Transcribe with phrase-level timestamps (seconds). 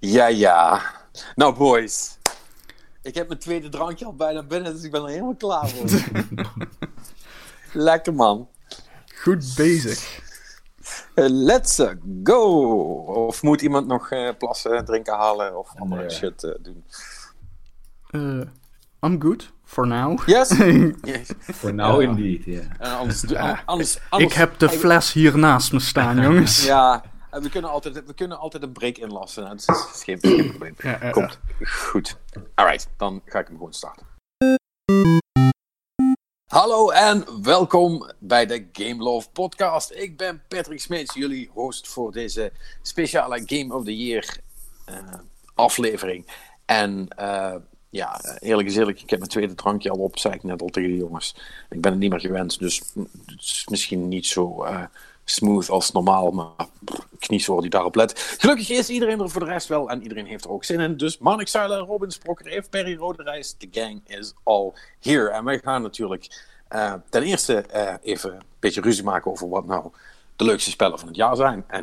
[0.00, 0.80] Ja, ja.
[1.34, 2.16] Nou, boys.
[3.02, 5.86] Ik heb mijn tweede drankje al bijna binnen, dus ik ben er helemaal klaar voor.
[7.72, 8.48] Lekker, man.
[9.22, 10.20] Goed bezig.
[11.14, 11.82] Uh, let's
[12.24, 12.62] go!
[13.26, 16.10] Of moet iemand nog uh, plassen, drinken halen of andere Nee.
[16.10, 16.84] shit uh, doen?
[18.10, 18.44] Uh,
[19.00, 20.20] I'm good, for now.
[20.26, 20.48] Yes?
[21.02, 21.30] yes.
[21.40, 22.46] For now indeed,
[22.78, 26.64] anders, anders, anders, anders- Ik heb de fles hier naast me staan, jongens.
[26.64, 29.42] Ja, en we kunnen altijd, we kunnen altijd een break inlassen.
[29.42, 29.48] hè.
[29.48, 30.74] Dat is geen, geen probleem.
[30.78, 32.16] Ja, ja, Komt goed.
[32.54, 34.06] Alright, dan ga ik hem gewoon starten.
[36.50, 39.92] Hallo en welkom bij de Game Love Podcast.
[39.92, 42.52] Ik ben Patrick Smeets, jullie host voor deze
[42.82, 44.38] speciale Game of the Year
[44.84, 45.14] eh,
[45.54, 46.26] aflevering.
[46.64, 47.54] En eh,
[47.90, 50.68] ja, eerlijk is eerlijk, ik heb mijn tweede drankje al op, zei ik net al
[50.68, 51.34] tegen de jongens.
[51.70, 54.84] Ik ben het niet meer gewend, dus het is misschien niet zo eh,
[55.30, 56.66] smooth als normaal, maar
[57.18, 58.36] kniesoor die daarop let.
[58.38, 60.96] Gelukkig is iedereen er voor de rest wel en iedereen heeft er ook zin in.
[60.96, 65.30] Dus Manik Zuilen, Robin Sprokker, Eve Perry, Rode Reis, de gang is all here.
[65.30, 69.66] En wij gaan natuurlijk eh, ten eerste eh, even een beetje ruzie maken over wat
[69.66, 69.90] nou
[70.36, 71.64] de leukste spellen van het jaar zijn.
[71.66, 71.80] En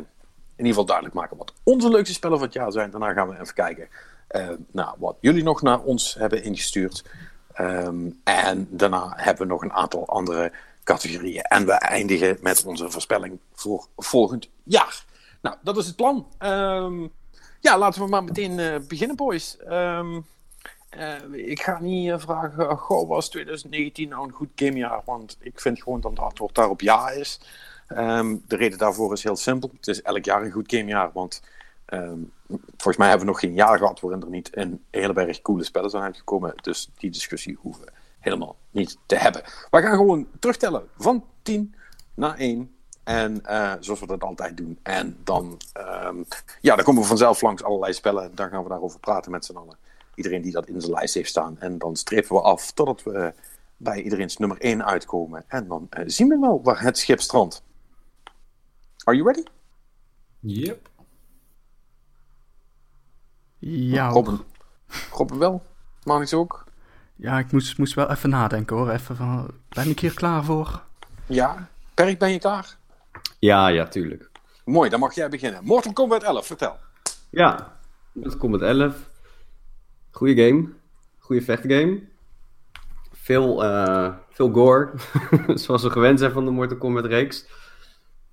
[0.56, 2.90] in ieder geval duidelijk maken wat onze leukste spellen van het jaar zijn.
[2.90, 3.88] Daarna gaan we even kijken
[4.28, 7.04] eh, naar wat jullie nog naar ons hebben ingestuurd.
[7.52, 10.52] Ehm, en daarna hebben we nog een aantal andere
[10.86, 11.42] categorieën.
[11.42, 15.04] En we eindigen met onze voorspelling voor volgend jaar.
[15.40, 16.26] Nou, dat is het plan.
[16.38, 17.06] Ehm,
[17.60, 19.56] ja, laten we maar meteen eh, beginnen, boys.
[19.56, 20.20] Ehm,
[20.88, 25.02] eh, ik ga niet eh, vragen, goh, was 2019 nou een goed gamejaar?
[25.04, 27.40] Want ik vind gewoon dat het antwoord daarop ja is.
[27.88, 29.70] Ehm, de reden daarvoor is heel simpel.
[29.76, 31.42] Het is elk jaar een goed gamejaar, want
[32.76, 35.64] volgens mij hebben we nog geen jaar gehad waarin er niet een hele berg coole
[35.64, 36.54] spellen zijn uitgekomen.
[36.62, 37.86] Dus die discussie hoeven
[38.26, 39.42] helemaal niet te hebben.
[39.70, 41.74] We gaan gewoon terugtellen van 10
[42.14, 42.74] naar 1.
[43.04, 44.78] En uh, zoals we dat altijd doen.
[44.82, 45.60] En dan,
[46.04, 46.24] um,
[46.60, 48.34] ja, dan komen we vanzelf langs allerlei spellen.
[48.34, 49.76] Dan gaan we daarover praten met z'n allen.
[50.14, 51.60] Iedereen die dat in zijn lijst heeft staan.
[51.60, 53.34] En dan strepen we af totdat we
[53.76, 55.44] bij iedereen's nummer 1 uitkomen.
[55.48, 57.62] En dan uh, zien we wel waar het schip strandt.
[59.04, 59.42] Are you ready?
[60.40, 60.88] Yep.
[63.58, 64.40] Ja, Robin,
[65.12, 65.62] Robin wel?
[66.04, 66.65] Manix ook?
[67.16, 68.90] Ja, ik moest, moest wel even nadenken hoor.
[68.90, 70.82] Even van, ben ik hier klaar voor?
[71.26, 71.68] Ja.
[71.94, 72.76] Perk, ben je klaar?
[73.38, 74.30] Ja, ja, tuurlijk.
[74.64, 75.64] Mooi, dan mag jij beginnen.
[75.64, 76.76] Mortal Kombat 11, vertel.
[77.30, 77.76] Ja,
[78.12, 79.08] Mortal Kombat 11.
[80.10, 80.68] Goeie game.
[81.18, 82.02] Goeie vechtgame.
[83.12, 84.92] Veel, uh, veel gore.
[85.54, 87.46] Zoals we gewend zijn van de Mortal Kombat reeks.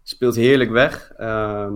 [0.04, 1.14] Speelt heerlijk weg.
[1.20, 1.72] Uh,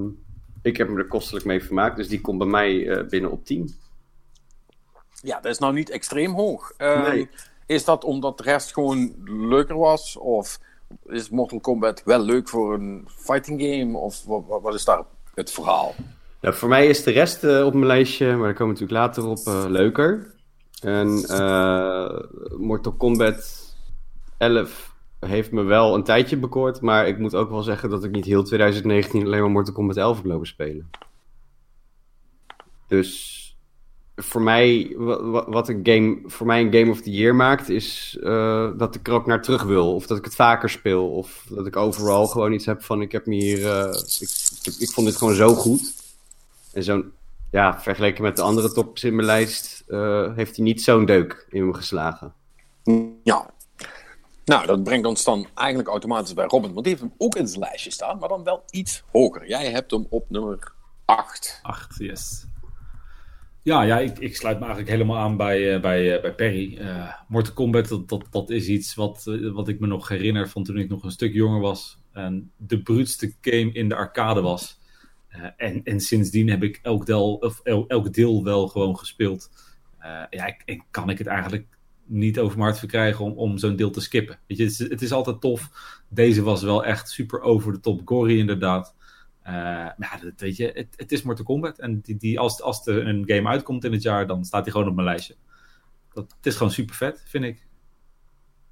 [0.62, 1.96] ik heb me er kostelijk mee vermaakt.
[1.96, 3.76] Dus die komt bij mij uh, binnen op 10.
[5.22, 6.74] Ja, dat is nou niet extreem hoog.
[6.78, 7.30] Nee.
[7.66, 10.18] Is dat omdat de rest gewoon leuker was?
[10.18, 10.60] Of
[11.06, 13.98] is Mortal Kombat wel leuk voor een fighting game?
[13.98, 15.96] Of wat, wat is daar het verhaal?
[16.42, 19.16] Nou, voor mij is de rest uh, op mijn lijstje, maar daar komen we natuurlijk
[19.16, 20.36] later op, uh, leuker.
[20.82, 22.20] En uh,
[22.58, 23.76] Mortal Kombat
[24.38, 28.12] 11 heeft me wel een tijdje bekoord, maar ik moet ook wel zeggen dat ik
[28.12, 30.90] niet heel 2019 alleen maar Mortal Kombat 11 heb lopen spelen.
[32.88, 33.37] Dus
[34.20, 34.94] voor mij,
[35.48, 39.08] wat een game, voor mij een Game of the Year maakt, is uh, dat ik
[39.08, 39.96] er ook naar terug wil.
[39.96, 41.10] Of dat ik het vaker speel.
[41.12, 44.30] Of dat ik overal gewoon iets heb van, ik heb me hier, uh, ik,
[44.64, 45.94] ik, ik, vond dit gewoon zo goed.
[46.74, 47.12] En zo'n,
[47.52, 51.48] ja, vergeleken met de andere tops in mijn lijst, uh, heeft hij niet zo'n deuk
[51.50, 52.34] in me geslagen.
[53.24, 53.50] Ja.
[54.46, 56.74] Nou, dat brengt ons dan eigenlijk automatisch bij Robin.
[56.74, 59.48] Want die heeft hem ook in zijn lijstje staan, maar dan wel iets hoger.
[59.48, 60.74] Jij hebt hem op nummer
[61.06, 61.60] 8.
[61.64, 62.46] 8, yes.
[63.68, 66.78] Ja, ja ik, ik, sluit me eigenlijk helemaal aan bij, uh, bij, uh, bij Perry.
[66.82, 69.24] Uh, Mortal Kombat, dat, dat, dat is iets wat,
[69.54, 72.00] wat ik me nog herinner van toen ik nog een stuk jonger was.
[72.12, 74.80] En de bruutste game in de arcade was.
[75.58, 79.50] en, en sindsdien heb ik elk deel, of el, elk deel wel gewoon gespeeld.
[80.30, 81.66] ja, ik, en kan ik het eigenlijk
[82.06, 84.40] niet over mijn hart verkrijgen om, om zo'n deel te skippen.
[84.48, 85.70] Weet je, het, is, het is altijd tof.
[86.10, 88.96] Deze was wel echt super over de top gory inderdaad.
[89.48, 91.80] Uh, maar ja, weet je, het, het, is Mortal Kombat.
[91.80, 94.72] En die, die, als, als er een game uitkomt in het jaar, dan staat hij
[94.72, 95.36] gewoon op mijn lijstje.
[96.14, 97.68] Dat, het is gewoon super vet, vind ik.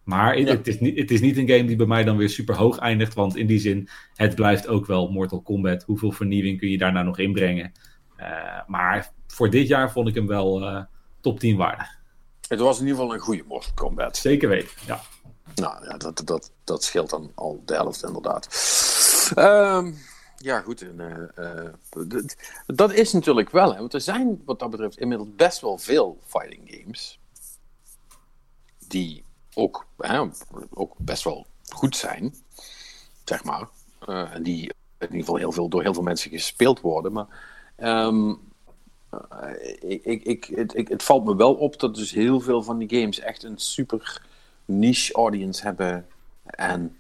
[0.04, 0.46] Maar ja.
[0.46, 2.78] het, is niet, het is niet een game die bij mij dan weer super hoog
[2.78, 3.14] eindigt.
[3.14, 5.84] Want in die zin, het blijft ook wel Mortal Kombat.
[5.84, 7.72] Hoeveel vernieuwing kun je daar nou nog inbrengen?
[8.20, 10.84] Uh, maar voor dit jaar vond ik hem wel uh,
[11.22, 11.88] top 10 waardig.
[12.48, 14.18] Het was in ieder geval een goede Mortal Kombat.
[14.18, 15.02] Zeker weten, ja.
[15.56, 18.48] Nou ja, dat, dat, dat scheelt dan al de helft inderdaad.
[19.40, 19.96] Um,
[20.38, 20.82] ja, goed.
[20.82, 22.04] En, uh,
[22.66, 26.20] dat is natuurlijk wel, hè, want er zijn wat dat betreft inmiddels best wel veel
[26.26, 27.20] fighting games.
[28.88, 29.24] Die
[29.54, 30.24] ook, hè,
[30.70, 32.36] ook best wel goed zijn,
[33.24, 33.68] zeg maar.
[34.10, 34.62] Uh, en die
[34.98, 37.12] in ieder geval heel veel, door heel veel mensen gespeeld worden.
[37.12, 37.28] Maar
[37.78, 38.40] um,
[39.10, 42.78] eh, ik, ik, ik, het, het valt me wel op dat dus heel veel van
[42.78, 44.22] die games echt een super
[44.66, 46.08] niche audience hebben.
[46.46, 46.98] En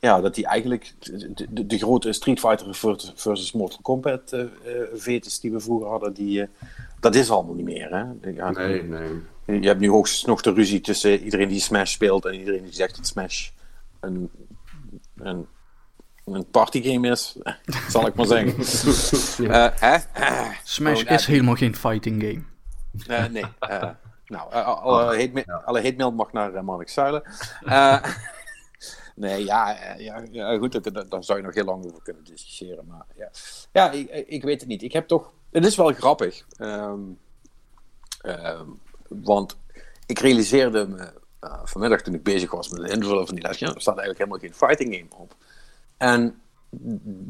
[0.00, 2.74] ja, dat die eigenlijk de, de, de grote Street Fighter
[3.14, 4.48] versus- Mortal Kombat eh eh,
[4.94, 6.48] vetes die we vroeger hadden, die, eh,
[7.00, 7.90] dat is allemaal niet meer.
[7.90, 8.30] Hè?
[8.30, 9.60] Ja, Nee, nee.
[9.60, 12.72] Je hebt nu hoogstens nog de ruzie tussen iedereen die Smash speelt en iedereen die
[12.72, 13.48] zegt dat Smash
[14.00, 14.30] een,
[15.16, 15.46] een,
[16.24, 17.36] een partygame is,
[17.88, 18.54] zal ik maar zeggen.
[19.50, 19.96] Eh, hè?
[20.64, 23.28] Smash gewoon, is helemaal geen fighting game.
[23.28, 23.44] nee.
[24.26, 27.22] nou, eh, alle, hate alle hate mail mag naar uh, Marnik Zuilen.
[29.20, 32.24] Eh, nee, ja, eh, ja, ja goed, daar- zou je nog heel lang over kunnen
[32.24, 32.86] discussiëren.
[32.86, 33.30] Maar ja,
[33.72, 34.82] ja ik, ik weet het niet.
[34.82, 35.32] Ik heb toch...
[35.50, 36.44] Het is wel grappig.
[36.56, 37.00] ehm,
[38.20, 38.66] ehm,
[39.08, 39.56] want
[40.06, 43.58] ik realiseerde me eh, vanmiddag toen ik bezig was met het invullen van die les,
[43.58, 45.34] ja, er staat eigenlijk helemaal geen fighting game op.
[45.96, 46.40] En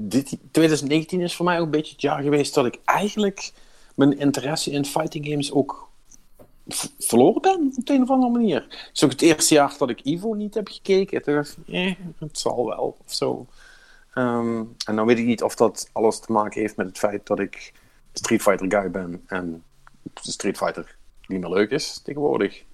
[0.08, 3.52] dit, 2019 is voor mij ook een beetje het jaar geweest dat ik eigenlijk
[3.94, 5.89] mijn interesse in fighting games ook
[6.98, 8.62] verloren ben op een of andere manier.
[8.68, 11.22] Het is ook het eerste jaar dat ik Evo niet heb gekeken.
[11.22, 13.46] Toen dacht ik, eh, het zal wel of zo.
[14.14, 17.26] Ehm, en dan weet ik niet of dat alles te maken heeft met het feit
[17.26, 17.72] dat ik
[18.12, 19.62] Street Fighter guy ben en
[20.14, 20.96] Street Fighter
[21.26, 22.64] niet meer leuk is tegenwoordig.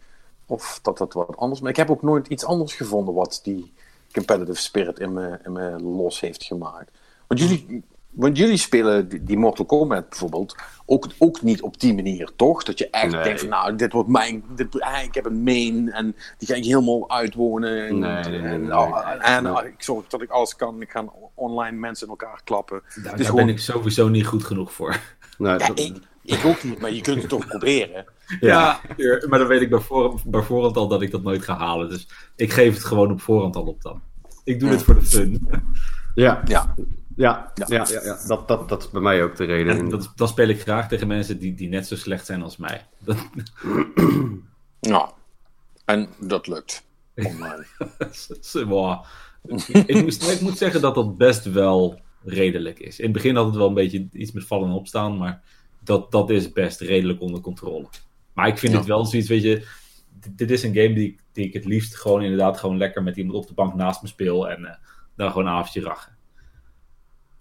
[0.47, 1.61] Of dat dat wat anders.
[1.61, 3.73] Maar ik heb ook nooit iets anders gevonden wat die
[4.13, 6.91] competitive spirit in in me los heeft gemaakt.
[7.27, 7.85] Want jullie,
[8.17, 12.63] want jullie spelen die, die Mortal Kombat bijvoorbeeld ook, ook niet op die manier, toch?
[12.63, 13.23] Dat je echt Nee.
[13.23, 14.45] denkt van, nou, dit wordt mijn...
[14.57, 17.87] Dit, ah, ik heb een main en die ga ik helemaal uitwonen.
[17.87, 18.71] En, Nee, nee, nee, en, nee.
[19.21, 19.53] en Nee.
[19.67, 20.81] ik zorg dat ik alles kan.
[20.81, 21.05] Ik ga
[21.35, 22.83] online mensen in elkaar klappen.
[23.03, 24.97] Daar, Het gewoon- ben ik sowieso niet goed genoeg voor.
[25.39, 28.05] Nou, Ja, dat- ik, ik ook niet, maar je kunt het toch proberen.
[28.41, 28.81] Ja,
[29.29, 31.89] maar dan weet ik bij, voor, bij voorhand al dat ik dat nooit ga halen.
[31.89, 34.01] Dus ik geef het gewoon op voorhand al op dan.
[34.45, 34.75] Ik doe Ja.
[34.75, 35.49] dit voor de fun.
[36.15, 36.75] ja, Ja,
[37.17, 37.67] ja, Ja.
[37.69, 38.19] ja, ja, ja.
[38.27, 39.79] Dat, dat, dat is bij mij ook de reden.
[39.79, 42.57] En dat, dan speel ik graag tegen mensen die, die net zo slecht zijn als
[42.57, 42.87] mij.
[42.99, 43.17] Dat,
[44.81, 45.11] nou.
[45.85, 46.85] En dat lukt.
[48.67, 49.05] Wow.
[49.87, 52.99] ik, moest, ik moet zeggen dat dat best wel redelijk is.
[52.99, 55.43] In het begin had het wel een beetje iets met vallen en opstaan, maar
[55.85, 57.87] dat, dat is best redelijk onder controle.
[58.33, 58.79] Maar ik vind Ja.
[58.79, 59.67] het wel zoiets, weet je,
[60.21, 63.03] dit, dit is een game die, ik- die ik het liefst gewoon inderdaad gewoon lekker
[63.03, 64.75] met iemand op de bank naast me speel en eh,
[65.17, 66.16] dan gewoon een avondje rachen.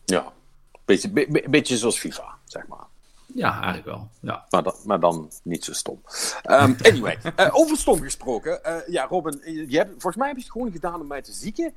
[0.06, 0.34] Ja.
[0.86, 2.86] Beetje, be- be- beetje zoals FIFA, zeg maar.
[3.26, 4.10] Ja, eigenlijk wel.
[4.20, 4.46] Ja.
[4.50, 6.02] Maar dan, maar dan niet zo stom.
[6.44, 8.64] Ehm, anyway, eh, over stom gesproken.
[8.64, 11.22] eh, ja, Robin, je je hebt, volgens mij heb je het gewoon gedaan om mij
[11.22, 11.74] te zieken.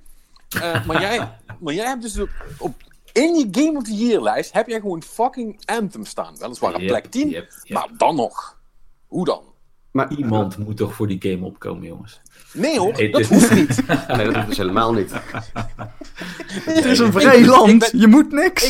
[0.49, 1.19] Eh, maar, jij,
[1.61, 2.75] maar jij hebt dus op, op,
[3.13, 6.37] in je Game of the Year lijst heb jij gewoon fucking Anthem staan.
[6.39, 7.79] Weliswaar op Yep, plek 10, yep, yep.
[7.79, 8.59] maar dan nog.
[9.07, 9.43] Hoe dan?
[9.91, 12.21] Maar Iemand moet toch voor die game opkomen, jongens.
[12.53, 13.83] Nee hoor, Nee, dat hoeft niet.
[14.17, 15.13] Nee, dat hoeft dus helemaal niet.
[16.65, 18.65] Het is een vrij ik land, ben- je moet niks.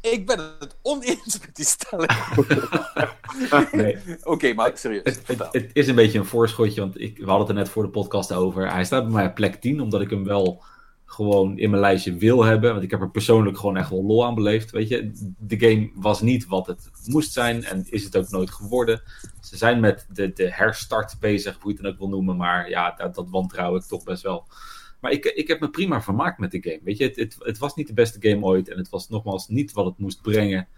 [0.00, 2.10] Ik, ik ben het oneens met die stelling.
[3.72, 3.96] Nee.
[4.22, 5.02] Oké, maar serieus.
[5.26, 7.82] Het, het is een beetje een voorschotje, want ik, we hadden het er net voor
[7.82, 8.72] de podcast over.
[8.72, 10.62] Hij staat bij mij op plek 10, omdat ik hem wel
[11.10, 12.70] gewoon in mijn lijstje wil hebben.
[12.70, 14.70] Want ik heb er persoonlijk gewoon echt wel lol aan beleefd.
[14.70, 18.50] Weet je, de game was niet wat het moest zijn en is het ook nooit
[18.50, 19.02] geworden.
[19.40, 22.36] Ze zijn met de, de herstart bezig, hoe je het dan ook wil noemen.
[22.36, 24.46] Maar ja, dat, dat wantrouw ik toch best wel.
[25.00, 26.80] Maar ik, ik heb me prima vermaakt met de game.
[26.82, 28.68] Weet je, het, het, het was niet de beste game ooit.
[28.68, 30.68] En het was nogmaals niet wat het moest brengen.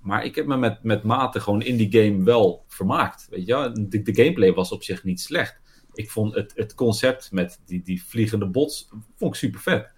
[0.00, 3.26] Maar ik heb me met, met mate gewoon in die game wel vermaakt.
[3.30, 5.58] Weet je, de gameplay was op zich niet slecht.
[5.96, 8.88] Ik vond het, het concept met die, die vliegende bots
[9.18, 9.92] vond ik super vet.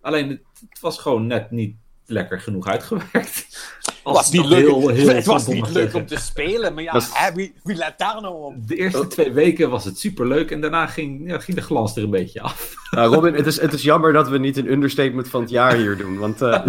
[0.00, 0.40] Alleen het,
[0.70, 1.76] het was gewoon net niet
[2.06, 3.46] lekker genoeg uitgewerkt.
[3.80, 7.00] Het was niet leuk, heel- heel het was niet leuk om te spelen, maar ja,
[7.12, 8.68] hè, wie, wie let daar nou op?
[8.68, 11.96] De eerste twee weken was het super leuk en daarna ging, ja, ging de glans
[11.96, 12.74] er een beetje af.
[12.90, 15.74] Nou, Robin, het is, het is jammer dat we niet een understatement van het jaar
[15.76, 16.18] hier doen.
[16.18, 16.66] Want eh,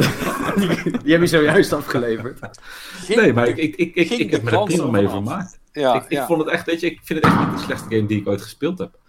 [0.56, 0.68] die,
[1.04, 2.40] die heb je zojuist afgeleverd.
[2.92, 5.60] Ging Nee, maar ik, ik, ik, ik, ik heb me er prima mee vermaakt.
[5.72, 6.26] Ja, ik, ik ja.
[6.26, 8.28] vond het echt, weet je, ik vind het echt niet de slechtste game die ik
[8.28, 9.00] ooit gespeeld heb.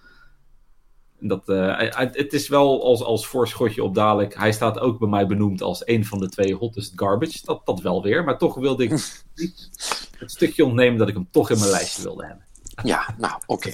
[1.20, 4.34] En Dat, eh, het is wel als, als voorschotje op dadelijk.
[4.34, 7.38] Hij staat ook bij mij benoemd als een van de twee hottest garbage.
[7.44, 8.24] Dat, dat wel weer.
[8.24, 8.90] Maar toch wilde ik
[10.18, 12.44] het stukje ontnemen dat ik hem toch in mijn lijstje wilde hebben.
[12.82, 13.72] Ja, nou, oké.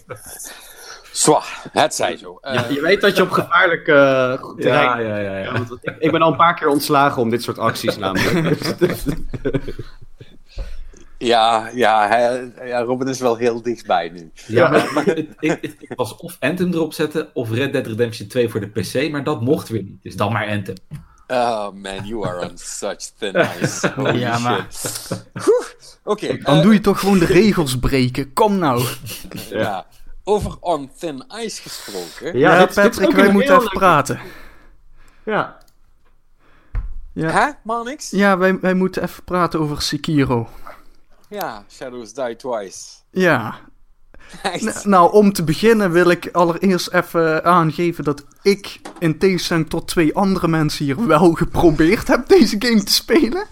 [1.12, 2.38] Zwaar, het zij zo.
[2.40, 4.87] Eh, Je, je weet dat je op gevaarlijk eh, terrein...
[4.87, 5.37] Ja, ja, ja.
[5.37, 5.52] Ja, ja.
[5.52, 8.59] want ik, ik ben al een paar keer ontslagen om dit soort acties namelijk.
[11.19, 14.31] Ja, ja, hij- ja, Robin is wel heel dichtbij nu.
[14.47, 17.87] Ja, maar, maar het, het- het- ik was of Anthem erop zetten of Red Dead
[17.87, 20.03] Redemption 2 voor de PC, maar dat mocht weer niet.
[20.03, 20.75] Dus dan maar Anthem.
[21.27, 23.89] Oh man, you are on such thin ice.
[23.97, 25.31] Holy Ja, maar- shit.
[26.05, 28.33] Oké, Dan eh, doe je toch gewoon de regels breken.
[28.33, 28.85] Kom nou.
[29.51, 29.87] ja.
[30.25, 32.39] Over on thin ice gesproken.
[32.39, 34.21] Ja, dit Patrick, wij moeten even leuk- praten.
[35.25, 35.57] Ja.
[37.13, 38.11] Ja, Hè, Manix?
[38.11, 40.49] ja wij, wij moeten even praten over Sekiro.
[41.29, 42.87] Ja, Shadows Die Twice.
[43.11, 43.55] Ja.
[44.83, 50.15] Nou, om te beginnen wil ik allereerst even aangeven dat ik, in tegenstelling tot twee
[50.15, 53.47] andere mensen hier, wel geprobeerd heb deze game te spelen.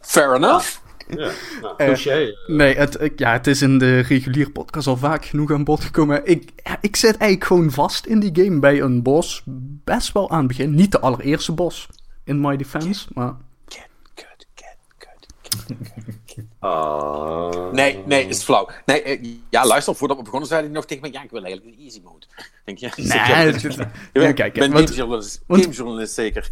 [0.00, 0.76] Fair enough.
[1.08, 1.16] Ja,
[1.60, 2.34] nou, Eh, touché.
[2.46, 6.26] Nee, het, ja, het is in de reguliere podcast al vaak genoeg aan bod gekomen.
[6.26, 9.42] Ik, ik zit eigenlijk gewoon vast in die game bij een bos.
[9.84, 10.74] Best wel aan het begin.
[10.74, 11.88] Niet de allereerste bos,
[12.24, 13.06] in my defense.
[13.14, 16.27] Maar Kut, kut, kut, kut.
[16.58, 17.72] Ah.
[17.72, 18.68] Nee, nee, is flauw.
[18.86, 21.44] Nee, eh, ja, luister, voordat we begonnen zei hij nog tegen me, ja, ik wil
[21.44, 22.26] eigenlijk een easy mode.
[22.64, 22.90] Denk je?
[22.96, 26.50] Nee, bent, kijk, bent want- gamejournalist, gamejournalist zeker.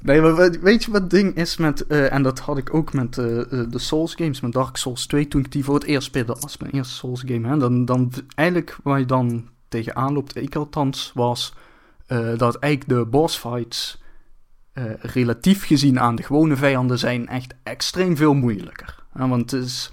[0.00, 1.86] Nee, maar weet- je wat het ding is met...
[1.86, 5.28] eh, en dat had ik ook met eh, de Souls games, met Dark Souls 2,
[5.28, 7.48] toen ik die voor het eerst speelde als mijn eerste Souls game.
[7.48, 11.54] Hè, dan, dan eigenlijk waar je dan tegenaan loopt, ik althans, was
[12.06, 13.98] eh, dat eigenlijk de boss fights
[14.76, 19.04] eh, relatief gezien aan de gewone vijanden zijn echt extreem veel moeilijker.
[19.12, 19.92] Want het is...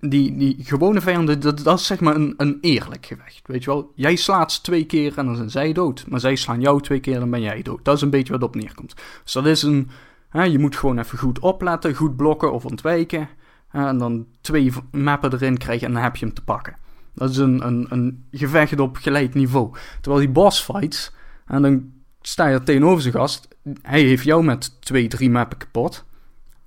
[0.00, 3.42] Die, die gewone vijanden, dat, is zeg maar een, een eerlijk gevecht.
[3.46, 6.04] Weet je wel, jij slaat ze twee keer en dan zijn zij dood.
[6.08, 7.84] Maar zij slaan jou twee keer en dan ben jij dood.
[7.84, 8.94] Dat is een beetje wat op neerkomt.
[9.22, 9.90] Dus dat is een.
[10.32, 13.28] Je moet gewoon even goed opletten, goed blokken of ontwijken.
[13.70, 16.76] en dan twee mappen erin krijgen en dan heb je hem te pakken.
[17.14, 19.74] Dat is een, een, een gevecht op gelijk niveau.
[20.00, 21.12] Terwijl die boss fights,
[21.46, 21.92] en dan
[22.26, 23.48] sta je er tegenover zijn gast.
[23.82, 26.04] Hij heeft jou met twee, drie mappen kapot.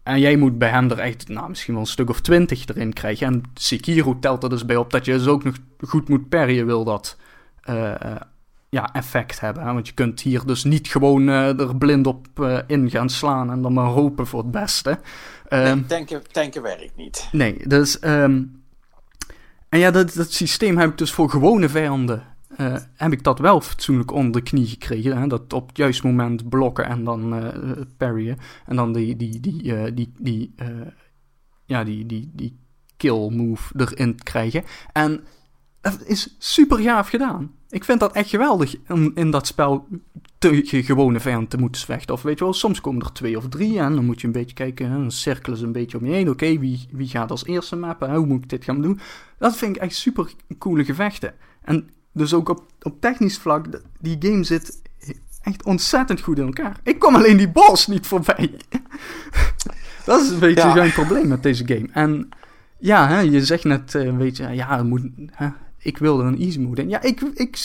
[0.03, 2.93] En jij moet bij hem er echt, nou, misschien wel een stuk of twintig erin
[2.93, 3.27] krijgen.
[3.27, 6.65] En Sekiro telt er dus bij op dat je dus ook nog goed moet parryen,
[6.65, 7.17] wil dat
[7.61, 8.21] eh, eh,
[8.69, 9.63] ja, effect hebben.
[9.63, 9.73] Hè?
[9.73, 12.27] Want je kunt hier dus niet gewoon eh, er blind op
[12.67, 14.99] in gaan slaan en dan maar hopen voor het beste.
[15.49, 17.29] Nee, tanken, tanken werkt niet.
[17.31, 17.99] Nee, dus.
[17.99, 18.43] ehm,
[19.69, 22.23] en ja, dat, dat systeem heb ik dus voor gewone vijanden.
[22.57, 25.17] Eh, heb ik dat wel fatsoenlijk onder de knie gekregen.
[25.17, 25.27] Hè?
[25.27, 28.37] Dat op het juiste moment blokken en dan eh parryen.
[28.65, 30.53] En dan die, die, die, eh, die, die,
[31.65, 32.57] ja, die, die, die
[32.97, 34.63] kill move erin krijgen.
[34.91, 35.23] En
[35.81, 37.51] dat is super gaaf gedaan.
[37.69, 39.87] Ik vind dat echt geweldig om in dat spel
[40.37, 42.13] tegen gewone vijanden te moeten vechten.
[42.13, 44.33] Of weet je wel, soms komen er twee of drie en dan moet je een
[44.33, 44.89] beetje kijken.
[44.89, 46.29] hè, Dan cirkelen ze een beetje om je heen.
[46.29, 48.15] Oké, wie, wie gaat als eerste mappen?
[48.15, 48.99] Hoe moet ik dit gaan doen?
[49.37, 51.33] Dat vind ik echt super coole gevechten.
[51.61, 53.65] En dus ook op, op technisch vlak,
[54.00, 54.81] die game zit
[55.41, 56.79] echt ontzettend goed in elkaar.
[56.83, 58.51] Ik kom alleen die boss niet voorbij.
[60.05, 60.89] dat is een beetje Ja.
[60.89, 61.88] probleem met deze game.
[61.91, 62.29] En
[62.79, 65.47] ja, hè, je zegt net, eh, weet je, ja, moet, hè,
[65.77, 66.89] ik wil er een easy mode in.
[66.89, 67.57] Ja, ik, ik,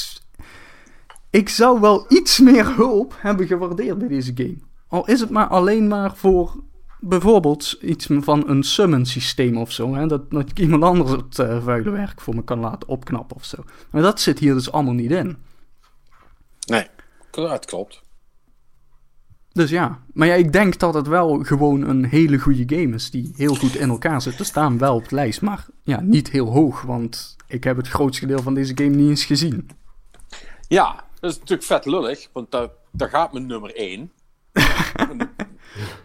[1.31, 4.57] ik zou wel iets meer hulp hebben gewaardeerd bij deze game.
[4.89, 6.63] Al is het maar alleen maar voor
[7.05, 9.95] bijvoorbeeld iets van een summon systeem of zo.
[9.95, 10.07] Hè?
[10.07, 13.45] Dat, dat ik iemand anders het eh, vuile werk voor me kan laten opknappen of
[13.45, 13.65] zo.
[13.91, 15.37] Maar dat zit hier dus allemaal niet in.
[16.67, 16.87] Nee,
[17.31, 18.03] dat klopt.
[19.53, 23.11] Dus ja, maar ja, ik denk dat het wel gewoon een hele goede game is.
[23.11, 24.39] Die heel goed in elkaar zit.
[24.39, 26.83] Er staan wel op de lijst, maar ja, niet heel hoog.
[26.83, 29.71] Want ik heb het grootste deel van deze game niet eens gezien.
[30.69, 34.13] Ja, dat is natuurlijk vet lullig, want daar, daar gaat mijn nummer 1.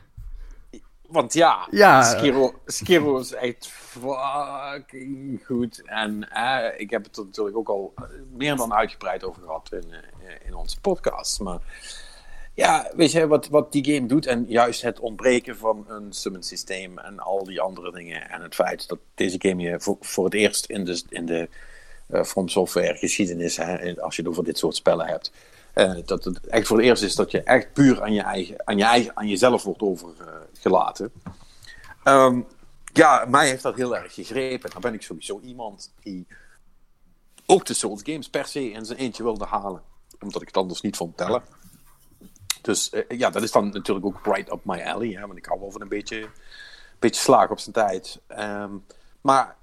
[1.07, 2.03] want ja, Ja.
[2.03, 5.81] Skiro, Skiro is echt fucking goed.
[5.85, 7.93] En eh, ik heb het er natuurlijk ook al
[8.33, 11.39] meer dan uitgebreid over gehad in, eh, in onze podcast.
[11.39, 11.59] Maar
[12.53, 14.25] ja, weet je wat, wat die game doet?
[14.25, 18.29] En juist het ontbreken van een summon systeem en al die andere dingen.
[18.29, 21.49] En het feit dat deze game je voor, voor het eerst in de, in de
[22.25, 25.31] From Software geschiedenis, hè, als je het over dit soort spellen hebt.
[25.77, 28.67] Eh, dat het echt voor het eerst is dat je echt puur aan, je eigen,
[28.67, 31.11] aan, je eigen, aan jezelf wordt overgelaten.
[32.03, 32.41] Ehm,
[32.93, 34.69] ja, mij heeft dat heel erg gegrepen.
[34.69, 36.27] Dan ben ik sowieso iemand die
[37.45, 39.81] ook de Souls games per se in zijn eentje wilde halen.
[40.19, 41.43] Omdat ik het anders niet vond tellen.
[42.61, 45.09] Dus eh, ja, dat is dan natuurlijk ook right up my alley.
[45.09, 46.29] Hè, want ik hou wel van een beetje,
[46.99, 48.19] beetje slaag op zijn tijd.
[48.27, 48.71] Ehm,
[49.21, 49.55] maar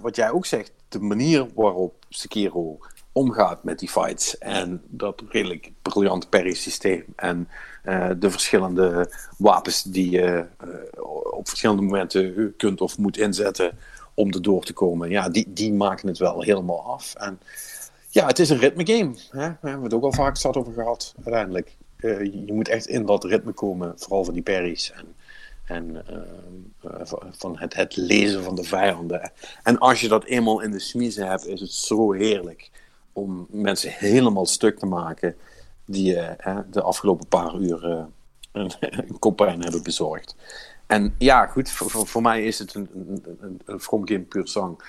[0.00, 2.78] wat jij ook zegt, de manier waarop Sekiro
[3.12, 7.48] omgaat met die fights en dat redelijk briljant parry systeem en
[7.82, 10.68] eh, de verschillende wapens die je eh,
[11.32, 13.78] op verschillende momenten kunt of moet inzetten
[14.14, 17.14] om er te komen, ja, die, die maken het wel helemaal af.
[17.14, 17.40] En
[18.08, 19.14] ja, het is een ritme game.
[19.30, 19.48] Hè?
[19.48, 21.76] We hebben het ook al vaak zat over gehad, uiteindelijk.
[21.96, 25.14] Eh, je moet echt in dat ritme komen, vooral van die parries en,
[25.64, 26.04] en
[27.02, 29.32] van- van het, het lezen van de vijanden.
[29.62, 32.70] En als je dat eenmaal in de smiezen hebt, is het zo heerlijk
[33.12, 35.36] om mensen helemaal stuk te maken
[35.84, 38.04] die eh, de afgelopen paar uur eh,
[38.52, 38.72] een,
[39.38, 40.36] een hebben bezorgd.
[40.86, 42.88] En ja, goed, voor, mij is het een,
[43.64, 44.82] een, From Game puur zang.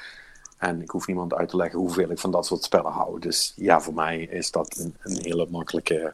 [0.57, 3.19] En ik hoef niemand uit te leggen hoeveel ik van dat soort spellen hou.
[3.19, 6.13] Dus ja, voor mij is dat een, een hele makkelijke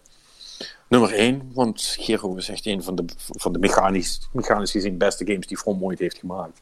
[0.87, 5.25] Nummer 1, want Gero is echt een van de, van de mechanisch, mechanisch gezien beste
[5.25, 6.61] games die From ooit heeft gemaakt.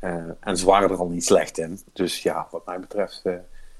[0.00, 1.80] Uh, en ze waren er al niet slecht in.
[1.92, 3.22] Dus ja, wat mij betreft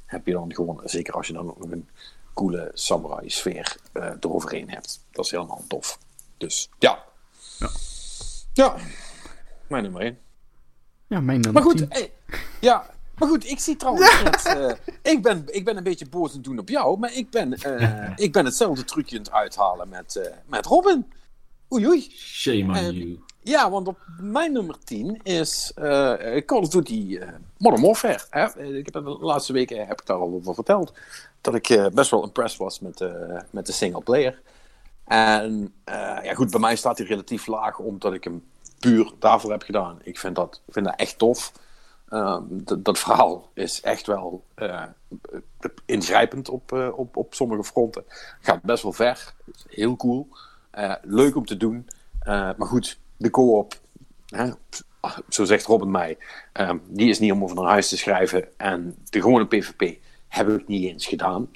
[0.07, 1.89] heb je dan gewoon, zeker als je dan ook nog een
[2.35, 5.05] coole samurai sfeer uh, eroverheen hebt.
[5.11, 5.99] Dat is helemaal tof.
[6.37, 7.05] Dus ja.
[7.59, 7.71] Ja,
[8.53, 8.77] ja.
[9.69, 10.19] mijn nummer 1.
[11.07, 12.13] Ja, mijn nummer Maar goed, hey,
[12.61, 14.73] ja, maar goed, ik zie trouwens uh,
[15.03, 17.59] ik, ben, ik ben een beetje boos aan het doen op jou, maar ik ben,
[17.67, 21.13] uh, ik ben hetzelfde trucje aan het uithalen met, uh, met Robin.
[21.73, 22.11] Oei oei.
[22.11, 23.21] Shame on you.
[23.47, 25.73] Ja, want op mijn nummer 10 is
[26.45, 27.19] Call of Duty
[27.59, 28.21] Modern Warfare.
[28.31, 28.65] Hè?
[28.65, 30.93] Ik heb de laatste weken heb ik daar al over verteld.
[31.41, 33.05] Dat ik best wel impressed was met,
[33.51, 34.41] met de single player.
[35.05, 35.75] En
[36.23, 38.45] ja, goed, bij mij staat hij relatief laag omdat ik hem
[38.79, 39.99] puur daarvoor heb gedaan.
[40.03, 41.53] Ik vind dat, vind dat echt tof.
[42.09, 42.39] Uh,
[42.79, 44.83] dat verhaal is echt wel uh,
[45.85, 48.05] ingrijpend op, uh, op, op sommige fronten.
[48.41, 49.35] Gaat best wel ver.
[49.69, 50.29] Heel cool.
[51.03, 51.89] leuk om te doen.
[52.25, 53.81] maar goed, de co-op,
[55.29, 56.19] zo zegt Robin mij,
[56.53, 58.49] ehm, die is niet om over naar huis te schrijven.
[58.57, 61.49] En de gewone PvP heb ik niet eens gedaan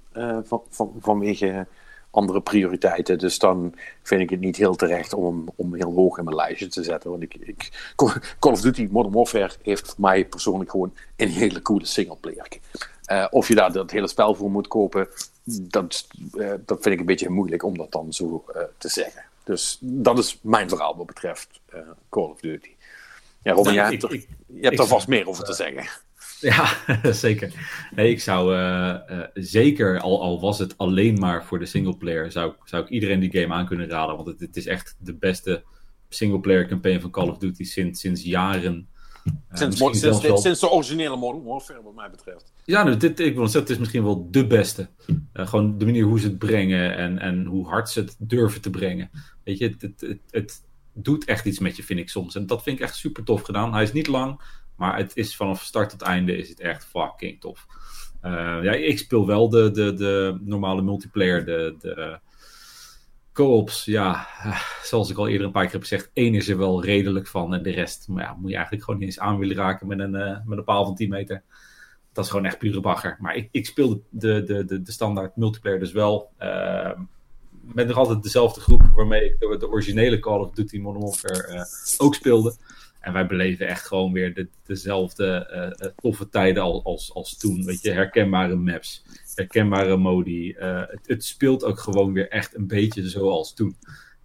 [0.44, 1.66] van, van, vanwege
[2.10, 3.18] andere prioriteiten.
[3.18, 6.66] Dus dan vind ik het niet heel terecht om om heel hoog in mijn lijstje
[6.66, 7.10] te zetten.
[7.10, 7.92] Want ik, ik,
[8.38, 12.48] Call of Duty Modern Warfare heeft voor mij persoonlijk gewoon een hele coole singleplayer.
[13.12, 15.08] Uh, of je daar dat hele spel voor moet kopen,
[15.44, 19.22] dat, uh, dat vind ik een beetje moeilijk om dat dan zo uh, te zeggen.
[19.50, 21.61] Dus dat is mijn verhaal wat betreft
[22.09, 22.71] Call of Duty.
[23.42, 24.12] Ja, Robin, nou, hebt,
[24.47, 25.88] je hebt er vast meer over te zeggen.
[26.40, 26.76] Ja,
[27.12, 27.52] zeker.
[27.95, 32.33] Nee, ik zou uh, uh, zeker, al, al was het alleen maar voor de singleplayer,
[32.33, 34.16] zou, zou ik iedereen die game aan kunnen raden.
[34.16, 35.62] Want het, het is echt de beste
[36.09, 38.88] singleplayer campaign van Call of Duty sinds, sinds jaren.
[39.24, 40.38] Uh, sinds, sinds, wel...
[40.38, 42.52] sinds, de originele Modern Warfare, wat mij betreft.
[42.64, 44.88] Ja, dus dit, ik wil zeggen, het is misschien wel de beste.
[45.32, 48.70] gewoon de manier hoe ze het brengen en, en hoe hard ze het durven te
[48.70, 49.10] brengen.
[49.44, 50.62] Weet je, het, het, het, het
[50.92, 52.34] doet echt iets met je, vind ik soms.
[52.34, 53.72] En dat vind ik echt super tof gedaan.
[53.72, 54.40] Hij is niet lang.
[54.76, 57.66] Maar het is vanaf start tot einde is het echt fucking tof.
[58.24, 58.30] Uh,
[58.62, 62.18] ja, ik speel wel de, de, de normale multiplayer, de, de
[63.40, 63.84] co-ops.
[63.84, 64.26] Ja,
[64.82, 67.54] zoals ik al eerder een paar keer heb gezegd, één is er wel redelijk van.
[67.54, 69.98] En de rest maar ja, moet je eigenlijk gewoon niet eens aan willen raken met
[69.98, 71.42] een, uh, met een paal van 10 meter.
[72.12, 73.16] Dat is gewoon echt pure bagger.
[73.20, 76.30] Maar ik, ik de, de, de, de standaard multiplayer dus wel.
[76.40, 76.90] Uh,
[77.60, 81.66] met nog altijd dezelfde groep waarmee ik de, de originele Call of Duty Modern Warfare
[81.98, 82.54] ook speelde.
[83.00, 85.50] En wij beleven echt gewoon weer de, dezelfde
[85.82, 87.65] uh, toffe tijden als, als, als toen.
[87.65, 90.56] Weet je, herkenbare maps, herkenbare modi.
[90.58, 93.76] Uh, het, het, speelt ook gewoon weer echt een beetje zoals toen.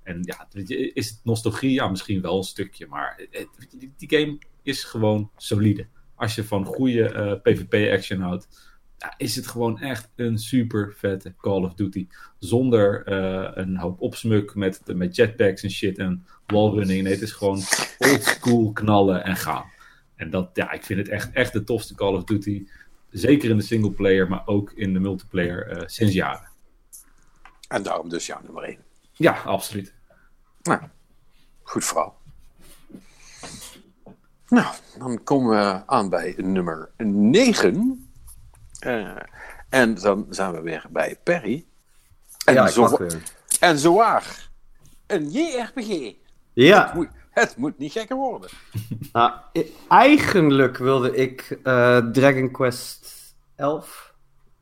[0.04, 0.48] En ja,
[0.94, 1.72] is het nostalgie?
[1.72, 2.88] Ja, misschien wel een stukje.
[2.88, 3.48] Maar het,
[3.80, 5.88] die, die, game is gewoon solide.
[6.16, 8.48] Als je van goede PvP-action houdt,
[9.18, 12.08] is het gewoon echt een super vette Call of Duty.
[12.39, 17.04] Zonder uh, een hoop opsmuk met, met jetpacks en shit en wallrunning.
[17.04, 17.62] Nee, het is gewoon
[17.98, 19.65] old school knallen en gaan.
[20.15, 22.68] En dat, ja, ik vind het echt, echt de tofste Call of Duty.
[23.10, 26.50] Zeker in de singleplayer, maar ook in de multiplayer uh, sinds jaren.
[27.68, 28.78] En daarom dus jouw nummer 1.
[29.13, 29.94] Ja, absoluut.
[30.62, 30.82] Nou,
[31.63, 32.22] goed verhaal.
[34.48, 38.05] Nou, dan komen we aan bij nummer 9.
[38.86, 39.15] Uh,
[39.69, 41.65] en dan zijn we weer bij Perry.
[42.45, 42.98] En, ja, zo,
[43.60, 44.50] en zowaar
[45.08, 46.13] een JRPG.
[46.54, 46.86] Ja.
[46.86, 48.50] Het moet, het moet niet gekker worden.
[49.12, 49.34] Nou,
[49.88, 53.13] eigenlijk wilde ik uh, Dragon Quest
[53.56, 54.13] 11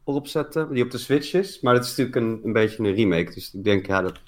[0.06, 1.60] erop zetten, die op de Switch is.
[1.62, 3.34] Maar dat is natuurlijk een, een beetje een remake.
[3.34, 4.20] Dus ik denk, ja, dat,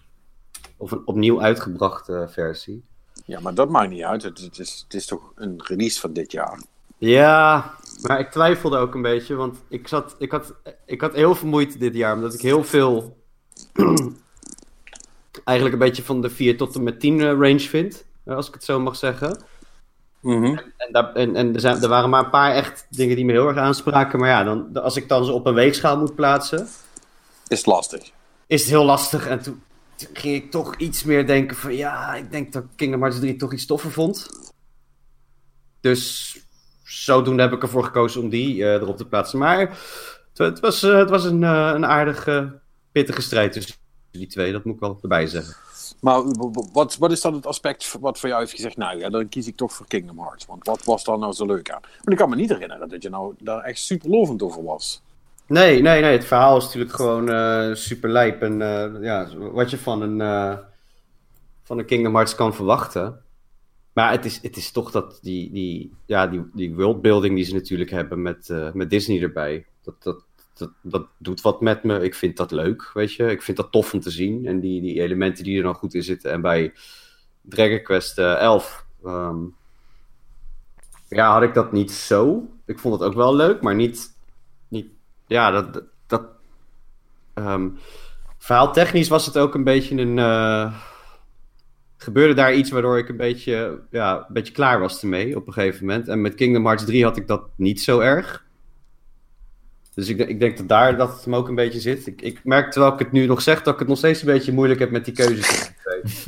[0.78, 2.84] of een opnieuw uitgebrachte versie.
[3.26, 4.24] Ja, maar dat maakt niet uit.
[4.24, 6.62] Het, het, is, het is toch een release van dit jaar.
[6.98, 10.54] Ja, maar ik twijfelde ook een beetje, want ik, zat, ik, had,
[10.86, 13.18] ik had heel veel moeite dit jaar, omdat ik heel veel
[15.44, 18.64] eigenlijk een beetje van de 4 tot en met 10 range vind, als ik het
[18.64, 19.44] zo mag zeggen.
[20.22, 20.58] Mm -hmm.
[20.58, 23.26] En, en, daar, en, en er, zijn, er waren maar een paar echt dingen die
[23.26, 26.16] me heel erg aanspraken, maar ja, dan, als ik dan ze op een weegschaal moet
[26.16, 26.68] plaatsen...
[27.48, 28.12] Is het lastig.
[28.48, 29.64] Is het heel lastig en toen,
[29.96, 33.36] toen ging ik toch iets meer denken van, ja, ik denk dat Kingdom Hearts 3
[33.36, 34.30] toch iets toffer vond.
[35.80, 36.38] Dus
[36.86, 39.40] zodoende heb ik ervoor gekozen om die uh, erop te plaatsen.
[39.40, 42.60] Maar het, het was, uh, het was een, uh, een aardige,
[42.92, 43.76] pittige strijd tussen
[44.12, 44.52] die twee.
[44.52, 45.56] Dat moet ik wel erbij zeggen.
[46.00, 46.22] Maar
[46.74, 49.48] wat, wat is dan het aspect wat voor jou heeft gezegd, nou ja, dan kies
[49.48, 50.46] ik toch voor Kingdom Hearts.
[50.46, 51.82] Want wat was daar nou zo leuk aan?
[51.82, 55.02] Want ik kan me niet herinneren dat je nou daar echt super lovend over was.
[55.48, 56.12] Nee, nee, nee.
[56.12, 58.42] Het verhaal is natuurlijk gewoon super lijp.
[58.42, 58.58] En
[59.02, 60.58] ja, wat je van een,
[61.64, 63.25] van een Kingdom Hearts kan verwachten.
[63.96, 67.54] Maar het is, het is toch dat die, die, ja, die, die worldbuilding die ze
[67.54, 69.66] natuurlijk hebben met, uh, met Disney erbij.
[69.84, 72.00] Dat, dat, dat, dat doet wat met me.
[72.00, 73.32] Ik vind dat leuk, weet je.
[73.32, 74.46] Ik vind dat tof om te zien.
[74.46, 76.32] En die, die elementen die er dan goed in zitten.
[76.32, 76.74] En bij
[77.42, 78.86] Dragon Quest uh, 11...
[79.06, 79.56] Um,
[81.08, 82.48] ja, had ik dat niet zo.
[82.66, 84.16] Ik vond het ook wel leuk, maar niet...
[84.68, 84.88] niet
[85.28, 85.84] ja, dat...
[86.08, 86.24] dat
[87.36, 87.78] um,
[88.38, 90.18] verhaaltechnisch was het ook een beetje een...
[90.18, 90.76] Uh,
[91.98, 95.54] gebeurde daar iets waardoor ik een beetje, ja, een beetje klaar was ermee op een
[95.54, 96.08] gegeven moment.
[96.08, 98.46] En met Kingdom Hearts 3 had ik dat niet zo erg.
[99.94, 102.08] Dus ik, ik denk dat daar dat het hem ook een beetje zit.
[102.08, 104.28] Ik, ik merk terwijl ik het nu nog zeg dat ik het nog steeds een
[104.28, 105.72] beetje moeilijk heb met die keuzes.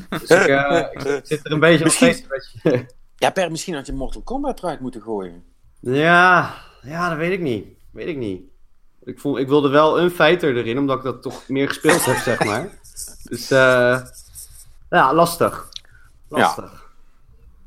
[0.09, 2.85] dus ik, uh, ik, zit er een beetje misschien, nog steeds een beetje...
[3.19, 5.43] Ja, Per, misschien had je Mortal Kombat eruit moeten gooien.
[5.79, 7.65] Ja, ja, dat weet ik niet.
[7.91, 8.41] Weet ik niet.
[9.03, 12.17] Ik, vond, ik wilde wel een fighter erin, omdat ik dat toch meer gespeeld heb,
[12.17, 12.69] zeg maar.
[13.29, 13.99] Dus uh,
[14.89, 15.69] ja, lastig.
[16.29, 16.71] Lastig.
[16.71, 16.85] Ja.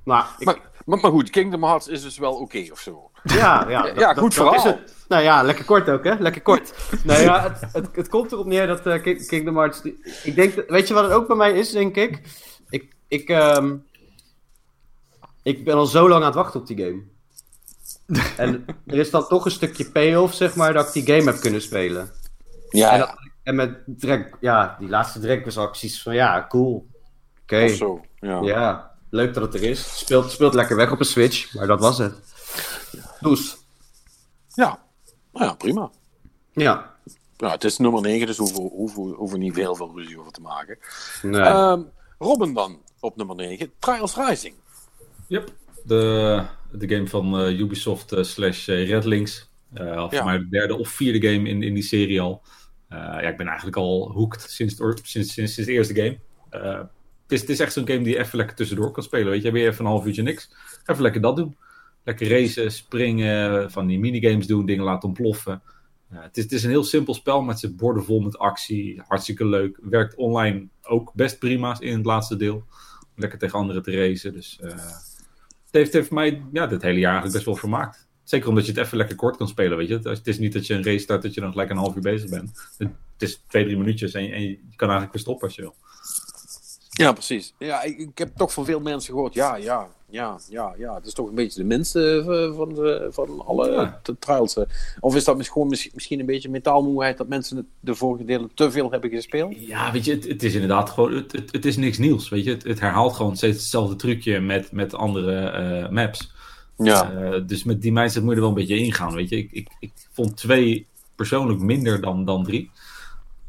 [0.04, 0.46] Maar, ik...
[0.46, 3.10] maar, maar, maar, goed, Kingdom Hearts is dus wel oké okay, of zo.
[3.22, 4.64] Ja, ja, dat, ja goed verhaal.
[4.64, 4.94] Het.
[5.08, 6.14] Nou ja, lekker kort ook, hè?
[6.14, 6.74] Lekker kort.
[7.04, 9.82] nou ja, het, het, het, komt erop neer dat uh, Kingdom Hearts.
[10.22, 12.22] Ik denk, weet je wat het ook bij mij is, denk ik?
[12.68, 13.86] Ik, ik, um,
[15.42, 17.02] ik ben al zo lang aan het wachten op die game.
[18.36, 21.40] en er is dan toch een stukje payoff, zeg maar, dat ik die game heb
[21.40, 22.10] kunnen spelen.
[22.68, 22.92] Ja.
[22.92, 26.89] En, dat, en met Drek, ja, die laatste Drek was acties van ja, cool.
[27.52, 27.84] Oké.
[27.84, 28.08] Okay.
[28.20, 28.40] Ja.
[28.42, 29.98] ja, leuk dat het er is.
[29.98, 32.14] Speelt, speelt lekker weg op een Switch, maar dat was het.
[33.20, 33.56] Dus.
[34.54, 34.82] Ja,
[35.32, 35.90] nou ja, prima.
[36.52, 36.94] Ja.
[37.36, 40.40] Ja, het is nummer 9, dus hoeven, hoeven, hoeven niet heel veel ruzie over te
[40.40, 40.78] maken.
[41.22, 41.40] Nee.
[41.40, 44.54] Um, Robin dan op nummer 9, Trials Rising.
[45.26, 45.50] Yep,
[45.84, 49.48] de, de game van uh, Ubisoft uh, slash Redlinks.
[49.74, 50.24] Uh, voor Ja.
[50.24, 52.42] mij de derde of vierde game in, in die serie al.
[52.92, 56.18] Uh, ja, ik ben eigenlijk al hooked sinds, sinds, sinds, sinds de eerste game.
[57.30, 59.30] Het, is, echt zo'n game die je even lekker tussendoor kan spelen.
[59.30, 60.50] Weet je, je even een half uurtje niks.
[60.84, 61.56] Even lekker dat doen.
[62.04, 65.62] Lekker racen, springen, van die minigames doen, dingen laten ontploffen.
[66.12, 69.02] Uh, het, is, het is een heel simpel spel, maar het zit bordenvol met actie.
[69.06, 69.78] Hartstikke leuk.
[69.82, 72.64] Werkt online ook best prima in het laatste deel.
[73.14, 74.32] Lekker tegen anderen te racen.
[74.32, 78.08] Dus uh, het heeft, heeft mij ja, dit hele jaar eigenlijk best wel vermaakt.
[78.24, 79.98] Zeker omdat je het even lekker kort kan spelen, weet je.
[80.02, 82.02] Het is niet dat je een race start dat je dan gelijk een half uur
[82.02, 82.68] bezig bent.
[82.78, 85.62] Het is twee, drie minuutjes en je, en je kan eigenlijk weer stoppen als je
[85.62, 85.74] wil.
[87.00, 87.54] Ja, precies.
[87.58, 90.94] Ja, ik, ik, heb toch van veel mensen gehoord, ja, ja, ja, ja, ja.
[90.94, 92.22] Het is toch een beetje de minste
[92.56, 94.00] van, de, van alle Ja.
[94.02, 94.56] de trials.
[95.00, 98.50] Of is dat mis- gewoon mis- misschien een beetje metaalmoeheid dat mensen de vorige delen
[98.54, 99.66] te veel hebben gespeeld?
[99.66, 102.44] Ja, weet je, het, het is inderdaad gewoon, het, het, het is niks nieuws, weet
[102.44, 102.50] je.
[102.50, 106.32] Het, het herhaalt gewoon steeds hetzelfde trucje met, met andere uh, maps.
[106.76, 107.12] Ja.
[107.12, 109.36] Uh, dus met die mindset moet je er wel een beetje ingaan, weet je.
[109.36, 112.70] Ik, ik, ik vond twee persoonlijk minder dan, dan drie.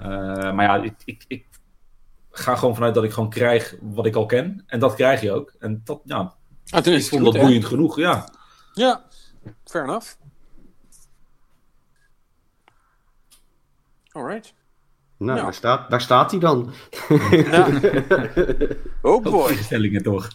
[0.02, 0.08] Uh,
[0.54, 1.46] maar ja, ik, ik, ik
[2.32, 4.64] ga gewoon vanuit dat ik gewoon krijg wat ik al ken.
[4.68, 5.54] En dat krijg je ook.
[5.60, 6.34] En dat, ja,
[6.70, 7.40] Ah, ik vond goed, dat hè?
[7.42, 8.30] boeiend genoeg, ja.
[8.74, 9.04] Ja,
[9.64, 10.08] fair enough.
[14.12, 14.54] Alright.
[15.18, 15.44] Nou, Ja.
[15.44, 16.74] daar, staat, daar staat hij dan.
[17.32, 17.68] Ja.
[19.02, 19.56] Oh boy.
[19.56, 20.28] Stellingen toch.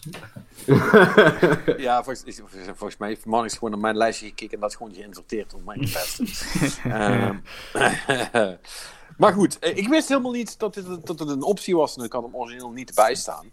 [1.77, 4.75] Ja, volgens, volgens mij heeft man is gewoon naar mijn lijstje gekeken en dat is
[4.75, 6.91] gewoon geïnverteerd om mij te pesten.
[6.91, 7.35] Ehm,
[9.17, 12.23] maar goed, eh, ik wist helemaal niet dat, het een optie was en ik had
[12.23, 13.51] hem origineel niet bij staan.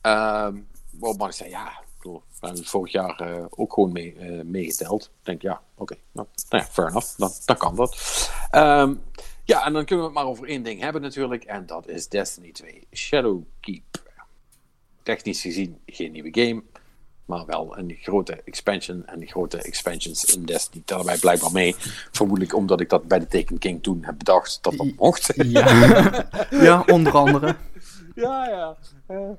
[0.00, 0.56] Ehm
[1.00, 5.04] man zei, ja, ik we hebben vorig jaar eh, ook gewoon mee, eh, meegeteld.
[5.04, 7.96] Ik denk, ja, oké, nou, nou ja, fair enough, dan, dan kan dat.
[8.50, 8.94] Ehm,
[9.44, 12.08] ja, en dan kunnen we het maar over één ding hebben natuurlijk, en dat is
[12.08, 14.10] Destiny 2 Shadowkeep.
[15.02, 16.62] Technisch gezien geen nieuwe game,
[17.24, 19.06] maar wel een grote expansion.
[19.06, 21.74] En die grote expansions in Destiny tellen wij blijkbaar mee.
[22.12, 25.32] Vermoedelijk omdat ik dat bij de Taken King toen heb bedacht dat dat mocht.
[25.52, 27.56] Ja, ja onder andere.
[28.14, 28.76] ja, ja.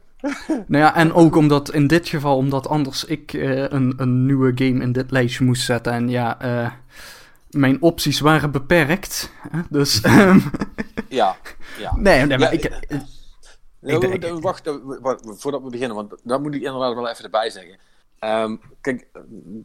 [0.47, 4.51] Nou ja, en ook omdat in dit geval, omdat anders ik eh, een, een nieuwe
[4.55, 5.93] game in dit lijstje moest zetten.
[5.93, 6.71] En ja, eh,
[7.49, 9.31] mijn opties waren beperkt.
[9.49, 9.59] Hè?
[9.69, 10.39] Dus, ehm,
[11.09, 11.35] ja,
[11.79, 11.95] ja.
[11.95, 12.71] nee, nee, maar Ja, ik,
[14.39, 17.77] wacht, eh, wacht, voordat we beginnen, want dat moet ik inderdaad wel even erbij zeggen.
[18.19, 19.07] Ehm, kijk,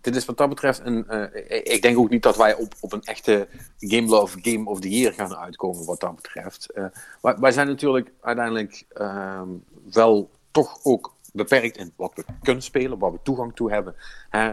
[0.00, 1.08] dit is wat dat betreft een.
[1.08, 4.80] eh, ik denk ook niet dat wij op, op een echte Game Love Game of
[4.80, 6.70] the Year gaan uitkomen, wat dat betreft.
[6.72, 6.84] Eh,
[7.20, 9.48] wij, zijn natuurlijk uiteindelijk ehm,
[9.92, 13.94] wel toch ook beperkt in wat we kunnen spelen, waar we toegang toe hebben.
[14.30, 14.52] Hè?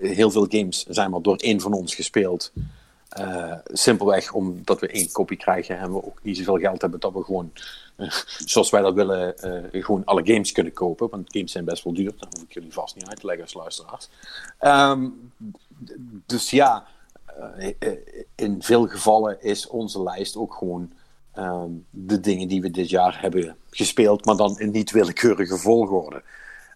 [0.00, 2.52] heel veel games zijn maar door één van ons gespeeld.
[3.64, 7.22] Simpelweg omdat we één kopie krijgen en we ook niet zoveel geld hebben dat we
[7.22, 7.52] gewoon,
[8.52, 11.10] zoals wij dat willen, eh, gewoon alle games kunnen kopen.
[11.10, 13.44] Want games zijn best wel duur, dat hoef ik jullie vast niet uit te leggen
[13.44, 14.08] als luisteraars.
[14.58, 15.08] Ehm,
[16.26, 16.86] dus ja,
[17.56, 17.98] eh, eh,
[18.34, 20.92] in veel gevallen is onze lijst ook gewoon
[21.32, 26.22] ehm, de dingen die we dit jaar hebben gespeeld, maar dan in niet willekeurige volgorde.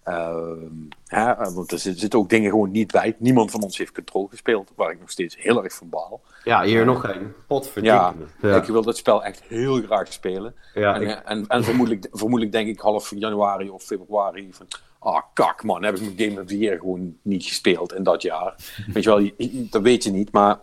[0.02, 0.66] Ehm,
[1.06, 3.16] hè, want er zit- zitten ook dingen gewoon niet bij.
[3.18, 6.20] Niemand van ons heeft Control gespeeld, waar ik nog steeds heel erg van baal.
[6.44, 7.34] Ja, hier nog één.
[7.46, 7.96] Potverdikke.
[7.96, 8.56] Ja, Ja.
[8.56, 10.54] ik wil dat spel echt heel graag spelen.
[10.74, 11.02] Ja, en,
[11.40, 14.66] ik- en, vermoedelijk, vermoedelijk denk ik half januari of februari van...
[14.98, 18.22] Ah, kak man, heb ik mijn Game of the Year gewoon niet gespeeld in dat
[18.22, 18.54] jaar.
[18.92, 19.30] Weet je wel,
[19.70, 20.60] dat weet je niet, maar...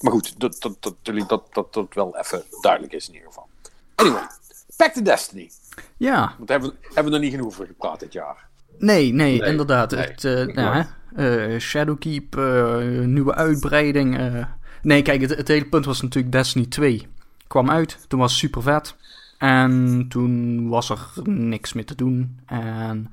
[0.00, 0.94] Maar goed, dat dat, dat,
[1.28, 3.46] dat, dat, dat, wel even duidelijk is in ieder geval.
[3.94, 4.26] Anyway,
[4.76, 5.50] back to Destiny.
[5.96, 8.45] Ja, Want daar hebben, hebben we er niet genoeg over gepraat dit jaar.
[8.78, 9.90] Nee, nee, Nee, inderdaad.
[9.90, 10.84] nee, het, eh, nou,
[11.52, 14.18] eh, Shadowkeep, eh, nieuwe uitbreiding.
[14.82, 17.06] Nee, kijk, het, het hele punt was natuurlijk Destiny 2.
[17.46, 18.96] Kwam uit, toen was super vet.
[19.38, 22.38] En toen was er niks meer te doen.
[22.46, 23.12] En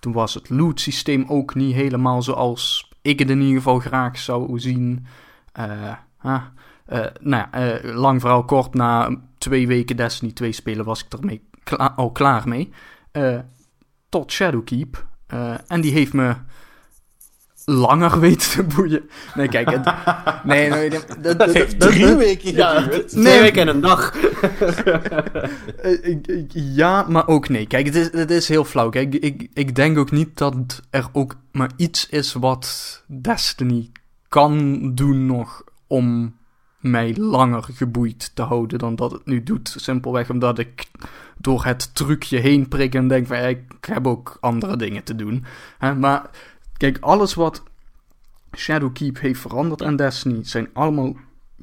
[0.00, 4.18] toen was het loot systeem ook niet helemaal zoals ik het in ieder geval graag
[4.18, 5.06] zou zien.
[5.52, 6.42] Ah,
[6.86, 11.42] eh, nou ja, lang verhaal kort, na twee weken Destiny 2 spelen was ik ermee
[11.62, 12.72] kla- al klaar mee.
[14.14, 15.06] Tot Shadowkeep.
[15.26, 16.34] Eh, en die heeft me
[17.64, 19.08] langer weten te boeien.
[19.34, 19.70] Nee, kijk.
[19.70, 19.84] Het,
[20.44, 23.08] nee, nee, nee, dat, dat, heeft dat- drie dat- weken Ja, geduurd.
[23.08, 23.40] twee Nee.
[23.40, 24.12] weken en een dag.
[25.82, 27.66] Eh, ja, maar ook nee.
[27.66, 28.88] Kijk, het is, het is heel flauw.
[28.88, 33.90] Kijk, ik, ik denk ook niet dat er ook maar iets is wat Destiny
[34.28, 36.36] kan doen nog om
[36.84, 39.74] mij langer geboeid te houden dan dat het nu doet.
[39.76, 40.86] Simpelweg omdat ik
[41.38, 45.44] door het trucje heen prik en denk van ik heb ook andere dingen te doen.
[45.98, 46.30] Maar
[46.76, 47.62] kijk, alles wat
[48.56, 51.16] Shadowkeep heeft veranderd aan Destiny zijn allemaal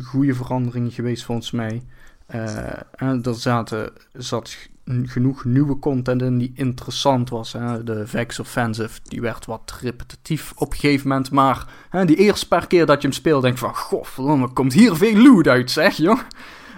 [0.03, 1.83] goede veranderingen geweest volgens mij.
[2.25, 4.69] Eh, en er zaten, zat
[5.05, 7.53] genoeg nieuwe content in die interessant was.
[7.53, 7.83] Hè.
[7.83, 11.31] De Vex Offensive die werd wat repetitief op een gegeven moment.
[11.31, 13.75] Maar hè, die eerste paar keer dat je hem speelt, denk je van...
[13.75, 16.19] Goh, verdomme, komt hier veel loot uit, zeg, joh.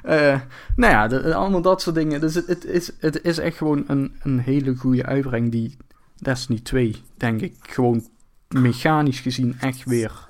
[0.04, 0.40] Eh,
[0.76, 2.22] nou ja, de- allemaal dat soort dingen.
[2.22, 5.78] Dus het, het, is, het is echt gewoon een, een hele goede uitbreng die
[6.18, 8.08] Destiny 2, denk ik, gewoon
[8.48, 10.28] mechanisch gezien echt weer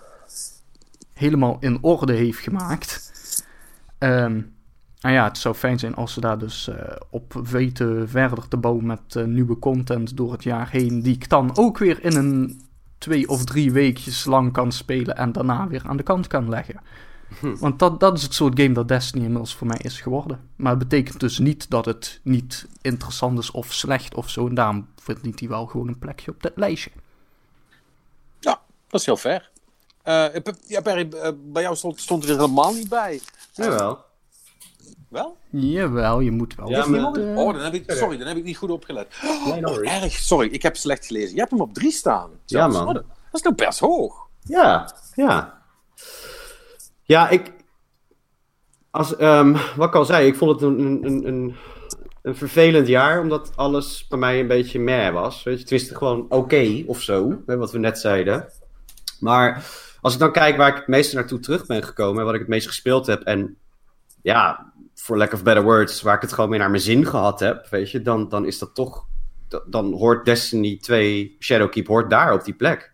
[1.14, 3.12] helemaal in orde heeft gemaakt.
[3.98, 4.40] Ehm
[5.04, 8.58] nou ja, het zou fijn zijn als ze daar dus eh, op weten verder te
[8.58, 11.02] bouwen met eh, nieuwe content door het jaar heen.
[11.02, 12.62] Die ik dan ook weer in een
[12.98, 16.82] twee of drie weekjes lang kan spelen en daarna weer aan de kant kan leggen.
[17.60, 20.50] Want dat, dat is het soort game dat Destiny inmiddels voor mij is geworden.
[20.56, 24.48] Maar het betekent dus niet dat het niet interessant is of slecht of zo.
[24.48, 26.92] En daarom verdient hij wel gewoon een plekje op dat lijstje.
[28.40, 29.50] Ja, dat is heel fair.
[30.04, 30.26] Eh,
[30.68, 33.22] ja, Perry, bij jou stond, stond er helemaal niet bij.
[33.54, 34.12] Jawel.
[35.10, 35.38] Wel?
[35.50, 36.70] Jawel, je moet wel.
[36.70, 39.08] Ja, maar- iemand, eh, Oh, dan heb ik, sorry, dan heb ik niet goed opgelet.
[39.24, 40.12] Oh, erg.
[40.12, 41.34] Sorry, ik heb slecht gelezen.
[41.34, 42.30] Je hebt hem op drie staan.
[42.46, 42.88] Ja, man.
[42.88, 44.28] Oh, dat, is nog best hoog.
[44.42, 45.62] Ja, ja.
[47.04, 47.52] Ja, ik.
[48.92, 51.56] Als, ehm, wat ik al zei, ik vond het een, een, een,
[52.22, 55.44] een, vervelend jaar, omdat alles bij mij een beetje meh was.
[55.44, 58.52] Weet je, het wist gewoon oké of zo, hè, wat we net zeiden.
[59.20, 59.66] Maar
[60.02, 62.40] als ik dan kijk waar ik het meeste naartoe terug ben gekomen en wat ik
[62.40, 63.58] het meest gespeeld heb, en
[64.22, 64.73] ja,
[65.04, 67.68] for lack of better words, waar ik het gewoon meer naar mijn zin gehad heb,
[67.70, 69.06] weet je, dan, dan is dat toch.
[69.48, 72.92] da- Dan hoort Destiny 2 Shadowkeep hoort daar op die plek.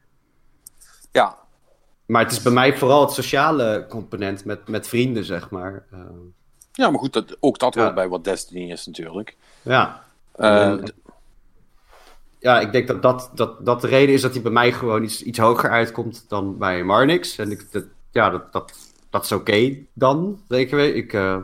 [1.11, 1.37] Ja,
[2.05, 5.85] Maar het is bij mij vooral het sociale component met, met vrienden, zeg maar.
[5.91, 5.99] Eh,
[6.71, 7.81] ja maar goed, dat, ook dat Ja.
[7.81, 9.35] hoort bij wat Destiny is natuurlijk.
[9.61, 10.03] ja.
[10.35, 10.77] Eh,
[12.39, 15.03] ja, ik denk dat dat, dat dat de reden is dat hij bij mij gewoon
[15.03, 17.37] iets, iets hoger uitkomt dan bij Marnix.
[17.37, 18.73] En ik, dat, ja, dat, dat,
[19.09, 20.95] dat is oké dan, zeker.
[20.95, 21.37] Ik, eh,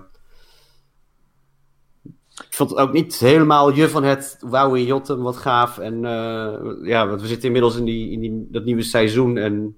[2.35, 5.77] ik vond het ook niet helemaal je van het wauw in Jotten, wat gaaf.
[5.77, 9.37] En eh, ja, want we zitten inmiddels in, die, in die, dat nieuwe seizoen.
[9.37, 9.77] En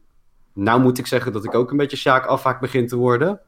[0.53, 3.39] nou moet ik zeggen dat ik ook een beetje Sjaak afhaak begin te worden.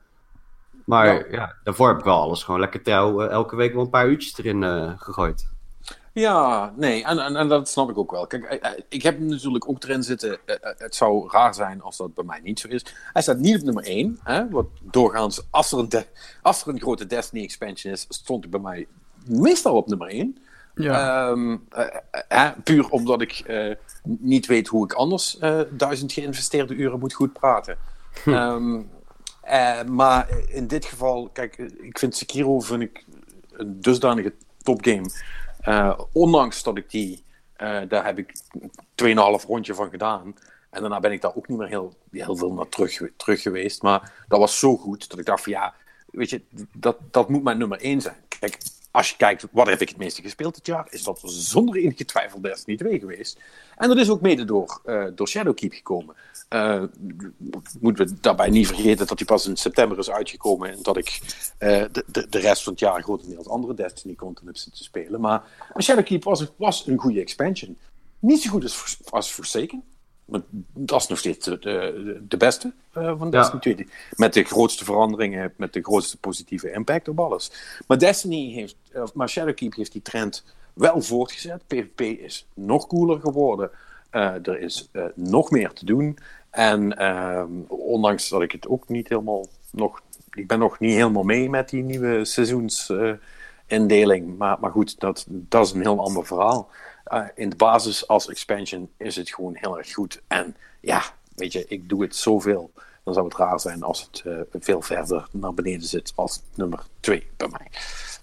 [0.85, 1.25] Maar Ja.
[1.37, 1.55] ja.
[1.63, 4.37] daarvoor heb ik wel alles gewoon lekker trouw eh, elke week wel een paar uurtjes
[4.37, 5.47] erin eh, gegooid.
[6.13, 8.27] Ja, nee, en, en, en dat snap ik ook wel.
[8.27, 10.37] Kijk, ik heb hem natuurlijk ook erin zitten.
[10.77, 12.85] het zou raar zijn als dat bij mij niet zo is.
[13.13, 14.19] Hij staat niet op nummer 1.
[14.23, 16.05] Hè, wat doorgaans, als er, een de-
[16.41, 18.87] als er een grote Destiny expansion is, stond hij bij mij
[19.25, 20.37] meestal op nummer 1.
[20.75, 21.29] ja.
[21.29, 23.43] Ehm, eh, eh, eh, puur omdat ik
[24.03, 27.77] niet weet hoe ik anders duizend geïnvesteerde uren moet goed praten.
[28.25, 28.81] Ehm,
[29.41, 33.05] eh, maar in dit geval, kijk, ik vind Sekiro vind ik
[33.51, 35.09] een dusdanige topgame.
[36.13, 37.23] Ondanks dat ik die,
[37.87, 38.33] daar heb ik
[38.95, 40.35] 2,5 rondje van gedaan.
[40.69, 43.81] En daarna ben ik daar ook niet meer heel, heel veel naar terug, terug geweest.
[43.81, 45.73] Maar dat was zo goed dat ik dacht van ja,
[46.11, 46.41] weet je,
[46.73, 48.15] dat, dat moet mijn nummer 1 zijn.
[48.39, 48.57] Kijk,
[48.91, 52.05] als je kijkt, wat heb ik het meeste gespeeld dit jaar, is dat zonder enige
[52.05, 53.39] twijfel Destiny 2 geweest.
[53.77, 56.15] En dat is ook mede door, eh, door Shadowkeep gekomen.
[56.49, 56.83] Eh,
[57.79, 61.19] moeten we daarbij niet vergeten dat die pas in september is uitgekomen en dat ik
[61.57, 65.21] eh, de, de, de rest van het jaar grotendeels andere Destiny content heb zitten spelen.
[65.21, 67.77] Maar, maar Shadowkeep was, was een goede expansion.
[68.19, 69.83] Niet zo goed als, als Forsaken.
[70.29, 70.41] Maar
[70.73, 73.87] dat is nog steeds de, de, de beste uh, van Destiny 2.
[74.15, 77.51] Met de grootste veranderingen, met de grootste positieve impact op alles.
[77.87, 78.75] Maar Destiny heeft,
[79.13, 81.67] maar Shadowkeep heeft die trend wel voortgezet.
[81.67, 83.71] PvP is nog cooler geworden.
[84.11, 86.17] Uh, er is nog meer te doen.
[86.49, 90.01] En ehm, ondanks dat ik het ook niet helemaal nog.
[90.31, 94.37] Ik ben nog niet helemaal mee met die nieuwe seizoensindeling.
[94.37, 96.69] maar, maar goed, dat, dat is een heel ander verhaal.
[97.09, 100.21] Uh, in de basis als expansion is het gewoon heel erg goed.
[100.27, 101.03] En ja,
[101.35, 102.71] weet je, ik doe het zoveel.
[103.03, 106.83] Dan zou het raar zijn als het uh, veel verder naar beneden zit als nummer
[106.99, 107.67] 2 bij mij.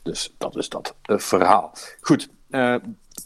[0.02, 1.72] Dus dat is dat uh, verhaal.
[2.00, 2.28] Goed,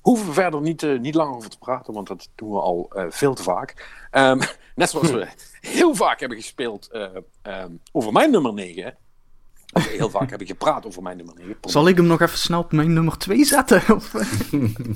[0.03, 3.35] hoeven we verder niet, niet lang over te praten, want dat doen we al veel
[3.35, 3.99] te vaak.
[4.13, 4.39] Um,
[4.75, 5.29] net zoals we
[5.61, 6.91] heel vaak hebben gespeeld
[7.43, 8.97] um, over mijn nummer 9
[9.73, 11.57] heel vaak heb ik gepraat over mijn nummer 9.
[11.61, 13.83] Zal ik hem nog even snel op mijn nummer 2 zetten?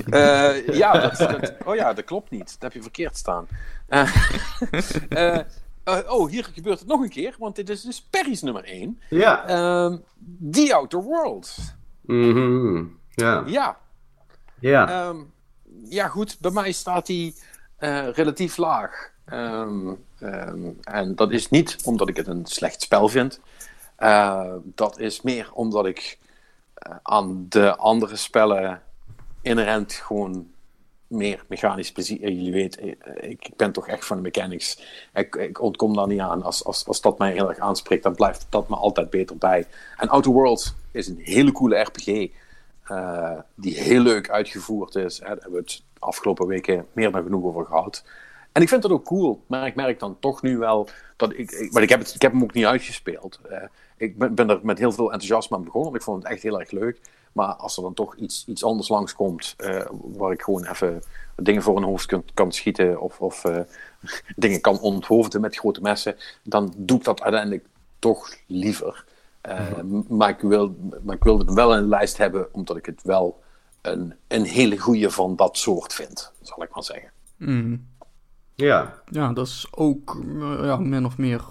[0.07, 2.47] uh, ja, dat, dat, oh ja, dat klopt niet.
[2.47, 3.49] Dat heb je verkeerd staan.
[3.89, 4.15] Uh,
[5.09, 5.39] uh,
[6.15, 9.01] oh, hier gebeurt het nog een keer, want dit is dus Perry's nummer 1.
[9.11, 9.47] Ja.
[9.47, 9.97] Ehm,
[10.51, 11.75] The Outer Worlds.
[12.03, 12.99] Mm -hmm.
[13.11, 13.43] Ja.
[13.47, 13.79] Ja.
[14.61, 15.09] Ja.
[15.09, 15.33] Um,
[15.89, 16.37] ja, goed.
[16.41, 17.35] Bij mij staat hij
[18.13, 19.13] relatief laag.
[19.33, 20.05] Um,
[20.83, 23.41] en dat is niet omdat ik het een slecht spel vind.
[23.99, 26.19] Uh, dat is meer omdat ik
[26.89, 28.83] uh, aan de andere spellen
[29.43, 30.53] inherent gewoon
[31.07, 32.21] meer mechanisch plezier.
[32.21, 32.89] Jullie weten,
[33.31, 34.83] ik, ben toch echt van de mechanics.
[35.15, 36.43] Ik, ik, ontkom daar niet aan.
[36.43, 39.67] Als, als, als dat mij heel erg aanspreekt, dan blijft dat me altijd beter bij.
[39.97, 42.31] En Outer Worlds is een hele coole RPG.
[43.55, 45.19] Die heel leuk uitgevoerd is.
[45.19, 48.05] Daar hebben we het afgelopen weken meer dan genoeg over gehad.
[48.55, 51.51] En ik vind dat ook cool, maar ik merk dan toch nu wel dat ik.
[51.51, 53.41] ik maar ik heb, het, ik heb hem ook niet uitgespeeld.
[53.51, 53.59] Uh,
[53.97, 55.95] ik ben, ben, er met heel veel enthousiasme aan begonnen.
[55.95, 57.01] Ik vond het echt heel erg leuk.
[57.33, 61.03] Maar als er dan toch iets, iets anders langskomt, uh, waar ik gewoon even
[61.37, 63.61] dingen voor een hoofd kan, kan schieten of, of uh,
[64.37, 67.67] dingen kan onthoofden met grote messen, dan doe ik dat uiteindelijk
[67.99, 69.05] toch liever.
[69.49, 72.87] Mm maar, ik wil, maar ik wilde hem wel in de lijst hebben, omdat ik
[72.87, 73.43] het wel
[73.83, 77.11] een, een hele goede van dat soort vind, zal ik maar zeggen.
[77.37, 77.87] Mm.
[78.55, 78.95] Ja.
[79.11, 80.23] Ja, dat is ook
[80.63, 81.45] ja, min of meer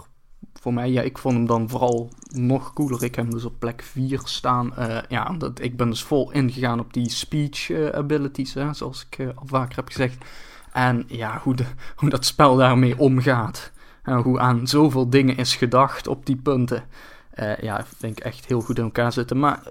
[0.53, 0.91] voor mij.
[0.91, 3.03] Ja, ik vond hem dan vooral nog cooler.
[3.03, 4.73] Ik heb hem dus op plek 4 staan.
[4.79, 9.07] Uh, ja, dat, ik ben dus vol ingegaan op die speech uh, abilities, hè, zoals
[9.09, 10.25] ik uh, al vaker heb gezegd.
[10.71, 11.55] En ja, hoe,
[11.95, 13.71] hoe dat spel daarmee omgaat.
[14.03, 16.83] En hoe aan zoveel dingen is gedacht op die punten.
[17.61, 19.39] ja, vind ik echt heel goed in elkaar zitten.
[19.39, 19.63] Maar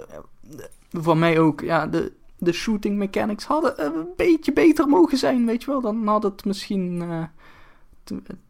[0.90, 2.12] voor mij ook, ja, de,
[2.44, 5.80] de shooting mechanics hadden een beetje beter mogen zijn, weet je wel.
[5.80, 7.02] Dan had het misschien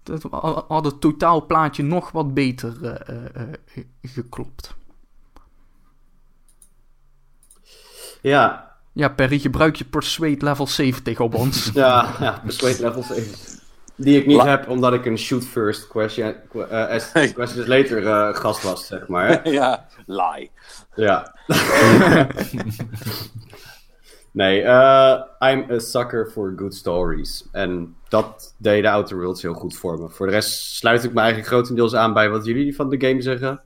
[0.05, 0.23] het
[0.69, 2.95] had het totaalplaatje nog wat beter uh,
[3.75, 4.75] uh, geklopt.
[8.21, 8.71] Ja.
[8.93, 11.71] Ja, Perry, gebruik je Persuade level 70 op ons.
[11.75, 13.61] ja, ja, Persuade level 70.
[13.97, 18.63] Die ik niet La heb, omdat ik een shoot first question, uh, questions later gast
[18.63, 19.49] was, zeg maar.
[19.59, 20.51] ja, lie.
[20.95, 21.35] Ja.
[24.33, 27.49] Nee, uh, I'm a sucker for good stories.
[27.53, 30.11] En dat deed de Outer Worlds heel goed voor me.
[30.11, 33.23] Voor de rest sluit ik me eigenlijk grotendeels aan bij wat jullie van de game
[33.23, 33.63] zeggen.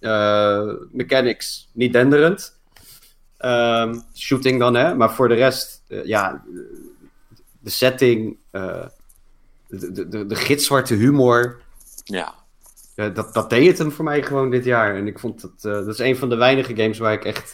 [0.00, 2.58] Uh, mechanics niet denderend.
[3.40, 4.94] Um, shooting dan, hè.
[4.94, 6.44] Maar voor de rest, uh, ja,
[7.60, 8.88] de setting, de,
[10.08, 11.60] de, de gitzwarte humor.
[12.04, 12.34] Ja.
[12.94, 14.94] dat, dat deed het hem voor mij gewoon dit jaar.
[14.94, 17.52] En ik vond dat, dat is een van de weinige games waar ik echt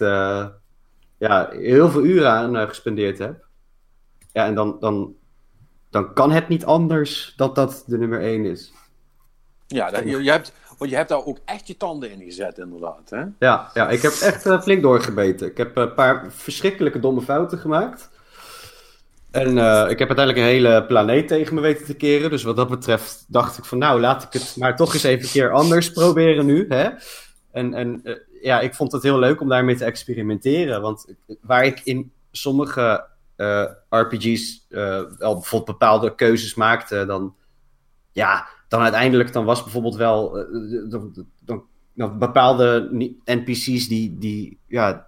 [1.19, 3.45] ja, heel veel uren aan uh, gespendeerd heb.
[4.33, 5.15] Ja, en dan, dan,
[5.91, 8.73] dan kan het niet anders dat dat de nummer 1 is.
[9.67, 12.59] Ja, dat, je, je, hebt, want je hebt daar ook echt je tanden in gezet,
[12.59, 13.11] inderdaad.
[13.11, 13.25] Hè?
[13.39, 15.47] Ja, ja, ik heb echt uh, flink doorgebeten.
[15.47, 18.11] Ik heb een paar verschrikkelijke domme fouten gemaakt.
[19.31, 22.31] En uh, ik heb uiteindelijk een hele planeet tegen me weten te keren.
[22.31, 25.25] Dus wat dat betreft dacht ik van nou, laat ik het maar toch eens even
[25.25, 26.67] een keer anders proberen nu.
[26.69, 26.89] Hè?
[27.53, 30.81] En, en uh, ja, ik vond het heel leuk om daarmee te experimenteren.
[30.81, 37.35] Want waar ik in sommige uh, RPG's uh, wel bijvoorbeeld bepaalde keuzes maakte, dan,
[38.13, 40.33] ja, dan uiteindelijk dan was bijvoorbeeld wel
[40.89, 42.89] dan, dan, dan, bepaalde
[43.25, 45.07] NPC's die, die, ja,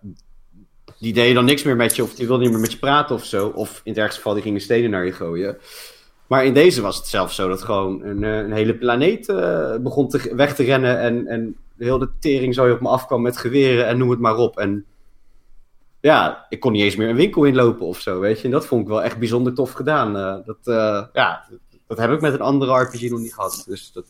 [0.98, 3.14] die deden dan niks meer met je, of die wilden niet meer met je praten
[3.14, 3.48] of zo.
[3.48, 5.56] Of in het ergste geval, die gingen stenen naar je gooien.
[6.26, 9.26] Maar in deze was het zelfs zo dat gewoon een, een hele planeet
[9.82, 13.22] begon te, weg te rennen en, en de hele tering zo je op me afkwam
[13.22, 14.58] met geweren en noem het maar op.
[14.58, 14.86] En
[16.00, 18.44] ja, ik kon niet eens meer een winkel inlopen of zo, weet je.
[18.44, 20.16] En dat vond ik wel echt bijzonder tof gedaan.
[20.16, 21.48] Uh, dat, uh, ja,
[21.86, 23.64] dat heb ik met een andere RPG nog niet gehad.
[23.68, 24.06] Dus dat...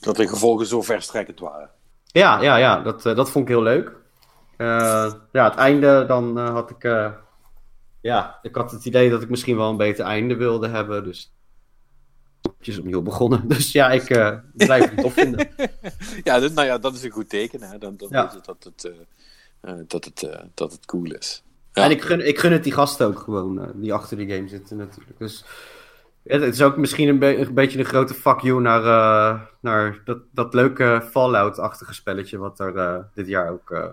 [0.00, 1.70] dat de gevolgen zo verstrekkend waren.
[2.06, 3.92] Ja, ja, ja dat, uh, dat vond ik heel leuk.
[5.32, 6.84] ja, het einde, dan had ik
[8.00, 11.04] ja, ik had het idee dat ik misschien wel een beter einde wilde hebben.
[11.04, 11.32] Dus
[12.78, 13.48] opnieuw begonnen.
[13.48, 15.48] Dus ja, ik uh, blijf het tof vinden.
[16.24, 17.62] ja, dat, nou ja, dat is een goed teken.
[17.62, 17.78] Hè?
[17.78, 18.28] Dan, dan Ja.
[18.28, 21.42] is het dat het, eh, eh, dat, het, eh, dat het cool is.
[21.72, 21.84] Ja.
[21.84, 24.48] En ik gun, ik gun het die gasten ook gewoon, eh, die achter die game
[24.48, 25.18] zitten natuurlijk.
[25.18, 25.44] Dus
[26.22, 29.40] ja, het is ook misschien een, be- een beetje een grote fuck you naar, eh,
[29.60, 33.86] naar dat, dat leuke Fallout-achtige spelletje wat er eh, dit jaar ook eh,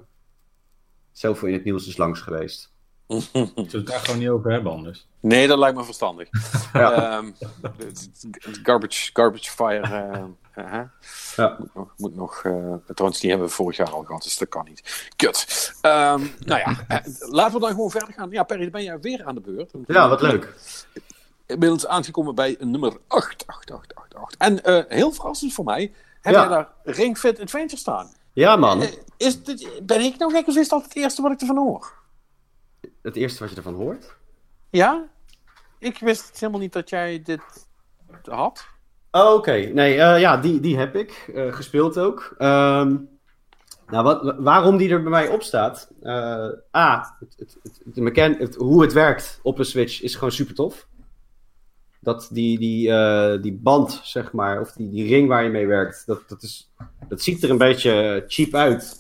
[1.12, 2.72] zoveel in het nieuws is langs geweest.
[3.08, 5.08] Zullen we het daar gewoon niet over hebben anders?
[5.20, 6.30] Nee, dat lijkt me verstandig.
[6.74, 6.94] Ja.
[7.18, 7.32] Ehm,
[8.64, 9.82] garbage, garbage Fire
[10.54, 10.82] eh, eh?
[11.36, 11.56] Ja.
[11.60, 11.94] moet nog.
[11.98, 15.10] Moet nog eh, trouwens, die hebben we vorig jaar al gehad, dus dat kan niet.
[15.16, 15.74] Kut.
[15.82, 16.76] Ehm, nou ja,
[17.20, 18.30] laten we dan gewoon verder gaan.
[18.32, 19.72] Ja, Perry, dan ben jij weer aan de beurt.
[19.88, 20.54] Ja, wat leuk.
[21.46, 23.48] Inmiddels aangekomen bij nummer 8.
[23.48, 24.36] 8, 8, 8, 8.
[24.38, 25.92] En eh, heel verrassend voor mij,
[26.22, 26.40] heb Ja.
[26.40, 28.10] jij daar Ring Fit Adventure staan.
[28.34, 28.84] Ja, man.
[29.18, 31.94] Is dit, ben ik nou gek of is dat het eerste wat ik ervan hoor?
[33.08, 34.16] Het eerste wat je ervan hoort.
[34.70, 35.08] Ja?
[35.80, 37.42] Ik wist helemaal niet dat jij dit
[38.24, 38.66] had.
[39.12, 39.52] Oh, oké.
[39.52, 42.36] Nee, eh, ja, die, die heb ik eh, gespeeld ook.
[42.38, 42.96] Ehm,
[43.88, 45.92] nou, wat, waarom die er bij mij op staat?
[46.02, 50.14] Eh, A, het, het, het, de mechan- het- hoe het werkt op een Switch is
[50.16, 50.88] gewoon super tof.
[52.00, 52.92] Dat die, die,
[53.42, 56.72] die band, zeg maar, of die, die ring waar je mee werkt, dat, dat, is,
[57.08, 59.00] dat ziet er een beetje cheap uit.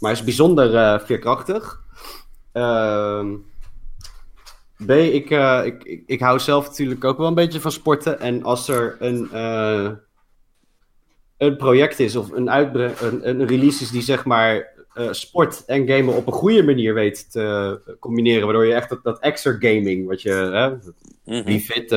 [0.00, 1.82] Maar is bijzonder veerkrachtig.
[2.54, 3.34] Ehm
[4.86, 8.20] B, ik, eh, ik, ik, ik hou zelf natuurlijk ook wel een beetje van sporten.
[8.20, 9.90] En als er een, eh,
[11.36, 15.64] een project is of een, uitbre- een, een release is die zeg maar eh, sport
[15.64, 18.44] en gamen op een goede manier weet te combineren.
[18.44, 20.76] Waardoor je echt dat, dat extra gaming, wat je, hè,
[21.44, 21.92] wie fit,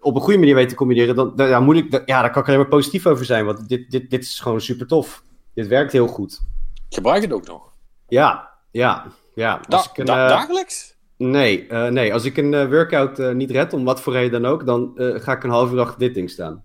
[0.00, 1.14] op een goede manier weet te combineren.
[1.14, 3.44] Dan, dan, ja, moet ik, ja, daar kan ik alleen maar positief over zijn.
[3.44, 5.22] Want dit, dit, dit is gewoon super tof.
[5.54, 6.40] Dit werkt heel goed.
[6.88, 7.72] Gebruik het ook nog.
[8.08, 9.60] Ja, ja, ja.
[9.68, 10.96] Da- Als ik een, da- eh, dagelijks?
[11.16, 14.52] Nee, eh, nee, als ik een eh, workout niet red, om wat voor reden dan
[14.52, 16.64] ook, dan ga ik een halve dag op dit ding staan.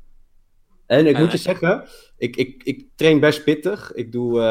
[0.86, 1.88] En ik moet je zeggen,
[2.18, 3.92] ik, ik, ik train best pittig.
[3.94, 4.42] Ik doe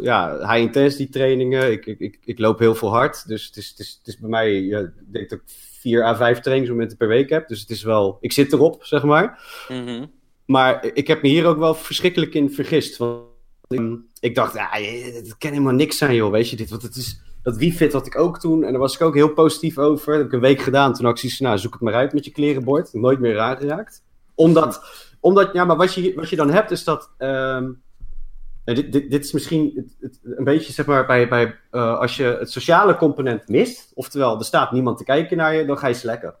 [0.00, 1.72] ja, high-intensity trainingen.
[1.72, 3.28] Ik, ik, ik, ik loop heel veel hard.
[3.28, 5.44] Dus het is, het is, het is bij mij, ik denk dat ik
[5.80, 7.48] vier à vijf trainingsmomenten per week heb.
[7.48, 9.42] Dus het is wel, ik zit erop, zeg maar.
[9.68, 10.06] Mhm.
[10.46, 12.96] Maar ik heb me hier ook wel verschrikkelijk in vergist.
[12.96, 13.22] Want
[13.72, 14.68] ik, ik dacht, ja,
[15.14, 16.30] het kan helemaal niks zijn, joh.
[16.30, 16.70] Weet je dit?
[16.70, 18.64] Want het is dat WeFit had ik ook toen.
[18.64, 20.06] En daar was ik ook heel positief over.
[20.06, 20.92] Dat heb ik een week gedaan.
[20.94, 22.92] Toen had ik zoiets nou, zoek het maar uit met je klerenbord.
[22.92, 24.02] Nooit meer aangeraakt.
[24.34, 24.84] Omdat,
[25.20, 27.10] omdat ja, maar wat je, wat je dan hebt is dat...
[27.18, 27.70] ehm,
[28.64, 31.98] en dit, dit, dit is misschien het, het- een beetje, zeg maar, bij, bij, eh,
[31.98, 33.90] als je het sociale component mist.
[33.94, 36.34] Oftewel, er staat niemand te kijken naar je, dan ga je slekken.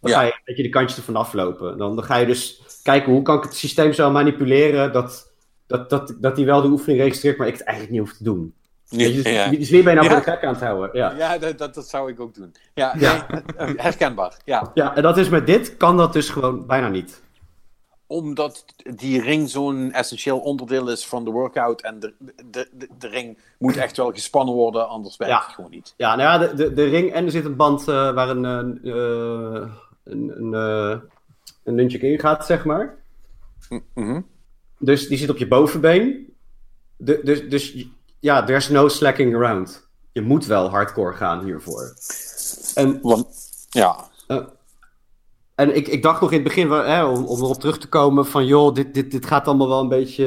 [0.00, 0.18] Dan Ja.
[0.18, 1.78] ga je een beetje de kantjes ervan aflopen.
[1.78, 5.33] Dan, dan ga je dus kijken hoe kan ik het systeem zo manipuleren dat,
[5.76, 8.24] dat, dat, dat hij wel de oefening registreert, maar ik het eigenlijk niet hoef te
[8.24, 8.54] doen.
[8.88, 10.14] Weet je, dus, Ja, dus wie ben je nou Ja.
[10.16, 10.90] voor de gek aan het houden?
[10.92, 11.12] Ja.
[11.18, 12.54] ja dat, dat, dat zou ik ook doen.
[12.74, 13.26] Ja, Ja.
[13.30, 14.36] nee, eh, herkenbaar.
[14.44, 14.70] Ja.
[14.74, 17.22] ja, en dat is met dit, kan dat dus gewoon bijna niet.
[18.06, 18.64] Omdat
[18.94, 21.82] die ring zo'n essentieel onderdeel is van de workout.
[21.82, 22.14] En de,
[22.50, 25.42] de, de, de ring moet echt wel gespannen worden, anders werkt Ja.
[25.46, 25.94] het gewoon niet.
[25.96, 28.44] Ja, nou ja, de, de, de ring en er zit een band eh, waar een,
[28.44, 29.68] eh, eh,
[30.04, 30.52] een, een,
[31.64, 32.94] een nunchuk in gaat, zeg maar.
[33.94, 34.20] Mhm.
[34.78, 36.32] Dus die zit op je bovenbeen.
[36.96, 37.86] De, dus, dus
[38.20, 39.88] ja, there's no slacking around.
[40.12, 41.94] Je moet wel hardcore gaan hiervoor.
[42.74, 43.26] En Want,
[43.70, 44.10] ja.
[45.54, 48.26] En ik, ik dacht nog in het begin, hè, om, om erop terug te komen,
[48.26, 50.24] van joh, dit, dit, dit gaat allemaal wel een beetje,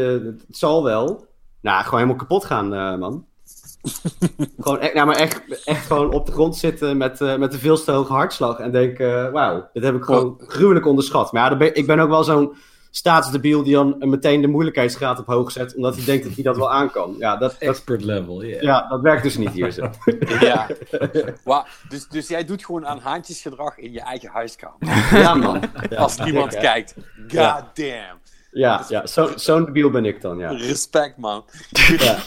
[0.48, 1.28] het zal wel.
[1.62, 3.26] Nou, gewoon helemaal kapot gaan, eh, man.
[4.60, 7.60] gewoon, echt, nou, maar echt, echt gewoon op de grond zitten met, eh, met een
[7.60, 11.32] veel te hoge hartslag en denken, eh, wauw, dit heb ik gewoon gruwelijk onderschat.
[11.32, 12.56] Maar ja, ben, ik ben ook wel zo'n
[12.98, 16.58] staatsdebiel die dan meteen de moeilijkheidsgraad op hoog zet, omdat hij denkt dat hij dat
[16.58, 17.16] wel aan kan.
[17.20, 18.62] Ja, dat, dat, Expert level, yeah.
[18.62, 19.90] ja, dat werkt dus niet hier zo.
[20.40, 20.68] ja.
[21.44, 24.78] Wauw, dus, dus jij doet gewoon aan haantjesgedrag in je eigen huiskamer.
[25.12, 25.62] ja, man.
[25.90, 26.94] Ja, Als niemand kijkt.
[27.18, 27.72] God Ja.
[27.74, 28.20] damn.
[28.52, 30.50] Ja, ja zo- zo'n debiel ben ik dan, ja.
[30.50, 31.46] Respect, man.
[31.98, 32.18] Ja.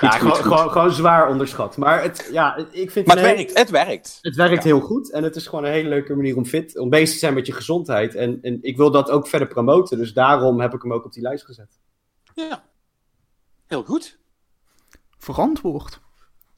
[0.00, 1.76] ja, gewoon, Gewoon, gewoon zwaar onderschat.
[1.76, 3.58] Maar het, ja, ik vind Maar het hele- werkt.
[3.58, 4.18] Het werkt.
[4.20, 5.10] het werkt heel goed.
[5.10, 7.46] En het is gewoon een hele leuke manier om fit, om bezig te zijn met
[7.46, 8.14] je gezondheid.
[8.14, 9.98] En, en ik wil dat ook verder promoten.
[9.98, 11.78] Dus daarom heb ik hem ook op die lijst gezet.
[12.34, 12.64] Ja.
[13.66, 14.18] Heel goed.
[15.18, 16.00] Verantwoord.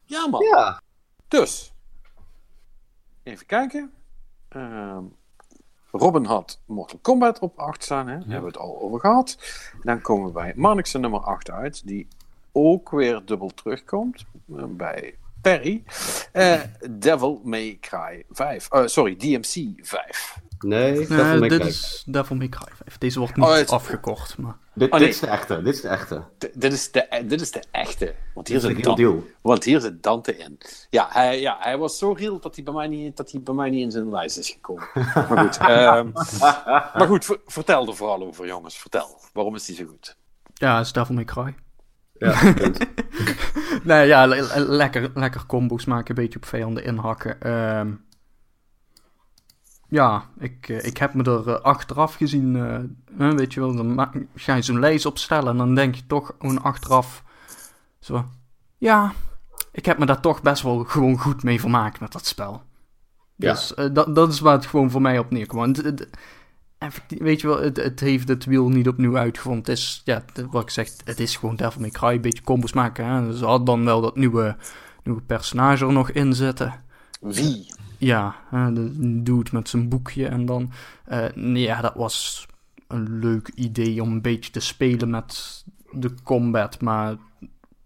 [0.05, 0.43] Ja, man.
[0.45, 0.81] Ja.
[1.29, 1.73] Dus.
[3.23, 3.93] Even kijken.
[4.49, 5.03] Ehm,
[5.91, 8.07] Robin had Mortal Kombat op 8 staan.
[8.09, 8.13] Hè?
[8.19, 9.39] Daar hebben we het al over gehad.
[9.83, 11.87] Dan komen we bij Marnixen nummer 8 uit.
[11.87, 12.09] Die
[12.59, 14.25] ook weer dubbel terugkomt.
[14.57, 15.83] eh, bij Perry.
[16.33, 18.69] Eh, Devil May Cry 5.
[18.71, 20.39] Eh, sorry, DMC 5.
[20.59, 21.69] Nee, Devil May dit Cry.
[21.69, 22.99] is Devil May Cry 5.
[22.99, 24.57] Deze wordt niet Oh, het- afgekocht, maar...
[24.75, 26.23] Dit, Oh, dit is de echte, dit is de echte.
[26.39, 28.15] D- dit, is de, dit is de echte.
[28.35, 29.25] Want hier, zit de real Dan- deal.
[29.41, 30.59] want hier zit Dante in.
[30.91, 33.55] Ja hij, ja, hij was zo real dat hij bij mij niet, dat hij bij
[33.55, 34.89] mij niet in zijn lijst is gekomen.
[34.95, 36.11] Maar goed, ehm,
[36.99, 38.79] maar goed ver- vertel er vooral over, jongens.
[38.79, 39.21] Vertel.
[39.33, 40.17] Waarom is hij zo goed?
[40.55, 41.55] Ja, het is Devil May Cry.
[42.19, 42.35] Ja.
[43.85, 47.41] Nee, ja, le- le- lekker, lekker combo's maken, een beetje op vijanden inhakken.
[47.41, 47.93] Ehm,
[49.89, 52.57] ja, ik, eh, ik heb me er eh, achteraf gezien,
[53.17, 56.35] eh, weet je wel, dan ga je zo'n lijst opstellen en dan denk je toch
[56.39, 57.23] gewoon achteraf
[58.01, 58.25] zo,
[58.79, 59.13] ja,
[59.73, 62.63] ik heb me daar toch best wel gewoon goed mee vermaakt met dat spel.
[63.37, 63.53] Ja.
[63.53, 65.83] Dus dat, dat is waar het gewoon voor mij op neerkomt.
[66.79, 69.61] Effectief- weet je wel, het, het heeft het wiel niet opnieuw uitgevonden.
[69.61, 72.73] Het is, ja, wat ik zeg, het is gewoon Devil May Cry, een beetje combos
[72.73, 73.07] maken.
[73.07, 73.37] Hè?
[73.37, 74.57] Ze had dan wel dat nieuwe,
[75.03, 76.75] nieuwe personage er nog in zitten.
[77.21, 77.75] Wie?
[77.99, 80.71] Ja, de dude met zijn boekje en dan...
[81.05, 82.47] eh, nee, ja, dat was
[82.87, 87.17] een leuk idee om een beetje te spelen met de combat, maar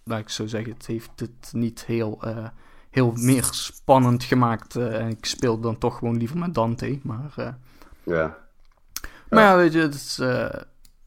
[0.04, 2.46] laat ik zo zeggen, het heeft het niet heel, eh,
[2.90, 4.76] heel meer spannend gemaakt.
[4.76, 7.32] eh, en ik speel dan toch gewoon liever met Dante, maar...
[8.02, 8.38] ja.
[9.34, 10.60] Maar ja, weet je, het is, eh,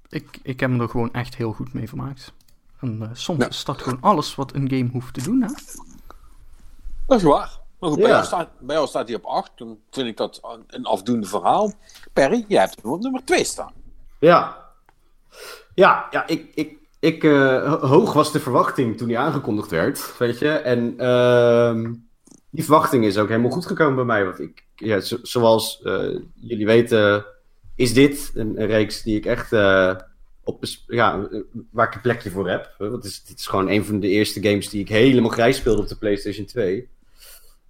[0.09, 2.33] ik, ik heb me er gewoon echt heel goed mee vermaakt.
[2.79, 3.49] En eh, soms Ja.
[3.49, 5.47] is dat gewoon alles wat een game hoeft te doen, hè?
[7.07, 7.59] Dat is waar.
[7.79, 8.13] Maar goed, bij, Ja.
[8.13, 9.51] jou staat, bij jou staat hij op 8.
[9.55, 11.73] Dan vind ik dat een afdoende verhaal.
[12.13, 13.71] Perry, jij hebt hem op nummer 2 staan.
[14.19, 14.63] Ja.
[15.73, 17.31] Ja, ja ik, ik, ik, eh,
[17.71, 20.49] ho- hoog was de verwachting toen die aangekondigd werd, weet je.
[20.49, 21.93] En ehm,
[22.49, 24.25] die verwachting is ook helemaal goed gekomen bij mij.
[24.25, 27.25] Want ik, ja, zo- zoals eh, jullie weten,
[27.75, 29.95] is dit een, reeks die ik echt eh,
[30.43, 31.29] op, ja,
[31.71, 32.75] waar ik een plekje voor heb.
[32.77, 35.57] Want het is, dit is gewoon een van de eerste games die ik helemaal grijs
[35.57, 36.89] speelde op de PlayStation 2.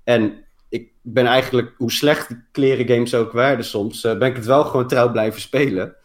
[0.04, 4.36] En ik ben eigenlijk, hoe slecht die kleren games ook werden soms, eh, ben ik
[4.36, 5.96] het wel gewoon trouw blijven spelen.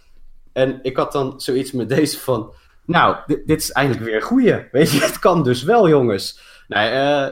[0.53, 2.53] En ik had dan zoiets met deze van,
[2.85, 4.69] nou, dit, is eigenlijk weer een goeie.
[4.73, 6.41] Weet je, het kan dus wel, jongens.
[6.69, 7.27] Eh,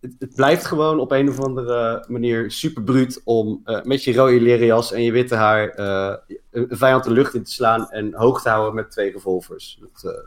[0.00, 4.40] het, blijft gewoon op een of andere manier super bruut om eh, met je rode
[4.40, 6.14] leren jas en je witte haar eh,
[6.50, 9.78] een vijand de lucht in te slaan en hoog te houden met twee revolvers.
[9.80, 10.20] Dat, eh,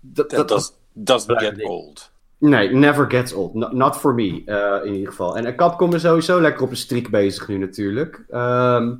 [0.00, 1.68] dat, Dat does- doesn't get ding.
[1.68, 2.10] old.
[2.38, 3.54] Nee, never gets old.
[3.54, 4.42] No- not for me,
[4.84, 5.36] in ieder geval.
[5.36, 8.24] En Capcom is sowieso lekker op een streak bezig nu natuurlijk.
[8.30, 8.94] Ehm,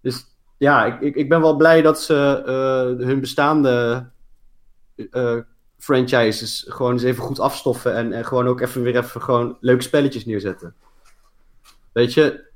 [0.00, 0.26] dus
[0.56, 2.14] ja, ik, ik, ben wel blij dat ze
[2.98, 4.06] hun bestaande
[5.78, 7.94] franchises gewoon eens even goed afstoffen.
[7.94, 10.74] En, en gewoon ook even weer even gewoon leuke spelletjes neerzetten.
[11.92, 12.50] Weet je,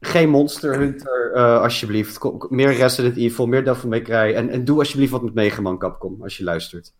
[0.00, 2.18] geen Monster Hunter, eh, alsjeblieft.
[2.18, 4.34] Kom- meer Resident Evil, meer Devil May Cry.
[4.34, 6.92] En, en doe alsjeblieft wat met Mega Man Capcom, als je luistert.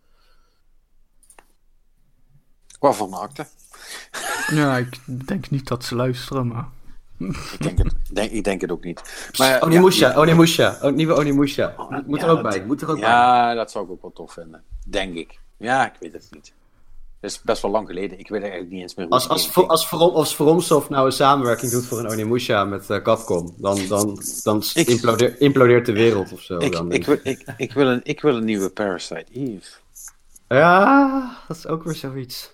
[2.79, 3.47] Waarvan maakte?
[4.47, 6.67] Ja, ik denk niet dat ze luisteren, maar...
[7.29, 9.29] Ik denk het, denk, ik denk het ook niet.
[9.37, 11.73] Maar, Onimusha, ja, Onimusha, nieuwe Onimusha.
[12.05, 13.09] Moet ja, er ook dat- bij, moet er ook bij.
[13.09, 14.63] Ja, dat zou ik ook wel tof vinden.
[14.87, 15.39] Denk ik.
[15.57, 16.53] Ja, ik weet het niet.
[17.19, 18.19] Het is best wel lang geleden.
[18.19, 21.11] Ik weet eigenlijk niet eens meer hoe Als, als, als, From, als FromSoft nou een
[21.11, 25.91] samenwerking doet voor een Onimusha met eh, Capcom, dan, dan, dan Ik- implodeer- implodeert de
[25.91, 26.57] wereld of zo.
[26.57, 29.69] Ik, dan, ik, wil, ik, ik, wil een, ik wil een nieuwe Parasite Eve.
[30.47, 32.51] Ja, dat is ook weer zoiets.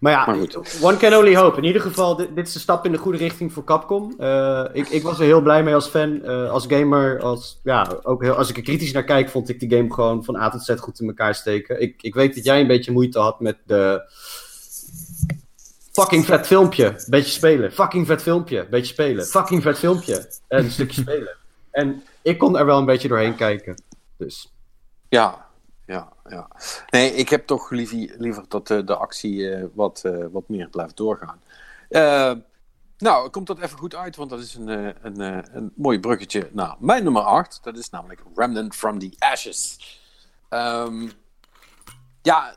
[0.00, 0.36] Maar ja, Maar
[0.80, 1.56] one can only hope.
[1.56, 4.14] In ieder geval, dit, dit is een stap in de goede richting voor Capcom.
[4.18, 7.20] Eh, ik, ik was er heel blij mee als fan, eh, als gamer.
[7.20, 10.24] Als, ja, ook heel, als ik er kritisch naar kijk, vond ik die game gewoon
[10.24, 11.80] van A tot Z goed in elkaar steken.
[11.80, 14.10] Ik, ik weet dat jij een beetje moeite had met de...
[15.92, 17.72] Fucking vet filmpje, beetje spelen.
[17.72, 19.26] Fucking vet filmpje, beetje spelen.
[19.26, 21.36] Fucking vet filmpje, en een stukje spelen.
[21.70, 23.82] En ik kon er wel een beetje doorheen kijken.
[24.16, 24.52] Dus...
[25.08, 25.49] Ja,
[26.30, 26.48] ja.
[26.90, 30.96] Nee, ik heb toch liever, dat de, de actie eh, wat, eh, wat meer blijft
[30.96, 31.42] doorgaan.
[31.88, 32.32] Eh,
[33.00, 36.00] nou, komt dat even goed uit, want dat is een, eh, een, eh, een mooi
[36.00, 37.60] bruggetje naar mijn nummer 8.
[37.62, 39.76] Dat is namelijk Remnant from the Ashes.
[40.48, 41.08] Ehm,
[42.22, 42.54] ja,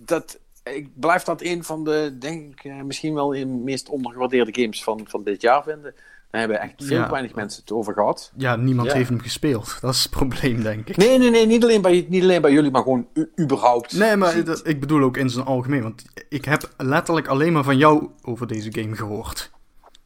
[0.00, 4.60] dat, ik blijf dat een van de, denk ik, eh, misschien wel de meest ondergewaardeerde
[4.62, 5.94] games van, van dit jaar vinden.
[6.34, 7.10] Daar hebben echt veel Ja.
[7.10, 8.32] weinig mensen het over gehad.
[8.36, 8.94] Ja, niemand Ja.
[8.94, 9.78] heeft hem gespeeld.
[9.80, 10.96] Dat is het probleem, denk ik.
[10.96, 13.06] Nee, nee, nee, niet alleen bij, niet alleen bij jullie, maar gewoon
[13.40, 13.92] überhaupt.
[13.92, 15.82] Nee, maar dat- ik bedoel ook in zijn algemeen.
[15.82, 19.50] Want ik heb letterlijk alleen maar van jou over deze game gehoord.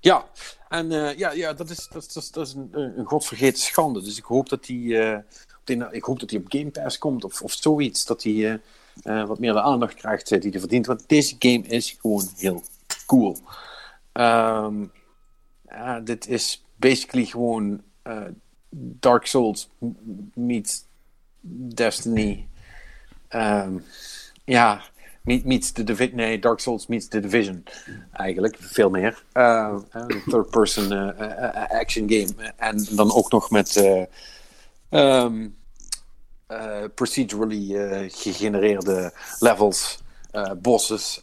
[0.01, 0.25] Ja,
[0.69, 2.69] en eh, ja, ja, dat is, dat, is- dat is, dat is een,
[2.99, 4.03] een godvergeten schande.
[4.03, 5.19] Dus ik hoop dat die, eh,
[5.91, 8.05] ik hoop dat die op Game Pass komt of, of zoiets.
[8.05, 8.55] Dat die eh,
[9.21, 10.87] eh, wat meer de aandacht krijgt die hij verdient.
[10.87, 12.63] Want deze game is gewoon heel
[13.07, 13.37] cool.
[14.13, 14.75] Ehm,
[15.71, 18.23] ja, dit is basically gewoon eh,
[19.01, 19.71] Dark Souls
[20.35, 20.85] meets
[21.75, 22.49] Destiny.
[23.29, 23.79] Ehm,
[24.45, 24.81] ja,
[25.23, 26.17] meet- meets the Division.
[26.17, 27.65] Nee, Dark Souls meets the Division.
[28.13, 29.25] Eigenlijk, veel meer.
[29.33, 32.53] Eh, een third-person eh, eh, action game.
[32.57, 34.03] En dan ook nog met eh,
[34.89, 35.49] ehm,
[36.47, 39.99] eh, procedurally gegenereerde levels,
[40.57, 41.21] bosses.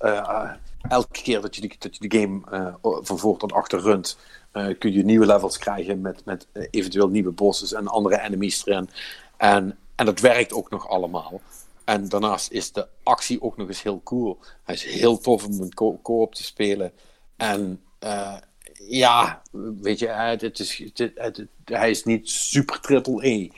[0.89, 4.17] Elke keer dat je, dat je de game eh, van voor tot achter runt,
[4.51, 8.65] eh, kun je nieuwe levels krijgen met, met eh, eventueel nieuwe bosses en andere enemies
[8.65, 8.89] erin.
[9.37, 11.41] En, en dat werkt ook nog allemaal.
[11.83, 14.39] En daarnaast is de actie ook nog eens heel cool.
[14.63, 16.91] Hij is heel tof om co- co-op te spelen.
[17.35, 17.81] En
[18.87, 19.41] ja,
[19.81, 23.49] weet je, het, is, het, het- hij is niet super triple E.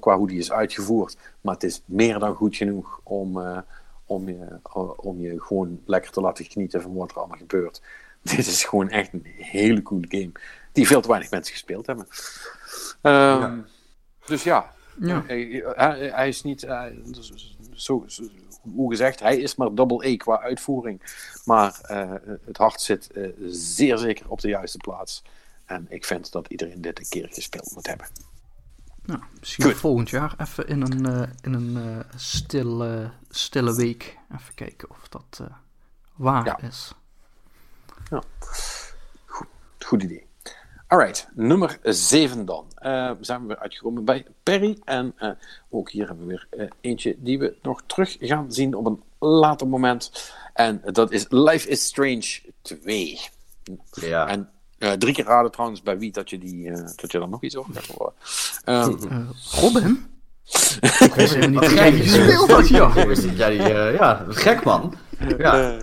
[0.00, 1.16] Qua hoe die is uitgevoerd.
[1.40, 3.38] Maar het is meer dan goed genoeg om,
[4.14, 4.58] om, je,
[4.96, 7.82] om je gewoon lekker te laten genieten van wat er allemaal gebeurt.
[8.22, 10.32] Dit is gewoon echt een hele coole game.
[10.72, 12.06] Die veel te weinig mensen gespeeld hebben.
[13.02, 13.58] Ehm,
[14.26, 15.22] Dus ja, Ja.
[15.26, 16.82] hij, hij, hij is niet, eh,
[17.72, 18.22] zo, zo-
[18.74, 21.02] hoe gezegd, hij is maar double E qua uitvoering.
[21.44, 22.12] Maar eh,
[22.44, 25.22] het hart zit eh, zeer zeker op de juiste plaats.
[25.64, 28.06] En ik vind dat iedereen dit een keer gespeeld moet hebben.
[29.04, 29.74] Nou, misschien Goed.
[29.76, 32.18] volgend jaar even in een, eh, in een eh,
[33.36, 35.46] stille, week even kijken of dat eh,
[36.14, 36.60] waar Ja.
[36.60, 36.92] is.
[39.78, 40.26] Goed idee.
[40.86, 42.66] Alright, nummer 7 dan.
[42.74, 44.78] Eh, zijn we weer uitgekomen bij Perry.
[44.84, 45.30] En eh,
[45.70, 49.68] ook hier hebben we weer eentje die we nog terug gaan zien op een later
[49.68, 50.32] moment.
[50.54, 53.20] En dat is Life is Strange 2.
[53.92, 54.26] Ja.
[54.28, 57.42] En eh, drie keer raden trouwens bij wie dat je, die, dat je daar nog
[57.42, 58.12] iets over gaat horen.
[58.64, 59.30] Ehm, Eh,
[59.60, 60.06] Robin?
[61.00, 62.96] Ik wist helemaal niet dat jij die gespeeld had, joh.
[62.96, 64.94] Ik wist dat jij die, eh, ja, gek man.
[65.38, 65.76] Ja.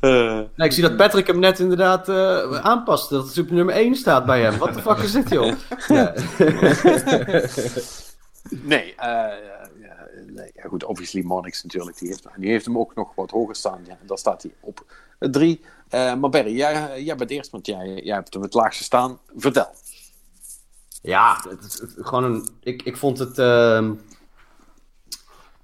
[0.00, 3.10] eh, Nee, ik zie dat Patrick hem net inderdaad eh aanpast.
[3.10, 4.58] Dat het op nummer 1 staat bij hem.
[4.58, 5.52] Wat de fuck is dit, joh?
[5.88, 6.14] Ja.
[8.62, 9.06] Nee, eh,
[9.80, 9.96] ja,
[10.26, 11.98] nee, ja, goed, obviously Monix natuurlijk.
[11.98, 13.80] Die heeft, die heeft hem ook nog wat hoger staan.
[13.86, 14.84] Ja, daar staat hij op
[15.18, 15.60] 3.
[15.90, 19.18] maar Barry, jij, jij bent eerst, want jij, jij hebt hem het laagste staan.
[19.36, 19.68] Vertel.
[21.04, 21.44] Ja,
[21.96, 22.48] gewoon een.
[22.60, 23.94] Ik, ik vond het ehm,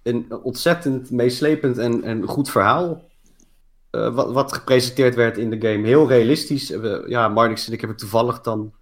[0.03, 3.09] een ontzettend meeslepend en, en goed verhaal.
[3.91, 5.87] eh, wat, wat gepresenteerd werd in de game.
[5.87, 6.71] Heel realistisch.
[6.71, 8.73] Eh, ja, Marnix en ik hebben toevallig dan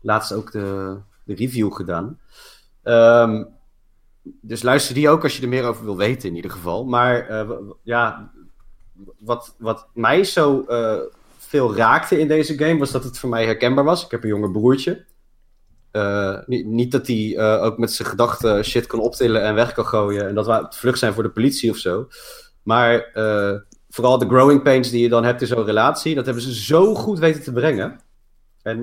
[0.00, 2.20] laatst ook de, de review gedaan.
[2.82, 3.44] Ehm,
[4.22, 6.84] dus luister die ook als je er meer over wil weten, in ieder geval.
[6.84, 7.50] Maar eh,
[7.82, 8.30] ja,
[9.18, 10.64] wat, wat mij zo
[11.38, 14.04] veel raakte in deze game was dat het voor mij herkenbaar was.
[14.04, 15.04] Ik heb een jonger broertje.
[15.96, 19.72] Eh, niet, niet dat hij eh, ook met zijn gedachten shit kan optillen en weg
[19.72, 20.28] kan gooien.
[20.28, 22.08] En dat we vlucht zijn voor de politie of zo.
[22.62, 23.54] Maar eh,
[23.88, 26.94] vooral de growing pains die je dan hebt in zo'n relatie, dat hebben ze zo
[26.94, 28.00] goed weten te brengen.
[28.62, 28.80] En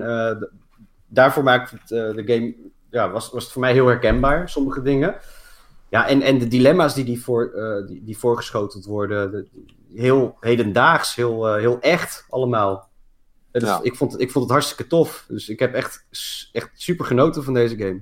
[1.08, 2.56] daarvoor maakt het, de game,
[2.90, 5.16] ja, was, was het voor mij heel herkenbaar, sommige dingen.
[5.90, 7.52] Ja, en, en de dilemma's die, die, voor,
[7.88, 9.48] die, die voorgeschoteld worden, de-
[9.94, 12.90] heel hedendaags, heel, heel echt allemaal.
[13.54, 13.80] Is- Ja.
[13.84, 15.26] ik, vond, het- ik vond het hartstikke tof.
[15.28, 16.06] Dus ik heb echt,
[16.52, 18.02] echt super genoten van deze game.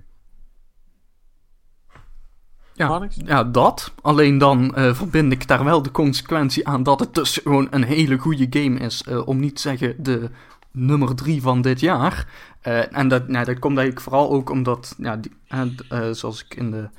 [2.73, 3.93] Ja, ja, dat.
[4.01, 7.83] Alleen dan eh, verbind ik daar wel de consequentie aan dat het dus gewoon een
[7.83, 9.03] hele goede game is.
[9.03, 10.29] eh, om niet te zeggen de
[10.71, 12.27] nummer drie van dit jaar.
[12.61, 16.43] Eh, en dat, nou, dat komt eigenlijk vooral ook omdat, ja, die, eh, eh, zoals
[16.45, 16.89] ik in de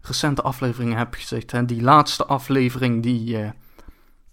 [0.00, 3.50] recente afleveringen heb gezegd, hè, die laatste aflevering die, eh,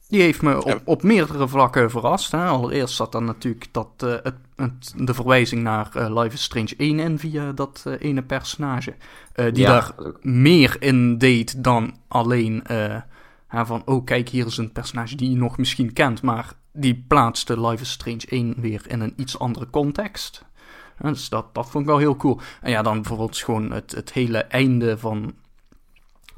[0.09, 2.31] die heeft me op, op meerdere vlakken verrast.
[2.31, 2.45] Hè.
[2.45, 6.73] Allereerst zat dan natuurlijk dat, eh, het, het- de verwijzing naar eh, Life is Strange
[6.77, 8.95] 1 in via dat eh, ene personage.
[9.35, 12.63] die Ja, daar meer in deed dan alleen
[13.49, 17.61] van, oh kijk, hier is een personage die je nog misschien kent, maar die plaatste
[17.67, 20.45] Life is Strange 1 weer in een iets andere context.
[21.01, 22.39] Dus dat, dat vond ik wel heel cool.
[22.61, 25.33] En ja, dan bijvoorbeeld gewoon het, het hele einde van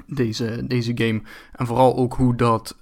[0.06, 1.22] deze, deze game.
[1.52, 2.76] En vooral ook hoe dat...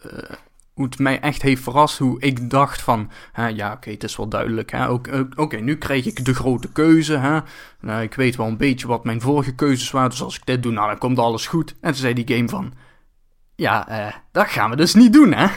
[0.77, 3.09] hoe het mij echt heeft verrast, hoe ik dacht van...
[3.31, 4.71] Hè, ja, oké, het is wel duidelijk.
[4.71, 7.17] hè, ook- ook- Oké, nu krijg ik de grote keuze.
[7.17, 7.39] Hè.
[7.79, 10.09] Nou, ik weet wel een beetje wat mijn vorige keuzes waren.
[10.09, 11.71] Dus als ik dit doe, nou, dan komt alles goed.
[11.81, 12.73] En toen zei die game van...
[13.55, 15.47] Ja, eh, dat gaan we dus niet doen, hè.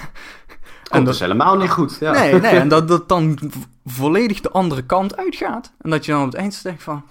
[0.91, 1.97] En dat is helemaal niet goed.
[2.01, 2.13] Ja.
[2.13, 3.39] Nee, nee, en dat dat dan
[3.85, 5.73] volledig de andere kant uitgaat.
[5.81, 7.05] En dat je dan op het eind denkt van...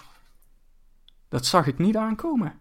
[1.30, 2.54] Dat zag ik niet aankomen.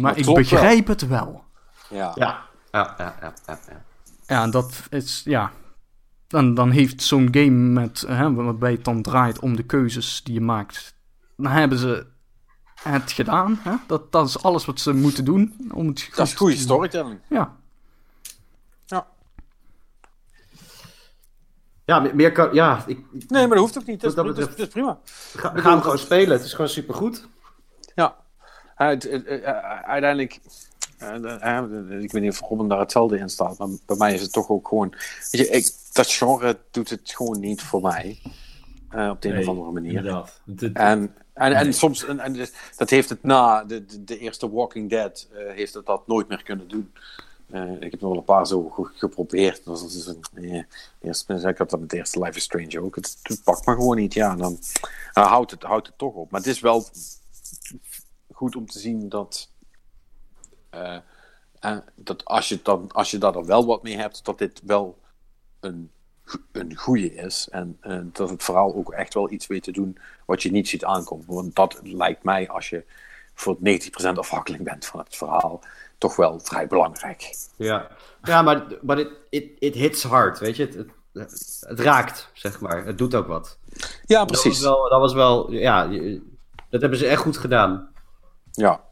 [0.00, 0.34] Maar Dat ik wel.
[0.34, 1.44] begrijp het wel.
[1.90, 2.12] Ja.
[2.14, 2.40] Ja,
[2.72, 3.32] ja, ja, ja.
[3.46, 3.84] ja, ja.
[4.26, 5.52] Ja, en dat is, ja...
[6.26, 10.34] Dan, dan heeft zo'n game met, hè, waarbij het dan draait om de keuzes die
[10.34, 10.94] je maakt...
[11.36, 12.06] Dan hebben ze
[12.82, 13.58] het gedaan.
[13.62, 13.74] Hè?
[13.86, 15.70] Dat, dat is alles wat ze moeten doen.
[15.72, 17.20] Om het Dat is goed- goede storytelling.
[17.28, 17.56] Ja,
[18.86, 19.06] Ja.
[21.84, 22.54] Ja, me- meer kan.
[22.54, 24.00] Ja, ik, Nee, maar dat hoeft ook niet.
[24.00, 25.42] Dat is, Wat dat dat is- betreft- dat is prima.
[25.42, 26.36] ga, we gaan gewoon spelen.
[26.36, 27.28] Het is gewoon supergoed.
[27.94, 28.16] Ja.
[28.76, 30.40] Uiteindelijk,
[31.02, 34.32] uh, ik weet niet of Robin daar hetzelfde in staat, maar bij mij is het
[34.32, 34.94] toch ook gewoon.
[35.30, 38.18] Weet je, ik, dat genre doet het gewoon niet voor mij.
[38.94, 39.96] Uh, op de een of andere manier.
[39.96, 40.40] Inderdaad.
[40.72, 44.50] En, en, en soms, en, en dus, dat heeft het na de, de, de eerste
[44.50, 46.92] Walking Dead, uh, heeft het dat nooit meer kunnen doen.
[47.80, 49.64] Ik heb nog wel een paar zo geprobeerd.
[49.64, 50.66] Dat was een, nee,
[51.00, 52.94] eerst, ik had dat met de eerste Life is Strange ook.
[52.94, 54.14] Het, het pakt me gewoon niet.
[54.14, 54.58] Ja, dan,
[55.12, 56.30] dan houdt, het, houdt het toch op.
[56.30, 56.84] Maar het is wel
[58.32, 59.50] goed om te zien dat,
[60.76, 60.96] uh,
[61.64, 64.98] uh, dat als, je dan, als je daar wel wat mee hebt, dat dit wel
[65.60, 65.90] een,
[66.52, 67.48] een goede is.
[67.50, 70.68] En uh, dat het vooral ook echt wel iets weet te doen wat je niet
[70.68, 71.26] ziet aankomen.
[71.26, 72.84] Want dat lijkt mij, als je
[73.34, 73.60] voor 90%
[74.14, 75.62] afhankelijk bent van het verhaal,
[75.98, 77.36] toch wel vrij belangrijk.
[77.56, 77.88] Ja,
[78.22, 80.62] ja maar but it, it, it hits hard, weet je.
[80.66, 82.84] Het, het, het, raakt, zeg maar.
[82.84, 83.58] Het doet ook wat.
[84.04, 84.60] Ja, precies.
[84.60, 85.88] Dat was wel, dat was wel ja,
[86.70, 87.88] dat hebben ze echt goed gedaan.
[88.52, 88.84] Ja.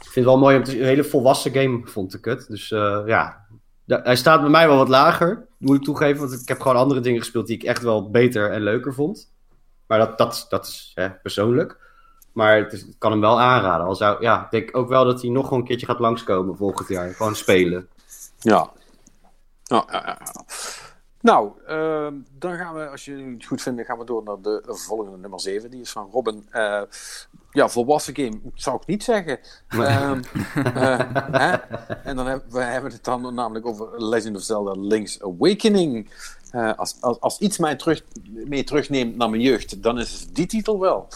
[0.00, 0.78] Ik vind het wel mooi om te.
[0.80, 2.46] Een hele volwassen game vond ik het.
[2.48, 3.46] Dus uh, ja,
[3.86, 6.28] hij staat bij mij wel wat lager, moet ik toegeven.
[6.28, 9.32] Want ik heb gewoon andere dingen gespeeld die ik echt wel beter en leuker vond.
[9.86, 11.78] Maar dat, dat, dat is hè, persoonlijk.
[12.32, 13.86] Maar het, is, kan hem wel aanraden.
[13.86, 16.56] Al zou, ja, ik denk ook wel dat hij nog gewoon een keertje gaat langskomen
[16.56, 17.14] volgend jaar.
[17.14, 17.88] Gewoon spelen.
[18.38, 18.70] Ja,
[19.62, 20.18] ja, ja.
[21.20, 22.08] Nou, uh,
[22.38, 25.40] dan gaan we, als je het goed vindt, gaan we door naar de volgende nummer
[25.40, 25.70] 7.
[25.70, 26.48] Die is van Robin.
[26.52, 26.82] Uh,
[27.50, 29.38] ja, volwassen game zou ik niet zeggen.
[29.74, 30.22] Um,
[30.56, 31.00] uh,
[31.42, 31.52] hè?
[32.04, 36.10] En dan hebben we hebben het dan namelijk over Legend of Zelda Link's Awakening.
[36.54, 40.34] Uh, als, als, als iets mij terug, mee terugneemt naar mijn jeugd, dan is het
[40.34, 41.08] die titel wel.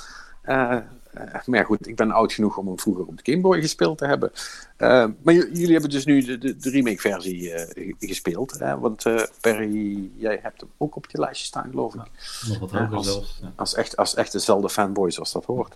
[1.18, 3.60] Uh, maar ja, goed, ik ben oud genoeg om hem vroeger op de Game Boy
[3.60, 4.32] gespeeld te hebben.
[4.78, 8.58] Uh, maar jullie hebben dus nu de, de, de remake-versie uh, gespeeld.
[8.58, 8.78] Hè?
[8.78, 9.04] Want
[9.40, 12.00] Perry, jij hebt hem ook op je lijstje staan, geloof ik.
[12.00, 13.38] Ja, nog wat hoger als, zelfs.
[13.42, 13.52] Ja.
[13.56, 15.74] Als, echt, als echte Zelda-fanboy, zoals dat hoort.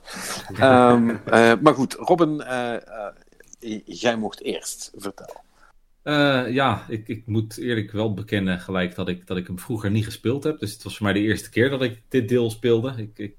[0.60, 1.20] um,
[1.62, 2.44] maar goed, Robin,
[3.84, 5.46] jij mocht eerst vertellen.
[6.08, 9.90] Uh, ja, ik, ik, moet eerlijk wel bekennen gelijk dat ik, dat ik hem vroeger
[9.90, 10.58] niet gespeeld heb.
[10.58, 12.94] Dus het was voor mij de eerste keer dat ik dit deel speelde.
[12.96, 13.36] Ik, ik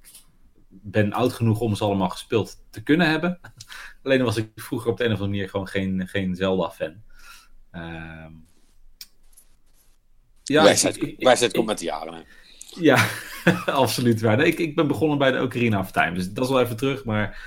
[0.91, 3.39] ben oud genoeg om ze allemaal gespeeld te kunnen hebben.
[4.03, 6.93] Alleen was ik vroeger op de een of andere manier gewoon geen, geen Zelda-fan.
[7.71, 8.25] Uh,
[10.43, 10.63] ja,
[11.17, 12.13] wijsheid komt met de jaren.
[12.13, 12.21] Hè?
[12.79, 13.07] Ja,
[13.65, 14.37] absoluut waar.
[14.37, 16.77] Nee, ik, ik ben begonnen bij de Ocarina of Time, dus dat is wel even
[16.77, 17.05] terug.
[17.05, 17.37] Maar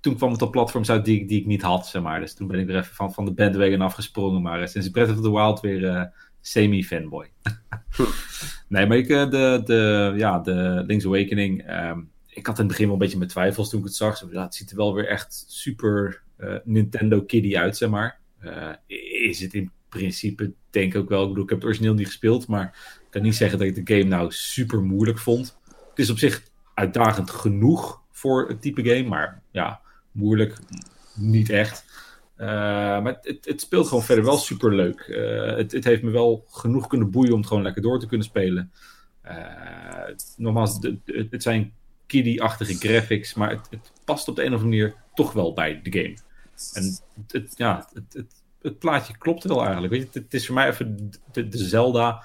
[0.00, 2.20] toen kwam het op platforms uit die, die ik niet had, zeg maar.
[2.20, 4.42] Dus toen ben ik er even van, van de bandwagon afgesprongen.
[4.42, 6.02] Maar uh, sinds Breath of the Wild weer uh,
[6.40, 7.30] semi-fanboy.
[8.68, 11.70] nee, maar ik, uh, de, de, ja, de Link's Awakening...
[11.70, 14.20] Um, ik had in het begin wel een beetje mijn twijfels toen ik het zag.
[14.20, 18.18] Het ziet er wel weer echt super uh, Nintendo kiddie uit, zeg maar.
[18.44, 18.72] Uh,
[19.26, 21.22] is het in principe, denk ik ook wel.
[21.22, 22.66] Ik bedoel, ik heb het origineel niet gespeeld, maar
[23.00, 25.58] ik kan niet zeggen dat ik de game nou super moeilijk vond.
[25.90, 26.42] Het is op zich
[26.74, 29.80] uitdagend genoeg voor het type game, maar ja,
[30.12, 30.58] moeilijk
[31.14, 31.84] niet echt.
[32.38, 32.46] Uh,
[33.02, 35.06] maar het, het, speelt gewoon verder wel super leuk.
[35.56, 38.26] het, het, heeft me wel genoeg kunnen boeien om het gewoon lekker door te kunnen
[38.26, 38.72] spelen.
[40.36, 40.78] nogmaals,
[41.30, 41.72] het zijn
[42.06, 45.80] kiddie-achtige graphics, maar het, het, past op de een of andere manier toch wel bij
[45.82, 46.16] de game.
[46.72, 48.24] En het, ja, het,
[48.62, 49.92] het, plaatje klopt wel eigenlijk.
[49.92, 52.22] Weet je, het, is voor mij even de, Zelda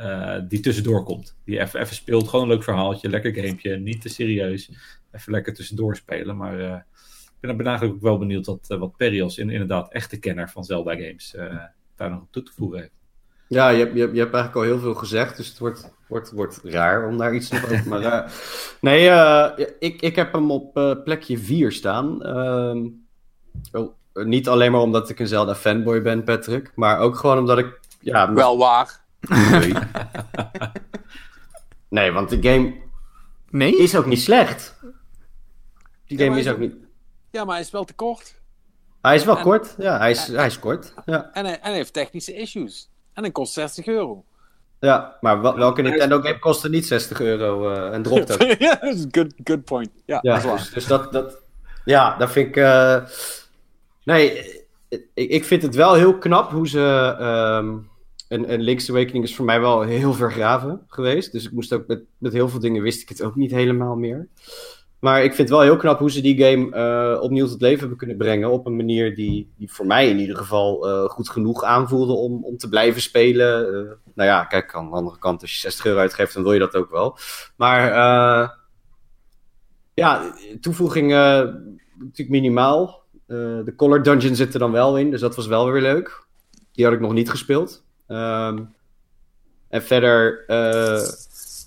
[0.00, 1.36] uh, die tussendoor komt.
[1.44, 4.70] Die even, speelt, gewoon een leuk verhaaltje, lekker gamepje, niet te serieus.
[5.12, 6.76] Even lekker tussendoor spelen, maar uh,
[7.40, 10.50] ik ben, eigenlijk ook wel benieuwd wat, uh, wat Perry als in, inderdaad echte kenner
[10.50, 11.34] van Zelda games
[11.96, 13.01] daar nog op toe te voegen heeft.
[13.52, 16.60] Ja, je, je, je hebt eigenlijk al heel veel gezegd, dus het wordt, wordt, wordt
[16.62, 17.82] raar om daar iets te over.
[17.88, 18.28] Maar uh,
[18.80, 19.48] nee, uh,
[19.78, 22.26] ik, ik heb hem op uh, plekje 4 staan.
[23.72, 27.58] Oh, niet alleen maar omdat ik een Zelda fanboy ben, Patrick, maar ook gewoon omdat
[27.58, 27.80] ik.
[28.00, 29.00] Ja, Wel waar.
[29.28, 29.72] Nee.
[31.88, 32.74] nee, want de game
[33.50, 33.76] nee?
[33.76, 34.80] is ook niet slecht.
[36.06, 36.74] Die game ja, is ook niet.
[37.30, 38.40] Ja, maar hij is wel te kort.
[39.02, 40.94] Hij is wel en, kort, ja, hij is, en, hij is kort.
[41.04, 41.30] Ja.
[41.32, 42.91] En, hij, en hij heeft technische issues.
[43.12, 44.24] En hij kost 60 euro.
[44.80, 48.40] Ja, maar wel, welke Nintendo game kostte niet 60 euro uh, en dropt ook?
[48.58, 49.90] ja, dat is een good, good point.
[50.04, 51.42] Ja, ja dat is dus, dus, dat, dat,
[51.84, 52.56] ja, dat vind ik...
[52.56, 52.96] Uh,
[54.04, 54.50] nee,
[54.88, 57.16] ik, ik vind het wel heel knap hoe ze...
[57.60, 57.90] Um,
[58.32, 61.32] en, en Link's Awakening is voor mij wel heel vergraven geweest.
[61.32, 63.96] Dus ik moest ook met, met heel veel dingen wist ik het ook niet helemaal
[63.96, 64.28] meer.
[65.02, 67.78] Maar ik vind het wel heel knap hoe ze die game uh, opnieuw tot leven
[67.78, 68.50] hebben kunnen brengen.
[68.50, 72.44] Op een manier die, die voor mij in ieder geval uh, goed genoeg aanvoelde om,
[72.44, 73.66] om te blijven spelen.
[73.66, 76.52] Uh, nou ja, kijk, aan de andere kant, als je 60 euro uitgeeft, dan wil
[76.52, 77.18] je dat ook wel.
[77.56, 77.82] Maar
[79.94, 81.44] ja, toevoegingen
[81.98, 83.02] natuurlijk minimaal.
[83.26, 86.26] de Color Dungeon zit er dan wel in, dus dat was wel weer leuk.
[86.72, 87.84] Die had ik nog niet gespeeld.
[88.08, 88.74] Um,
[89.68, 90.44] en verder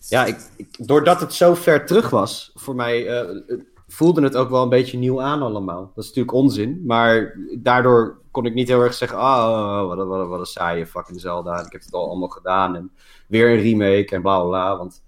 [0.09, 3.41] ja, ik, ik, doordat het zo ver terug was voor mij, uh,
[3.87, 5.91] voelde het ook wel een beetje nieuw aan allemaal.
[5.95, 10.27] Dat is natuurlijk onzin, maar daardoor kon ik niet heel erg zeggen, ah, wat, wat,
[10.27, 11.65] wat een saaie fucking Zelda.
[11.65, 12.91] Ik heb het al allemaal gedaan en
[13.27, 15.03] weer een remake en bla bla bla, want...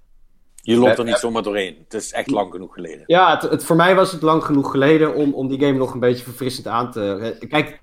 [0.61, 1.77] Je loopt er niet zomaar doorheen.
[1.83, 3.03] Het is echt lang genoeg geleden.
[3.05, 5.93] Ja, het, het, voor mij was het lang genoeg geleden om, om die game nog
[5.93, 7.35] een beetje verfrissend aan te...
[7.49, 7.81] Kijk,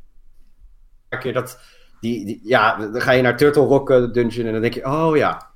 [1.09, 1.61] een keer dat...
[2.01, 4.85] Die, die, ja, dan ga je naar Turtle Rock uh, Dungeon en dan denk je,
[4.85, 5.51] oh ja,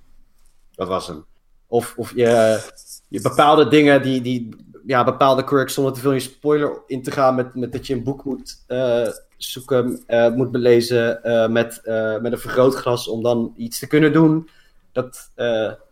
[0.75, 1.25] dat was hem.
[1.69, 2.61] Of, of je,
[3.09, 4.49] bepaalde dingen, die, die,
[4.87, 7.95] ja, bepaalde quirks, zonder te veel in spoiler in te gaan, met, met dat je
[7.95, 11.81] een boek moet uh, zoeken, uh, moet belezen uh, met,
[12.21, 14.49] met een vergrootglas om dan iets te kunnen doen.
[14.93, 15.31] Dat,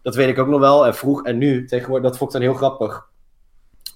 [0.02, 0.86] dat weet ik ook nog wel.
[0.86, 3.06] En vroeg en nu, tegenwoordig, dat vond ik dan heel grappig.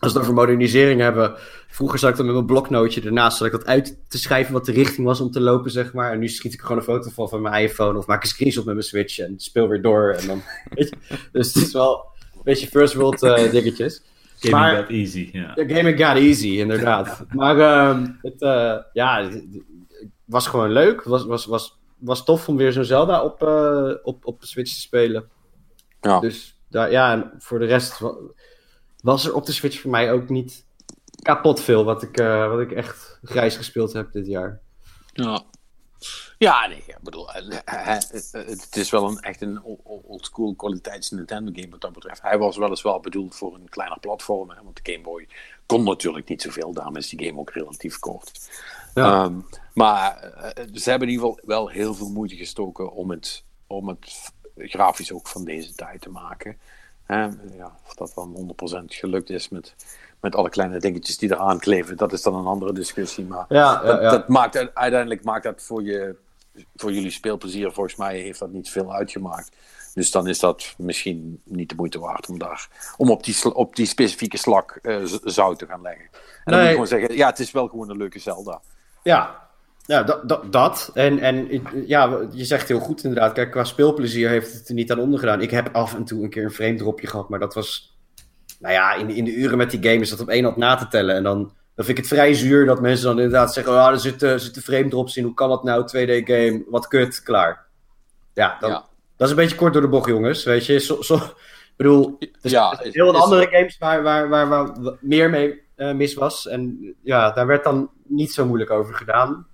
[0.01, 1.35] Als we het over modernisering hebben.
[1.69, 4.65] Vroeger zat ik dan met mijn bloknootje ernaast, zodat ik dat uit te schrijven wat
[4.65, 6.13] de richting was om te lopen, zeg maar.
[6.13, 8.65] En nu schiet ik gewoon een foto van van mijn iPhone of maak een screenshot
[8.65, 10.13] met mijn Switch en speel weer door.
[10.13, 10.43] En dan,
[10.75, 14.03] weet je, dus het is wel een beetje first world uh, dingetjes.
[14.39, 15.53] Gaming maar, got easy, ja.
[15.55, 15.77] Yeah.
[15.77, 17.25] Gaming got easy, inderdaad.
[17.29, 19.45] maar uh, het, uh, ja, het
[20.25, 21.03] was gewoon leuk.
[21.03, 24.73] Was, was, was, was tof om weer zo'n Zelda op, uh, op, op de Switch
[24.73, 25.29] te spelen.
[26.01, 26.21] Ja.
[26.21, 28.01] Dus daar, ja, en voor de rest
[29.03, 30.65] was er op de Switch voor mij ook niet
[31.23, 34.61] kapot veel wat ik, uh, wat ik echt grijs gespeeld heb dit jaar.
[35.13, 35.43] Ja.
[36.39, 41.81] Ja, nee, ik bedoel, het is wel een, echt een oldschool kwaliteits Nintendo game wat
[41.81, 42.23] dat betreft.
[42.23, 45.29] Hij was weliswaar bedoeld voor een kleiner platform, hè, want de Game Boy
[45.67, 48.51] kon natuurlijk niet zoveel, daarom is die game ook relatief kort.
[48.95, 49.25] Ja.
[49.25, 50.33] Um, maar
[50.75, 55.13] ze hebben in ieder geval wel heel veel moeite gestoken om het, om het grafisch
[55.13, 56.57] ook van deze tijd te maken.
[57.11, 59.75] Um, ja, of dat dan 100% gelukt is met,
[60.21, 63.25] met alle kleine dingetjes die eraan kleven, dat is dan een andere discussie.
[63.25, 66.17] Maar ja, dat, maakt, uiteindelijk maakt dat voor, je,
[66.77, 69.57] voor jullie speelplezier, volgens mij heeft dat niet veel uitgemaakt.
[69.95, 73.77] Dus dan is dat misschien niet de moeite waard om, daar, om op, die, op
[73.77, 76.05] die specifieke slak uh, zout te gaan leggen.
[76.45, 76.61] En dan Nee.
[76.61, 78.61] moet ik gewoon zeggen, ja, het is wel gewoon een leuke Zelda.
[79.03, 79.50] Ja,
[79.91, 80.91] ja dat, dat, dat.
[80.95, 83.33] En, en ja, je zegt heel goed inderdaad.
[83.33, 85.41] Kijk, qua speelplezier heeft het er niet aan ondergedaan.
[85.41, 87.99] Ik heb af en toe een keer een frame dropje gehad, maar dat was...
[88.61, 90.75] Nou ja, in, in de uren met die game is dat op één hand na
[90.75, 91.15] te tellen.
[91.15, 91.39] En dan,
[91.75, 93.73] dan vind ik het vrij zuur dat mensen dan inderdaad zeggen...
[93.73, 95.83] Oh, er zitten, zitten frame drops in, hoe kan dat nou?
[95.83, 97.67] 2D game, wat kut, klaar.
[98.35, 98.85] Ja, dan, Ja.
[99.17, 100.45] dat is een beetje kort door de bocht, jongens.
[100.45, 101.33] Weet je, zo, zo, ik
[101.77, 105.61] bedoel, er Ja, is- heel wat is- andere games waar, waar, waar, waar meer mee
[105.77, 106.49] eh, mis was.
[106.49, 109.47] En ja, daar werd dan niet zo moeilijk over gedaan.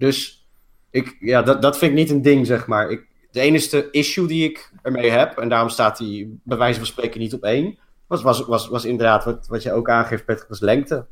[0.00, 0.46] Dus
[0.90, 2.90] ik, ja, dat, dat vind ik niet een ding, zeg maar.
[2.90, 6.86] Ik, de enige issue die ik ermee heb, en daarom staat die bij wijze van
[6.86, 10.48] spreken niet op één, was, was, was, was inderdaad wat, wat je ook aangeeft, Patrick,
[10.48, 11.06] was lengte.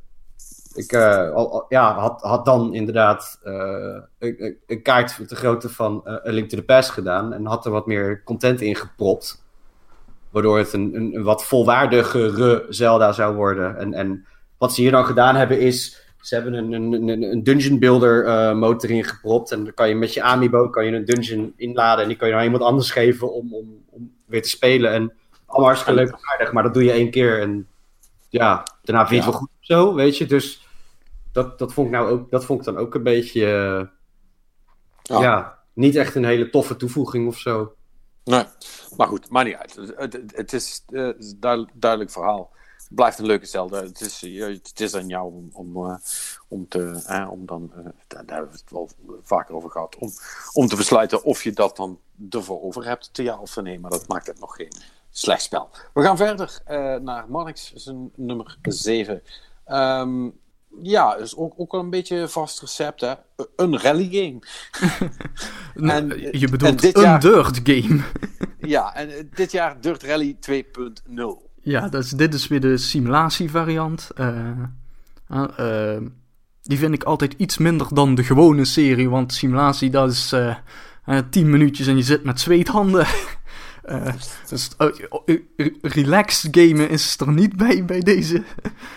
[0.74, 6.12] Ik eh, ja, had, had dan inderdaad eh, een, een- kaart de grootte van eh,
[6.12, 9.44] A Link to the Past gedaan en had er wat meer content in gepropt.
[10.30, 13.76] Waardoor het een, een, een wat volwaardigere Zelda zou worden.
[13.76, 14.26] En, en
[14.58, 16.06] wat ze hier dan gedaan hebben is...
[16.28, 19.52] Ze hebben een, een, een, dungeon builder eh, motor in gepropt.
[19.52, 22.02] En dan kan je met je amiibo kan je een dungeon inladen.
[22.02, 24.92] En die kan je dan iemand anders geven om, om, om weer te spelen.
[24.92, 25.12] En
[25.46, 26.52] allemaal hartstikke leuk en aardig.
[26.52, 27.40] Maar dat doe je één keer.
[27.40, 27.68] En
[28.28, 30.26] ja, daarna vind je het wel goed of zo, weet je.
[30.26, 30.66] Dus
[31.32, 33.44] dat, dat, vond ik nou ook, dat vond ik dan ook een beetje...
[33.46, 33.86] eh,
[35.02, 35.20] Ja.
[35.20, 37.72] ja, niet echt een hele toffe toevoeging of zo.
[38.24, 38.44] Nee,
[38.96, 39.74] maar goed, maakt niet uit.
[39.74, 40.84] Het, het, het is
[41.36, 42.50] duidelijk, duidelijk verhaal.
[42.88, 43.82] Het blijft een leuke Zelda.
[43.82, 45.96] Het is, eh, het is aan jou om, om, eh,
[46.48, 48.90] om, te, eh, om dan, eh, daar, daar hebben we het wel
[49.22, 50.10] vaker over gehad, om,
[50.52, 51.98] om te besluiten of je dat dan
[52.30, 53.80] ervoor over hebt, te ja of te nee.
[53.80, 54.72] Maar dat maakt het nog geen
[55.10, 55.70] slecht spel.
[55.94, 56.60] We gaan verder
[57.02, 59.22] naar Marnix, zijn nummer 7.
[59.64, 60.28] Ehm,
[60.82, 63.14] ja, is ook, ook wel een beetje vast recept, hè?
[63.56, 64.38] Een rally game.
[65.74, 68.02] En, eh, je en bedoelt dit een jaar- dirt game.
[68.60, 71.47] Ja, en dit jaar Dirt Rally 2.0.
[71.68, 74.10] Ja, is, dit is weer de simulatievariant.
[74.14, 74.50] Eh,
[75.28, 76.02] eh, eh,
[76.62, 80.56] die vind ik altijd iets minder dan de gewone serie, want simulatie dat is eh
[81.08, 83.06] eh, 10 minuutjes en je zit met zweethanden.
[83.88, 84.12] Eh,
[84.48, 84.70] dus
[85.80, 88.42] relaxed gamen is er niet bij bij deze,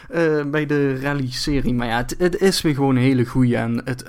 [0.51, 1.73] bij de rally-serie.
[1.73, 4.03] Maar ja, het, het is weer gewoon een hele goeie en het...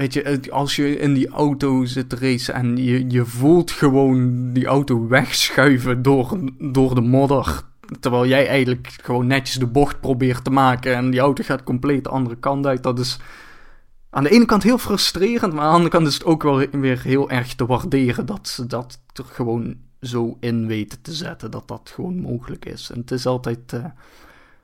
[0.00, 4.52] Weet je, als je in die auto zit te racen en je, je voelt gewoon
[4.52, 7.62] die auto wegschuiven door, door de modder.
[8.00, 12.04] Terwijl jij eigenlijk gewoon netjes de bocht probeert te maken en die auto gaat compleet
[12.04, 12.82] de andere kant uit.
[12.82, 13.18] Dat is
[14.10, 16.66] aan de ene kant heel frustrerend, maar aan de andere kant is het ook wel
[16.70, 21.50] weer heel erg te waarderen dat ze dat er gewoon zo in weten te zetten.
[21.50, 22.90] Dat dat gewoon mogelijk is.
[22.90, 23.84] En het is altijd, eh,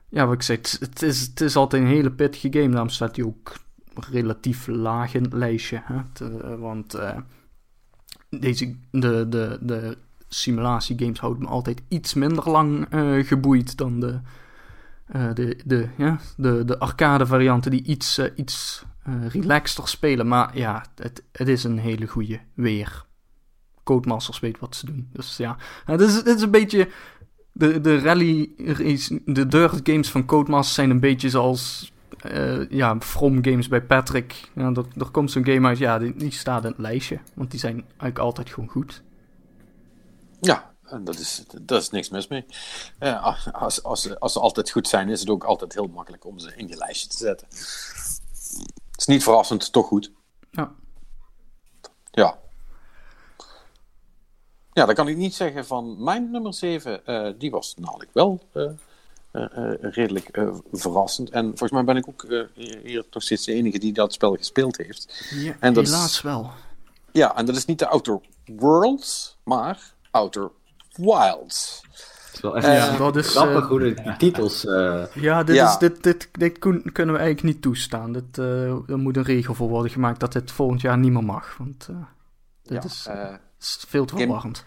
[0.08, 2.70] ja wat ik zei, het, het is, het is altijd een hele pittige game.
[2.70, 3.64] Daarom staat hij ook
[4.10, 5.82] relatief laag in lijstje.
[5.84, 5.96] Hè?
[6.12, 7.18] Te- want eh,
[8.30, 14.20] deze, de, de, de simulatiegames houden me altijd iets minder lang eh, geboeid dan de,
[15.06, 18.84] eh, de, de, ja, de, de arcade varianten die iets, iets
[19.28, 20.28] relaxter spelen.
[20.28, 23.04] Maar ja, het, het is een hele goede weer.
[23.84, 25.08] Codemasters weet wat ze doen.
[25.12, 26.88] Dus ja, het is, het is een beetje...
[27.52, 28.50] De, de rally
[29.24, 31.92] de dirt games van Codemasters zijn een beetje zoals...
[32.68, 34.50] ja, From games bij Patrick.
[34.54, 37.20] Ja, er, er komt zo'n game uit, ja, die, die staat in het lijstje.
[37.34, 39.02] Want die zijn eigenlijk altijd gewoon goed.
[40.40, 42.44] Ja, en dat is, daar is niks mis mee.
[43.00, 46.38] Uh, als, als, als ze altijd goed zijn, is het ook altijd heel makkelijk om
[46.38, 47.46] ze in je lijstje te zetten.
[48.90, 50.12] Het is niet verrassend, toch goed.
[50.50, 50.74] Ja.
[52.10, 52.38] Ja.
[54.72, 58.48] Ja, dan kan ik niet zeggen van mijn nummer 7, uh, die was namelijk wel
[58.54, 58.70] uh,
[59.80, 60.28] redelijk
[60.72, 61.30] verrassend.
[61.30, 62.26] En volgens mij ben ik ook
[62.82, 65.26] hier nog steeds de enige die dat spel gespeeld heeft.
[65.34, 66.50] Ja, en dat helaas is, wel.
[67.12, 70.50] Ja, en dat is niet de Outer Worlds, maar Outer
[70.92, 71.84] Wilds.
[72.32, 74.64] Dat is wel echt uh, dat is, grappig uh, hoe de titels...
[74.64, 75.04] Uh...
[75.14, 75.70] Ja, dit, ja.
[75.70, 78.12] Is, dit, dit, dit kunnen we eigenlijk niet toestaan.
[78.12, 81.56] Dit, er moet een regel voor worden gemaakt dat dit volgend jaar niet meer mag.
[81.56, 81.88] Want
[82.62, 83.08] dit ja, is,
[83.60, 84.64] is, veel te verwarrend.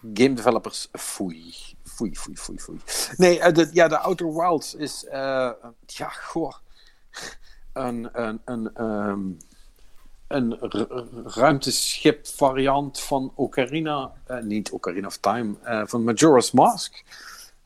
[0.00, 1.54] Game, game developers, foei.
[2.00, 2.78] Foei, foei, foei, foei.
[3.16, 5.06] Nee, de, ja, de Outer Wilds is...
[5.86, 6.54] ja, goh.
[7.72, 8.08] Een...
[8.12, 9.38] een, een um,
[10.30, 10.58] een
[11.24, 17.04] ruimteschip variant van Ocarina, uh, niet Ocarina of Time, uh, van Majora's Mask.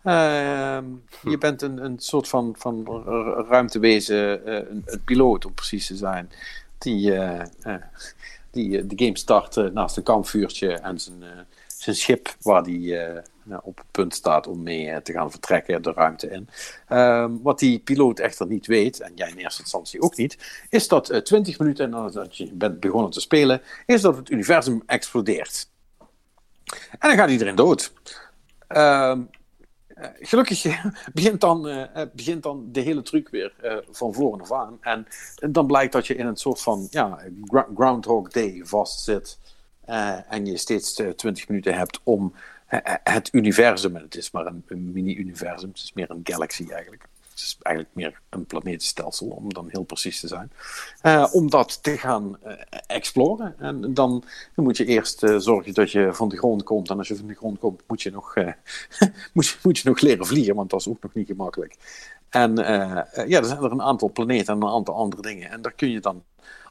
[0.04, 0.78] Uh,
[1.22, 3.02] je bent een, een soort van, van
[3.48, 6.30] ruimtewezen, eh, een, een, piloot om precies te zijn,
[6.78, 7.12] die,
[8.50, 11.24] die de game start naast een kampvuurtje en zijn,
[11.66, 12.96] zijn schip waar die
[13.62, 16.48] op het punt staat om mee eh, te gaan vertrekken de ruimte in.
[16.88, 20.88] Ehm, wat die piloot echter niet weet, en jij in eerste instantie ook niet, is
[20.88, 24.82] dat uh, eh, 20 minuten nadat je bent begonnen te spelen, is dat het universum
[24.86, 25.68] explodeert.
[26.98, 27.92] En dan gaat iedereen dood.
[28.68, 29.18] Uh,
[30.20, 30.80] gelukkig
[31.14, 34.78] begint dan, begint dan de hele truc weer van voren af aan.
[34.80, 35.06] En
[35.50, 37.18] dan blijkt dat je in een soort van ja,
[37.74, 39.38] Groundhog Day vastzit.
[40.28, 42.34] en je steeds 20 minuten hebt om
[43.02, 47.06] het universum, en het is maar een, mini-universum, het is meer een galaxy eigenlijk.
[47.30, 50.52] Het is eigenlijk meer een planeetstelsel, om dan heel precies te zijn.
[51.02, 52.52] Uh, om dat te gaan uh,
[52.86, 53.54] exploren.
[53.58, 53.94] En dan,
[54.54, 56.90] dan, moet je eerst uh, zorgen dat je van de grond komt.
[56.90, 58.34] En als je van de grond komt, moet je nog,
[59.32, 61.76] moet je, moet je nog leren vliegen, want dat is ook nog niet gemakkelijk.
[62.28, 62.56] En
[63.26, 65.50] ja, er zijn er een aantal planeten en een aantal andere dingen.
[65.50, 66.22] En daar kun je dan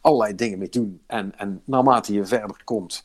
[0.03, 1.01] allerlei dingen mee doen.
[1.07, 3.03] En, en naarmate je verder komt,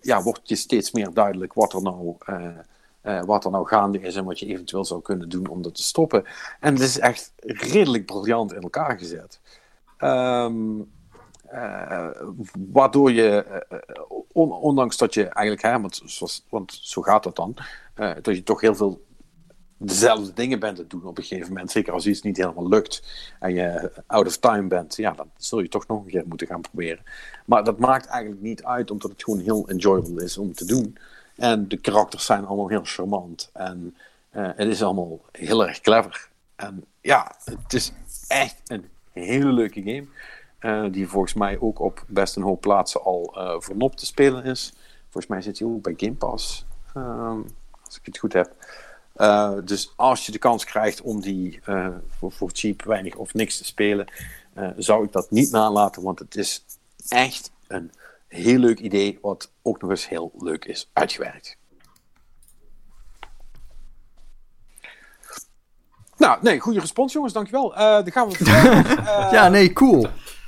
[0.00, 2.16] ja, wordt je steeds meer duidelijk wat er nou.
[2.28, 5.74] Uh, wat er nou gaande is en wat je eventueel zou kunnen doen om dat
[5.74, 6.24] te stoppen.
[6.60, 9.40] En het is echt redelijk briljant in elkaar gezet.
[9.98, 10.90] Um,
[11.52, 12.08] uh,
[12.72, 13.44] waardoor je,
[14.32, 16.02] on, ondanks dat je eigenlijk, want,
[16.48, 17.56] want zo gaat dat dan,
[17.94, 19.00] dat je toch heel veel
[19.82, 21.70] dezelfde dingen bent te doen op een gegeven moment.
[21.70, 23.02] Zeker als iets niet helemaal lukt
[23.38, 26.46] en je out of time bent, ja, dan zul je toch nog een keer moeten
[26.46, 27.04] gaan proberen.
[27.44, 30.96] Maar dat maakt eigenlijk niet uit, omdat het gewoon heel enjoyable is om te doen.
[31.36, 33.50] En de karakters zijn allemaal heel charmant.
[33.52, 33.96] En
[34.36, 36.28] uh, het is allemaal heel erg clever.
[36.56, 37.92] En ja, het is
[38.28, 40.06] echt een hele leuke game.
[40.60, 44.06] Uh, die volgens mij ook op best een hoop plaatsen al uh, voor nop te
[44.06, 44.72] spelen is.
[45.02, 46.66] Volgens mij zit hij ook bij Game Pass.
[46.96, 47.46] Um,
[47.84, 48.54] als ik het goed heb.
[49.20, 53.34] Uh, dus als je de kans krijgt om die uh, voor, voor cheap weinig of
[53.34, 54.12] niks te spelen,
[54.58, 56.64] uh, zou ik dat niet nalaten, want het is
[57.08, 57.92] echt een
[58.28, 61.56] heel leuk idee, wat ook nog eens heel leuk is uitgewerkt.
[66.16, 67.74] Nou, nee, goede respons, jongens, dankjewel.
[67.74, 68.44] dan gaan we.
[69.36, 70.06] ja, nee, cool.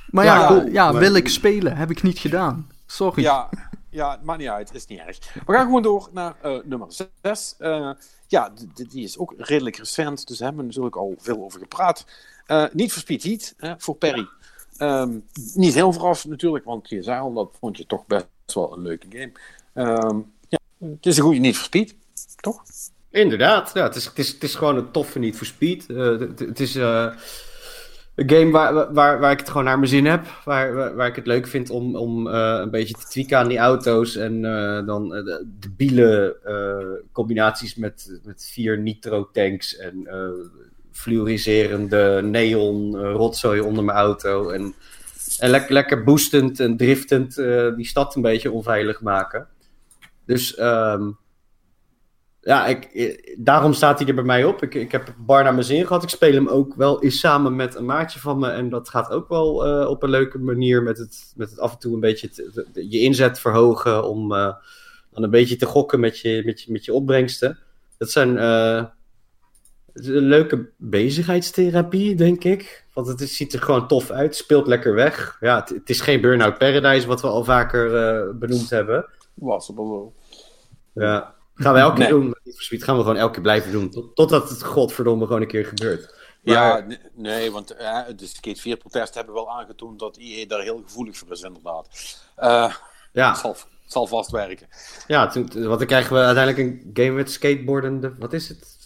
[0.09, 0.67] Maar ja, ja, cool.
[0.67, 1.77] ja wil ik spelen?
[1.77, 2.69] Heb ik niet gedaan.
[2.85, 3.23] Sorry.
[3.23, 3.49] Ja,
[3.93, 5.33] ja, het maakt niet uit, is niet erg.
[5.45, 6.87] We gaan gewoon door naar nummer
[7.21, 7.55] 6
[8.27, 12.05] ja, die is ook redelijk recent, dus daar hebben we natuurlijk al veel over gepraat.
[12.47, 14.27] Uh, niet voor Speed Heat, voor Perry.
[14.79, 18.73] Um, niet heel verrassend natuurlijk, want je zei al, dat vond je toch best wel
[18.73, 19.31] een leuke game.
[19.87, 21.95] Um, ja, het is een goede niet voor Speed,
[22.35, 22.63] toch?
[23.09, 25.87] Inderdaad, ja, het, is, het, is, het is gewoon een toffe niet voor Speed.
[25.87, 26.75] Het, het, is...
[28.15, 30.25] Een game waar, waar, waar ik het gewoon naar mijn zin heb.
[30.45, 33.57] Waar, waar, ik het leuk vind om, om uh, een beetje te tweaken aan die
[33.57, 34.15] auto's.
[34.15, 36.37] En uh, dan uh, de debiele
[37.11, 39.77] combinaties met, met vier nitro-tanks.
[39.77, 40.07] En
[40.91, 44.49] fluoriserende neon rotzooi onder mijn auto.
[44.49, 44.73] En,
[45.37, 47.35] en lekker, lekker boostend en driftend
[47.75, 49.47] die stad een beetje onveilig maken.
[50.25, 51.17] Dus um,
[52.43, 54.63] ja, ik, daarom staat hij er bij mij op.
[54.63, 56.03] Ik, ik heb bar naar mijn zin gehad.
[56.03, 58.49] Ik speel hem ook wel eens samen met een maatje van me.
[58.49, 61.71] En dat gaat ook wel uh, op een leuke manier met het, met het af
[61.71, 64.09] en toe een beetje te, je inzet verhogen.
[64.09, 64.53] Om uh,
[65.11, 67.59] dan een beetje te gokken met je, met je, met je opbrengsten.
[67.97, 68.83] Dat zijn uh,
[69.93, 72.85] een leuke bezigheidstherapie, denk ik.
[72.93, 75.37] Want het is, ziet er gewoon tof uit, speelt lekker weg.
[75.39, 79.05] Ja, het, het is geen Burnout Paradise, wat we al vaker eh, benoemd hebben.
[79.33, 80.13] Was het wel.
[80.93, 81.35] Ja.
[81.55, 82.21] Gaan we elke keer Nee.
[82.21, 82.35] doen.
[82.81, 83.89] Gaan we gewoon elke keer blijven doen.
[83.89, 86.21] Tot, totdat het godverdomme gewoon een keer gebeurt.
[86.41, 90.61] Ja, Maar- nee, want eh, de Skate 4 protest hebben wel aangetoond dat IE daar
[90.61, 91.87] heel gevoelig voor is, inderdaad.
[92.35, 92.73] Eh,
[93.11, 94.67] Ja, het, zal, het zal vast werken.
[95.07, 98.15] ja toen, want dan krijgen we uiteindelijk een game met skateboardende...
[98.19, 98.77] Wat is het?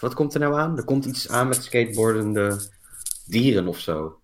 [0.00, 0.76] Wat komt er nou aan?
[0.76, 2.60] Er komt iets aan met skateboardende
[3.26, 4.20] dieren of zo.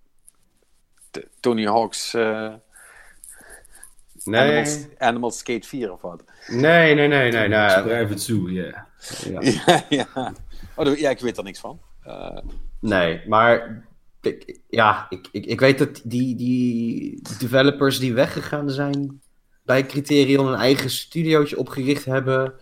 [1.10, 2.52] De- Tony Hawk's eh
[4.24, 6.24] Nee, Animals, Animals Skate 4 of wat?
[6.48, 7.48] nee, nee, nee, nee.
[7.48, 7.82] nee.
[7.82, 8.86] Private Zoo, ja.
[9.24, 9.40] Ja.
[9.40, 10.32] ja, ja.
[10.76, 11.80] Oh, ja, ik weet er niks van.
[12.02, 12.38] Eh,
[12.80, 13.84] Nee, maar
[14.20, 19.20] ik, ja, ik, ik, ik weet dat die, die developers die weggegaan zijn
[19.62, 22.52] bij Criterion een eigen studiootje opgericht hebben.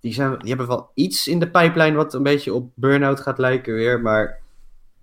[0.00, 3.38] Die, zijn, die hebben wel iets in de pijplijn wat een beetje op Burnout gaat
[3.38, 4.00] lijken weer.
[4.00, 4.40] Maar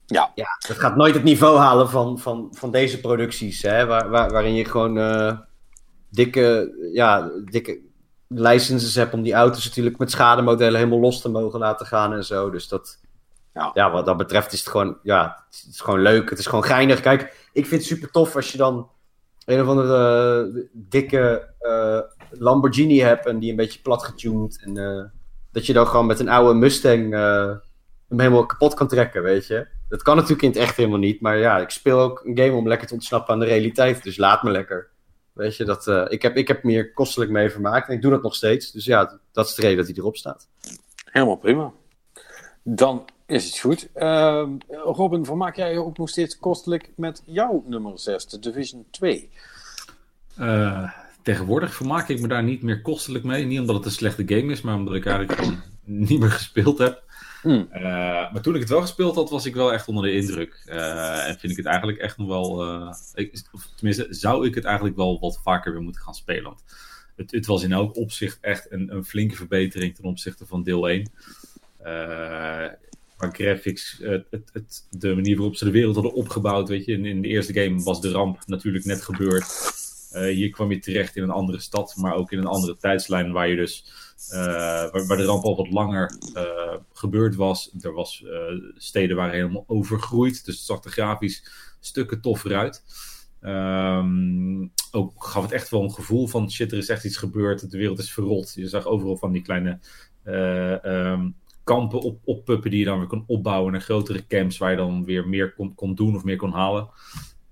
[0.05, 0.31] Ja.
[0.35, 3.61] ja dat gaat nooit het niveau halen van, van, van deze producties.
[3.61, 5.37] Hè, waar, waar, waarin je gewoon eh,
[6.09, 7.79] dikke, ja, dikke
[8.27, 12.25] licenses hebt om die auto's natuurlijk met schademodellen helemaal los te mogen laten gaan en
[12.25, 12.49] zo.
[12.49, 12.99] Dus dat,
[13.53, 13.71] Ja.
[13.73, 16.29] ja, wat dat betreft is het gewoon, ja, het is gewoon leuk.
[16.29, 16.99] Het is gewoon geinig.
[16.99, 18.89] Kijk, ik vind het super tof als je dan
[19.45, 21.99] een of andere eh, dikke eh,
[22.29, 24.61] Lamborghini hebt en die een beetje plat getuned.
[24.63, 25.03] En eh,
[25.51, 27.13] dat je dan gewoon met een oude Mustang
[28.09, 29.67] hem helemaal kapot kan trekken, weet je.
[29.89, 31.21] Dat kan natuurlijk in het echt helemaal niet.
[31.21, 34.03] Maar ja, ik speel ook een game om lekker te ontsnappen aan de realiteit.
[34.03, 34.89] Dus laat me lekker.
[35.39, 37.87] Weet je, dat, eh, ik, heb, ik heb me hier kostelijk mee vermaakt.
[37.87, 38.71] En ik doe dat nog steeds.
[38.71, 40.47] Dus ja, dat is de reden dat hij erop staat.
[41.05, 41.71] helemaal prima.
[42.63, 43.89] Dan is het goed.
[43.93, 48.85] Ehm, Robin, vermaak jij je ook nog steeds kostelijk met jouw nummer 6, de Division
[48.91, 49.29] 2?
[50.37, 53.45] Eh, tegenwoordig vermaak ik me daar niet meer kostelijk mee.
[53.45, 56.77] Niet omdat het een slechte game is, maar omdat ik eigenlijk gewoon niet meer gespeeld
[56.77, 57.03] heb.
[57.41, 57.67] Hmm.
[57.71, 57.81] Eh,
[58.31, 60.63] maar toen ik het wel gespeeld had, was ik wel echt onder de indruk.
[60.65, 62.63] Eh, en vind ik het eigenlijk echt nog wel.
[62.63, 66.43] eh, of tenminste, zou ik het eigenlijk wel wat vaker weer moeten gaan spelen.
[66.43, 66.63] Want
[67.15, 70.89] het, het was in elk opzicht echt een, een flinke verbetering ten opzichte van deel
[70.89, 71.11] 1.
[71.77, 72.67] Eh
[73.17, 76.69] qua graphics, het, het, de manier waarop ze de wereld hadden opgebouwd.
[76.69, 79.45] Weet je, in, in de eerste game was de ramp natuurlijk net gebeurd.
[80.11, 83.47] Hier kwam je terecht in een andere stad, maar ook in een andere tijdslijn waar
[83.47, 83.85] je dus
[84.27, 87.71] waar, waar de ramp al wat langer eh, gebeurd was.
[87.81, 91.43] Er was eh, steden waren helemaal overgroeid, dus het zag er grafisch
[91.79, 92.83] stukken toffer uit.
[93.41, 97.71] Ehm, ook gaf het echt wel een gevoel van shit, er is echt iets gebeurd,
[97.71, 98.53] de wereld is verrot.
[98.53, 99.79] Je zag overal van die kleine
[100.23, 101.29] eh, ehm,
[101.63, 105.05] kampen op, oppuppen die je dan weer kon opbouwen naar grotere camps waar je dan
[105.05, 106.89] weer meer kon, kon doen of meer kon halen.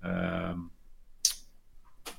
[0.00, 0.58] Ehm,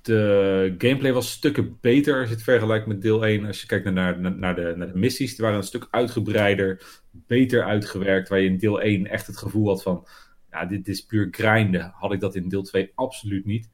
[0.10, 3.46] de gameplay was stukken beter als je het vergelijkt met deel 1.
[3.46, 6.82] Als je kijkt naar, naar, naar, de, naar de missies, die waren een stuk uitgebreider,
[7.12, 8.30] beter uitgewerkt.
[8.30, 10.08] Waar je in deel 1 echt het gevoel had van,
[10.52, 11.92] ja, dit is puur grinden.
[11.96, 13.70] Had ik dat in deel 2 absoluut niet.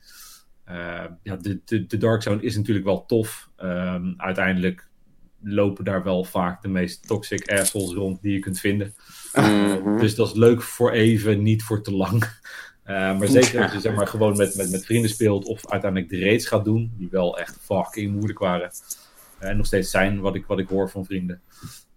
[0.69, 3.49] Uh, ja, de, de, de Dark Zone is natuurlijk wel tof.
[3.57, 4.87] Um, uiteindelijk
[5.41, 8.93] lopen daar wel vaak de meest toxic assholes rond die je kunt vinden.
[9.35, 12.23] Uh, dus dat is leuk voor even, niet voor te lang.
[12.85, 16.11] Uh, maar zeker als je zeg maar, gewoon met, met, met vrienden speelt of uiteindelijk
[16.11, 18.71] de raids gaat doen, die wel echt fucking moeilijk waren.
[19.41, 21.41] Uh, en nog steeds zijn, wat ik, wat ik hoor van vrienden.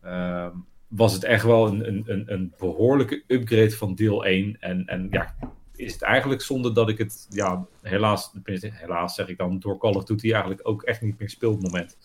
[0.05, 0.47] Uh,
[0.86, 4.57] was het echt wel een, een, een, een behoorlijke upgrade van deel 1.
[4.61, 5.34] En, en ja,
[5.76, 9.95] is het eigenlijk zonder dat ik het, ja, helaas, helaas zeg ik dan, door Call
[9.95, 11.97] of Duty eigenlijk ook echt niet meer speel op het moment.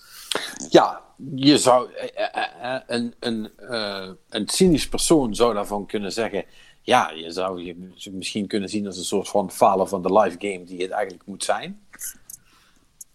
[0.69, 1.01] Ja,
[1.35, 3.51] je zou, uh, een, een,
[4.29, 6.45] een cynisch persoon zou daarvan kunnen zeggen,
[6.83, 10.35] ja, je zou je misschien kunnen zien als een soort van falen van de live
[10.39, 11.79] game die het eigenlijk moet zijn.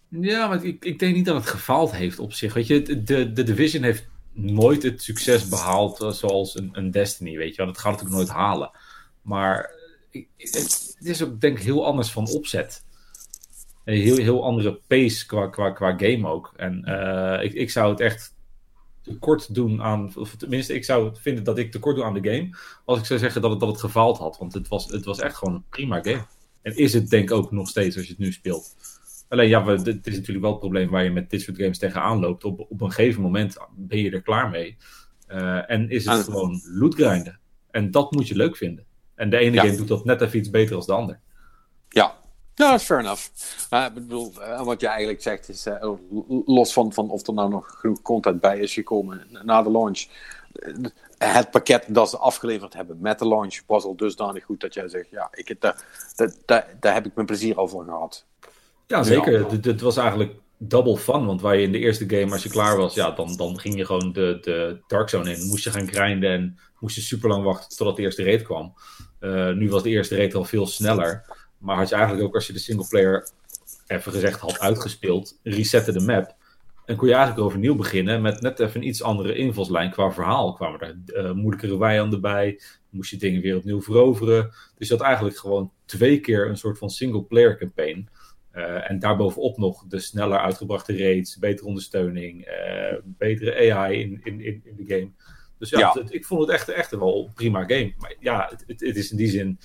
[0.07, 2.53] Ja, maar ik, ik denk niet dat het gefaald heeft op zich.
[2.53, 7.51] Weet je, de, de Division heeft nooit het succes behaald zoals een, een Destiny, weet
[7.51, 7.65] je wel.
[7.65, 8.71] Dat gaat natuurlijk nooit halen.
[9.21, 9.71] Maar
[10.37, 12.83] het is ook denk ik heel anders van opzet.
[13.85, 16.53] Een heel, heel andere pace qua, qua, qua game ook.
[16.55, 18.33] En uh, ik, ik zou het echt
[19.09, 22.57] tekort doen aan, of tenminste, ik zou vinden dat ik tekort doe aan de game,
[22.85, 24.37] als ik zou zeggen dat het, dat het gefaald had.
[24.37, 26.25] Want het was, het was echt gewoon een prima game.
[26.61, 28.75] En is het denk ik ook nog steeds als je het nu speelt.
[29.29, 31.77] Alleen ja, we, dit is natuurlijk wel het probleem waar je met dit soort games
[31.77, 32.43] tegenaan loopt.
[32.43, 34.77] Op, op een gegeven moment ben je er klaar mee.
[35.27, 36.23] Uh, en is het ah.
[36.23, 37.39] gewoon lootgrinden.
[37.71, 38.85] En dat moet je leuk vinden.
[39.15, 39.63] En de ene ja.
[39.63, 41.19] game doet dat net even iets beter dan de ander.
[41.89, 42.17] Ja,
[42.59, 43.27] ja, dat is fair enough.
[43.73, 45.93] Uh, ik bedoel, uh, wat je eigenlijk zegt is, uh,
[46.45, 50.05] los van, van of er nou nog genoeg content bij is gekomen na de launch.
[51.17, 54.87] Het pakket dat ze afgeleverd hebben met de launch was al dusdanig goed dat jij
[54.87, 55.83] zegt, ja, ik, daar,
[56.45, 58.25] daar, daar heb ik mijn plezier al van gehad.
[58.87, 59.51] Ja, zeker.
[59.51, 61.25] Het, het was eigenlijk double fun.
[61.25, 63.75] Want waar je in de eerste game, als je klaar was, ja, dan, dan ging
[63.75, 65.47] je gewoon de, de Dark Zone in.
[65.47, 68.73] Moest je gaan grinden en moest je super lang wachten totdat de eerste raid kwam.
[69.55, 71.25] Nu was de eerste raid al veel sneller.
[71.59, 73.29] Maar had je eigenlijk ook, als je de singleplayer
[73.87, 76.35] even gezegd had uitgespeeld, resette de map.
[76.85, 80.53] En kon je eigenlijk overnieuw beginnen met net even een iets andere invalslijn qua verhaal.
[80.53, 82.59] Kwamen er uh, moeilijkere vijanden bij,
[82.89, 84.51] moest je dingen weer opnieuw veroveren.
[84.77, 88.09] Dus je had eigenlijk gewoon twee keer een soort van single-player campaign.
[88.53, 94.41] Uh, en daarbovenop nog de sneller uitgebrachte raids, betere ondersteuning, uh, betere AI in, in,
[94.41, 95.11] in, in, de game.
[95.57, 95.93] Dus ja, ja.
[95.93, 97.93] Het, ik vond het echt, echt wel een prima game.
[97.97, 99.59] Maar ja, het, het, het, is in die zin,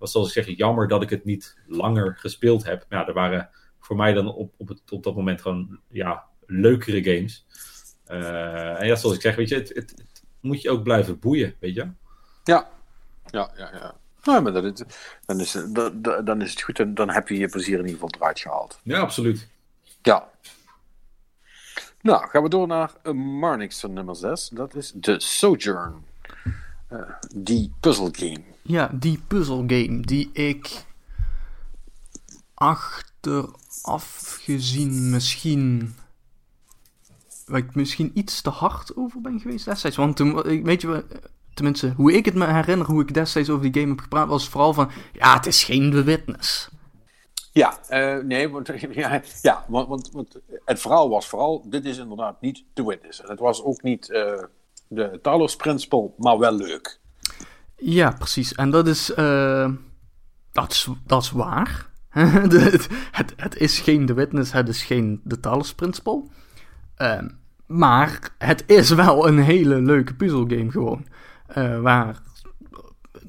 [0.00, 2.86] was zoals ik zeg, jammer dat ik het niet langer gespeeld heb.
[2.88, 3.50] Ja, er waren
[3.80, 7.46] voor mij dan op, op, het, op dat moment gewoon ja, leukere games.
[8.10, 11.18] Uh, en ja, zoals ik zeg, weet je, het, het, het, moet je ook blijven
[11.18, 11.88] boeien, weet je?
[12.44, 12.70] Ja,
[13.26, 13.94] ja, ja, ja.
[14.22, 14.84] Nou, maar dat,
[15.26, 18.00] dan, is, dat, dan is het goed en dan heb je je plezier in ieder
[18.00, 18.80] geval eruit gehaald.
[18.82, 19.48] Ja, absoluut.
[20.02, 20.30] Ja.
[22.00, 24.48] Nou, gaan we door naar uh, Marnix van nummer 6.
[24.48, 26.04] Dat is The Sojourn.
[27.34, 28.42] Die puzzelgame.
[28.62, 30.84] Ja, die puzzelgame die ik
[32.54, 35.94] achteraf gezien misschien
[37.46, 39.96] waar ik misschien iets te hard over ben geweest destijds.
[39.96, 41.04] Want toen, weet je,
[41.54, 44.48] tenminste, hoe ik het me herinner, hoe ik destijds over die game heb gepraat, was
[44.48, 46.68] vooral van, ja, het is geen The Witness.
[47.52, 51.98] Ja, uh, nee, want, ja, ja want, want, want, het verhaal was vooral, dit is
[51.98, 53.22] inderdaad niet The Witness.
[53.22, 54.42] En het was ook niet uh,
[54.90, 56.98] de Talos Principle, maar wel leuk.
[57.76, 58.54] Ja, precies.
[58.54, 59.70] En dat is, uh,
[60.52, 61.88] dat is, dat is waar.
[62.10, 62.88] het,
[63.36, 66.22] het, is geen The Witness, het is geen The Talos Principle.
[66.94, 67.28] Ehm,
[67.66, 71.06] maar het is wel een hele leuke puzzelgame gewoon.
[71.56, 72.22] Uh, waar,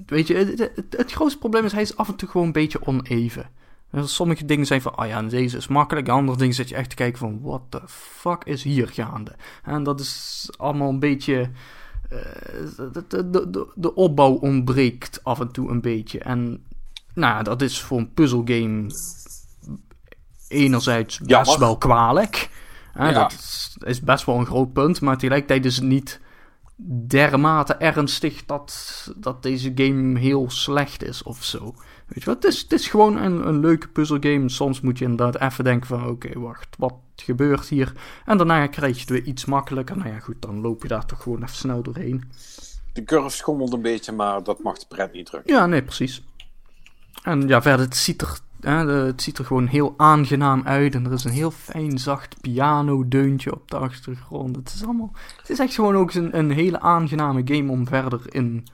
[0.06, 2.86] weet je, het, het, grootste probleem is, hij is af en toe gewoon een beetje
[2.86, 3.50] oneven.
[3.94, 6.10] Sommige dingen zijn van, oh ja, deze is makkelijk.
[6.10, 9.36] Andere dingen zit je echt te kijken van, what the fuck is hier gaande?
[9.64, 11.50] En dat is allemaal een beetje...
[12.12, 12.20] Uh,
[12.94, 16.20] de, de, de, de, opbouw ontbreekt af en toe een beetje.
[16.20, 16.64] En
[17.14, 18.92] nou, dat is voor een puzzelgame
[20.48, 22.50] enerzijds best wel kwalijk.
[22.94, 23.12] Ja.
[23.12, 26.20] Dat is best wel een groot punt, maar tegelijkertijd is het niet
[27.08, 31.76] dermate ernstig dat, dat deze game heel slecht is of zo.
[32.14, 32.44] Weet je wat?
[32.44, 34.50] Het is, het is gewoon een, een leuke puzzelgame.
[34.50, 37.94] Soms moet je inderdaad even denken van oké, wacht, wat gebeurt hier?
[38.26, 39.98] En daarna krijg je het weer iets makkelijker.
[39.98, 42.24] Nou ja, goed, dan loop je daar toch gewoon even snel doorheen.
[42.94, 45.54] De curve schommelt een beetje, maar dat mag de pret niet drukken.
[45.54, 46.24] Ja, nee, precies.
[47.24, 50.96] En ja, verder, het ziet er het ziet er gewoon heel aangenaam uit.
[50.96, 54.56] En er is een heel fijn, zacht piano-deuntje op de achtergrond.
[54.56, 55.12] Het is allemaal.
[55.38, 58.68] Het is echt gewoon ook een, een hele aangename game om verder in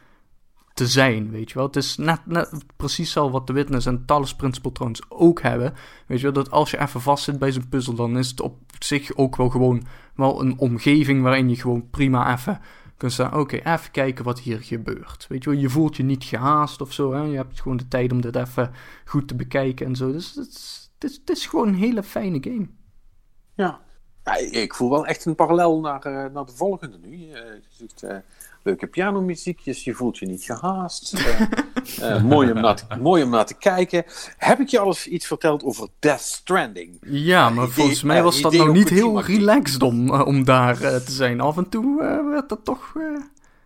[0.78, 1.66] te zijn, weet je wel.
[1.66, 5.74] Het is net, net precies zo wat de Witness en Talos Principle trouwens ook hebben.
[6.08, 8.42] Weet je wel, dat als je even vast zit bij zo'n puzzel, dan is het
[8.42, 9.84] op zich ook wel gewoon
[10.16, 12.60] wel een omgeving waarin je gewoon prima even
[12.98, 15.26] kunt zeggen, oké, even kijken wat hier gebeurt.
[15.30, 17.14] Weet je wel, je voelt je niet gehaast of zo.
[17.14, 17.22] Hè?
[17.22, 18.72] Je hebt gewoon de tijd om dit even
[19.06, 20.12] goed te bekijken en zo.
[20.12, 22.68] Dus het is, het is gewoon een hele fijne game.
[23.54, 23.86] Ja.
[24.28, 27.18] Ja ik voel wel echt een parallel naar, uh, naar de volgende nu.
[27.18, 27.40] Uh,
[28.04, 28.18] uh,
[28.64, 31.14] leuke pianomuziekjes, je voelt je niet gehaast.
[31.14, 31.42] Uh,
[32.00, 34.04] uh, mooi, om naar te, mooi om naar te kijken.
[34.38, 36.98] Heb ik je alles iets verteld over Death Stranding?
[37.02, 41.12] Ja, maar volgens mij was dat nou niet heel relaxed om, uh, om daar te
[41.12, 41.42] zijn.
[41.42, 41.98] Af en toe
[42.32, 42.94] werd dat toch...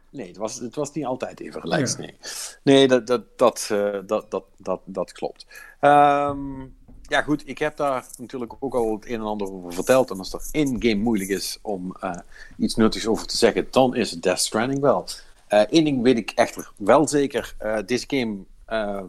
[0.09, 2.03] Nee, het was, het was niet altijd even relaxed, ja.
[2.03, 2.15] nee.
[2.63, 3.67] Nee, dat, dat, dat,
[4.05, 5.45] dat, dat, dat, dat klopt.
[5.81, 6.75] Um,
[7.11, 10.09] ja, goed, ik heb daar natuurlijk ook al het een en ander over verteld.
[10.09, 12.15] En als er in-game moeilijk is om uh,
[12.57, 15.07] iets nuttigs over te zeggen, dan is het Death Stranding wel.
[15.47, 19.05] Eén uh, ding weet ik echter wel zeker: uh, deze game ehm,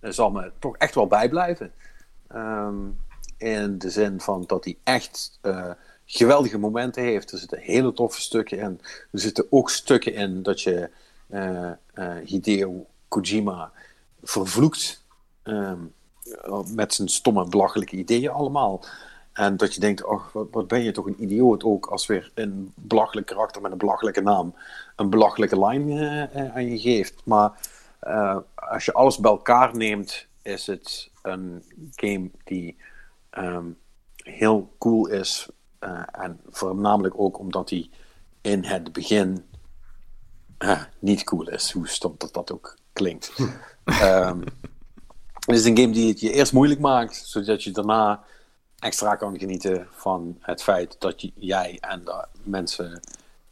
[0.00, 1.72] zal me toch echt wel bijblijven.
[2.34, 2.98] Um,
[3.38, 5.40] in de zin van dat hij echt
[6.04, 7.32] geweldige momenten heeft.
[7.32, 8.80] Er zitten hele toffe stukken in.
[9.12, 10.90] Er zitten ook stukken in dat je
[12.24, 13.72] Hideo Kojima
[14.22, 15.04] vervloekt.
[15.44, 15.94] Um,
[16.74, 18.84] met zijn stomme, belachelijke ideeën allemaal.
[19.32, 22.30] En dat je denkt, oh, wat, wat, ben je toch een idioot ook als weer
[22.34, 24.54] een belachelijk karakter met een belachelijke naam
[24.96, 27.14] een belachelijke line uh, aan je geeft.
[27.24, 27.52] Maar
[28.02, 32.76] uh, als je alles bij elkaar neemt, is het een game die
[33.38, 33.78] um,
[34.16, 35.48] heel cool is.
[35.80, 37.90] Uh, en voornamelijk ook omdat hij
[38.40, 39.44] in het begin
[40.98, 43.32] niet cool is, hoe stom dat dat ook klinkt.
[44.02, 44.44] um,
[45.46, 48.24] Het is een game die het je eerst moeilijk maakt, zodat je daarna
[48.78, 53.00] extra kan genieten van het feit dat je, jij en de mensen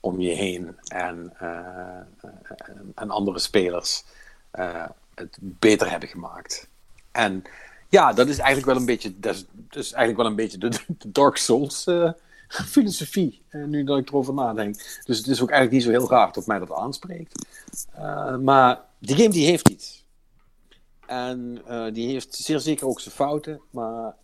[0.01, 2.31] om je heen en, uh,
[2.95, 4.05] en andere spelers
[4.59, 6.69] uh, het beter hebben gemaakt.
[7.12, 7.45] En
[7.89, 10.71] Ja, dat is eigenlijk wel een beetje, dat is, eigenlijk wel een beetje de,
[11.09, 12.11] Dark Souls eh,
[12.75, 14.75] filosofie, eh, nu dat ik erover nadenk.
[15.05, 17.47] Dus het is ook eigenlijk niet zo heel raar dat mij dat aanspreekt.
[17.93, 20.03] Eh, maar die game die heeft iets.
[21.06, 24.14] En eh, die heeft zeer zeker ook zijn fouten, maar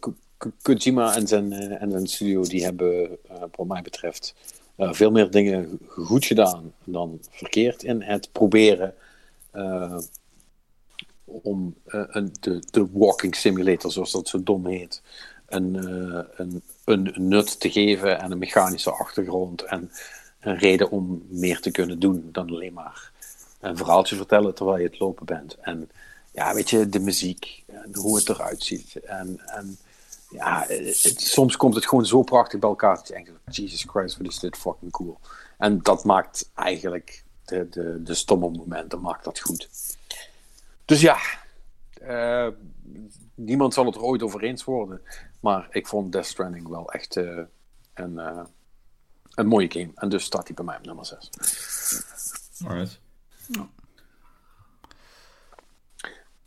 [0.00, 0.14] Ko-
[0.62, 3.18] Kojima en zijn, en studio die hebben,
[3.56, 4.34] wat mij betreft,
[4.76, 8.94] veel meer dingen goed gedaan dan verkeerd in het proberen
[11.24, 15.02] om een, de, de walking simulator, zoals dat zo dom heet,
[15.46, 15.74] een,
[16.36, 19.90] een, een nut te geven en een mechanische achtergrond en
[20.40, 23.12] een reden om meer te kunnen doen dan alleen maar
[23.60, 25.54] een verhaaltje vertellen terwijl je het lopen bent.
[25.60, 25.90] En
[26.32, 28.96] ja, weet je, de muziek en hoe het eruit ziet.
[28.96, 29.78] En, en
[30.30, 34.16] ja, het- soms komt het gewoon zo prachtig bij elkaar dat je denkt, Jesus Christ,
[34.16, 35.18] wat is dit fucking cool.
[35.58, 39.68] En dat maakt eigenlijk de, de, de stomme momenten maakt dat goed.
[40.84, 41.18] Dus ja,
[42.00, 42.48] eh,
[43.34, 45.00] niemand zal het er ooit over eens worden.
[45.40, 47.38] Maar ik vond Death Stranding wel echt eh,
[47.94, 48.40] een, eh,
[49.34, 49.90] een mooie game.
[49.94, 51.30] En dus staat hij bij mij op nummer 6.
[52.66, 53.00] Alright.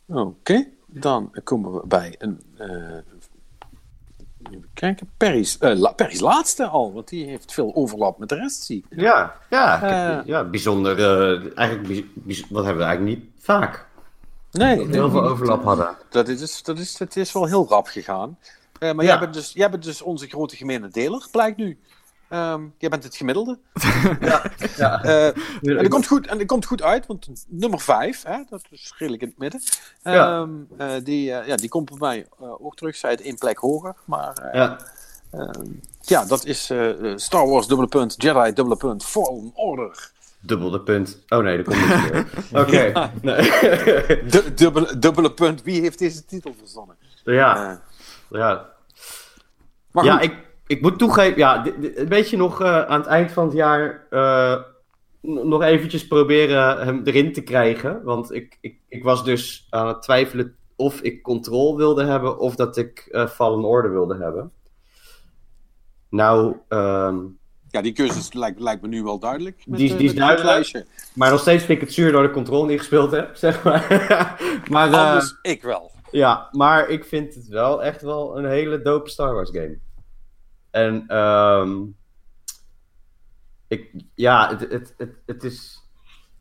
[0.06, 2.40] Oké, dan komen we bij een.
[2.56, 2.96] eh,
[4.50, 8.62] even kijken, Perry's, la- Perry's laatste al, want die heeft veel overlap met de rest,
[8.62, 9.00] zie ik.
[9.00, 9.82] Ja, ja,
[10.18, 10.26] Eh.
[10.26, 10.98] ja bijzonder.
[11.56, 13.88] eigenlijk, bij- wat hebben we eigenlijk niet vaak?
[14.52, 15.96] Nee, Dat we heel veel overlap hadden.
[16.08, 18.38] Dat is, dat is, het is wel heel rap gegaan.
[18.80, 19.02] Maar Ja.
[19.02, 21.78] jij, bent dus, jij bent dus onze grote gemene deler, blijkt nu.
[22.30, 23.58] Ehm, jij bent het gemiddelde.
[24.76, 25.02] Ja.
[25.02, 28.62] Eh, en, dat komt goed, en dat komt goed uit, want nummer 5, hè, dat
[28.70, 29.60] is redelijk in het midden.
[30.02, 30.40] Ja.
[30.40, 32.26] Ehm, eh, die, eh, ja, die komt bij mij
[32.58, 32.96] ook terug.
[32.96, 33.94] Zij het één plek hoger.
[34.04, 34.78] Maar eh, ja.
[35.30, 35.66] ehm,
[36.00, 36.72] ja, dat is
[37.14, 40.10] Star Wars dubbele punt, Jedi dubbele punt, Fallen Order.
[40.40, 41.18] Dubbel de punt.
[41.28, 42.26] Oh nee, dat komt niet meer.
[42.62, 43.10] Oké.
[43.22, 43.42] Nee.
[44.26, 46.96] Du- dubbele, dubbele punt, wie heeft deze titel verzonnen?
[47.24, 47.80] ja.
[48.30, 48.68] Ja.
[49.90, 50.34] maar ja, goed, ik,
[50.70, 54.56] ik moet toegeven, ja, een beetje nog eh, aan het eind van het jaar eh,
[55.22, 58.00] nog eventjes proberen hem erin te krijgen.
[58.04, 62.54] Want ik, ik, ik was dus aan het twijfelen of ik Control wilde hebben of
[62.56, 64.52] dat ik eh, Fallen Order wilde hebben.
[66.10, 67.16] Nou, ehm,
[67.70, 69.62] ja, die is- lijkt, lijkt me nu wel duidelijk.
[69.66, 70.84] Met, Die is- die is duidelijk.
[71.14, 73.86] maar nog steeds vind ik het zuur dat ik Control niet gespeeld heb, zeg maar.
[74.70, 75.90] maar Anders ik wel.
[76.10, 79.78] Ja, maar ik vind het wel echt wel een hele dope Star Wars game.
[80.70, 81.82] En ehm
[83.70, 85.88] ik, ja, het, het, het, het is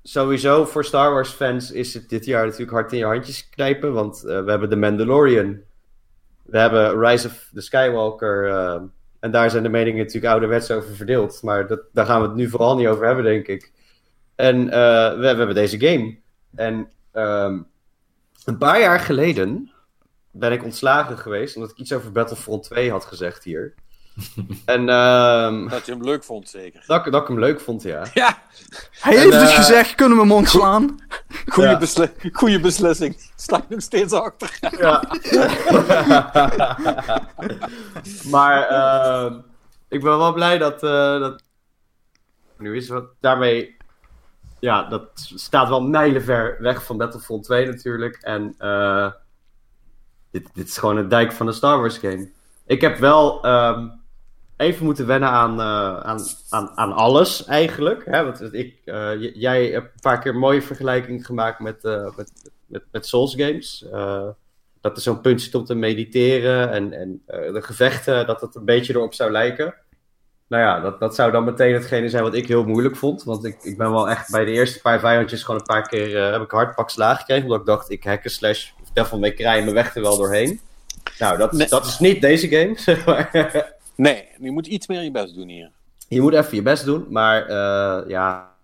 [0.04, 3.94] sowieso voor Star Wars fans is het dit jaar natuurlijk hard in je handjes knijpen,
[3.94, 5.60] want eh, we hebben The Mandalorian,
[6.44, 8.82] we hebben Rise of the Skywalker, eh,
[9.20, 12.36] en daar zijn de meningen natuurlijk ouderwets over verdeeld, maar dat, daar gaan we het
[12.36, 13.72] nu vooral niet over hebben, denk ik.
[14.36, 16.18] En eh, we, we hebben deze game.
[16.56, 17.62] En ehm,
[18.46, 19.72] een paar jaar geleden
[20.32, 23.74] ben ik ontslagen geweest omdat ik iets over Battlefront 2 had gezegd hier.
[24.66, 26.84] en ehm, Dat je hem leuk vond, zeker.
[26.88, 28.04] dat, ik- dat ik hem leuk vond, ja.
[28.14, 28.38] Ja,
[29.00, 30.98] Hij En, heeft het eh, gezegd, kunnen we hem ontslaan?
[31.48, 31.78] goede, Ja.
[31.78, 33.32] besli- beslissing.
[33.36, 34.58] Sta ik nog steeds achter.
[34.80, 35.04] ja.
[38.32, 39.34] maar ehm,
[39.88, 41.42] ik ben wel blij dat, eh, dat
[42.58, 43.78] nu is wat daarmee
[44.60, 48.16] ja, dat staat wel mijlenver weg van Battlefront 2 natuurlijk.
[48.22, 49.12] En eh,
[50.32, 52.30] dit, dit is gewoon een dijk van een Star Wars game.
[52.66, 53.88] Ik heb wel ehm,
[54.60, 56.20] even moeten wennen aan, eh, aan,
[56.50, 58.06] aan, aan alles eigenlijk.
[58.06, 58.24] Hè?
[58.24, 62.32] Want ik, eh, jij hebt een paar keer een mooie vergelijking gemaakt met, eh, met,
[62.66, 63.86] met, met Souls games.
[64.82, 68.66] Dat er zo'n punt zit om te mediteren en, en de gevechten, dat het een
[68.66, 69.76] beetje erop zou lijken.
[70.48, 73.24] Nou ja, dat, dat zou dan meteen hetgene zijn wat ik heel moeilijk vond.
[73.24, 76.32] Want ik, ik ben wel echt bij de eerste paar vijandjes gewoon een paar keer
[76.32, 77.44] heb ik hard pak slaag gekregen.
[77.44, 80.60] Omdat ik dacht, ik hacken slash of Devil May Cry mijn weg er wel doorheen.
[81.20, 81.68] Nou, dat, Nee.
[81.68, 83.78] dat is niet deze game, zeg maar.
[84.00, 85.72] Nee, je moet iets meer je best doen hier.
[86.08, 88.56] Je moet even je best doen, maar eh, ja,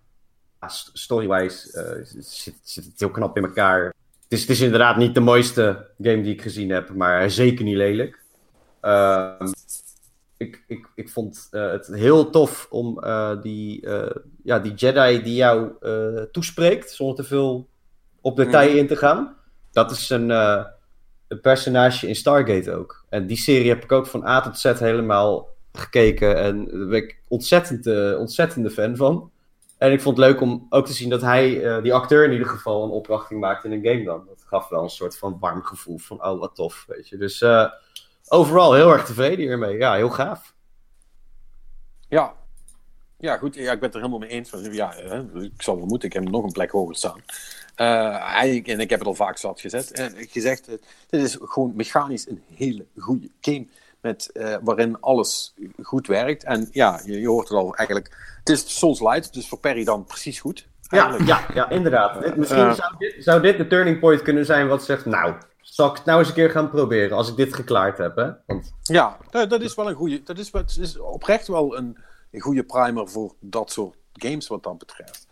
[0.66, 3.84] st- story-wise eh, zit, zit het heel knap in elkaar.
[3.84, 3.94] Het
[4.32, 7.76] is, het is inderdaad niet de mooiste game die ik gezien heb, maar zeker niet
[7.76, 8.18] lelijk.
[8.80, 9.46] Ehm,
[10.36, 13.00] ik, ik, ik vond eh, het heel tof om
[13.42, 13.88] die,
[14.44, 15.72] ja, die Jedi die jou
[16.32, 17.68] toespreekt, zonder te veel
[18.20, 18.78] op detail Mhm.
[18.78, 19.36] in te gaan.
[19.72, 20.30] Dat is een,
[21.28, 23.04] een personage in Stargate ook.
[23.08, 26.36] En die serie heb ik ook van A tot Z helemaal gekeken.
[26.36, 29.30] En daar ben ik ontzettend, eh, ontzettende fan van.
[29.78, 32.32] En ik vond het leuk om ook te zien dat hij, eh, die acteur in
[32.32, 34.24] ieder geval, een opwachting maakte in een game dan.
[34.26, 37.16] Dat gaf wel een soort van warm gevoel van, oh wat tof, weet je.
[37.16, 37.70] Dus eh,
[38.28, 39.76] overal heel erg tevreden hiermee.
[39.76, 40.54] Ja, heel gaaf.
[42.08, 42.34] Ja.
[43.18, 43.54] Ja, goed.
[43.54, 44.50] Ja, ik ben het er helemaal mee eens.
[44.70, 44.94] Ja,
[45.34, 46.08] ik zal wel moeten.
[46.08, 47.20] Ik heb nog een plek hoger staan.
[47.76, 50.66] Eigenlijk, en ik heb het al vaak zat gezet, en gezegd.
[51.08, 53.66] Dit is gewoon mechanisch een hele goede game.
[54.00, 56.44] Met, uh, waarin alles goed werkt.
[56.44, 58.38] En ja, je, je, hoort het al eigenlijk.
[58.38, 60.66] Het is Souls Light, dus voor Perry dan precies goed.
[60.80, 62.36] Ja, ja, ja, inderdaad.
[62.36, 65.04] Misschien uh, zou, dit, zou dit de turning point kunnen zijn wat zegt.
[65.04, 68.16] Nou, zal ik het nou eens een keer gaan proberen als ik dit geklaard heb?
[68.16, 68.30] Hè?
[68.46, 68.72] Want...
[68.82, 70.22] Ja, dat, dat, is wel een goede.
[70.22, 71.98] Dat is, dat is oprecht wel een,
[72.30, 75.26] een goede primer voor dat soort games wat dat betreft.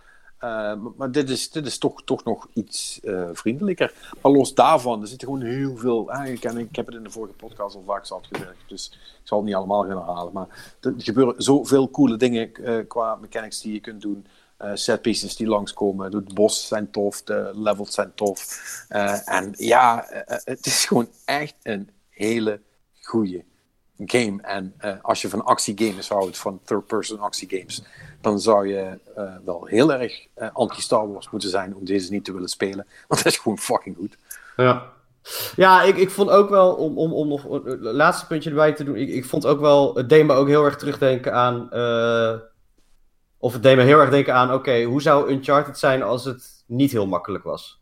[0.44, 3.92] Uh, maar dit is, dit is toch, toch nog iets uh, vriendelijker.
[4.22, 6.12] Maar los daarvan, er zit gewoon heel veel.
[6.24, 9.38] Ik, ik, heb het in de vorige podcast al vaak zat gezegd, dus ik zal
[9.38, 10.32] het niet allemaal gaan herhalen.
[10.32, 14.26] Maar er gebeuren zoveel coole dingen uh, qua mechanics die je kunt doen.
[14.74, 16.10] set pieces die langskomen.
[16.10, 18.60] De bossen zijn tof, de levels zijn tof.
[19.24, 22.60] en ja, het is gewoon echt een hele
[23.00, 23.44] goede
[23.96, 24.42] game.
[24.42, 27.82] En als je van actiegames houdt, van third-person actiegames
[28.24, 32.24] dan zou je uh, wel heel erg uh, anti-Star Wars moeten zijn om deze niet
[32.24, 32.86] te willen spelen.
[33.08, 34.16] Want dat is gewoon fucking goed.
[34.56, 34.92] Ja.
[35.56, 38.84] Ja, ik, ik vond ook wel, om, om, om nog een laatste puntje erbij te
[38.84, 41.68] doen, ik, ik vond ook wel, het deed me ook heel erg terugdenken aan,
[43.38, 46.24] of het deed me heel erg denken aan, oké, okay, hoe zou Uncharted zijn als
[46.24, 47.80] het niet heel makkelijk was?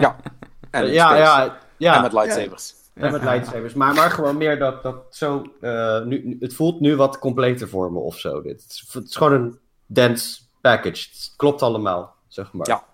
[0.00, 0.16] ja.
[0.70, 1.96] En ja, ja, ja.
[1.96, 2.74] En met lightsabers.
[2.96, 3.74] En met lightsabers.
[3.74, 5.44] Maar, maar gewoon meer dat, dat zo.
[5.60, 8.42] Uh, nu, het voelt nu wat completer voor me of zo.
[8.42, 8.62] Dit.
[8.62, 11.08] Het, is, het is gewoon een dense package.
[11.12, 12.68] Het klopt allemaal, zeg maar.
[12.68, 12.84] Ja,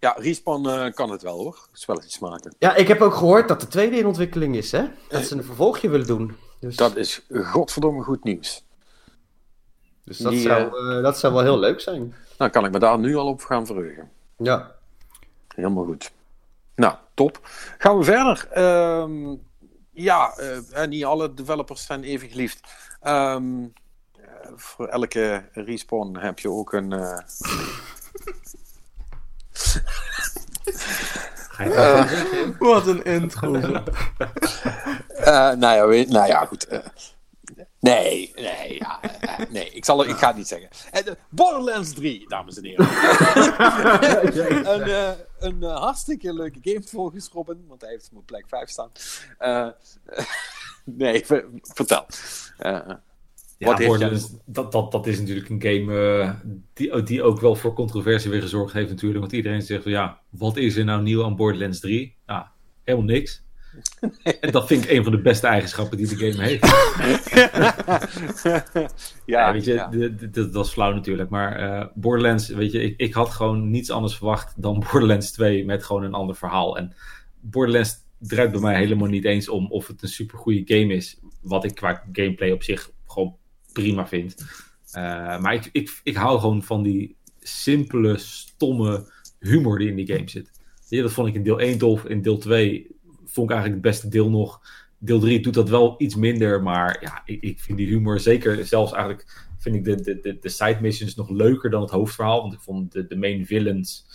[0.00, 1.68] ja Respawn uh, kan het wel hoor.
[1.72, 2.54] Spelletjes maken.
[2.58, 4.84] Ja, ik heb ook gehoord dat de tweede in ontwikkeling is, hè?
[5.08, 6.36] Dat ze een vervolgje willen doen.
[6.60, 6.76] Dus...
[6.76, 8.64] Dat is godverdomme goed nieuws.
[10.04, 12.14] Dus dat, Die, zou, uh, dat zou wel heel leuk zijn.
[12.38, 14.10] Nou, kan ik me daar nu al op gaan verheugen.
[14.36, 14.74] Ja.
[15.54, 16.12] Helemaal goed.
[16.76, 17.40] Nou, top.
[17.78, 18.48] Gaan we verder.
[19.02, 19.42] Um,
[19.92, 22.60] ja, uh, niet alle developers zijn even geliefd.
[23.02, 23.70] Um, uh,
[24.54, 26.92] voor elke respawn heb je ook een.
[26.92, 27.18] Uh...
[32.58, 33.50] Wat een intro.
[33.50, 33.82] nou,
[35.60, 36.66] ja, weet, nou ja, goed.
[37.86, 39.00] Nee, nee, ja,
[39.50, 40.68] nee, ik, zal, ik ga het niet zeggen.
[41.28, 42.86] Borderlands 3, dames en heren.
[44.74, 48.44] een, uh, een uh, hartstikke leuke game volgens Robin, want hij heeft hem op plek
[48.48, 48.90] 5 staan.
[49.40, 49.68] Uh,
[51.02, 51.24] nee,
[51.60, 52.06] vertel.
[52.58, 53.02] ja,
[53.58, 56.34] Borderlands, dat, dat, dat is natuurlijk een game
[56.74, 59.20] die, die ook wel voor controversie weer gezorgd heeft natuurlijk.
[59.20, 62.16] Want iedereen zegt van ja, wat is er nou nieuw aan Borderlands 3?
[62.26, 62.52] Ja,
[62.84, 63.44] helemaal niks.
[64.40, 66.64] En dat vind ik een van de beste eigenschappen die de game heeft.
[69.26, 69.90] ja, weet je, ja.
[70.28, 71.30] dat was flauw natuurlijk.
[71.30, 75.64] Maar uh, Borderlands, weet je, ik, ik, had gewoon niets anders verwacht dan Borderlands 2
[75.64, 76.78] met gewoon een ander verhaal.
[76.78, 76.94] En
[77.40, 81.18] Borderlands draait bij mij helemaal niet eens om of het een super goede game is.
[81.40, 83.36] Wat ik qua gameplay op zich gewoon
[83.72, 84.34] prima vind.
[84.96, 90.06] Uh, maar ik, ik, ik hou gewoon van die simpele, stomme humor die in die
[90.06, 90.50] game zit.
[90.88, 92.04] Ja, dat vond ik in deel 1 tof.
[92.04, 92.95] In deel 2
[93.36, 94.60] vond ik eigenlijk het beste deel nog.
[94.98, 98.66] Deel 3 doet dat wel iets minder, maar ja, ik, ik vind die humor zeker,
[98.66, 102.40] zelfs eigenlijk vind ik de, de, de, de side missions nog leuker dan het hoofdverhaal.
[102.40, 104.06] Want ik vond de, de main villains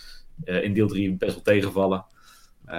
[0.45, 2.05] uh, in deel 3 best wel tegenvallen.
[2.65, 2.73] Uh,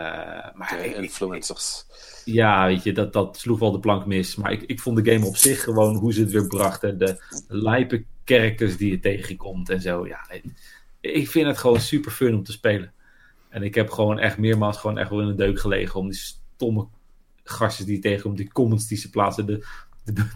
[0.54, 1.84] maar de influencers.
[2.24, 4.36] ja, weet je, dat, dat sloeg wel de plank mis.
[4.36, 6.98] Maar ik, ik vond de game op zich gewoon hoe ze het weer brachten.
[6.98, 10.06] De, de lijpe characters die je tegenkomt en zo.
[10.06, 10.26] Ja,
[11.00, 12.92] ik vind het gewoon super fun om te spelen.
[13.52, 16.18] En ik heb gewoon echt meermaals gewoon echt wel in de deuk gelegen om die
[16.18, 16.86] stomme
[17.44, 19.64] gastjes die tegenkomt, die comments die ze plaatsen, de,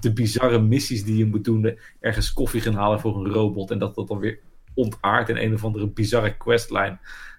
[0.01, 3.79] de, bizarre missies die je moet doen, ergens koffie gaan halen voor een robot en
[3.79, 4.39] dat dat dan weer
[4.75, 6.99] ontaart in een of andere bizarre questline.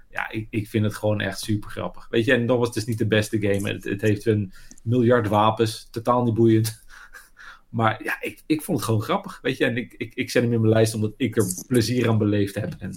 [0.09, 2.07] Ja, ik, ik vind het gewoon echt super grappig.
[2.09, 3.69] Weet je, en dat was dus niet de beste game.
[3.69, 6.75] Het, het heeft een miljard wapens, totaal niet boeiend.
[7.69, 9.39] Maar ja, ik, ik vond het gewoon grappig.
[9.41, 12.09] Weet je, en ik, ik, ik zet hem in mijn lijst omdat ik er plezier
[12.09, 12.75] aan beleefd heb.
[12.79, 12.93] En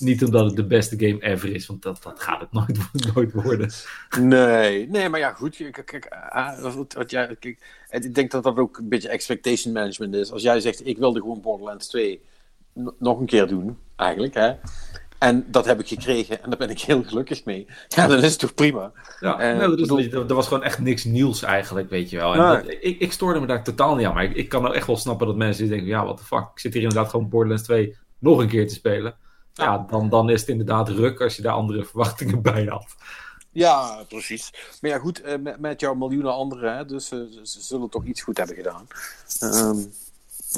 [0.00, 2.78] niet omdat het de beste game ever is, want dat, dat gaat het nooit,
[3.14, 3.70] nooit worden.
[4.20, 5.56] Nee, nee, maar ja, goed.
[5.56, 7.58] Kijk, kijk, ah, wat, wat jij, kijk,
[7.90, 10.32] ik denk dat dat ook een beetje expectation management is.
[10.32, 12.20] Als jij zegt, ik wilde gewoon Borderlands 2
[12.98, 14.52] nog een keer doen, eigenlijk, hè.
[15.18, 17.66] En dat heb ik gekregen en daar ben ik heel gelukkig mee.
[17.96, 18.92] Ja, dan is het toch prima.
[19.20, 19.98] Ja, en, nee, bedoel...
[19.98, 22.32] er was gewoon echt niks nieuws eigenlijk, weet je wel.
[22.32, 24.14] En dat, ik, ik stoorde me daar totaal niet aan.
[24.14, 26.48] Maar ik, ik kan nou echt wel snappen dat mensen denken, ja, what the fuck.
[26.54, 29.14] Ik zit hier inderdaad gewoon Borderlands 2 nog een keer te spelen
[29.60, 32.86] ja, dan, dan is het inderdaad ruk als je daar andere verwachtingen bij had.
[33.52, 34.52] Ja, precies.
[34.80, 38.04] Maar ja, goed, eh, met, met jouw miljoenen anderen, hè, dus uh, ze zullen toch
[38.04, 38.86] iets goed hebben gedaan.
[39.40, 39.92] Um,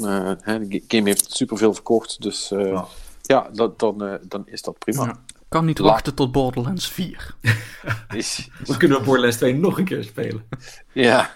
[0.01, 0.31] uh,
[0.69, 2.85] de game heeft superveel verkocht, dus ja,
[3.21, 5.05] ja dat, dan, dan is dat prima.
[5.05, 5.19] Ja.
[5.53, 7.35] Kan niet wachten tot Borderlands 4.
[8.13, 8.49] is...
[8.65, 10.47] Dan kunnen we Borderlands 2 nog een keer spelen.
[10.91, 11.33] Ja.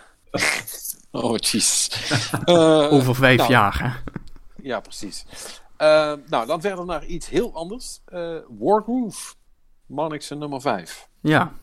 [1.11, 1.89] Oh, jeez.
[2.89, 4.11] Over vijf nou, jaar, hè?
[4.63, 5.25] Ja, precies.
[5.81, 8.01] Uh, nou, dan verder naar iets heel anders.
[8.13, 9.33] Uh, Wargroove.
[9.85, 11.07] Monix nummer 5.
[11.21, 11.53] Ja.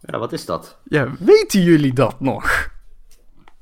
[0.00, 0.78] Ja, wat is dat?
[0.84, 2.70] Ja, weten jullie dat nog?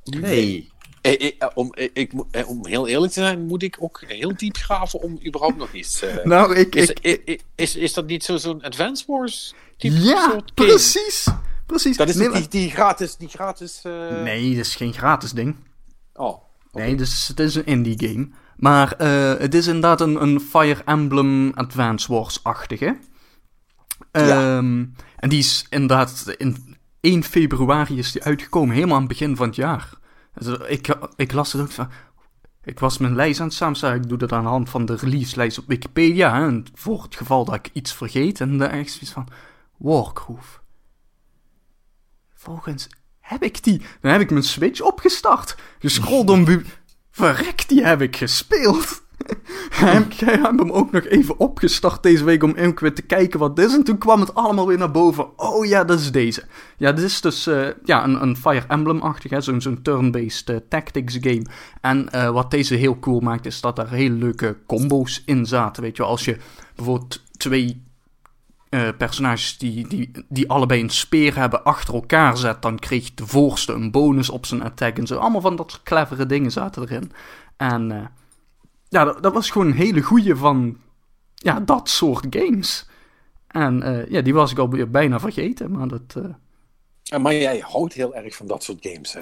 [0.05, 0.71] Nee.
[1.01, 2.13] Ik, ik, om, ik,
[2.47, 6.03] om heel eerlijk te zijn, moet ik ook heel diep graven om überhaupt nog iets.
[6.03, 9.95] Uh, nou, ik, is, ik, is, is, is, dat niet zo'n zo Advance Wars type
[9.95, 11.29] ja, soort precies.
[11.67, 11.97] Precies.
[11.97, 13.17] Dat is nee, die, die gratis.
[13.17, 14.23] Die gratis uh...
[14.23, 15.57] Nee, dat is geen gratis ding.
[16.15, 16.27] Oh.
[16.27, 16.87] Okay.
[16.87, 18.29] Nee, dus het is een indie game.
[18.57, 22.99] Maar uh, het is inderdaad een, een Fire Emblem Advance Wars-achtige.
[24.13, 24.57] Ja.
[24.57, 29.37] Um, en die is inderdaad in 1 februari is die uitgekomen, helemaal aan het begin
[29.37, 29.91] van het jaar.
[30.35, 31.89] Dus ik, ik las het ook van.
[32.63, 33.97] Ik was mijn lijst aan het samenstellen.
[33.97, 36.41] Ik doe dat aan de hand van de release-lijst op Wikipedia.
[36.41, 38.41] Hè, voor het geval dat ik iets vergeet.
[38.41, 39.29] En dan echt zoiets van.
[39.77, 40.59] Wargroove.
[42.35, 42.89] Volgens
[43.21, 43.83] heb ik die.
[44.01, 45.57] Dan heb ik mijn Switch opgestart.
[45.79, 46.45] Gescrolld om.
[47.17, 49.03] Verrek, die heb ik gespeeld.
[49.71, 53.39] heb, jij hebt hem ook nog even opgestart deze week om even weer te kijken
[53.39, 53.75] wat dit is.
[53.75, 55.39] En toen kwam het allemaal weer naar boven.
[55.39, 56.43] Oh ja, dat is deze.
[56.77, 61.47] Ja, dit is dus uh, ja, een, een Fire Emblem-achtig, zo'n turn-based uh, tactics game.
[61.81, 65.83] En uh, wat deze heel cool maakt, is dat er hele leuke combo's in zaten.
[65.83, 66.37] Weet je als je
[66.75, 67.86] bijvoorbeeld twee
[68.99, 73.73] personages die, die, die allebei een speer hebben achter elkaar zet, dan kreeg de voorste
[73.73, 75.19] een bonus op zijn attack en zo.
[75.19, 77.13] Allemaal van dat soort clevere dingen zaten erin.
[77.57, 78.11] En
[78.89, 80.79] ja, dat, dat, was gewoon een hele goeie van
[81.35, 82.89] ja, dat soort games.
[83.47, 86.17] En uh, ja, die was ik al bijna vergeten, maar dat...
[87.21, 89.21] Maar jij houdt heel erg van dat soort games, hè?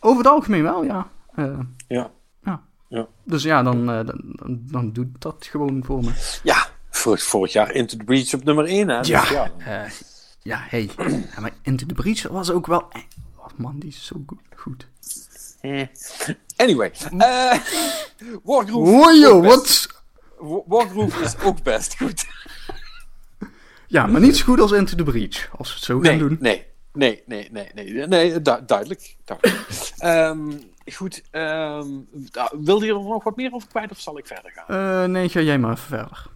[0.00, 1.10] Over het algemeen wel, ja.
[1.88, 2.10] Ja.
[2.44, 2.62] ja.
[2.88, 3.06] ja.
[3.24, 6.38] Dus ja, dan, dan, dan doet dat gewoon voor me.
[6.42, 6.65] Ja,
[7.06, 8.94] vorig, vorig jaar Into the Breach op nummer 1, hè?
[8.94, 9.50] Ja, dus ja.
[10.42, 10.90] ja, hey.
[11.34, 12.80] ja, maar Into the Breach was ook wel...
[13.36, 14.38] Oh man, die is zo goed.
[14.56, 14.88] goed.
[16.56, 17.54] Anyway, uh,
[18.42, 18.90] Wargroove.
[18.90, 19.88] Wojo, wat?
[20.66, 22.24] Wargroove is ook best goed.
[23.88, 26.18] Ja, maar niet zo goed als Into the Breach, als we het zo gaan nee,
[26.18, 26.36] doen.
[26.40, 29.16] Nee, nee, nee, nee, nee, nee du duidelijk.
[29.24, 29.56] duidelijk.
[30.04, 30.60] um,
[30.92, 32.08] goed, um,
[32.64, 35.04] wilde je er nog wat meer over kwijt of zal ik verder gaan?
[35.04, 36.26] Uh, nee, ga jij maar even verder.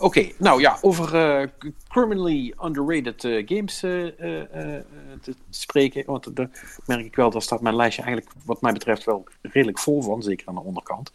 [0.00, 1.48] Oké, okay, nou ja, over uh,
[1.88, 4.06] criminally underrated uh, games uh,
[5.20, 6.02] te spreken.
[6.06, 9.78] Want daar merk ik wel, daar staat mijn lijstje eigenlijk, wat mij betreft, wel redelijk
[9.78, 10.22] vol van.
[10.22, 11.12] Zeker aan de onderkant.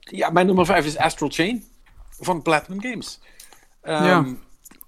[0.00, 1.64] ja, mijn nummer 5 is Astral Chain
[2.10, 3.20] van Platinum Games.
[3.82, 4.24] Um, ja,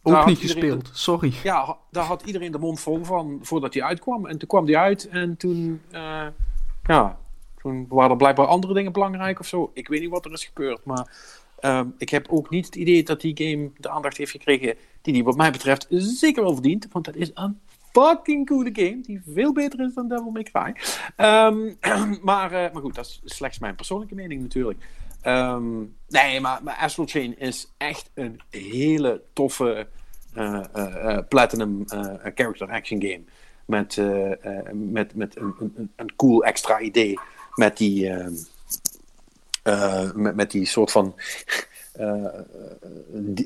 [0.03, 1.33] ook niet gespeeld, sorry.
[1.43, 4.27] Ja, daar had iedereen de mond vol van voordat hij uitkwam.
[4.27, 5.83] En toen kwam hij uit en toen,
[6.83, 7.19] ja,
[7.63, 9.71] toen waren er blijkbaar andere dingen belangrijk of zo.
[9.75, 11.43] Ik weet niet wat er is gebeurd, maar...
[11.65, 15.12] Um, ik heb ook niet het idee dat die game de aandacht heeft gekregen die
[15.12, 16.86] die wat mij betreft zeker wel verdient.
[16.93, 17.61] Want dat is een
[17.93, 20.74] fucking coole game die veel beter is dan Devil May Cry.
[21.16, 21.77] Um,
[22.23, 24.78] maar, uh, maar goed, dat is slechts mijn persoonlijke mening natuurlijk.
[25.27, 29.86] Um, nee, maar, maar Astral Chain is echt een hele toffe
[30.35, 31.85] uh, uh, platinum
[32.35, 33.23] character action game.
[33.65, 34.01] Met,
[34.73, 37.19] met, met een, een, een cool extra idee.
[37.55, 38.11] Met die...
[39.65, 41.15] Uh, met, met die soort van
[42.01, 42.27] uh,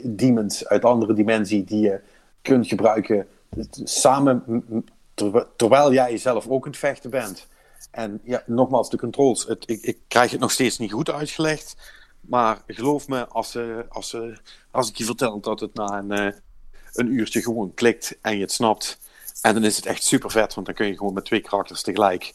[0.05, 2.01] demons uit andere dimensie die je
[2.43, 3.27] kunt gebruiken
[3.85, 4.65] samen
[5.15, 7.47] ter, terwijl jij zelf ook aan het vechten bent.
[7.91, 9.47] En ja, nogmaals, de controls.
[9.47, 11.77] Het, ik, ik, krijg het nog steeds niet goed uitgelegd.
[12.21, 14.17] Maar geloof me, als, uh, als,
[14.71, 16.35] als ik je vertel dat het na een,
[16.93, 18.99] een uurtje gewoon klikt en je het snapt.
[19.43, 21.83] En dan is het echt super vet, want dan kun je gewoon met twee karakters
[21.83, 22.35] tegelijk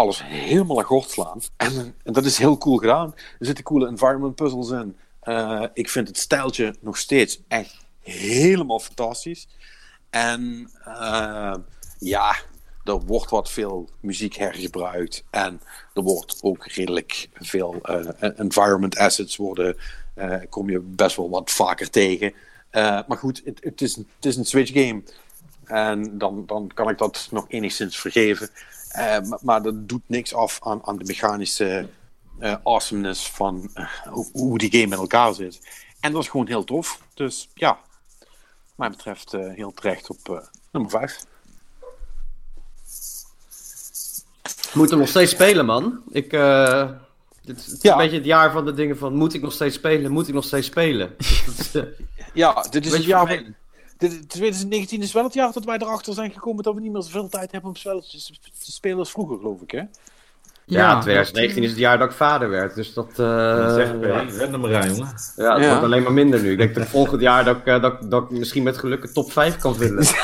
[0.00, 1.40] alles helemaal aan gort slaan.
[1.56, 3.14] En, en, dat is heel cool gedaan.
[3.38, 4.96] Er zitten coole environment puzzles in.
[5.24, 9.48] Uh, ik vind het stijltje nog steeds echt helemaal fantastisch.
[10.10, 11.54] En uh,
[11.98, 12.36] ja,
[12.84, 15.24] er wordt wat veel muziek hergebruikt.
[15.30, 15.60] En
[15.94, 19.76] er wordt ook redelijk veel uh, environment assets worden.
[20.48, 22.32] kom je best wel wat vaker tegen.
[22.72, 25.02] maar goed, het, is, is een Switch game.
[25.64, 28.50] En dan, dan kan ik dat nog enigszins vergeven.
[28.96, 31.88] Uh, maar, dat doet niks af aan, aan de mechanische
[32.40, 35.60] uh, awesomeness van uh, hoe, hoe, die game in elkaar zit.
[36.00, 37.00] En dat is gewoon heel tof.
[37.14, 37.78] Dus ja,
[38.18, 38.28] wat
[38.76, 41.24] mij betreft heel terecht op nummer 5.
[44.72, 46.02] Moet hem nog steeds spelen, man.
[46.10, 46.32] Ik,
[47.42, 47.92] dit is Ja.
[47.92, 49.14] een beetje het jaar van de dingen van...
[49.14, 50.12] Moet ik nog steeds spelen?
[50.12, 51.14] Moet ik nog steeds spelen?
[51.46, 51.82] Dat is, eh,
[52.34, 53.54] Ja, dit is het jaar van.
[54.00, 57.02] Dit, 2019 is wel het jaar dat wij erachter zijn gekomen dat we niet meer
[57.02, 58.26] zoveel tijd hebben om spelletjes
[58.64, 59.82] te spelen als vroeger, geloof ik, hè?
[60.64, 62.74] ja, 2019 is het jaar dat ik vader werd.
[62.74, 63.08] Dus dat...
[63.18, 65.14] eh, zeg, ren er maar aan, jongen.
[65.36, 65.68] ja, het Ja.
[65.68, 66.50] wordt alleen maar minder nu.
[66.50, 69.12] Ik denk dat volgend jaar dat ik, eh, dat, dat ik misschien met geluk een
[69.12, 70.06] top 5 kan vinden.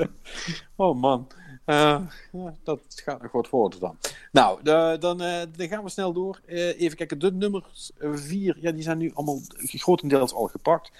[0.76, 1.26] Oh man.
[1.70, 2.00] Uh,
[2.32, 3.96] ja, dat gaat nog wat worden dan.
[4.32, 6.40] Nou, de, dan, uh, dan, gaan we snel door.
[6.46, 10.90] Uh, even kijken, de nummers 4, ja, die zijn nu allemaal grotendeels al gepakt.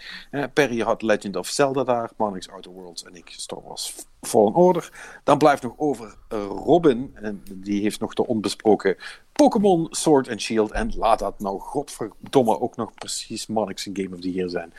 [0.53, 4.93] Perry had Legend of Zelda daar, Monix Outer Worlds en ik Star Wars Fallen Order.
[5.25, 6.17] Dan blijft nog over
[6.65, 8.97] Robin, en die heeft nog de onbesproken
[9.33, 10.71] Pokémon Sword and Shield.
[10.71, 14.73] En laat dat nou godverdomme ook nog precies Monix een Game of the Year zijn.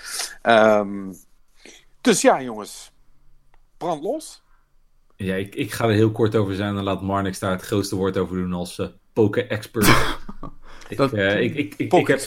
[0.79, 1.15] Um,
[2.01, 2.91] dus ja, jongens,
[3.77, 4.40] brand los.
[5.21, 7.95] Ja, ik, ik ga er heel kort over zijn en laat Marnix daar het grootste
[7.95, 8.87] woord over doen als uh,
[10.89, 12.19] ik, uh, ik, ik, ik, ik heb,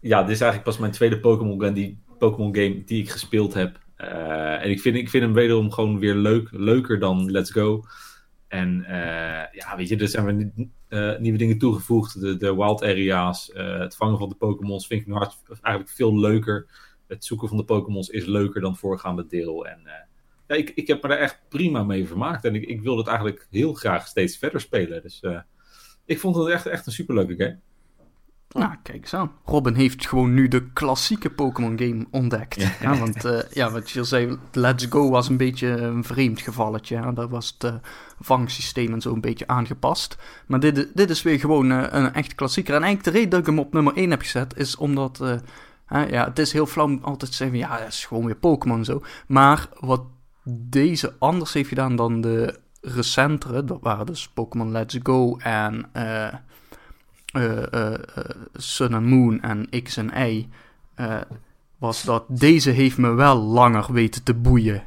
[0.00, 3.54] ja, dit is eigenlijk pas mijn tweede Pokémon game die, Pokémon game die ik gespeeld
[3.54, 3.78] heb.
[3.98, 7.84] Uh, en ik vind, ik vind hem wederom gewoon weer leuk, leuker dan Let's Go.
[8.48, 8.84] En
[9.52, 10.52] ja, weet je, er zijn
[10.88, 12.20] weer nieuwe dingen toegevoegd.
[12.20, 16.18] De, de wild area's, het vangen van de Pokémons vind ik nu hard, eigenlijk veel
[16.18, 16.66] leuker.
[17.06, 19.66] Het zoeken van de Pokémons is leuker dan voorgaande deel.
[19.66, 20.03] En
[20.46, 22.44] ja, ik, ik heb me daar echt prima mee vermaakt.
[22.44, 25.02] En ik, ik wil het eigenlijk heel graag steeds verder spelen.
[25.02, 25.38] Dus uh,
[26.04, 27.58] ik vond het echt, echt een superleuke game.
[28.48, 29.32] Nou, kijk eens aan.
[29.44, 32.60] Robin heeft gewoon nu de klassieke Pokémon game ontdekt.
[32.60, 32.70] Ja.
[32.80, 36.96] ja want uh, ja, wat je zei, Let's Go was een beetje een vreemd gevalletje.
[36.96, 37.12] Hè?
[37.12, 37.78] Daar was het uh,
[38.20, 40.16] vangsysteem en zo een beetje aangepast.
[40.46, 42.74] Maar dit, dit is weer gewoon uh, een echt klassieker.
[42.74, 45.40] En eigenlijk de reden dat ik hem op nummer 1 heb gezet, is omdat...
[45.88, 49.02] ja, het is heel flauw altijd te zeggen, ja, het is gewoon weer Pokémon zo.
[49.26, 50.02] Maar wat
[50.44, 53.64] deze anders heeft gedaan dan de recentere.
[53.64, 56.32] Dat waren dus Pokémon Let's Go en uh,
[57.36, 57.94] uh,
[58.54, 60.48] Sun and Moon en X en Y.
[61.78, 64.82] was dat deze heeft me wel langer weten te boeien.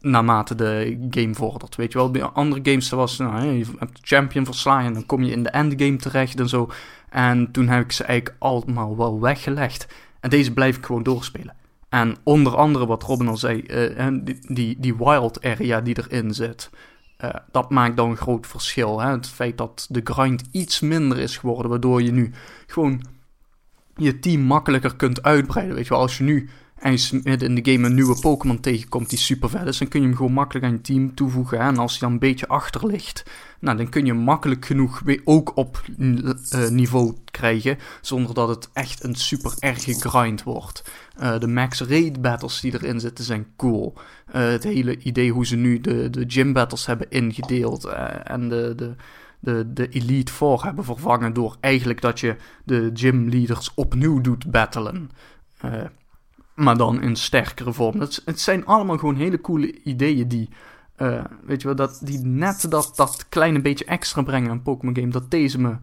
[0.00, 1.76] naarmate de game vordert.
[1.76, 5.06] Weet je wel, bij andere games was nou, je hebt de champion verslaan en dan
[5.06, 6.70] kom je in de endgame terecht en zo.
[7.08, 9.86] En toen heb ik ze eigenlijk allemaal wel weggelegd.
[10.20, 11.55] En deze blijf ik gewoon doorspelen.
[11.88, 14.18] En onder andere wat Robin al zei, uh,
[14.48, 16.70] die, die wild area die erin zit.
[17.24, 19.00] Uh, dat maakt dan een groot verschil.
[19.00, 19.10] Hè?
[19.10, 22.32] Het feit dat de grind iets minder is geworden, waardoor je nu
[22.66, 23.02] gewoon
[23.96, 25.74] je team makkelijker kunt uitbreiden.
[25.74, 26.48] Weet je wel, als je nu
[26.90, 30.00] eens midden in de game een nieuwe Pokémon tegenkomt die super vet is, dan kun
[30.00, 31.58] je hem gewoon makkelijk aan je team toevoegen.
[31.58, 31.66] Hè?
[31.68, 33.24] En als hij dan een beetje achter ligt,
[33.60, 38.68] nou, dan kun je makkelijk genoeg weer ook op uh, niveau krijgen, zonder dat het
[38.72, 40.90] echt een super erge grind wordt.
[41.20, 43.94] Uh, de max raid battles die erin zitten zijn cool.
[43.96, 47.84] Uh, het hele idee hoe ze nu de, de gym battles hebben ingedeeld
[48.24, 48.94] en de, de,
[49.40, 54.50] de, de Elite Four hebben vervangen door eigenlijk dat je de gym leaders opnieuw doet
[54.50, 55.10] battelen.
[56.56, 58.00] Maar dan in sterkere vorm.
[58.00, 60.48] Het, zijn allemaal gewoon hele coole ideeën die
[60.98, 64.96] uh, weet je wel, dat die net dat, dat kleine beetje extra brengen aan Pokémon
[64.96, 65.76] game, dat deze me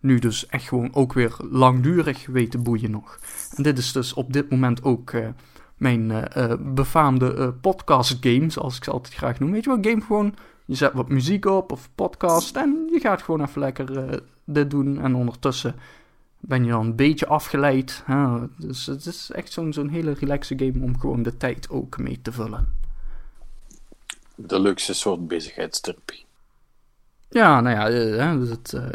[0.00, 3.18] nu dus echt gewoon ook weer langdurig weet te boeien nog.
[3.54, 5.28] En dit is dus op dit moment ook uh,
[5.76, 9.50] mijn uh, befaamde podcast game, zoals ik ze altijd graag noem.
[9.50, 10.34] Weet je wel, game gewoon,
[10.64, 15.00] je zet wat muziek op of podcast en je gaat gewoon even lekker dit doen.
[15.00, 15.74] En ondertussen
[16.40, 18.02] ben je dan een beetje afgeleid.
[18.04, 18.38] Hè?
[18.56, 22.22] Dus het is echt zo'n zo'n hele relaxe game om gewoon de tijd ook mee
[22.22, 22.78] te vullen
[24.46, 26.24] de luxe soort bezigheidstherapie.
[27.28, 28.86] Ja, nou ja, uh, het uh,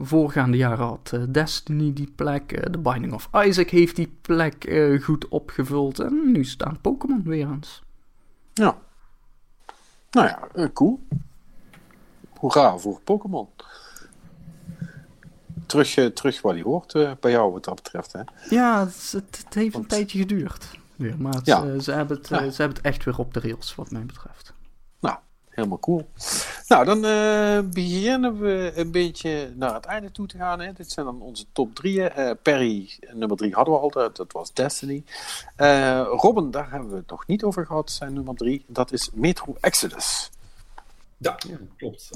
[0.00, 5.28] voorgaande jaren had uh, Destiny die plek, The Binding of Isaac heeft die plek goed
[5.28, 7.82] opgevuld en nu staan Pokémon weer eens.
[8.52, 8.78] Ja.
[10.10, 11.00] Nou ja, cool.
[12.38, 13.48] Hoera voor Pokémon.
[15.82, 18.12] Terug, terug waar die hoort bij jou wat dat betreft.
[18.12, 18.20] Hè?
[18.48, 20.66] Ja, het, het, heeft een tijdje geduurd.
[20.96, 21.78] Weer, maar ja.
[21.80, 24.54] ze, hebben het, ze hebben het echt weer op de rails wat mij betreft
[25.54, 26.08] helemaal cool.
[26.68, 30.60] Nou, dan uh, beginnen we een beetje naar het einde toe te gaan.
[30.60, 30.72] Hè.
[30.72, 32.10] Dit zijn dan onze top drieën.
[32.18, 35.04] Uh, Perry, nummer drie hadden we al, dat was Destiny.
[35.56, 38.64] Uh, Robin, daar hebben we het nog niet over gehad, zijn nummer drie.
[38.68, 40.30] Dat is Metro Exodus.
[41.16, 41.36] Ja,
[41.76, 42.08] klopt.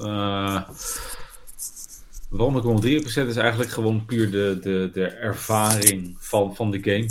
[2.29, 6.79] Waarom ik om 3% is eigenlijk gewoon puur de, de, de ervaring van, van de
[6.83, 7.09] game.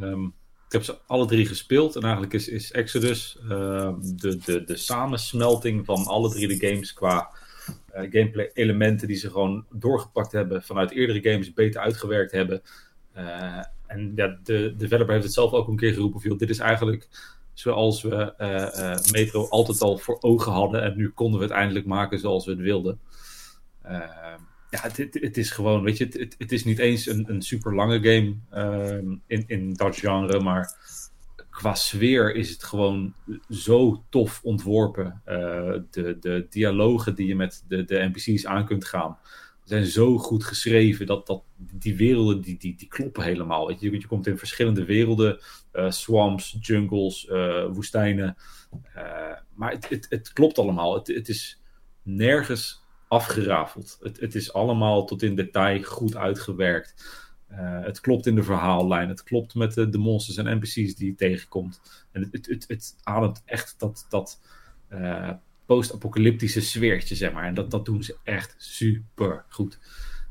[0.00, 0.24] Ehm,
[0.70, 1.96] ik heb ze alle drie gespeeld.
[1.96, 6.92] En eigenlijk is, is Exodus uh, de, de, de samensmelting van alle drie de games
[6.92, 7.30] qua
[7.94, 12.62] uh, gameplay elementen die ze gewoon doorgepakt hebben vanuit eerdere games, beter uitgewerkt hebben.
[13.16, 16.20] Uh, en ja, de developer heeft het zelf ook een keer geroepen.
[16.20, 17.08] Viel, dit is eigenlijk
[17.52, 18.34] zoals we
[19.12, 20.82] Metro altijd al voor ogen hadden.
[20.82, 23.00] En nu konden we het eindelijk maken zoals we het wilden.
[24.70, 27.74] Ja, het, het, is gewoon, weet je, het, het is niet eens een, een super
[27.74, 30.76] lange game uh, in, in dat genre, maar
[31.50, 33.14] qua sfeer is het gewoon
[33.48, 35.22] zo tof ontworpen.
[35.26, 39.18] Uh, de, de dialogen die je met de, de NPC's aan kunt gaan,
[39.64, 43.66] zijn zo goed geschreven dat, dat die werelden die, die, die kloppen helemaal.
[43.66, 43.90] Weet je.
[43.90, 45.38] je komt in verschillende werelden,
[45.72, 48.36] uh, swamps, jungles, uh, woestijnen.
[49.54, 50.94] maar het, het, het klopt allemaal.
[50.94, 51.60] Het, het is
[52.02, 52.79] nergens
[53.10, 53.98] afgerafeld.
[54.02, 56.94] Het, het is allemaal tot in detail goed uitgewerkt.
[57.52, 59.08] Uh, het klopt in de verhaallijn.
[59.08, 61.80] Het klopt met de, monsters en NPC's die je tegenkomt.
[62.12, 64.40] En het, het, het, ademt echt dat, dat
[64.92, 65.30] uh,
[65.66, 67.44] post-apocalyptische sfeertje, zeg maar.
[67.44, 69.78] En dat, dat doen ze echt super goed.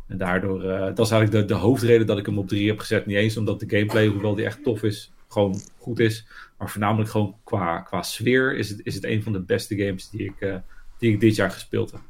[0.07, 2.79] En daardoor, uh, dat is eigenlijk de, de hoofdreden dat ik hem op 3 heb
[2.79, 3.05] gezet.
[3.05, 6.27] Niet eens omdat de gameplay, hoewel die echt tof is, gewoon goed is.
[6.57, 10.09] Maar voornamelijk gewoon qua, qua sfeer is het, is het een van de beste games
[10.09, 10.61] die ik,
[10.97, 12.01] die ik dit jaar gespeeld heb.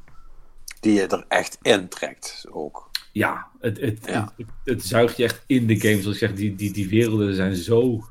[0.80, 4.34] Die je er echt in trekt ook ja, het, het, ja.
[4.38, 6.02] Het, het, zuigt je echt in de game.
[6.02, 8.04] Zoals ik zeg, die, die, die werelden zijn zo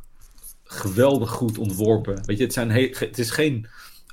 [0.65, 2.25] geweldig goed ontworpen.
[2.25, 3.67] Weet je, het, zijn he, het is geen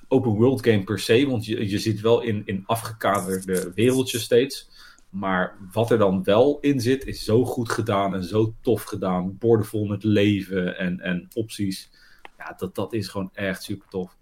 [0.07, 4.69] open world game per se, want je, je zit wel in, in afgekaderde wereldjes steeds.
[5.09, 9.37] Maar wat er dan wel in zit, is zo goed gedaan en zo tof gedaan.
[9.37, 11.89] Boordevol met leven en, en opties.
[12.37, 14.17] Ja, dat, dat is gewoon echt super tof.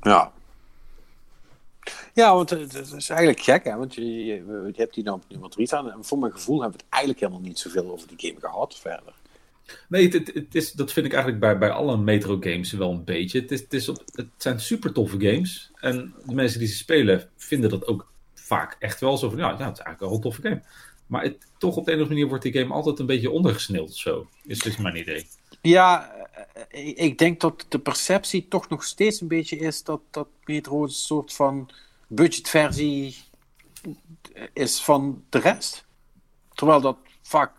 [0.00, 0.32] Ja,
[2.14, 3.76] ja, want het, is eigenlijk gek, hè?
[3.76, 5.90] want je, hebt die dan op nummer 3 staan.
[5.90, 8.78] En voor mijn gevoel hebben we het eigenlijk helemaal niet zoveel over die game gehad
[8.78, 9.12] verder.
[9.88, 13.40] Nee, het, is, dat vind ik eigenlijk bij, bij alle Metro games wel een beetje.
[13.40, 15.70] Het, is, het, zijn super toffe games.
[15.80, 19.44] En de mensen die ze spelen vinden dat ook vaak echt wel zo van, ja,
[19.44, 20.62] ja het is eigenlijk wel een toffe game.
[21.06, 23.30] Maar het, toch op de een of andere manier wordt die game altijd een beetje
[23.30, 24.26] ondergesneeld zo.
[24.42, 25.26] Is dus mijn idee.
[25.62, 26.12] Ja,
[26.70, 30.82] eh, ik denk dat de perceptie toch nog steeds een beetje is dat, dat Metro
[30.82, 31.70] een soort van
[32.06, 33.16] budgetversie
[34.52, 35.84] is van de rest.
[36.54, 37.52] Terwijl dat vaak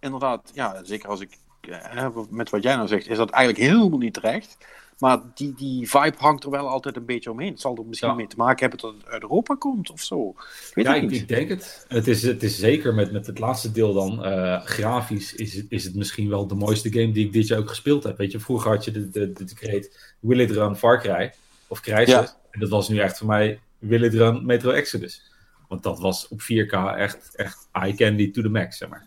[0.00, 3.98] inderdaad, ja, zeker als ik eh, met wat jij nou zegt, is dat eigenlijk helemaal
[3.98, 4.56] niet terecht.
[4.98, 7.50] Maar die, die vibe hangt er wel altijd een beetje omheen.
[7.50, 10.28] Het zal er misschien mee te maken hebben dat het uit Europa komt of zo.
[10.28, 11.86] Ik weet ja, ik, ik, denk het.
[11.88, 14.26] Het is, het is zeker met, met het laatste deel dan.
[14.26, 17.58] Uh, grafisch is het, is het misschien wel de mooiste game die ik dit jaar
[17.58, 18.16] ook gespeeld heb.
[18.16, 21.32] Weet je, vroeger had je de, de, de decreet Will It Run Far Cry.
[21.68, 22.36] Of Crysis.
[22.50, 25.32] En dat was nu echt voor mij Will It Run Metro Exodus.
[25.68, 29.06] Want dat was op 4K echt, echt eye candy to the max, zeg maar.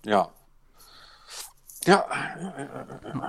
[0.00, 0.30] Ja.
[1.78, 2.06] Ja,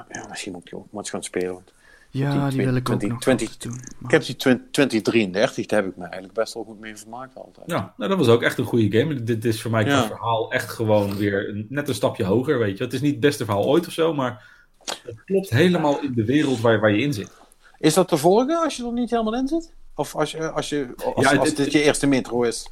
[0.10, 1.64] ja, misschien moet ik ook maar eens gaan spelen.
[2.10, 3.82] Ja, die, wil ik 20, ook 20, nog doen.
[4.04, 7.70] Ik heb die 2033, daar heb ik me eigenlijk best wel goed mee vermaakt altijd.
[7.70, 9.24] Ja, nou, dat was ook echt een goede game.
[9.24, 12.84] Dit is voor mij het verhaal echt gewoon weer net een stapje hoger, weet je.
[12.84, 14.46] Het is niet het beste verhaal ooit of zo, maar
[14.86, 17.32] het klopt helemaal in de wereld waar, waar je in zit.
[17.80, 19.74] Is dat te volgen als je er niet helemaal in zit?
[19.96, 22.70] Of als, je, als, je, als, ja, als dit je eerste metro is?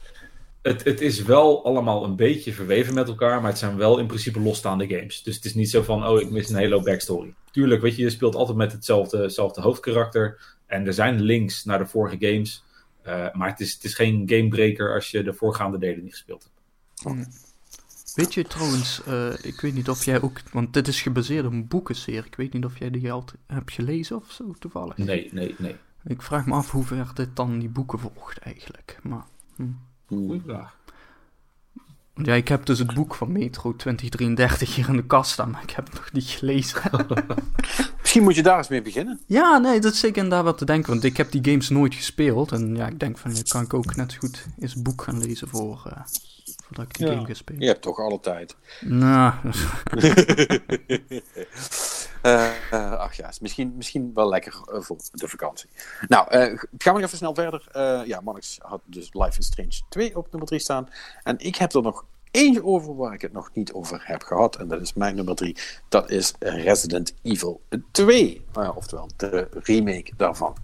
[0.66, 4.08] Het, het, is wel allemaal een beetje verweven met elkaar, maar het zijn wel in
[4.08, 5.24] principe losstaande games.
[5.24, 7.34] Dus het is niet zo van, oh, ik mis een hele backstory.
[7.52, 10.56] Tuurlijk, weet je, je speelt altijd met hetzelfde, hetzelfde hoofdkarakter.
[10.66, 12.64] En er zijn links naar de vorige games.
[13.08, 16.44] Uh, maar het is, het is geen gamebreaker als je de voorgaande delen niet gespeeld
[16.44, 16.56] hebt.
[17.06, 17.28] Okay.
[18.16, 21.52] Weet je trouwens, uh, ik weet niet of jij ook, want dit is gebaseerd op
[21.52, 22.26] een boekenserie.
[22.26, 24.98] Ik weet niet of jij die al hebt gelezen of zo toevallig.
[24.98, 25.76] Nee, nee, nee.
[26.06, 29.00] Ik vraag me af hoe ver dit dan die boeken volgt eigenlijk.
[29.04, 29.26] Maar,
[29.56, 29.64] hm.
[30.08, 30.78] Goeie vraag.
[32.24, 35.64] Ja, ik heb dus het boek van Metro 2033 hier in de kast staan, maar
[35.64, 36.82] ik heb het nog niet gelezen.
[38.02, 39.20] Misschien moet je daar eens mee beginnen.
[39.28, 41.96] Ja, nee, dat is zeker inderdaad wat te denken, want ik heb die games nooit
[41.96, 42.52] gespeeld.
[42.52, 45.18] En ja, ik denk van, kan ik ook net zo goed eens een boek gaan
[45.18, 46.04] lezen voor, uh,
[46.66, 47.62] voordat ik die game ga spelen.
[47.62, 48.56] Je hebt toch alle tijd.
[48.82, 49.34] Nou.
[52.24, 55.70] Uh, uh, ach ja, is misschien, misschien wel lekker uh, voor de vakantie.
[56.08, 56.28] Nou,
[56.78, 57.68] gaan we nog even snel verder.
[58.08, 60.90] ja, Monix had dus Life is Strange 2 op nummer 3 staan.
[61.24, 64.56] En ik heb er nog eentje over waar ik het nog niet over heb gehad.
[64.56, 65.58] En dat is mijn nummer 3.
[65.90, 67.62] Dat is Resident Evil
[67.92, 68.46] 2.
[68.54, 70.56] oftewel, de remake daarvan.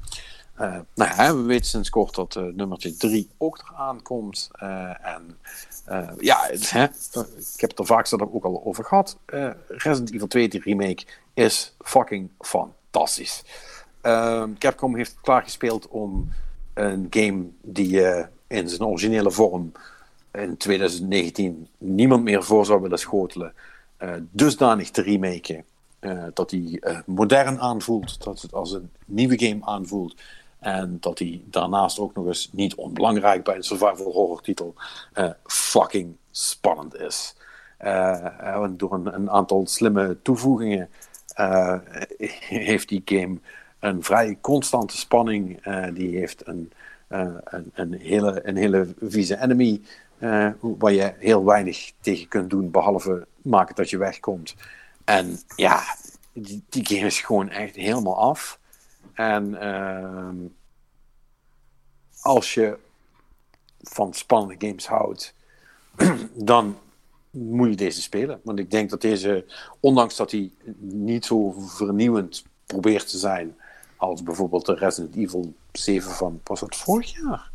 [0.96, 4.50] Nou ja, we weten sinds kort dat nummertje 3 ook eraan komt.
[5.02, 5.38] en
[6.20, 6.84] ja, hè,
[7.54, 9.18] ik heb het er vaak ook al over gehad.
[9.68, 13.44] Resident Evil 2, die remake, is fucking fantastisch.
[14.02, 16.32] Um, Capcom heeft klaargespeeld om
[16.74, 19.72] een game die uh, in zijn originele vorm
[20.32, 23.54] in 2019 niemand meer voor zou willen schotelen,
[24.00, 25.64] uh, dusdanig te remaken
[26.00, 30.16] uh, dat hij modern aanvoelt, dat het als een nieuwe game aanvoelt.
[30.62, 34.76] En dat hij daarnaast ook nog eens niet onbelangrijk bij een survival horror titel
[35.44, 37.36] fucking spannend is.
[38.70, 40.90] door een, aantal slimme toevoegingen
[41.40, 41.78] uh,
[42.68, 43.38] heeft die game
[43.80, 45.68] een vrij constante spanning.
[45.68, 46.72] Uh, die heeft een,
[47.10, 49.82] uh, een, een, hele, een hele vieze enemy.
[50.60, 52.72] waar je heel weinig tegen kunt doen.
[52.72, 54.56] Behalve maken dat je wegkomt.
[55.06, 55.82] En ja,
[56.34, 58.60] die, die game is gewoon echt helemaal af.
[59.14, 60.36] En ehm,
[62.22, 62.78] als je
[63.82, 65.34] van spannende games houdt,
[66.36, 66.78] dan
[67.30, 68.40] moet je deze spelen.
[68.44, 69.46] Want ik denk dat deze,
[69.80, 73.56] ondanks dat hij niet zo vernieuwend probeert te zijn
[73.96, 77.50] als bijvoorbeeld de Resident Evil 7 van, was dat vorig jaar?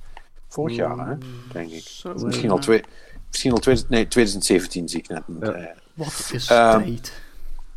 [0.48, 1.14] Vorig jaar, hè?
[1.52, 1.82] denk ik.
[1.82, 2.84] Zo, Misschien al, twee,
[3.28, 5.22] misschien al 20, nee, 2017 zie ik net.
[5.40, 5.52] Ja.
[5.52, 7.12] Eh, Wat is Ehm, tijd?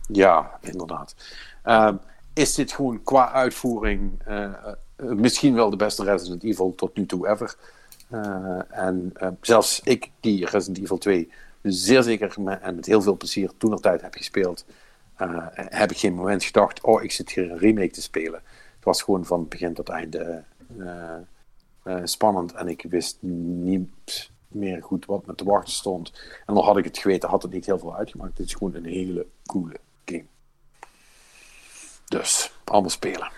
[0.08, 1.16] ja, inderdaad.
[1.64, 1.96] Ehm,
[2.40, 7.06] is dit gewoon qua uitvoering eh, eh, misschien wel de beste Resident Evil tot nu
[7.06, 7.56] toe ever?
[8.10, 13.18] Eh, en zelfs ik, die Resident Evil 2 zeer zeker me, en met heel veel
[13.18, 14.66] plezier toen nog tijd heb gespeeld,
[15.56, 18.42] heb ik geen moment gedacht: oh, ik zit hier een remake te spelen.
[18.76, 20.44] Het was gewoon van begin tot einde
[22.04, 26.12] spannend en ik wist niet meer goed wat me te wachten stond.
[26.46, 28.38] En dan had ik het geweten, had het niet heel veel uitgemaakt.
[28.38, 29.80] Het is gewoon een hele coole.
[32.10, 33.32] Dus, allemaal spelen.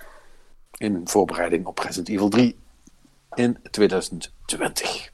[0.77, 2.60] In voorbereiding op Resident Evil 3
[3.34, 5.11] in 2020.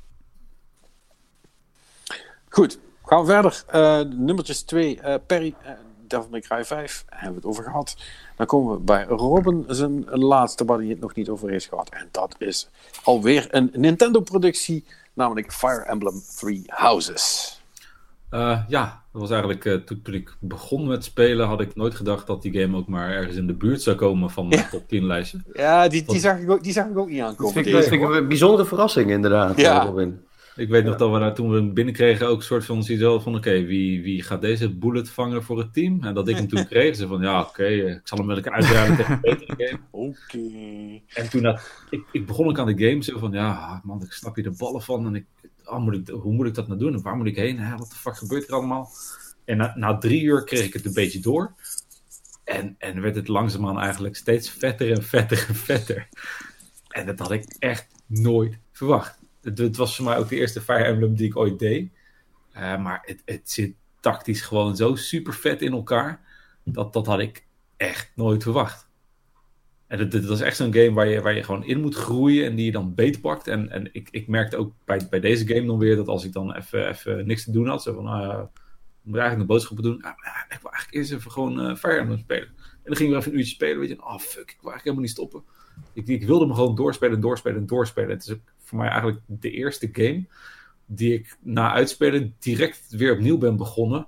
[2.49, 3.63] Goed, gaan we verder.
[3.67, 5.71] Eh, nummertjes 2, eh Perry, uh,
[6.07, 7.97] Devil May Cry 5, hebben we het over gehad.
[8.35, 11.89] Dan komen we bij Robin, zijn laatste waar hij het nog niet over heeft gehad.
[11.89, 12.69] En dat is
[13.03, 17.56] alweer een Nintendo-productie, namelijk Fire Emblem Three Houses.
[18.29, 21.95] Eh, ja, dat was eigenlijk eh, toen, toen ik begon met spelen, had ik nooit
[21.95, 24.69] gedacht dat die game ook maar ergens in de buurt zou komen van mijn Ja.
[24.69, 25.37] top 10 lijstje.
[25.53, 27.53] Ja, die, die, zag, ik ook, die zag ik ook niet Dat aankomen.
[27.53, 27.89] vind ik, deze.
[27.89, 29.57] vind ik een bijzondere verrassing, inderdaad.
[29.57, 29.79] Ja.
[29.81, 30.19] eh, Robin.
[30.57, 33.23] Ik weet nog dat we daar toen we hem binnenkregen ook een soort van zoiets
[33.23, 36.03] van, oké, wie, wie gaat deze bullet vangen voor het team?
[36.03, 38.37] En dat ik hem toen kreeg, ze van, ja, oké, eh, ik zal hem wel
[38.37, 39.79] een keer uitdraaien tegen een betere game.
[39.91, 40.39] Oké.
[41.13, 44.11] En toen dat, ik, ik begon ook aan de game, zo van, ja, man, ik
[44.11, 45.05] snap hier de ballen van.
[45.05, 45.25] En ik,
[45.65, 46.93] oh, moet ik, hoe moet ik dat nou doen?
[46.93, 47.59] En waar moet ik heen?
[47.59, 48.89] Hè, wat de fuck gebeurt er allemaal?
[49.45, 51.53] En na, na drie uur kreeg ik het een beetje door.
[52.43, 56.07] En, en werd het langzaamaan eigenlijk steeds vetter en vetter en vetter.
[56.87, 59.16] En dat had ik echt nooit verwacht.
[59.47, 61.91] Het, het was voor mij ook de eerste Fire Emblem die ik ooit deed.
[62.51, 66.21] Eh, maar het, het zit tactisch gewoon zo super vet in elkaar.
[66.63, 67.45] Dat, dat had ik
[67.77, 68.87] echt nooit verwacht.
[69.87, 72.55] En het was echt zo'n game waar je, waar je gewoon in moet groeien en
[72.55, 73.47] die je dan beetpakt.
[73.47, 76.31] En, en ik, ik merkte ook bij, bij deze game dan weer dat als ik
[76.31, 78.43] dan even, even niks te doen had, zo van, ah,
[79.03, 80.01] ik moet eigenlijk een boodschappen doen.
[80.01, 80.11] Ah,
[80.49, 82.47] ik wil eigenlijk eerst even gewoon eh Fire Emblem spelen.
[82.57, 84.03] En dan ging ik even een uurtje spelen, weet je.
[84.03, 85.43] Oh fuck, ik wil eigenlijk helemaal niet stoppen.
[85.93, 88.09] Ik, ik wilde hem gewoon doorspelen, doorspelen, doorspelen.
[88.09, 88.35] Het is
[88.67, 90.25] voor mij eigenlijk de eerste game
[90.85, 94.07] die ik na uitspelen direct weer opnieuw ben begonnen.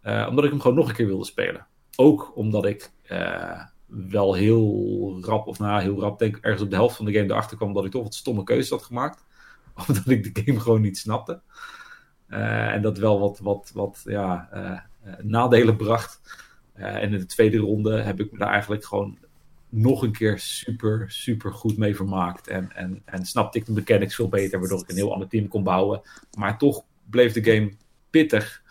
[0.00, 1.66] eh, omdat ik hem gewoon nog een keer wilde spelen.
[1.96, 6.76] Ook omdat ik eh, wel heel rap, of nou heel rap, denk ergens op de
[6.76, 9.24] helft van de game erachter kwam dat ik toch wat stomme keuzes had gemaakt.
[9.88, 11.40] Omdat ik de game gewoon niet snapte.
[12.26, 14.48] Eh, en dat wel wat, wat, wat ja,
[15.22, 16.20] nadelen bracht.
[16.72, 19.18] En in de tweede ronde heb ik me daar eigenlijk gewoon
[19.74, 22.48] nog een keer super, super goed mee vermaakt.
[22.48, 25.48] En, en, en snapte ik de mechanics veel beter, waardoor ik een heel ander team
[25.48, 26.02] kon bouwen.
[26.38, 27.72] Maar toch bleef de game
[28.10, 28.62] pittig.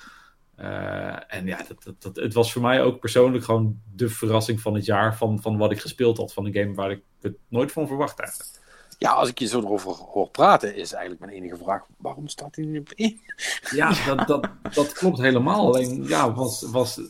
[0.55, 4.61] Eh, en ja, dat, dat, dat- het was voor mij ook persoonlijk gewoon de verrassing
[4.61, 5.17] van het jaar.
[5.17, 8.19] Van, van wat ik gespeeld had van een game waar ik het nooit van verwacht
[8.19, 8.61] had.
[8.97, 12.55] Ja, als ik je zo erover hoor praten, is eigenlijk mijn enige vraag: waarom staat
[12.55, 13.19] hij niet op één?
[13.71, 15.65] Ja, dat, dat, dat klopt helemaal.
[15.67, 17.01] Alleen ja, was, was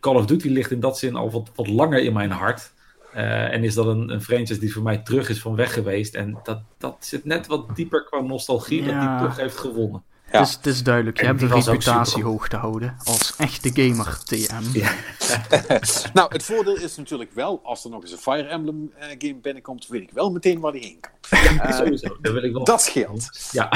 [0.00, 2.72] Call of Duty ligt in dat zin al wat, wat langer in mijn hart.
[3.12, 6.14] Eh, en is dat een, een franchise die voor mij terug is van weg geweest.
[6.14, 10.02] En dat, dat zit net wat dieper qua nostalgie, dat die toch heeft gewonnen.
[10.32, 10.38] Ja.
[10.38, 13.70] Het, is, het is duidelijk, je En hebt de reputatie hoog te houden als echte
[13.72, 14.78] gamer TM.
[14.78, 14.94] Ja.
[16.12, 19.34] Nou, het voordeel is natuurlijk wel, als er nog eens een Fire Emblem eh, game
[19.34, 21.38] binnenkomt, weet ik wel meteen waar die heen kan.
[21.58, 22.64] Eh, Sowieso, dat wil ik wel.
[22.64, 23.48] dat scheelt.
[23.52, 23.70] Ja,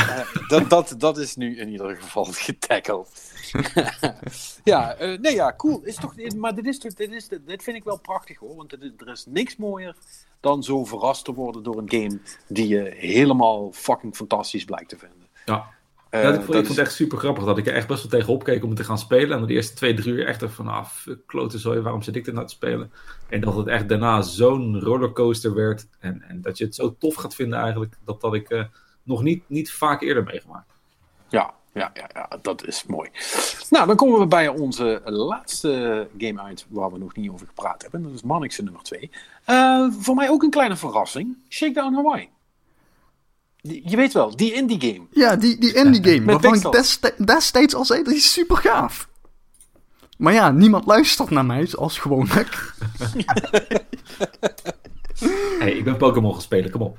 [0.49, 3.09] dat, dat, dat is nu in ieder geval getackeld.
[4.65, 5.81] ja, eh, nee, ja, cool.
[5.83, 8.57] Is toch, maar dit, is dit, is, dit vind ik wel prachtig hoor.
[8.57, 9.97] Want er is niks mooier
[10.41, 14.99] dan zo verrast te worden door een game die je helemaal fucking fantastisch blijkt te
[14.99, 15.29] vinden.
[15.45, 15.73] ja.
[16.15, 18.03] Eh, Ja, ik, vond, ik vond het echt super grappig dat ik er echt best
[18.03, 19.39] wel tegenop keek om het te gaan spelen.
[19.39, 22.27] En de eerste twee, drie uur echt van, ah, fuck, klote zooi, waarom zit ik
[22.27, 22.93] er nou te spelen?
[23.29, 25.87] En dat het echt daarna zo'n rollercoaster werd.
[25.99, 28.65] En, en dat je het zo tof gaat vinden eigenlijk, dat dat ik eh,
[29.03, 30.73] nog niet, niet vaak eerder meegemaakt.
[31.29, 33.11] Ja, ja, ja, ja, dat is mooi.
[33.71, 37.83] Nou, dan komen we bij onze laatste game uit waar we nog niet over gepraat
[37.83, 38.03] hebben.
[38.03, 39.11] Dat is Mannix nummer 2.
[40.01, 41.37] voor mij ook een kleine verrassing.
[41.49, 42.29] Shakedown Hawaii.
[43.61, 45.07] Die- Je weet wel, die indie game.
[45.11, 47.01] Ja, die, die indie game, Met waarvan ik pixels.
[47.27, 49.09] destijds al zei, dat is super gaaf.
[50.19, 52.75] Maar ja, niemand luistert naar mij, zoals gewoonlijk.
[55.59, 56.99] hey, ik ben Pokémon gaan spelen, kom op.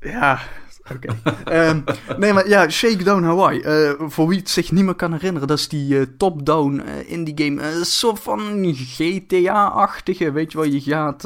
[0.00, 0.40] Ja,
[0.94, 1.16] oké.
[1.44, 1.80] Ehm,
[2.18, 3.60] nee, maar ja, Shakedown Hawaii.
[3.60, 7.10] eh, voor wie het zich niet meer kan herinneren, dat is die eh, top-down eh,
[7.10, 7.84] indie game.
[7.84, 10.66] Soort van GTA-achtige, weet je wel.
[10.66, 11.22] Je gaat,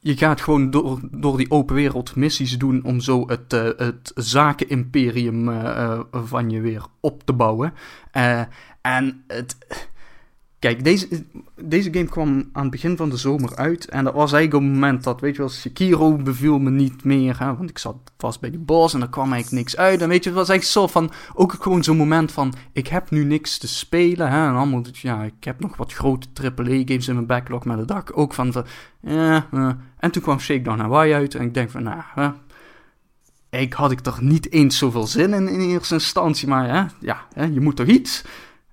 [0.00, 5.50] je gaat gewoon door, door die open wereld missies doen om zo het, het zakenimperium
[6.10, 7.74] van je weer op te bouwen.
[8.80, 9.56] En het...
[10.58, 11.24] Kijk, deze,
[11.62, 13.88] deze game kwam aan het begin van de zomer uit.
[13.88, 17.38] En dat was eigenlijk het moment dat, weet je wel, Sekiro beviel me niet meer.
[17.38, 20.02] Hè, want ik zat vast bij die boss en er kwam eigenlijk niks uit.
[20.02, 23.10] En weet je, het was eigenlijk zo van, ook gewoon zo'n moment van, ik heb
[23.10, 24.30] nu niks te spelen.
[24.30, 27.84] Hè, en allemaal, ja, ik heb nog wat grote AAA-games in mijn backlog met de
[27.84, 28.10] dak.
[28.14, 28.66] Ook van, van
[29.00, 29.70] ja, uh.
[29.98, 31.34] En toen kwam Shakedown Hawaii uit.
[31.34, 32.32] En ik denk van, nou,
[33.50, 36.48] ik had ik er niet eens zoveel zin in in eerste instantie.
[36.48, 38.24] Maar hè, ja, hè, je moet toch iets...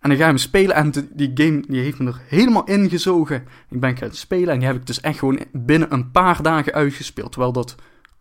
[0.06, 3.48] En dan ga je hem spelen en die game die heeft me er helemaal ingezogen.
[3.70, 6.74] Ik ben gaan spelen en die heb ik dus echt gewoon binnen een paar dagen
[6.74, 7.32] uitgespeeld.
[7.32, 7.76] Terwijl dat,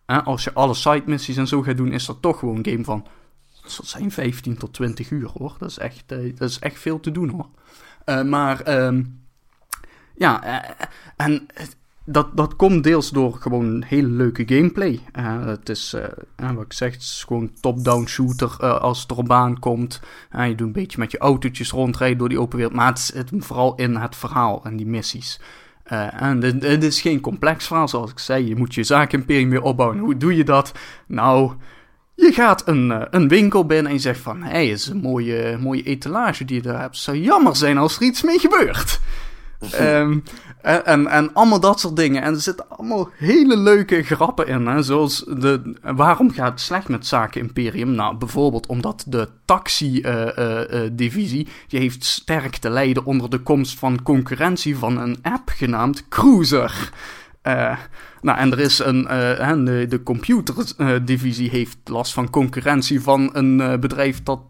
[0.05, 2.65] hè, als je alle side missies en zo gaat doen, is dat toch gewoon een
[2.65, 3.07] game van...
[3.61, 5.55] Dat zijn 15 tot 20 uur hoor.
[5.59, 7.49] Dat is echt, uh, dat is echt veel te doen hoor.
[8.05, 9.21] Uh, maar, um,
[10.15, 10.69] ja, uh,
[11.15, 11.47] en
[12.05, 14.99] dat, dat komt deels door gewoon hele leuke gameplay.
[15.19, 19.11] Uh, het is, uh, wat ik zeg, het is gewoon top-down shooter uh, als het
[19.11, 20.01] erop aankomt.
[20.31, 22.75] je doet een beetje met je autootjes rondrijden door die open wereld.
[22.75, 25.39] Maar het zit vooral in het verhaal en die missies.
[25.83, 28.47] en het is geen complex verhaal, zoals ik zei.
[28.47, 29.99] Je moet je zaakimperium weer opbouwen.
[29.99, 30.71] Hoe doe je dat?
[31.07, 31.51] Nou,
[32.15, 34.43] je gaat een, een winkel binnen en je zegt van...
[34.43, 36.95] Hé, hey, is een mooie, mooie etalage die je daar hebt.
[36.95, 38.99] Het zou jammer zijn als er iets mee gebeurt.
[39.81, 40.23] Um,
[40.61, 42.21] en, en, en, allemaal dat soort dingen.
[42.21, 44.67] En er zitten allemaal hele leuke grappen in.
[44.67, 44.81] Hè?
[44.83, 47.91] Zoals de, waarom gaat het slecht met Zaken Imperium?
[47.91, 51.39] Nou, bijvoorbeeld omdat de taxi-divisie...
[51.39, 55.49] Uh, uh, die heeft sterk te lijden onder de komst van concurrentie van een app
[55.49, 56.91] genaamd Cruiser.
[57.47, 57.77] Uh,
[58.21, 63.59] nou, en er is een, uh, de, de computerdivisie heeft last van concurrentie van een
[63.59, 64.49] uh, bedrijf dat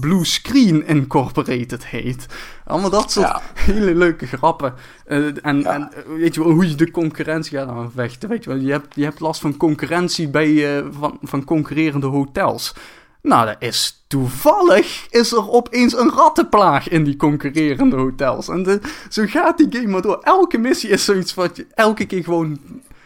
[0.00, 2.26] Blue Screen Incorporated heet.
[2.64, 3.42] Allemaal dat soort ja.
[3.72, 4.74] hele leuke grappen.
[5.04, 5.74] en, ja.
[5.74, 8.28] en weet je wel, hoe je de concurrentie gaat aanvechten.
[8.28, 12.74] Weet je wel, je hebt, je hebt last van concurrentie bij, van, van concurrerende hotels.
[13.22, 18.48] Nou, dat is toevallig is er opeens een rattenplaag in die concurrerende hotels.
[18.48, 18.80] En
[19.10, 20.18] zo gaat die game maar door.
[20.22, 22.58] Elke missie is zoiets wat je elke keer gewoon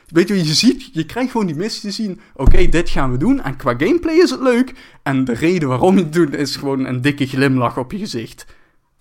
[0.07, 2.21] Weet je, je ziet, je krijgt gewoon die missie te zien.
[2.35, 3.43] Oké, dit gaan we doen.
[3.43, 4.75] En qua gameplay is het leuk.
[5.03, 8.47] En de reden waarom je het doet is gewoon een dikke glimlach op je gezicht.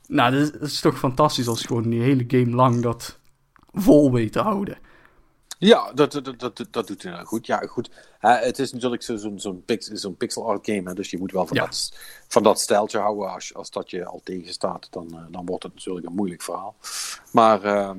[0.07, 3.19] Nou, dat is, dat is toch fantastisch als je gewoon die hele game lang dat
[3.73, 4.77] vol weet te houden.
[5.57, 7.45] Ja, dat, dat, dat, dat doet hij goed.
[7.45, 7.89] Ja, goed.
[8.21, 11.31] Uh, het is natuurlijk zo'n zo pix, zo pixel art game, hè, dus je moet
[11.31, 11.65] wel van, ja.
[11.65, 11.93] dat,
[12.27, 13.33] van dat stijltje houden.
[13.33, 16.75] Als, als dat je al tegenstaat, dan, uh, dan wordt het natuurlijk een moeilijk verhaal.
[17.31, 17.91] Maar uh,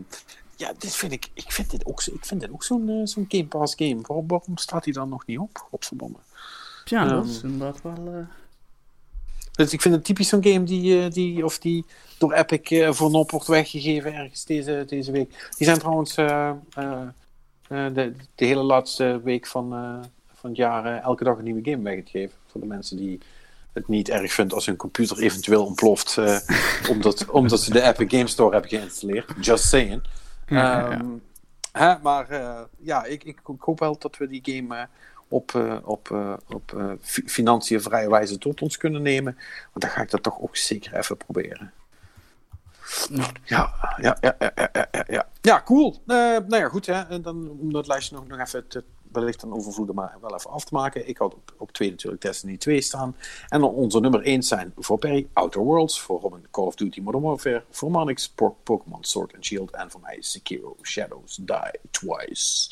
[0.56, 3.24] ja, dit vind ik, ik vind dit ook, ik vind dit ook zo'n uh, zo'n
[3.28, 3.98] Game Pass game.
[4.02, 5.66] Waarom, waarom staat hij dan nog niet op?
[5.70, 6.18] Godverdomme.
[6.84, 8.14] Ja, um, dat is inderdaad wel...
[8.14, 8.26] Uh...
[9.52, 11.84] Dus ik vind het typisch zo'n game die, die, of die
[12.18, 15.48] door Epic voor nop wordt weggegeven ergens deze, deze week.
[15.56, 16.14] Die zijn trouwens
[17.68, 19.68] de, de hele laatste week van,
[20.34, 22.36] van het jaar elke dag een nieuwe game weggegeven.
[22.46, 23.20] Voor de mensen die
[23.72, 26.18] het niet erg vinden als hun computer eventueel ontploft
[26.92, 29.32] omdat, omdat ze de Epic Game Store hebben geïnstalleerd.
[29.40, 30.02] Just saying.
[30.46, 31.18] Ja, um, ja.
[31.76, 34.82] Hè, maar uh, ja, ik, ik, ik, hoop wel dat we die game uh,
[35.28, 36.10] op, uh, op,
[36.48, 36.74] op
[37.04, 39.34] financiën vrije wijze tot ons kunnen nemen.
[39.72, 41.72] Want dan ga ik dat toch ook zeker even proberen.
[43.10, 45.62] Ja, ja, ja, ja, ja, ja, ja.
[45.62, 46.02] cool.
[46.06, 46.86] nou ja, goed.
[46.86, 47.02] Hè.
[47.02, 50.50] En dan om dat lijstje nog, nog even te, wellicht dan overvloeden, maar wel even
[50.50, 51.08] af te maken.
[51.08, 53.16] Ik had op, op 2 natuurlijk Destiny 2 staan.
[53.48, 57.00] En dan onze nummer 1 zijn voor Perry Outer Worlds, voor Robin Call of Duty
[57.00, 62.68] Modern Warfare, voor Manix Pokémon Sword and Shield en voor mij Sekiro Shadows Die Twice.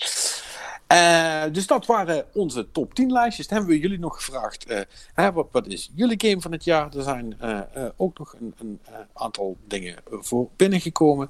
[0.93, 3.47] Uh, dus dat waren onze top 10 lijstjes.
[3.49, 4.81] Dan hebben we jullie nog gevraagd, uh,
[5.15, 6.97] hè, wat, wat, is jullie game van het jaar?
[6.97, 7.61] Er zijn uh,
[7.97, 8.81] ook nog een, een
[9.13, 11.29] aantal dingen voor binnengekomen.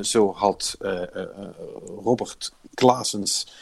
[0.00, 0.76] zo had
[2.02, 3.52] Robert Klaasens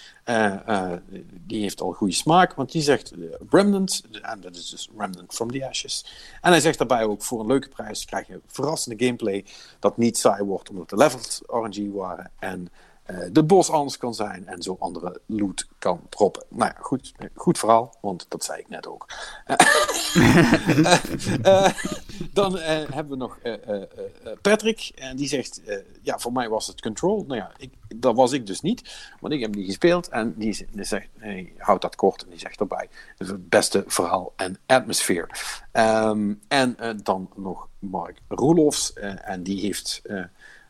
[1.47, 5.35] die heeft al goede smaak, want die zegt uh, Remnant, en dat is dus Remnant
[5.35, 6.05] from the Ashes.
[6.41, 9.45] En hij zegt daarbij ook, voor een leuke prijs krijg je verrassende gameplay
[9.79, 12.69] dat niet saai wordt omdat de levels RNG waren en
[13.33, 16.45] de bos anders kan zijn en zo andere loot kan proppen.
[16.49, 19.07] Nou ja, goed, goed verhaal, want dat zei ik net ook.
[21.43, 21.69] uh,
[22.33, 23.39] dan hebben we nog
[24.43, 25.61] Patrick, en die zegt:
[26.03, 27.25] Ja, voor mij was het Control.
[27.27, 30.67] Nou ja, ik, dat was ik dus niet, want ik heb die gespeeld en die,
[30.75, 31.09] zegt:
[31.59, 35.29] Houd dat kort en die zegt erbij: Het beste verhaal en atmosfeer.
[35.73, 40.03] Um, en dan nog Mark Roelofs, en die heeft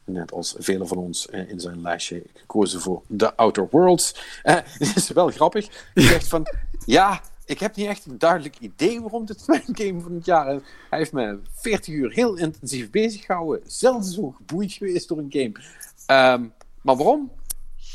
[0.06, 4.14] net als velen van ons eh, in zijn lijstje gekozen voor The Outer Worlds.
[4.44, 5.68] Uh, het is wel grappig.
[5.94, 6.46] Hij zegt van,
[6.84, 10.54] ja, ik heb niet echt een duidelijk idee waarom dit mijn game van het jaar
[10.54, 10.60] is.
[10.90, 13.62] Hij heeft me 40 uur heel intensief bezig gehouden.
[13.66, 16.34] Zelden zo geboeid geweest door een game.
[16.36, 17.30] Um, maar waarom?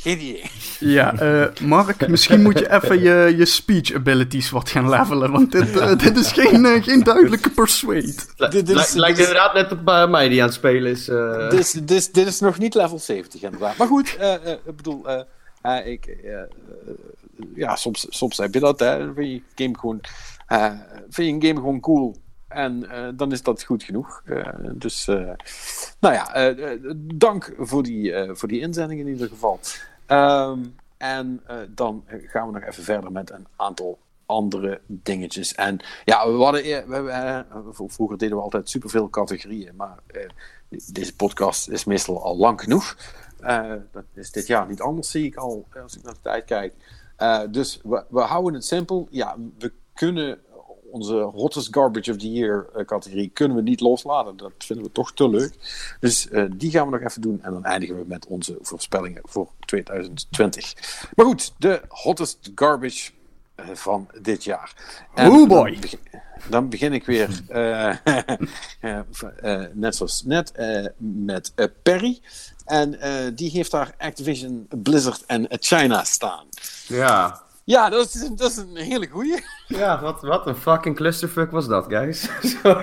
[0.02, 0.50] Geen idee.
[0.80, 5.52] Ja, eh, Mark, misschien moet je even je, je speech abilities wat gaan levelen, want
[5.52, 8.14] dit, eh, dit is geen, eh, geen duidelijke persuade.
[8.50, 11.08] Dit is- Lijkt- Lijkt dit is- inderdaad net op mij die aan het spelen is.
[11.08, 11.48] eh.
[11.50, 13.76] Dit is, dit, is, dit is nog niet level 70 inderdaad.
[13.76, 15.20] Maar goed, eh, eh, ik bedoel, eh,
[15.62, 16.16] eh, ik,
[17.54, 18.98] ja, soms, soms heb je dat, hè.
[18.98, 20.00] Dan vind je game gewoon,
[20.46, 20.72] eh,
[21.10, 22.16] vind je een game gewoon cool.
[22.48, 24.22] En eh, dan is dat goed genoeg.
[24.24, 25.30] Eh, dus, eh,
[26.00, 26.54] nou ja,
[27.14, 29.60] dank voor die, eh, voor die inzending in ieder geval.
[30.12, 30.64] Ehm,
[30.96, 35.54] en eh, dan gaan we nog even verder met een aantal andere dingetjes.
[35.54, 37.40] En ja, we hadden, we, eh,
[37.72, 40.28] vroeger deden we altijd superveel categorieën, maar eh,
[40.92, 42.96] deze podcast is meestal al lang genoeg.
[43.92, 46.74] Dat is dit jaar niet anders, zie ik al, als ik naar de tijd kijk.
[47.52, 49.08] Dus we houden het simpel.
[49.10, 50.38] Ja, we kunnen
[50.92, 54.36] onze hottest garbage of the year eh, categorie kunnen we niet loslaten.
[54.36, 55.52] Dat vinden we toch te leuk.
[56.00, 57.42] Dus eh, die gaan we nog even doen.
[57.42, 60.74] En dan eindigen we met onze voorspellingen voor 2020.
[61.14, 63.10] Maar goed, de hottest garbage
[63.54, 64.74] eh, van dit jaar.
[65.14, 65.78] Oh boy.
[66.48, 67.40] Dan begin, ik weer,
[69.72, 70.52] net zoals net,
[70.96, 71.52] met
[71.82, 72.20] Perry.
[72.64, 72.98] En
[73.34, 76.46] die heeft daar Activision, Blizzard en China staan.
[76.86, 77.42] Ja.
[77.64, 79.44] Ja, dat is, dat is een hele goeie.
[79.66, 82.28] Ja, wat, wat een fucking clusterfuck was dat, guys.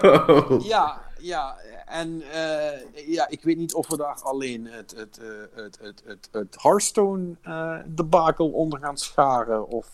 [0.68, 1.58] Ja, ja.
[1.86, 6.04] En eh, ja, ik weet niet of we daar alleen het, het, eh, het, het,
[6.06, 9.68] het, het Hearthstone eh onder gaan scharen.
[9.68, 9.88] Of,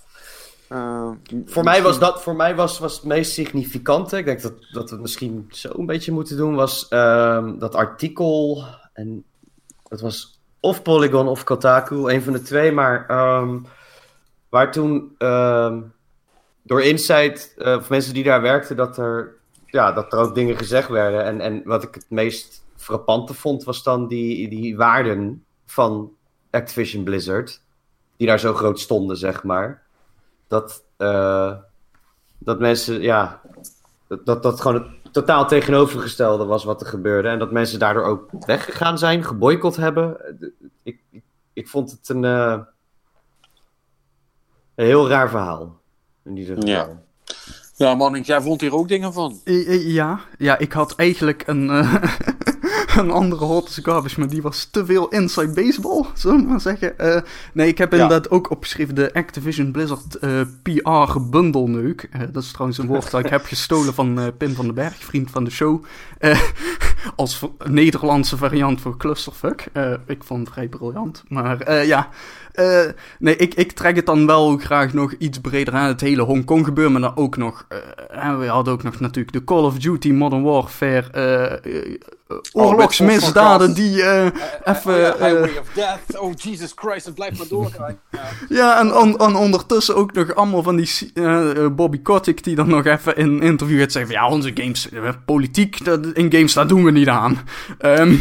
[1.45, 4.17] Voor mij was dat voor mij was, was het meest significante.
[4.17, 6.55] Ik denk dat, dat we misschien zo een beetje moeten doen.
[6.55, 8.63] Was ehm, dat artikel.
[8.93, 9.23] En
[9.83, 12.71] dat was of Polygon of Kotaku, een van de twee.
[12.71, 13.57] Maar ehm,
[14.49, 15.81] waar toen ehm,
[16.63, 19.35] door Insight, eh, of mensen die daar werkten, dat er,
[19.65, 21.23] ja, dat er ook dingen gezegd werden.
[21.23, 26.11] En, en wat ik het meest frappante vond, was dan die, die waarden van
[26.51, 27.63] Activision Blizzard.
[28.17, 29.85] Die daar zo groot stonden, zeg maar
[30.47, 31.51] dat, eh,
[32.37, 33.41] dat mensen, ja,
[34.23, 37.27] dat, dat gewoon het totaal tegenovergestelde was wat er gebeurde.
[37.27, 40.17] En dat mensen daardoor ook weggegaan zijn, geboycott hebben.
[40.83, 41.23] Ik, ik,
[41.53, 42.59] ik vond het een, eh,
[44.75, 45.79] een heel raar verhaal.
[46.23, 46.69] In ieder geval.
[46.69, 47.01] Ja.
[47.75, 49.39] ja, man, jij vond hier ook dingen van.
[49.69, 52.03] Ja, ja, ik had eigenlijk een, eh,
[52.97, 56.99] een andere hottest garbage, maar die was te veel inside baseball, zullen we maar zeggen.
[56.99, 57.21] Eh,
[57.53, 57.97] nee, ik heb Ja.
[58.01, 62.07] inderdaad ook opgeschreven de Activision Blizzard eh, PR bundelneuk.
[62.11, 64.95] Eh, dat is trouwens een woord dat ik heb gestolen van Pim van den Berg,
[64.95, 65.83] vriend van de show.
[67.15, 69.65] Als Nederlandse variant voor clusterfuck.
[70.07, 71.23] Ik vond het vrij briljant.
[71.27, 72.09] Maar ja,
[73.19, 75.87] nee, ik, ik trek het dan wel graag nog iets breder aan.
[75.87, 77.65] Het hele Hongkong gebeuren, maar dan ook nog...
[78.09, 81.61] en we hadden ook nog natuurlijk de Call of Duty Modern Warfare...
[82.27, 84.25] eh, oorlogsmisdaden met die eh,
[84.63, 86.19] Even, Highway of Death.
[86.19, 87.99] Oh, Jesus Christ, het blijft maar doorgaan.
[88.49, 88.79] Ja.
[88.79, 91.11] en, on- en ondertussen ook nog allemaal van die
[91.71, 94.89] Bobby Kotick die dan nog even in een interview gaat zeggen van ja, onze games,
[95.25, 97.37] politiek dat, in games, daar doen we niet aan.
[97.77, 98.15] Ehm,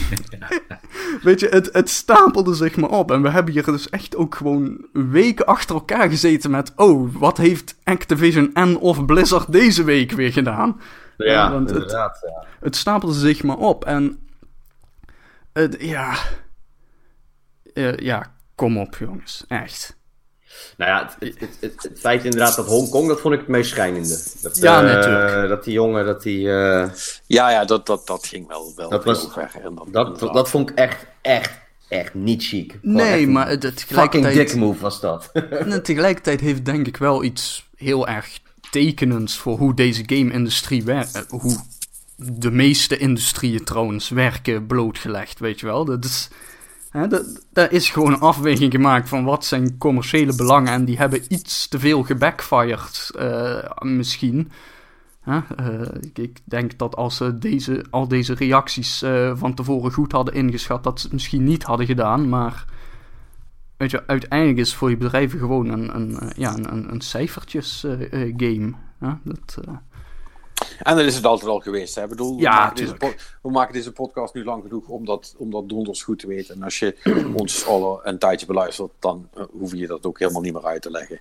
[1.22, 4.34] weet je, het, het stapelde zich maar op en we hebben hier dus echt ook
[4.34, 10.12] gewoon weken achter elkaar gezeten met oh, wat heeft Activision en of Blizzard deze week
[10.12, 10.80] weer gedaan?
[11.16, 12.14] Ja, want het- ja.
[12.60, 14.28] Het stapelde zich maar op en
[15.52, 16.14] het, ja,
[17.74, 19.96] Eh, ja, kom op jongens, echt.
[20.76, 23.48] Nou ja, het, het, het, het, het feit inderdaad dat Hongkong, dat vond ik het
[23.48, 24.18] meest schrijnende.
[24.42, 25.48] Dat, Ja, eh, natuurlijk.
[25.48, 26.50] Dat die jongen, dat die...
[26.52, 26.88] eh,
[27.26, 29.50] Ja, ja, dat, dat, dat ging wel, wel Dat heel was- ver.
[29.54, 30.34] En dan- dat, inderdaad.
[30.34, 31.52] dat vond ik echt, echt,
[31.88, 32.78] echt niet chic.
[32.82, 35.30] Nee, maar het, het Fucking dick move was dat.
[35.50, 38.38] En tegelijkertijd heeft denk ik wel iets heel erg
[39.26, 41.26] voor hoe deze game-industrie werkt.
[41.28, 41.56] Hoe
[42.16, 45.84] de meeste industrieën trouwens werken blootgelegd, weet je wel.
[45.84, 46.28] Dat is,
[46.90, 47.06] hè,
[47.52, 50.72] dat, is gewoon een afweging gemaakt van wat zijn commerciële belangen.
[50.72, 54.50] En die hebben iets te veel gebackfired, eh, misschien.
[55.24, 55.40] Eh,
[56.12, 60.84] ik, denk dat als ze deze, al deze reacties eh, van tevoren goed hadden ingeschat,
[60.84, 62.28] dat ze het misschien niet hadden gedaan.
[62.28, 62.64] Maar
[63.76, 67.84] weet je, uiteindelijk is voor je bedrijven gewoon een, een, eh, ja, een, een, cijfertjes
[67.84, 68.72] eh, eh, game.
[69.24, 69.58] Dat,
[70.82, 71.94] En dat is het altijd al geweest.
[71.94, 72.02] Hè?
[72.02, 75.50] Ik bedoel, we, maken deze we maken deze podcast nu lang genoeg om dat, om
[75.50, 76.54] dat donders goed te weten.
[76.54, 76.96] En als je
[77.36, 80.90] ons al een tijdje beluistert, dan hoef je dat ook helemaal niet meer uit te
[80.90, 81.20] leggen.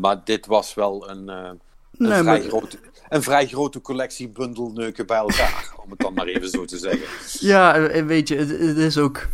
[0.00, 1.60] Maar dit was wel een, een,
[1.96, 2.78] Nee, vrij maar- grote,
[3.08, 5.72] een vrij grote collectie bundelneuken bij elkaar.
[5.84, 7.06] om het dan maar even zo te zeggen.
[7.48, 9.28] Ja, weet je, het, het is ook.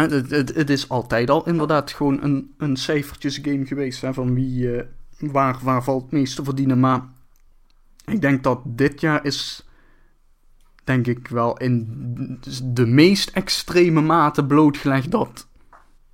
[0.00, 4.00] Het, het, het is altijd al inderdaad gewoon een, een cijfertjes game geweest.
[4.00, 4.84] Hè, van wie, eh,
[5.18, 6.80] waar, waar valt het meest te verdienen.
[6.80, 7.02] Maar
[8.04, 9.66] ik denk dat dit jaar is.
[10.84, 15.48] Denk ik wel in de meest extreme mate blootgelegd dat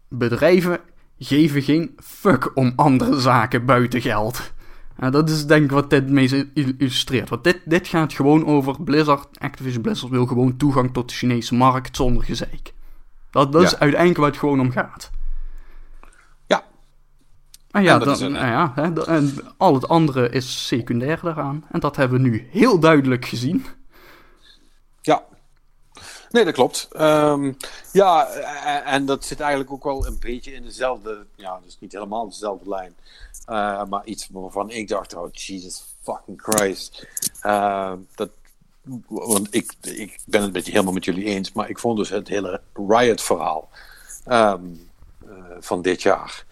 [0.09, 0.81] bedrijven
[1.19, 4.53] geven geen fuck om andere zaken buiten geld.
[5.11, 7.29] Dat is denk ik wat dit mee illustreert.
[7.29, 9.39] Want dit, dit gaat gewoon over Blizzard.
[9.39, 12.73] Activision Blizzard wil gewoon toegang tot de Chinese markt zonder gezeik.
[13.31, 15.11] Dat, dat is uiteindelijk waar het gewoon om gaat.
[16.47, 16.65] Ja.
[17.71, 21.65] En ja, dan, een, ja hè, en al het andere is secundair daaraan.
[21.71, 23.67] En dat hebben we nu heel duidelijk gezien.
[25.01, 25.25] Ja.
[26.31, 26.89] Nee, dat klopt.
[27.01, 27.57] Um,
[27.93, 28.27] ja,
[28.85, 32.69] en dat zit eigenlijk ook wel een beetje in dezelfde, ja, dus niet helemaal dezelfde
[32.69, 32.97] lijn.
[33.51, 37.07] Uh, maar iets waarvan ik dacht, oh Jesus fucking Christ.
[37.43, 38.31] Uh, dat,
[39.09, 42.29] want ik, ik ben het beetje helemaal met jullie eens, maar ik vond dus het
[42.29, 43.69] hele Riot-verhaal
[44.27, 44.89] um,
[45.29, 46.45] uh, van dit jaar.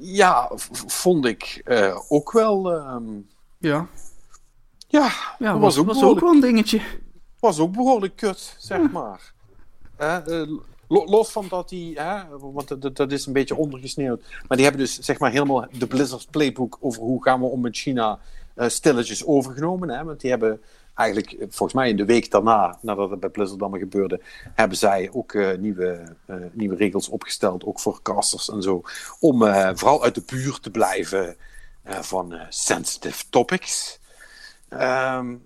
[0.00, 0.50] ja,
[0.86, 1.62] vond ik
[2.08, 2.72] ook wel.
[2.72, 3.28] Um,
[3.58, 3.86] ja.
[4.88, 6.80] Ja, ja was, ook, was ook wel een dingetje.
[7.40, 9.32] Was ook behoorlijk kut, zeg maar.
[10.88, 14.22] Los van dat die, hè, want dat, dat, is een beetje ondergesneeuwd.
[14.48, 17.60] Maar die hebben dus zeg maar helemaal de Blizzard playbook over hoe gaan we om
[17.60, 18.18] met China
[18.56, 19.88] stilletjes overgenomen.
[19.88, 20.04] Hè?
[20.04, 20.62] Want die hebben
[20.94, 24.20] eigenlijk, eh, volgens mij in de week daarna, nadat het bij Blizzard allemaal gebeurde,
[24.54, 26.16] hebben zij ook uh, nieuwe,
[26.52, 28.82] nieuwe regels opgesteld, ook voor casters en zo.
[29.20, 29.38] Om
[29.74, 31.36] vooral uit de buurt te blijven
[31.84, 33.98] van sensitive topics.
[34.70, 35.44] Um,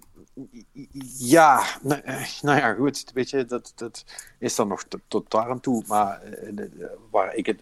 [1.19, 3.11] ja, nou, eh, nou, ja, goed.
[3.15, 4.05] Weet je, dat, dat
[4.39, 5.83] is dan nog tot daar aan toe.
[5.87, 6.23] Maar
[7.11, 7.61] waar ik het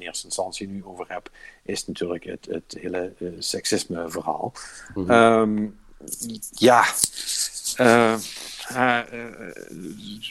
[0.00, 1.30] in eerste instantie nu over heb,
[1.62, 4.52] is natuurlijk het, het hele uh, seksisme-verhaal.
[4.94, 5.10] Mm -hmm.
[5.10, 5.78] um,
[6.50, 6.84] ja,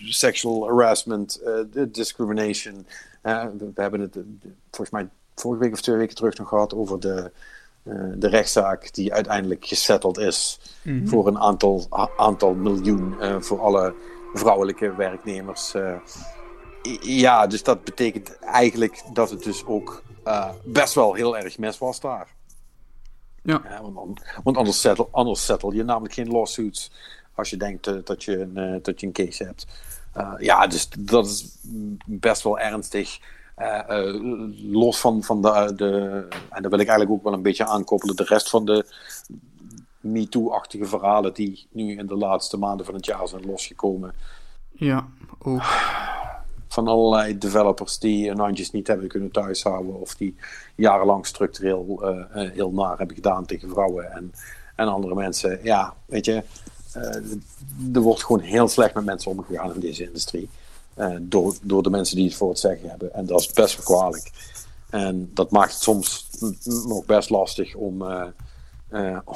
[0.10, 1.42] sexual harassment,
[1.88, 2.88] discrimination.
[3.22, 4.18] we hebben het
[4.72, 7.32] volgens mij vorige week of twee weken terug nog gehad over de
[7.84, 11.08] eh, de rechtszaak die uiteindelijk gesetteld is mhm.
[11.08, 11.88] voor een aantal,
[12.18, 13.94] aantal miljoen uh, voor alle
[14.34, 15.74] vrouwelijke werknemers.
[17.02, 20.04] Ja, dus dat betekent eigenlijk dat het dus ook
[20.64, 22.28] best wel heel erg mis was daar.
[23.44, 23.82] Ja.
[23.94, 26.92] want, want, anders, settle, anders settle je namelijk geen lawsuits
[27.36, 29.68] als je denkt dat, je een, dat je een case hebt.
[30.40, 31.58] ja, dus dat is
[32.06, 33.20] best wel ernstig.
[34.62, 38.16] Los van, van de, de, en daar wil ik eigenlijk ook wel een beetje aankoppelen,
[38.16, 38.86] de rest van de
[40.00, 44.14] MeToo-achtige verhalen die nu in de laatste maanden van het jaar zijn losgekomen.
[44.72, 45.08] Ja,
[45.40, 45.64] ook.
[46.70, 50.36] Van allerlei developers die hun handjes niet hebben kunnen thuishouden of die
[50.76, 54.34] jarenlang structureel uh, heel naar hebben gedaan tegen vrouwen en,
[54.76, 55.60] en andere mensen.
[55.64, 56.44] Ja, weet je,
[57.94, 60.50] er wordt gewoon heel slecht met mensen omgegaan in deze industrie.
[61.22, 63.14] Door, door de mensen die het voor het zeggen hebben.
[63.14, 64.32] En dat is best wel kwalijk.
[64.90, 66.30] En dat maakt het soms
[66.88, 68.02] nog best lastig om,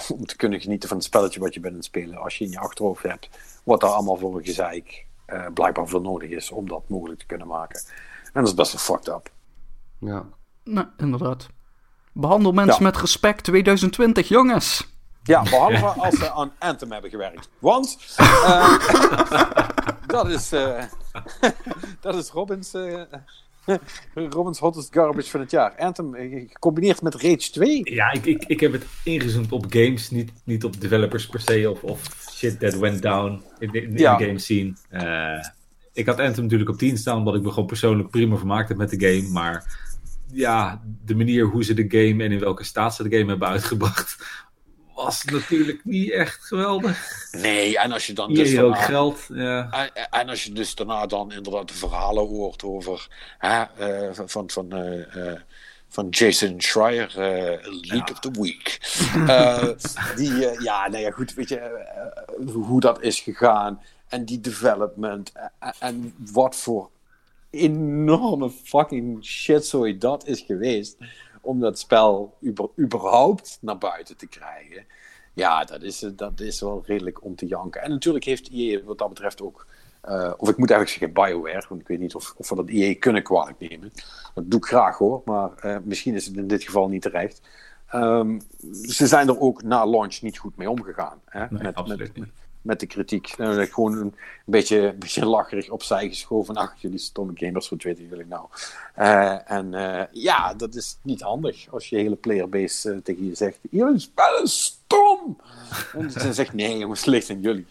[0.09, 2.17] om te kunnen genieten van het spelletje wat je bent aan het spelen.
[2.17, 3.29] Als je in je achterhoofd hebt
[3.63, 5.05] wat daar allemaal voor een gezeik
[5.53, 7.81] blijkbaar voor nodig is om dat mogelijk te kunnen maken.
[8.23, 9.31] En dat is best wel fucked up.
[9.99, 10.25] Ja.
[10.63, 11.47] Nou, inderdaad.
[12.13, 14.91] Behandel mensen met respect 2020, jongens.
[15.23, 17.49] Ja, behalve als ze aan Anthem hebben gewerkt.
[17.59, 18.77] Want uh,
[20.07, 20.83] dat, is, uh,
[22.01, 23.01] dat is Robins, uh,
[24.29, 25.75] Robins hottest garbage van het jaar.
[25.77, 26.13] Anthem
[26.49, 27.93] gecombineerd met Rage 2.
[27.93, 31.69] Ja, ik, ik, ik heb het ingezoomd op games, niet, niet op developers per se.
[31.69, 34.17] Of, of shit that went down in de, in ja.
[34.17, 34.73] game scene.
[35.93, 38.77] ik had Anthem natuurlijk op 10 staan, omdat ik me gewoon persoonlijk prima vermaakt heb
[38.77, 39.29] met de game.
[39.29, 39.79] Maar
[40.31, 43.47] ja, de manier hoe ze de game en in welke staat ze de game hebben
[43.47, 44.17] uitgebracht
[44.95, 47.27] was natuurlijk niet echt geweldig.
[47.31, 49.71] Nee, en als je dan dus daarna, ook geld, ja.
[49.71, 53.07] En, en, als je dus daarna dan inderdaad de verhalen hoort over
[53.37, 55.39] hè, uh, van, van, uh,
[55.93, 57.11] van Jason Schreier,
[57.81, 58.79] League of the Week.
[60.17, 61.85] die, ja, nou ja, goed, weet je,
[62.53, 66.89] hoe dat is gegaan en die development en, en wat voor
[67.49, 70.97] enorme fucking shitzooi dat is geweest
[71.41, 72.37] om dat spel
[72.79, 74.85] überhaupt naar buiten te krijgen.
[75.33, 77.81] Ja, dat is, dat is wel redelijk om te janken.
[77.81, 79.67] En natuurlijk heeft EA wat dat betreft ook.
[80.09, 82.67] Uh, of ik moet eigenlijk zeggen BioWare, want ik weet niet of, of we dat
[82.67, 83.91] EA kunnen kwalijk nemen.
[84.33, 87.41] Dat doe ik graag hoor, maar uh, misschien is het in dit geval niet terecht.
[87.95, 88.41] Um,
[88.85, 91.21] ze zijn er ook na launch niet goed mee omgegaan.
[91.25, 91.45] Hè?
[91.49, 92.11] Nee, met, met,
[92.63, 93.37] met de kritiek.
[93.37, 94.15] Nou, gewoon een
[94.45, 96.55] beetje, een beetje lacherig opzij geschoven.
[96.55, 98.45] Ach, jullie stomme gamers, wat weten jullie nou?
[98.99, 103.35] Uh, en uh, ja, dat is niet handig als je hele playerbase uh, tegen je
[103.35, 105.37] zegt: Jullie spel is stom!
[105.93, 107.65] en ze zegt: Nee, jongens, ligt in jullie.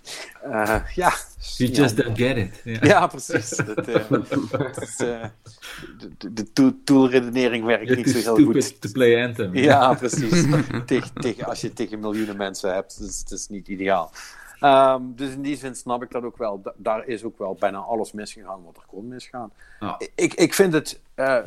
[0.94, 1.12] ja.
[1.56, 2.60] You just don't get it.
[2.64, 2.82] Yeah.
[2.92, 3.48] Ja, precies.
[3.48, 8.80] Dat, dat is, de, de toolredenering werkt niet zo heel goed.
[8.80, 9.54] to play Anthem.
[9.56, 10.44] Ja, precies.
[10.86, 14.12] tegen, tegen, als je tegen miljoenen mensen hebt, is het is niet ideaal.
[14.62, 16.62] Ehm, dus in die zin snap ik dat ook wel.
[16.62, 19.52] Da- daar is ook wel bijna alles misgegaan wat er kon misgaan.
[19.80, 20.00] Ja.
[20.14, 21.38] Ik, ik vind het eh,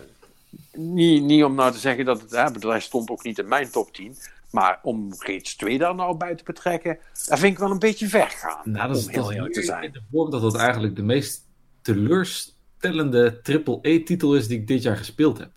[0.73, 3.69] niet, niet om nou te zeggen dat het hè, bedrijf stond ook niet in mijn
[3.71, 4.15] top 10.
[4.51, 8.07] Maar om Rage 2 daar nou bij te betrekken, dat vind ik wel een beetje
[8.07, 8.71] ver gaan.
[8.71, 9.83] Nou, dat is, heel eerlijk te zijn.
[9.83, 11.47] in de vorm dat het eigenlijk de meest
[11.81, 15.51] teleurstellende triple-E-titel is die ik dit jaar gespeeld heb.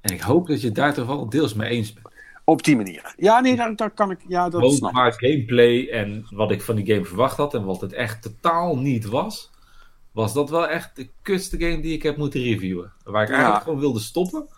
[0.00, 2.07] En ik hoop dat je daar toch wel deels mee eens bent.
[2.48, 3.14] Op die manier.
[3.16, 4.18] Ja, nee, daar, daar kan ik.
[4.28, 5.14] Ja, dat snap ik.
[5.14, 9.04] gameplay en wat ik van die game verwacht had en wat het echt totaal niet
[9.04, 9.50] was,
[10.12, 12.92] was dat wel echt de kutste game die ik heb moeten reviewen.
[13.04, 13.34] Waar ik Ja.
[13.34, 14.48] eigenlijk gewoon wilde stoppen,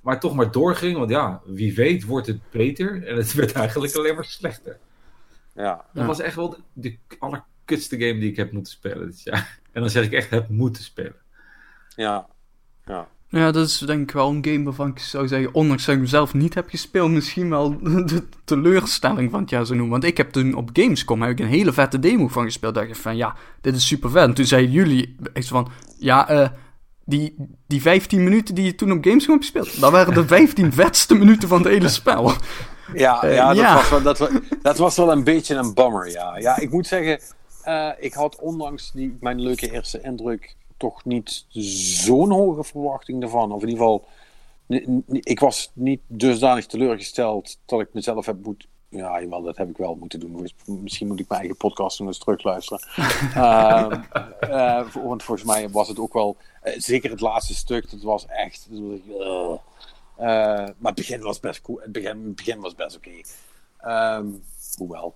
[0.00, 3.94] maar toch maar doorging, want ja, wie weet wordt het beter en het werd eigenlijk
[3.96, 4.78] alleen maar slechter.
[5.54, 5.74] Ja.
[5.74, 6.06] Dat Ja.
[6.06, 9.60] was echt wel de, de allerkutste game die ik heb moeten spelen dit jaar.
[9.72, 11.16] En dan zeg ik echt heb moeten spelen.
[11.96, 12.26] Ja.
[12.84, 13.08] Ja.
[13.34, 16.00] Ja, dat is denk ik wel een game waarvan ik zou zeggen, ondanks dat ik
[16.00, 20.00] hem zelf niet heb gespeeld, misschien wel de teleurstelling van het jaar zou noemen.
[20.00, 22.74] Want ik heb toen op Gamescom heb ik een hele vette demo van gespeeld.
[22.74, 24.22] dacht ik van, ja, dit is super vet.
[24.28, 26.48] En toen zeiden jullie echt zo van, ja, eh,
[27.04, 27.34] die,
[27.66, 31.14] die 15 minuten die je toen op Gamescom hebt gespeeld, dat waren de 15 vetste
[31.14, 32.32] minuten van het hele spel.
[32.94, 33.74] Ja, Eh, ja, dat, ja.
[33.74, 34.30] Was wel, dat, wa-
[34.62, 36.38] dat was wel een beetje een bummer, ja.
[36.38, 37.20] Ja, ik moet zeggen,
[37.62, 41.44] eh, ik had ondanks die, mijn leuke eerste indruk toch niet
[42.04, 43.52] zo'n hoge verwachting ervan.
[43.52, 44.04] Of in ieder geval,
[45.20, 48.68] ik was niet dusdanig teleurgesteld dat ik mezelf heb moeten...
[48.88, 50.48] Ja, jawel, dat heb ik wel moeten doen.
[50.66, 52.80] Misschien moet ik mijn eigen podcast nog eens terugluisteren.
[54.90, 56.36] Voor- want volgens mij was het ook wel...
[56.62, 58.66] eh, zeker het laatste stuk, dat was echt...
[58.70, 58.98] dat was.
[60.16, 60.26] Eh,
[60.56, 61.78] maar het begin was best cool.
[61.80, 63.10] Het begin, het begin was best oké.
[63.78, 64.26] Ehm,
[64.76, 65.14] hoewel.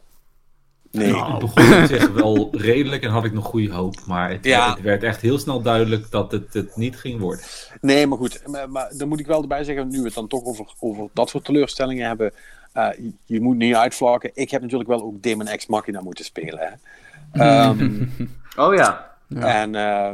[0.97, 1.17] Nee.
[1.17, 3.95] Het begon op zich wel redelijk en had ik nog goede hoop.
[4.07, 4.71] Maar het, Ja.
[4.75, 7.45] het werd echt heel snel duidelijk dat het het niet ging worden.
[7.81, 8.43] Nee, maar goed.
[8.47, 11.09] Maar, maar dan moet ik wel erbij zeggen, nu we het dan toch over, over
[11.13, 12.33] dat soort teleurstellingen hebben.
[12.73, 12.89] eh,
[13.25, 14.31] je, moet niet uitvlakken.
[14.35, 16.59] Ik heb natuurlijk wel ook Demon X Machina moeten spelen.
[16.61, 17.43] Hè.
[17.43, 18.05] Ehm,
[18.67, 19.15] Oh ja.
[19.29, 19.61] Ja.
[19.63, 20.11] En eh,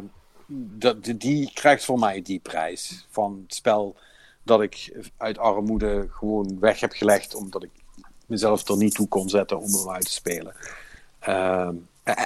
[0.79, 3.97] dat, die- die krijgt voor mij die prijs van het spel
[4.43, 7.71] dat ik uit armoede gewoon weg heb gelegd, omdat ik
[8.27, 10.55] mezelf er niet toe kon zetten om hem uit te spelen.
[11.19, 11.75] Ehm,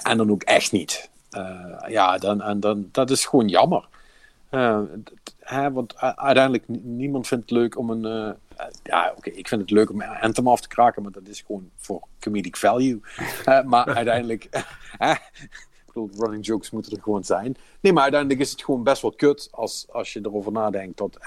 [0.02, 1.10] en, dan ook echt niet.
[1.30, 3.88] Eh, ja, dan, en dan, dat is gewoon jammer.
[4.48, 4.80] Eh,
[5.40, 8.04] hè, want uiteindelijk, ni- niemand vindt het leuk om een.
[8.04, 11.40] eh, ja, oké, ik vind het leuk om Anthem af te kraken, maar dat is
[11.46, 13.00] gewoon voor comedic value.
[13.64, 14.44] Maar uiteindelijk.
[14.98, 15.20] ik
[15.86, 17.56] bedoel, running jokes moeten er gewoon zijn.
[17.80, 21.18] Nee, maar uiteindelijk is het gewoon best wel kut als, als je erover nadenkt dat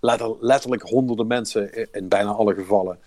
[0.00, 2.98] letter- letterlijk honderden mensen in bijna alle gevallen.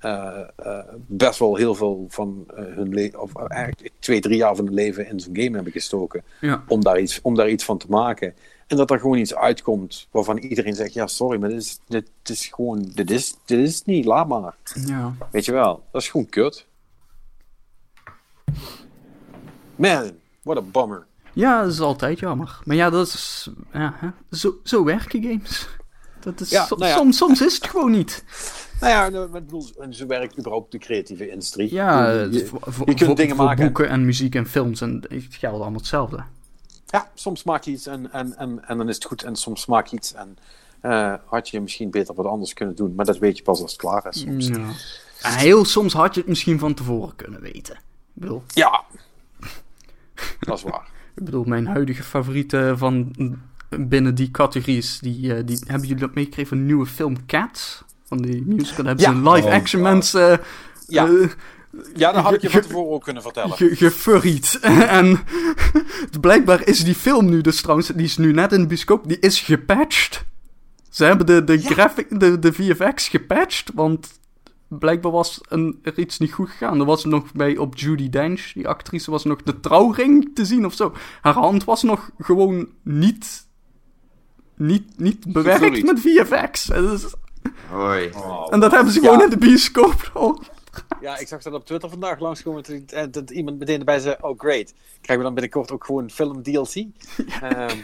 [0.00, 4.56] Eh, eh, best wel heel veel van eh, hun leven, of eigenlijk twee, drie jaar
[4.56, 6.64] van hun leven in zo'n game hebben gestoken Ja.
[6.68, 8.34] om daar, iets, om daar iets van te maken.
[8.66, 12.08] En dat er gewoon iets uitkomt waarvan iedereen zegt: Ja, sorry, maar dit is, dit
[12.22, 14.56] is gewoon, dit is, dit is niet, laat maar.
[14.86, 15.14] Ja.
[15.30, 16.66] Weet je wel, dat is gewoon kut.
[19.76, 20.10] Man,
[20.42, 21.06] what a bummer.
[21.32, 22.58] ja, dat is altijd jammer.
[22.64, 24.08] Maar ja, dat is, ja, hè.
[24.36, 25.68] Zo, zo werken games.
[26.20, 26.96] Dat is, Ja, so- nou ja.
[26.96, 28.24] soms, soms is het gewoon niet.
[28.80, 31.72] Nou ja, nou, bedoel, en zo werkt überhaupt de creatieve industrie.
[31.74, 33.64] Ja, je, kunt voor- dingen voor maken.
[33.64, 36.22] boeken en muziek en films en het geldt allemaal hetzelfde.
[36.86, 39.22] ja, soms maak je iets en, en, en, en dan is het goed.
[39.22, 40.36] En soms maak je iets en
[40.80, 42.94] eh, had je misschien beter wat anders kunnen doen.
[42.94, 44.46] Maar dat weet je pas als het klaar is soms.
[44.46, 44.54] Ja.
[45.22, 47.74] En heel soms had je het misschien van tevoren kunnen weten.
[47.74, 47.80] Ik
[48.12, 48.84] bedoel, Ja,
[50.40, 50.88] dat is waar.
[51.14, 53.12] ik bedoel mijn huidige favoriete van
[53.78, 57.26] binnen die categorie is die, eh, die hebben jullie dat meegekregen van de nieuwe film
[57.26, 57.82] Cats?
[58.06, 58.84] Van die musical.
[58.84, 59.30] Daar hebben Ja.
[59.30, 60.40] ze live Oh, action mensen
[60.86, 61.06] Ja.
[61.06, 61.28] eh,
[61.94, 63.56] Ja, dat had ik je van tevoren ook kunnen vertellen.
[63.56, 64.58] ge- gefurried.
[64.98, 65.18] en
[66.20, 69.18] blijkbaar is die film nu dus trouwens, die is nu net in de bioscoop, die
[69.18, 70.24] is gepatcht.
[70.90, 74.08] Ze hebben de, de, graphic, de, de VFX gepatcht, want
[74.68, 76.80] blijkbaar was een, er iets niet goed gegaan.
[76.80, 80.64] Er was nog bij op Judy Dench, die actrice, was nog de trouwring te zien
[80.66, 80.92] of zo.
[81.20, 83.46] Haar hand was nog gewoon niet,
[84.60, 86.70] niet, niet bewerkt met VFX.
[86.70, 86.98] En
[87.70, 88.10] Hoi.
[88.50, 89.24] En dat hebben ze gewoon Ja.
[89.24, 90.10] in de bioscoop.
[90.14, 90.38] Oh,
[91.00, 92.62] Ja, ik zag dat op Twitter vandaag langskomen.
[92.62, 94.72] Dat, eh, dat iemand meteen erbij zei: Oh, great.
[95.00, 96.74] Krijgen we dan binnenkort ook gewoon film DLC?
[97.42, 97.76] Ehm,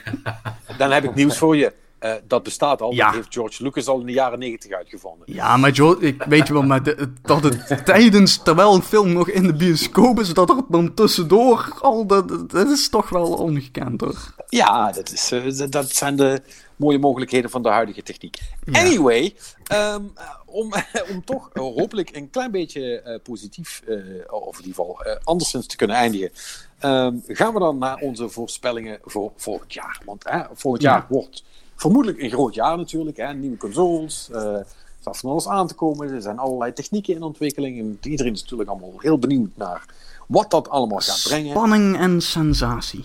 [0.78, 1.72] dan heb ik nieuws voor je.
[1.98, 2.92] Eh, dat bestaat al.
[2.92, 3.06] Ja.
[3.06, 5.32] Dat heeft George Lucas al in de jaren negentig uitgevonden.
[5.32, 9.12] Ja, maar Joe, ik weet je wel, maar de- dat het tijdens, terwijl een film
[9.12, 13.26] nog in de bioscoop is, dat er dan tussendoor al, dat, dat is toch wel
[13.32, 14.34] ongekend hoor.
[14.48, 16.42] Ja, dat, is, eh, dat zijn de
[16.76, 18.38] mooie mogelijkheden van de huidige techniek.
[18.72, 19.34] Anyway,
[19.64, 20.72] ehm, eh, om,
[21.12, 23.82] om toch eh, hopelijk een klein beetje eh, positief,
[24.28, 26.30] of in ieder geval anderszins te kunnen eindigen,
[26.78, 30.00] ehm, gaan we dan naar onze voorspellingen voor volgend jaar.
[30.04, 30.90] Want volgend Ja.
[30.90, 31.44] jaar wordt
[31.76, 33.16] vermoedelijk een groot jaar natuurlijk.
[33.16, 33.34] Hè?
[33.34, 34.56] Nieuwe consoles, eh,
[35.00, 36.10] staat van alles aan te komen.
[36.10, 37.78] Er zijn allerlei technieken in ontwikkeling.
[37.78, 39.84] En iedereen is natuurlijk allemaal heel benieuwd naar
[40.28, 41.50] wat dat allemaal gaat brengen.
[41.50, 43.04] Spanning en sensatie.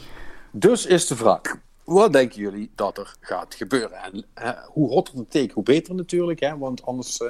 [0.51, 1.41] Dus is de vraag:
[1.83, 3.97] wat denken jullie dat er gaat gebeuren?
[4.03, 6.39] En eh, hoe hotter de take, hoe beter natuurlijk.
[6.39, 6.57] Hè?
[6.57, 7.27] Want anders eh,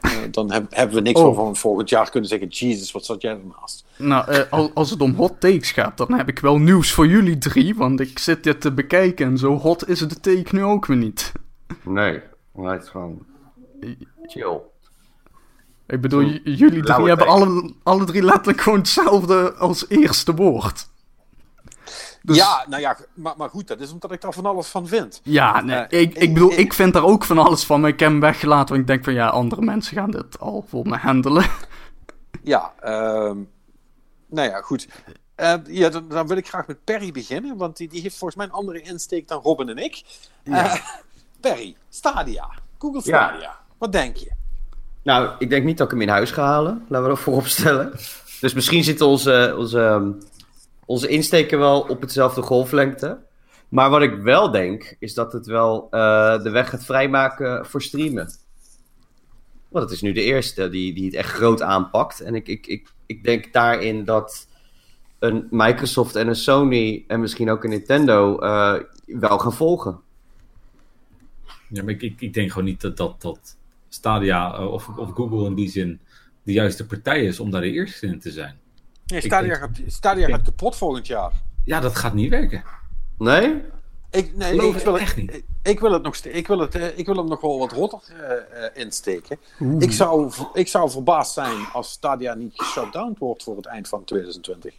[0.00, 1.26] eh, dan heb- hebben we niks Oh.
[1.26, 3.84] van van volgend jaar kunnen zeggen: Jesus, wat zat jij ernaast?
[3.96, 7.38] Nou, al- als het om hot takes gaat, dan heb ik wel nieuws voor jullie
[7.38, 7.74] drie.
[7.74, 10.96] Want ik zit dit te bekijken en zo hot is de take nu ook weer
[10.96, 11.32] niet.
[11.84, 12.20] Nee,
[12.52, 13.26] maar het is gewoon
[14.26, 14.58] chill.
[15.86, 17.30] Ik bedoel, jullie drie hebben take.
[17.30, 20.88] alle, alle drie letterlijk gewoon hetzelfde als eerste woord.
[22.28, 24.86] Dus- Ja, nou ja, maar, maar goed, dat is omdat ik daar van alles van
[24.86, 25.20] vind.
[25.24, 28.00] Ja, nee, Eh, ik, ik bedoel, ik vind daar ook van alles van, maar ik
[28.00, 30.96] heb hem weggelaten, want ik denk van ja, andere mensen gaan dit al voor me
[30.96, 31.46] handelen.
[32.42, 33.36] Ja, ehm,
[34.26, 34.88] nou ja, goed.
[35.34, 38.38] Eh, ja, dan, dan wil ik graag met Perry beginnen, want die, die heeft volgens
[38.38, 40.02] mij een andere insteek dan Robin en ik.
[40.44, 40.74] Eh,
[41.40, 43.28] Perry, Stadia, Google Ja.
[43.28, 44.30] Stadia, wat denk je?
[45.02, 46.84] Nou, ik denk niet dat ik hem in huis ga halen.
[46.88, 47.92] Laten we dat voorop stellen.
[48.40, 50.10] Dus misschien zitten onze, onze, ehm,
[50.88, 53.18] onze insteken wel op hetzelfde golflengte.
[53.68, 57.82] Maar wat ik wel denk, is dat het wel eh, de weg gaat vrijmaken voor
[57.82, 58.30] streamen.
[59.68, 62.20] Want het is nu de eerste die, die het echt groot aanpakt.
[62.20, 64.48] En ik, ik, ik, ik denk daarin dat
[65.18, 68.74] een Microsoft en een Sony en misschien ook een Nintendo eh,
[69.06, 70.00] wel gaan volgen.
[71.68, 73.56] Ja, maar ik, ik, ik denk gewoon niet dat, dat, dat
[73.88, 76.00] Stadia eh, of, of Google in die zin
[76.42, 78.58] de juiste partij is om daar de eerste in te zijn.
[79.08, 81.32] Nee, Stadia, gaat, Stadia ik- gaat kapot volgend jaar.
[81.64, 82.64] Ja, dat gaat niet werken.
[83.18, 83.62] Nee?
[84.10, 85.34] Ik, nee, ik, het wil, echt niet.
[85.34, 87.72] Ik, ik wil het nog ik wil, het, eh, ik wil hem nog wel wat
[87.72, 89.38] rotter eh, eh, insteken.
[89.60, 89.82] Oeh.
[89.82, 94.04] Ik zou, ik zou verbaasd zijn als Stadia niet geshutdowned wordt voor het eind van
[94.04, 94.74] 2020.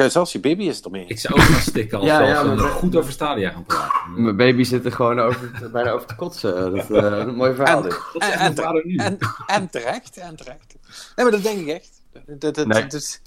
[0.00, 1.04] Kijk, zelfs je baby is ermee.
[1.06, 3.92] Ik zou ook gaan stikken als Ja, we ja, maar- goed over Stadia gaan praten.
[4.22, 6.74] Mijn baby zit er gewoon over, bijna over te kotsen.
[6.74, 8.96] Dat, eh, een mooi verhaal En, en, echt en, mijn vader nu.
[8.96, 10.74] en, en terecht, en terecht.
[11.16, 12.02] Nee, maar dat denk ik echt.
[12.26, 12.86] Dat, dat, Nee.
[12.86, 13.20] dus,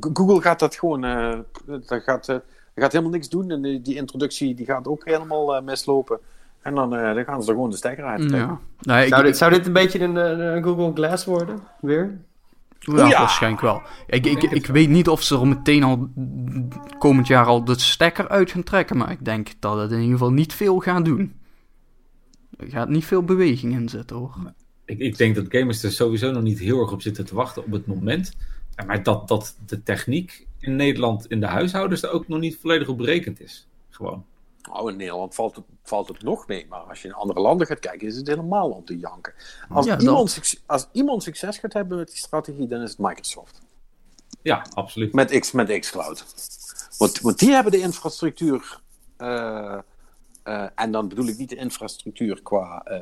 [0.00, 2.42] Go- Google gaat dat gewoon, eh, dat gaat, dat
[2.74, 3.50] gaat helemaal niks doen.
[3.50, 6.18] En die, die introductie die gaat ook helemaal mislopen.
[6.62, 8.58] En dan, eh, dan gaan ze er gewoon de stekker uit trekken.
[8.78, 8.98] Ja.
[9.00, 11.58] Ik, Zou dit, zou dit een beetje een, een Google Glass worden?
[11.80, 12.18] Weer?
[12.82, 13.18] Ja, Ja.
[13.18, 13.82] waarschijnlijk wel.
[14.06, 16.08] Ik, ik, ik weet niet of ze er meteen al
[16.98, 20.12] komend jaar al de stekker uit gaan trekken, maar ik denk dat het in ieder
[20.12, 21.40] geval niet veel gaat doen.
[22.56, 24.34] Er gaat niet veel beweging in zitten hoor.
[24.84, 27.64] Ik, ik denk dat gamers er sowieso nog niet heel erg op zitten te wachten
[27.64, 28.32] op het moment.
[28.86, 32.88] Maar dat, dat de techniek in Nederland in de huishoudens er ook nog niet volledig
[32.88, 33.66] op berekend is.
[33.90, 34.24] Gewoon.
[34.68, 36.66] Nou, in Nederland valt het, valt het nog mee.
[36.68, 39.32] Maar als je in andere landen gaat kijken, is het helemaal om te janken.
[39.68, 40.60] Als, Ja, iemand, dat.
[40.66, 43.60] als iemand succes gaat hebben met die strategie, dan is het Microsoft.
[44.42, 45.12] Ja, absoluut.
[45.12, 46.24] Met, X, met xCloud.
[46.98, 48.80] Want, want die hebben de infrastructuur.
[49.16, 49.78] eh,
[50.42, 52.96] eh, en dan bedoel ik niet de infrastructuur qua eh,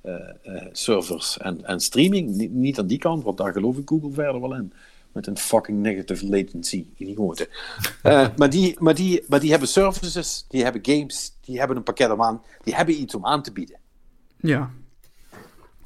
[0.00, 2.30] eh, eh, servers en, en streaming.
[2.30, 4.72] Niet, niet aan die kant, want daar geloof ik Google verder wel in.
[5.14, 7.46] Met een fucking negative latency idioten.
[8.02, 11.82] Eh maar, die, maar, die, maar die hebben services, die hebben games, die hebben een
[11.82, 13.76] pakket om aan, die hebben iets om aan te bieden.
[14.36, 14.70] Ja,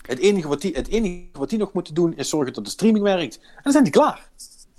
[0.03, 2.71] Het enige wat die, het enige wat die nog moeten doen is zorgen dat de
[2.71, 3.39] streaming werkt.
[3.39, 4.31] En dan zijn die klaar.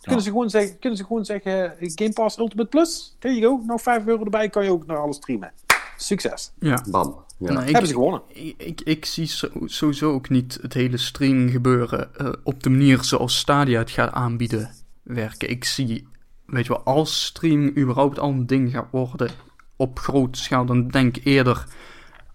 [0.01, 3.57] Kunnen, ze gewoon zeggen, kunnen ze gewoon zeggen: eh, Game Pass Ultimate Plus, there you
[3.57, 3.63] go.
[3.65, 5.51] Nog 5 euro erbij kan je ook naar alles streamen.
[5.97, 6.51] Succes.
[6.59, 6.85] ja.
[6.89, 7.27] Bam.
[7.40, 7.52] Ja.
[7.52, 8.22] Nou, ik, Hebben ze gewonnen.
[8.28, 12.70] Ik, ik, ik zie zo- sowieso ook niet het hele streaming gebeuren eh, op de
[12.70, 14.72] manier zoals Stadia het gaat aanbieden
[15.03, 15.49] werken.
[15.49, 16.07] Ik zie,
[16.45, 19.30] weet je wel, als streaming überhaupt al een ding gaat worden
[19.76, 21.66] op grote schaal, dan denk ik eerder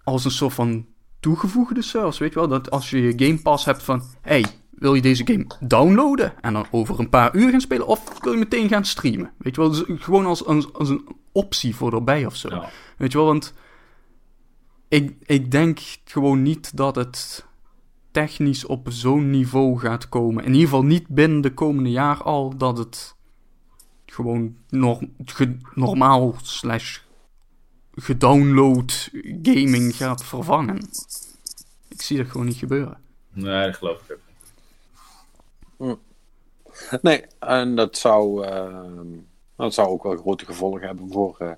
[0.03, 0.85] als een soort van
[1.19, 2.47] toegevoegde service, weet je wel.
[2.47, 6.53] Dat als je je Game Pass hebt van, hey, wil je deze game downloaden en
[6.53, 9.31] dan over een paar uur gaan spelen, of wil je meteen gaan streamen?
[9.37, 12.49] Weet je wel, dus gewoon als, als, als een optie voor erbij of zo.
[12.49, 12.69] Ja.
[12.97, 13.53] Weet je wel, want
[14.95, 17.45] ik, ik denk gewoon niet dat het
[18.11, 20.43] technisch op zo'n niveau gaat komen.
[20.43, 23.15] In ieder geval niet binnen de komende jaar al dat het
[24.05, 26.99] gewoon nor- ge- normaal slash
[27.95, 29.09] gedownload
[29.41, 30.77] gaming gaat vervangen.
[31.87, 32.97] Ik zie dat gewoon niet gebeuren.
[33.33, 34.19] Nee, dat geloof ik ook
[35.77, 37.01] niet.
[37.01, 39.01] Nee, en dat zou, eh,
[39.55, 41.51] dat zou ook wel grote gevolgen hebben voor eh,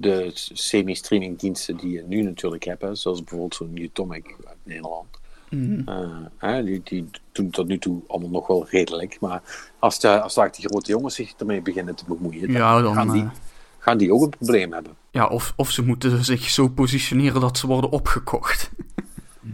[0.00, 2.82] de semi-streaming diensten die je nu natuurlijk hebt.
[2.82, 5.06] Hè, zoals bijvoorbeeld zo'n Utomic uit Nederland.
[5.50, 5.88] Mhm.
[5.88, 6.08] Eh,
[6.38, 9.20] hè, die, die doen tot nu toe allemaal nog wel redelijk.
[9.20, 9.42] Maar
[9.78, 12.94] als, de, als daar die grote jongens zich ermee beginnen te bemoeien, dan, Ja, dan,
[12.94, 13.30] gaan, die, eh,
[13.78, 14.96] gaan die ook een probleem hebben.
[15.10, 18.70] Ja, of, of ze moeten zich zo positioneren dat ze worden opgekocht.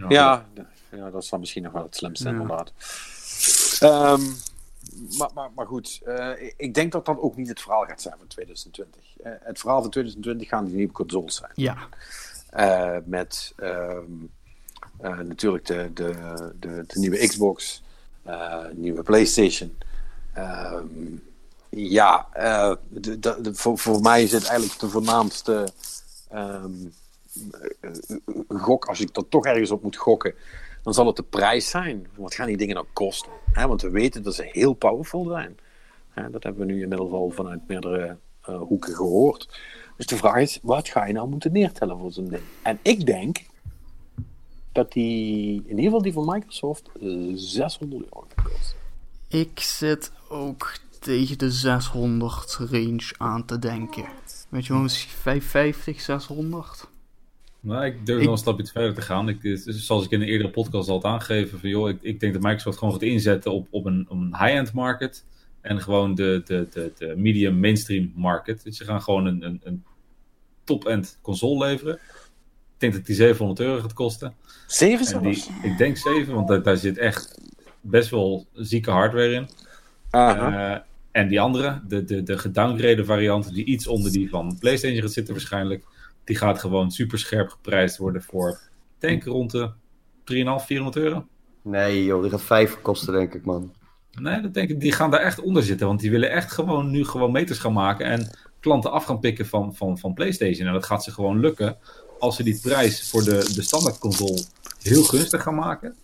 [0.09, 0.45] Ja,
[0.91, 2.31] ja, dat is dan misschien nog wel het slimste, Ja.
[2.31, 2.71] inderdaad.
[3.79, 4.21] Ehm,
[5.17, 8.15] maar, maar, maar goed, eh, ik denk dat dat ook niet het verhaal gaat zijn
[8.17, 9.01] van 2020.
[9.23, 11.51] Eh, het verhaal van 2020 gaan die nieuwe consoles zijn.
[11.55, 11.77] Ja,
[12.49, 14.03] Eh, met ehm,
[14.99, 16.13] eh, natuurlijk de, de,
[16.59, 17.83] de, de nieuwe Xbox,
[18.73, 19.77] nieuwe PlayStation.
[20.33, 20.85] Ehm,
[21.69, 22.27] ja,
[22.89, 25.67] de, de, de- voor, voor mij is het eigenlijk de voornaamste
[26.29, 26.71] ehm,
[27.51, 28.17] eh, eh,
[28.61, 28.85] gok.
[28.85, 30.33] Als ik er toch ergens op moet gokken,
[30.85, 32.07] dan zal het de prijs zijn.
[32.15, 33.31] Wat gaan die dingen nou kosten?
[33.53, 35.57] Want we weten dat ze heel powerful zijn.
[36.31, 39.59] Dat hebben we nu inmiddels al vanuit meerdere eh, hoeken gehoord.
[39.97, 42.41] Dus de vraag is, wat ga je nou moeten neertellen voor zo'n ding?
[42.61, 43.45] En ik denk
[44.71, 48.77] dat die, in ieder geval die van Microsoft, eh, 600 euro gaat kosten.
[49.27, 54.05] Ik zit ook tegen de 600 range aan te denken.
[54.49, 56.87] Weet je wel, misschien 550, 600?
[57.65, 59.29] Nou, ik durf Ik- wel een stapje verder te gaan.
[59.29, 62.33] Ik, zoals ik in een eerdere podcast al had aangegeven, van, joh, ik, ik denk
[62.33, 65.25] dat Microsoft gewoon gaat inzetten op, op een, op een high-end market.
[65.61, 68.63] En gewoon de, de, de, de medium mainstream market.
[68.63, 69.83] Dus ze gaan gewoon een, een, een
[70.63, 71.93] top-end console leveren.
[71.95, 74.33] Ik denk dat die 700 euro gaat kosten.
[74.67, 75.63] Zeven En die, zelfs?
[75.63, 77.39] ik denk 7, want daar, daar zit echt
[77.81, 79.47] best wel zieke hardware in.
[80.09, 80.73] Aha.
[80.75, 80.81] Eh,
[81.11, 85.11] en die andere, de, de, de gedowngrade variant, die iets onder die van PlayStation gaat
[85.11, 85.83] zitten waarschijnlijk,
[86.25, 88.59] die gaat gewoon super scherp geprijsd worden voor, ik
[88.97, 89.71] denk rond de
[90.59, 91.25] 3,5, 400 euro.
[91.61, 93.73] Nee joh, die gaat vijf kosten denk ik man.
[94.11, 96.91] Nee, dat denk ik, die gaan daar echt onder zitten, want die willen echt gewoon
[96.91, 98.29] nu gewoon meters gaan maken en
[98.59, 100.67] klanten af gaan pikken van, van, van PlayStation.
[100.67, 101.77] En dat gaat ze gewoon lukken
[102.19, 104.43] als ze die prijs voor de, de standaard console
[104.81, 105.95] heel gunstig gaan maken.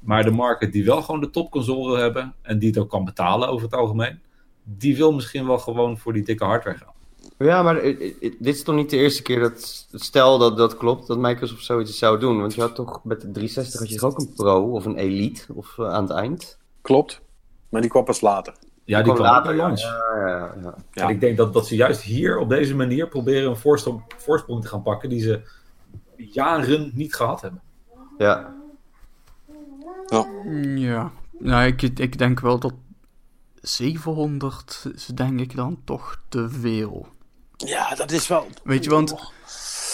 [0.00, 3.04] Maar de market die wel gewoon de topconsole wil hebben en die het ook kan
[3.04, 4.20] betalen over het algemeen,
[4.64, 6.94] die wil misschien wel gewoon voor die dikke hardware gaan.
[7.38, 7.82] Ja, maar
[8.20, 11.98] dit is toch niet de eerste keer dat, stel dat dat klopt, dat Microsoft zoiets
[11.98, 12.40] zou doen.
[12.40, 14.96] Want je had toch met de 360 had je toch ook een Pro of een
[14.96, 16.58] Elite of eh, aan het eind.
[16.80, 17.20] Klopt.
[17.68, 18.54] Maar die kwam pas later.
[18.84, 19.82] Ja, die Gewoon kwam later ja, langs.
[19.82, 20.74] Ja, ja, ja.
[20.92, 21.02] Ja.
[21.02, 24.62] En ik denk dat, dat ze juist hier op deze manier proberen een voorsprong, voorsprong
[24.62, 25.40] te gaan pakken die ze
[26.16, 27.60] jaren niet gehad hebben.
[28.18, 28.56] ja.
[30.64, 31.12] Ja.
[31.38, 32.74] Nou, ik, ik denk wel dat
[33.60, 37.06] 700 is denk ik dan toch te veel.
[37.66, 38.46] Ja, dat is wel...
[38.64, 39.10] Weet je, want-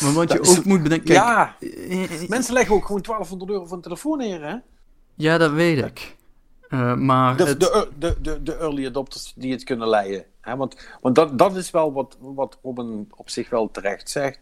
[0.01, 1.07] Maar wat je Dat ook moet bedenken...
[1.07, 4.57] Kijk, ja, eh, eh, mensen leggen ook gewoon 1200 euro voor een telefoon neer, hè?
[5.15, 6.17] ja, dat weet ik.
[6.69, 10.25] Eh, maar De, het, de, de, de, de early adopters die het kunnen leiden.
[10.41, 10.57] Hè?
[10.57, 14.39] Want, want dat, dat is wel wat, wat Robin op zich wel terecht zegt.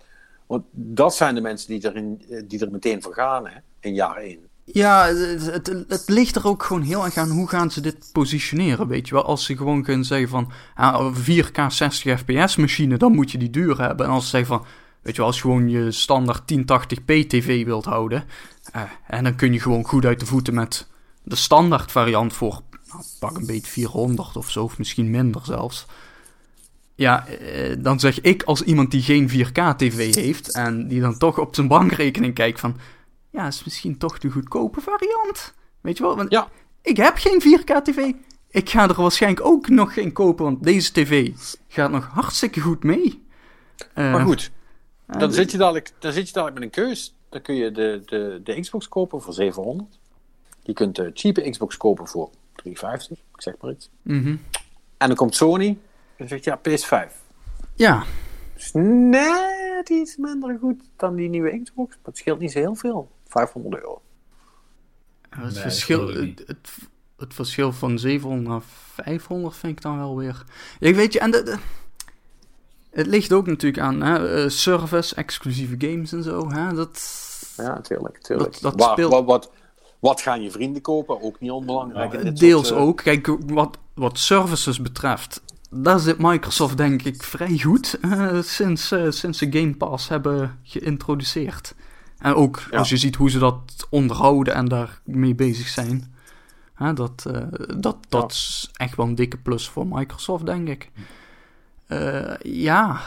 [0.47, 3.55] Want dat zijn de mensen die, erin, die er meteen voor gaan, hè?
[3.81, 4.49] In jaar 1.
[4.65, 8.89] Ja, het, het, ligt er ook gewoon heel erg aan hoe gaan ze dit positioneren,
[8.89, 9.25] weet je wel.
[9.25, 13.51] Als ze gewoon kunnen zeggen van, ah, 4K 60 fps machine, dan moet je die
[13.51, 14.07] duur hebben.
[14.07, 14.67] En als ze zeggen van,
[15.03, 18.25] weet je wel, als je gewoon je standaard 1080p tv wilt houden,
[18.73, 20.87] eh, en dan kun je gewoon goed uit de voeten met
[21.23, 25.87] de standaard variant voor, nou, pak een beetje 400 of zo, of misschien minder zelfs.
[26.95, 31.19] Ja, eh, dan zeg ik als iemand die geen 4K tv heeft, en die dan
[31.19, 32.77] toch op zijn bankrekening kijkt van,
[33.33, 35.55] ja, is misschien toch de goedkope variant.
[35.81, 36.17] Weet je wel?
[36.17, 36.49] Want Ja.
[36.83, 38.13] ik heb geen 4K TV.
[38.51, 41.31] Ik ga er waarschijnlijk ook nog geen kopen, want deze tv
[41.69, 43.23] gaat nog hartstikke goed mee.
[43.95, 44.51] Eh, Maar goed,
[45.07, 47.15] eh, dan zit, je dadelijk, dan zit je dadelijk met een keus.
[47.29, 49.99] Dan kun je de, de, de Xbox kopen voor 700.
[50.63, 53.91] Je kunt de cheape Xbox kopen voor 350, ik zeg maar iets.
[54.03, 54.37] mhm.
[54.97, 55.79] En dan komt Sony
[56.17, 57.13] en zegt ja, PS5.
[57.75, 58.05] Ja,
[58.57, 61.89] is net iets minder goed dan die nieuwe Xbox.
[61.91, 63.11] Maar het scheelt niet zo heel veel.
[63.33, 64.03] 500 euro.
[65.31, 66.69] het, verschil, het, het,
[67.17, 68.61] het verschil van 700 naar
[69.05, 70.45] 500 vind ik dan wel weer.
[70.81, 71.59] Ik weet je, en de, de-
[72.91, 76.51] het ligt ook natuurlijk aan hè, eh, service, exclusieve games en zo.
[76.51, 77.03] Hè, dat,
[77.57, 78.19] Ja, tuurlijk.
[78.19, 78.53] tuurlijk.
[78.53, 79.51] Dat- dat Waar- speelt- wat, wat,
[79.99, 81.23] wat gaan je vrienden kopen?
[81.23, 82.37] Ook niet onbelangrijk.
[82.39, 82.97] Deels soort, eh, ook.
[83.03, 89.11] Kijk, wat, wat services betreft, daar zit Microsoft denk ik vrij goed eh, sinds, eh,
[89.11, 91.75] sinds ze Game Pass hebben geïntroduceerd.
[92.23, 92.78] En ook Ja.
[92.78, 96.15] als je ziet hoe ze dat onderhouden en daarmee bezig zijn.
[96.74, 97.43] Hè, dat eh,
[97.77, 98.27] dat, dat Ja.
[98.28, 100.90] is echt wel een dikke plus voor Microsoft, denk ik.
[101.86, 103.01] Eh, ja.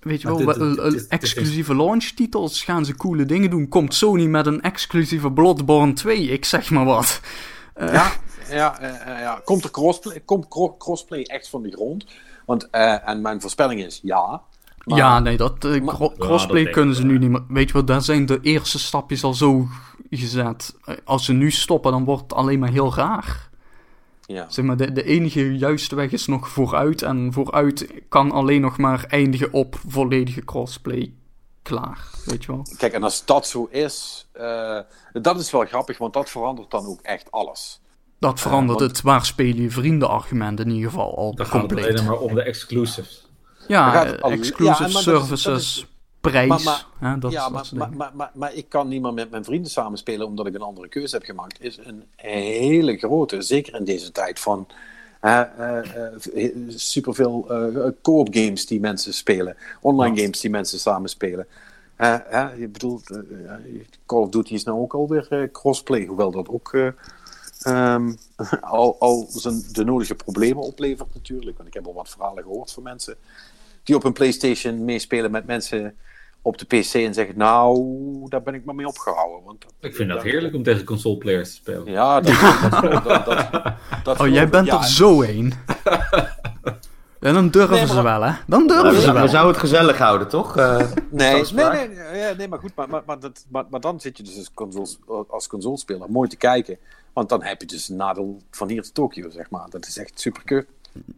[0.00, 3.68] Weet je wel, dit- dit- dit- exclusieve launchtitels gaan ze coole dingen doen.
[3.68, 7.20] Komt Sony met een exclusieve Bloodborne 2, ik zeg maar wat.
[7.74, 8.12] Eh, Ja,
[8.50, 9.40] ja, ja.
[9.44, 12.04] Komt er crossplay, komt cro- crossplay echt van de grond?
[12.46, 14.42] Want, eh, en mijn voorspelling is ja.
[14.84, 17.44] Maar- ja, nee, dat, eh, maar- cro- Ja, crossplay dat kunnen ze nu niet meer.
[17.48, 19.68] Weet je wel, daar zijn de eerste stapjes al zo
[20.10, 20.74] gezet.
[20.84, 23.50] Eh, Als ze nu stoppen, dan wordt het alleen maar heel raar.
[24.26, 24.46] Ja.
[24.50, 27.02] Zeg maar, de, de enige juiste weg is nog vooruit.
[27.02, 31.12] En vooruit kan alleen nog maar eindigen op volledige crossplay.
[31.62, 32.66] Klaar, weet je wel.
[32.76, 34.78] Kijk, en als dat zo is, eh,
[35.12, 37.80] dat is wel grappig, want dat verandert dan ook echt alles.
[38.18, 41.48] Dat verandert want- het waar spelen je vrienden argument in ieder geval al gaat het
[41.60, 41.84] compleet.
[41.84, 43.30] alleen maar om de exclusives.
[43.68, 45.76] Ja, exclusive ja, maar dat is- dat services.
[45.76, 45.86] is-
[46.20, 46.48] prijs.
[46.48, 49.44] Maar- maar- hè, dat, ja, maar, maar, maar, maar, ik kan niet meer met mijn
[49.44, 51.60] vrienden samenspelen omdat ik een andere keuze heb gemaakt.
[51.60, 54.66] Is een hele grote, zeker in deze tijd van
[55.20, 61.46] eh, eh, superveel eh co-op games die mensen spelen, online games die mensen samen spelen.
[62.58, 63.10] Je bedoelt,
[64.06, 66.88] Call of Duty is nou ook alweer crossplay, hoewel dat ook eh,
[67.62, 68.12] ehm,
[68.60, 71.56] al, al zijn, de nodige problemen oplevert natuurlijk.
[71.56, 73.16] Want ik heb al wat verhalen gehoord van mensen
[73.82, 75.96] die op een PlayStation meespelen met mensen
[76.42, 79.44] op de PC en zeggen: Nou, daar ben ik maar mee opgehouden.
[79.44, 81.90] Want Ik vind dat heerlijk om tegen console players te spelen.
[81.92, 82.40] Ja, dat,
[82.70, 85.52] dat, dat, dat, dat Oh, jij bent ja, er zo een.
[87.20, 88.32] En dan durven Nee, maar- ze wel, hè?
[88.46, 89.22] Dan durven Nou, ze we, wel.
[89.22, 90.56] we zouden het gezellig houden, toch?
[90.56, 90.76] Eh,
[91.10, 94.00] Nee, nee, nee, nee, ja, nee, maar goed, maar, maar, maar, dat, maar, maar dan
[94.00, 94.98] zit je dus als, consoles,
[95.28, 96.78] als consolespeler mooi te kijken.
[97.12, 99.66] Want dan heb je dus een nadeel van hier tot Tokio, zeg maar.
[99.70, 100.66] Dat is echt super kut.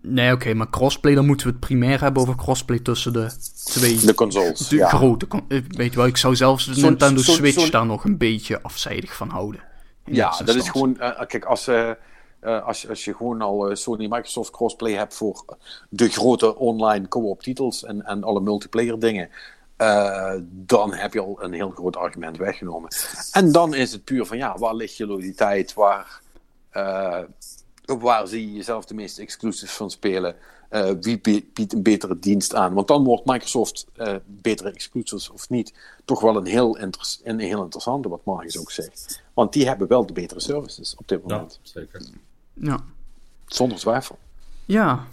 [0.01, 3.31] Nee, oké, maar crossplay, dan moeten we het primair hebben over crossplay tussen de
[3.65, 4.69] twee De consoles.
[4.69, 4.89] de ja.
[4.89, 5.27] grote.
[5.49, 9.17] eh, Weet je wel, ik zou zelfs de Nintendo Switch daar nog een beetje afzijdig
[9.17, 9.61] van houden.
[10.05, 10.99] Ja, dat is gewoon.
[11.01, 11.91] eh, kijk, als, eh,
[12.41, 15.45] als, als je gewoon al eh, Sony Microsoft crossplay hebt voor
[15.91, 19.29] de grote online co-op titels en, en alle multiplayer dingen.
[20.51, 22.91] dan heb je al een heel groot argument weggenomen.
[23.33, 25.75] En dan is het puur van ja, waar ligt je loyaliteit?
[25.75, 26.21] Waar,
[27.85, 30.37] waar zie je jezelf de meeste exclusives van spelen?
[30.69, 31.21] Eh, wie
[31.53, 32.75] biedt een betere dienst aan?
[32.75, 35.75] Want dan wordt Microsoft eh, betere exclusives of niet,
[36.05, 39.23] toch wel een heel, inter- een heel interessante, wat Marcus ook zegt.
[39.35, 41.59] Want die hebben wel de betere services op dit Ja, moment.
[41.63, 42.03] zeker.
[42.53, 42.79] Ja.
[43.47, 44.19] Zonder twijfel.
[44.65, 45.07] Ja.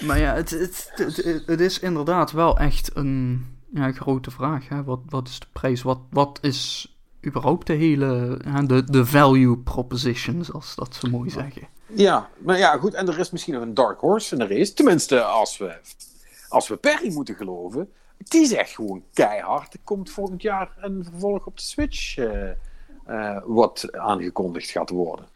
[0.00, 4.68] Maar ja, het, het, het, het is inderdaad wel echt een ja, grote vraag.
[4.68, 4.84] Hè?
[4.84, 5.82] Wat, wat is de prijs?
[5.82, 6.93] Wat, wat is
[7.26, 11.68] überhaupt de hele de, de value proposition, zoals dat zo mooi zeggen?
[11.86, 12.94] Ja, maar ja, goed.
[12.94, 14.72] En er is misschien nog een dark horse in de race.
[14.74, 15.76] Tenminste, als we,
[16.48, 17.90] als we Perry moeten geloven.
[18.18, 19.72] Die zegt gewoon keihard.
[19.74, 22.16] Er komt volgend jaar een vervolg op de Switch.
[22.16, 22.50] eh,
[23.04, 25.26] eh, wat aangekondigd gaat worden.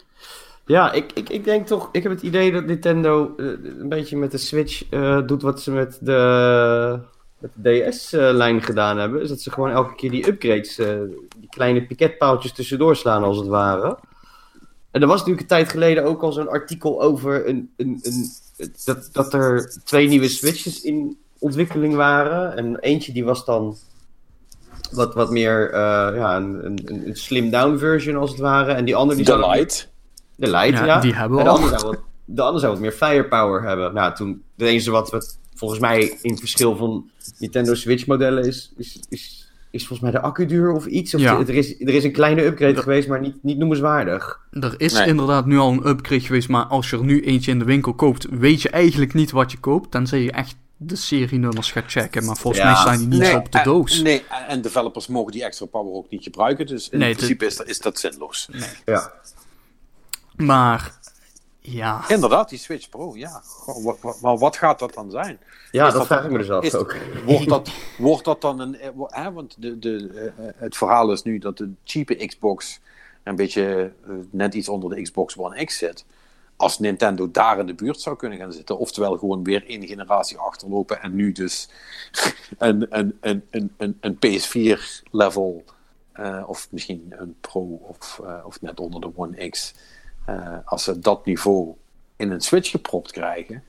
[0.66, 3.46] Ja, ik, ik, ik denk toch, ik heb het idee dat Nintendo eh,
[3.78, 7.00] een beetje met de Switch eh, doet wat ze met de,
[7.38, 9.22] met de DS-lijn gedaan hebben.
[9.22, 10.96] Is dat ze gewoon elke keer die upgrades, eh,
[11.38, 13.98] die kleine piketpaaltjes tussendoor slaan als het ware.
[14.90, 18.26] En er was natuurlijk een tijd geleden ook al zo'n artikel over een, een, een,
[18.84, 22.56] dat, dat er twee nieuwe Switches in ontwikkeling waren.
[22.56, 23.76] En eentje die was dan
[24.92, 28.72] wat, wat meer eh, ja, een, een, een slim-down version als het ware.
[28.72, 29.90] En die andere die De zou- Light.
[30.36, 31.00] de Light, Ja, ja.
[31.00, 31.56] die hebben we en de al.
[31.60, 33.94] andere, zou wat, de andere zou wat meer firepower hebben.
[33.94, 38.44] Nou, toen, de enige wat we volgens mij in het verschil van Nintendo Switch modellen
[38.46, 41.14] is, is, is, is volgens mij de accuduur of iets.
[41.14, 41.38] Of Ja.
[41.38, 44.40] er, is, er is een kleine upgrade geweest, maar niet, niet noemenswaardig.
[44.50, 45.06] Er is Nee.
[45.06, 47.94] inderdaad nu al een upgrade geweest, maar als je er nu eentje in de winkel
[47.94, 49.90] koopt, weet je eigenlijk niet wat je koopt.
[49.90, 52.70] Tenzij je echt de serienummers gaat checken, maar volgens Ja.
[52.72, 54.02] mij staan die niet op de en- doos.
[54.02, 56.66] nee, en- en developers mogen die extra power ook niet gebruiken.
[56.66, 58.48] Dus in Nee, principe is dat, is dat zinloos.
[58.84, 59.12] Ja.
[60.36, 60.97] Maar
[61.70, 63.40] ja, Inderdaad, die Switch Pro, ja.
[63.44, 65.38] Goh, wat, wat- maar wat gaat dat dan zijn?
[65.70, 66.96] Ja, Is dat vraag ik me dus af ook.
[67.26, 68.78] Wordt dat, wordt dat dan een.
[68.78, 72.80] eh, Hè, want de, de, eh, het verhaal is nu dat de cheape Xbox
[73.22, 76.04] een beetje eh, net iets onder de Xbox One X zit.
[76.56, 80.38] Als Nintendo daar in de buurt zou kunnen gaan zitten, oftewel gewoon weer één generatie
[80.38, 81.68] achterlopen en nu dus
[82.58, 85.64] een, een, een, een, een, een PS4-level,
[86.46, 89.74] of misschien een Pro of, eh, of net onder de One X,
[90.64, 91.74] als ze dat niveau
[92.16, 93.62] in een Switch gepropt krijgen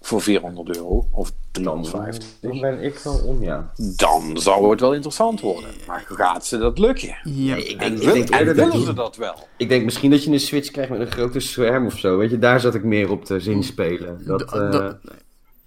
[0.00, 3.72] voor 400 euro of 350 Dan ben ik wel om, ja.
[3.96, 5.70] dan zou het wel interessant worden.
[5.86, 7.16] Maar gaat ze dat lukken?
[7.24, 9.48] ja ik En, denk, ik wil- denk en dat willen je- ze dat wel?
[9.56, 12.16] Ik denk misschien dat je een Switch krijgt met een grote scherm of zo.
[12.16, 14.22] Weet je, daar zat ik meer op te zinspelen.
[14.26, 14.88] Dat, d- eh,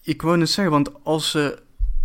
[0.01, 1.47] ik wou net zeggen, want als eh,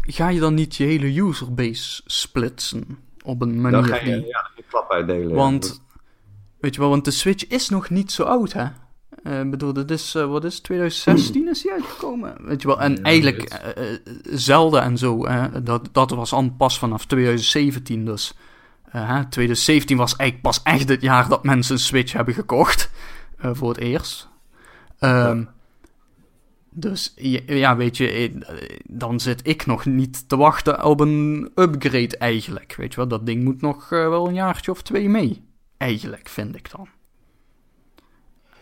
[0.01, 4.27] ga je dan niet je hele userbase splitsen op een manier dan ga je die...
[4.27, 5.35] ja, een klap uitdelen.
[5.37, 5.81] Want, Dat-
[6.61, 8.65] weet je wel, want de Switch is nog niet zo oud, hè?
[9.23, 12.35] Eh, Ik bedoel, dit is, eh, wat is het, 2016 is die uitgekomen?
[12.39, 16.33] Weet je wel, en Ja, eigenlijk eh, eh, Zelda en zo, hè, dat, dat was
[16.33, 18.35] al pas vanaf 2017, dus...
[18.85, 22.91] eh, hè, 2017 was eigenlijk pas echt het jaar dat mensen een Switch hebben gekocht.
[23.39, 24.29] eh, voor het eerst.
[24.99, 25.45] Ehm,
[26.73, 27.13] Dus
[27.47, 28.31] ja, weet je, eh,
[28.85, 32.75] dan zit ik nog niet te wachten op een upgrade eigenlijk.
[32.77, 35.43] Weet je wel, dat ding moet nog eh, wel een jaartje of twee mee.
[35.81, 36.89] Eigenlijk, vind ik dan.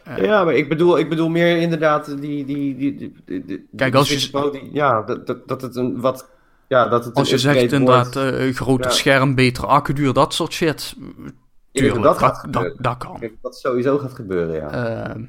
[0.04, 2.44] Eh, Ja, maar ik bedoel, ik bedoel meer inderdaad die...
[2.44, 6.00] die, die, die, Kijk, als je- Switch Pro die- ja, dat, dat, dat het een
[6.00, 6.30] wat...
[6.68, 8.96] Ja, dat het Als je zegt inderdaad, eh, groter Ja.
[8.96, 10.94] scherm, betere accuduur, dat soort shit.
[10.98, 11.34] Denk
[11.72, 13.30] Tuurlijk, dat dat, dat, dat kan.
[13.42, 14.70] dat sowieso gaat gebeuren, ja.
[14.70, 15.24] Ehm,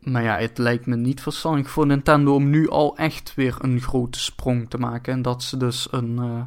[0.00, 3.80] Maar ja, het lijkt me niet verstandig voor Nintendo om nu al echt weer een
[3.80, 5.12] grote sprong te maken.
[5.12, 6.42] En dat ze dus een, eh,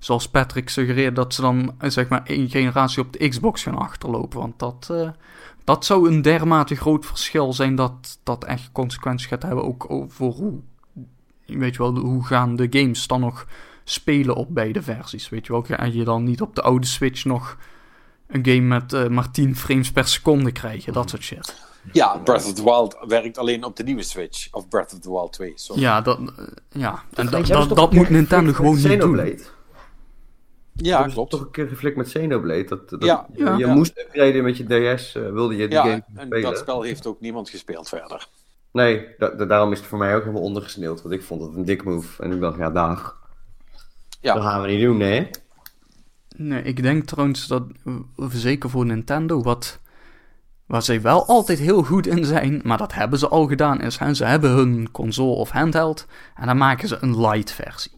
[0.00, 4.38] zoals Patrick suggereert, dat ze dan zeg maar één generatie op de Xbox gaan achterlopen.
[4.38, 5.10] Want dat, eh,
[5.64, 10.32] dat zou een dermate groot verschil zijn dat dat echt consequenties gaat hebben ook voor
[10.32, 10.60] hoe,
[11.46, 13.46] weet je wel, hoe gaan de games dan nog
[13.84, 15.28] spelen op beide versies.
[15.28, 17.56] Weet je wel, ga je dan niet op de oude Switch nog
[18.26, 21.68] een game met eh, maar 10 frames per seconde krijgen, dat soort shit.
[21.92, 24.48] Ja, Breath of the Wild werkt alleen op de nieuwe Switch.
[24.52, 25.52] Of Breath of the Wild 2.
[25.54, 25.82] Sorry.
[25.82, 27.02] Ja, dat, eh, ja.
[27.14, 29.38] en dat, dat, dat moet Nintendo gewoon niet doen.
[30.86, 31.30] Ja, ze klopt.
[31.30, 32.64] toch een keer geflikt met Xenoblade.
[32.64, 33.52] Dat, dat, Ja, je ja.
[33.56, 33.74] je Ja.
[33.74, 34.64] moest upgraden met je
[34.96, 36.42] DS, eh, wilde je die Ja, game en spelen.
[36.42, 38.26] dat spel heeft ook niemand gespeeld verder.
[38.72, 41.02] Nee, da- da- daarom is het voor mij ook helemaal ondergesneeuwd.
[41.02, 42.22] Want ik vond het een dik move.
[42.22, 43.18] En ik dacht, ja, dag.
[44.20, 44.34] Ja.
[44.34, 45.30] Dat gaan we niet doen, nee.
[46.36, 49.78] Nee, ik denk trouwens dat, eh, zeker voor Nintendo, wat,
[50.66, 53.98] waar zij wel altijd heel goed in zijn, maar dat hebben ze al gedaan, is
[53.98, 57.92] hè, ze hebben hun console of handheld en dan maken ze een light versie.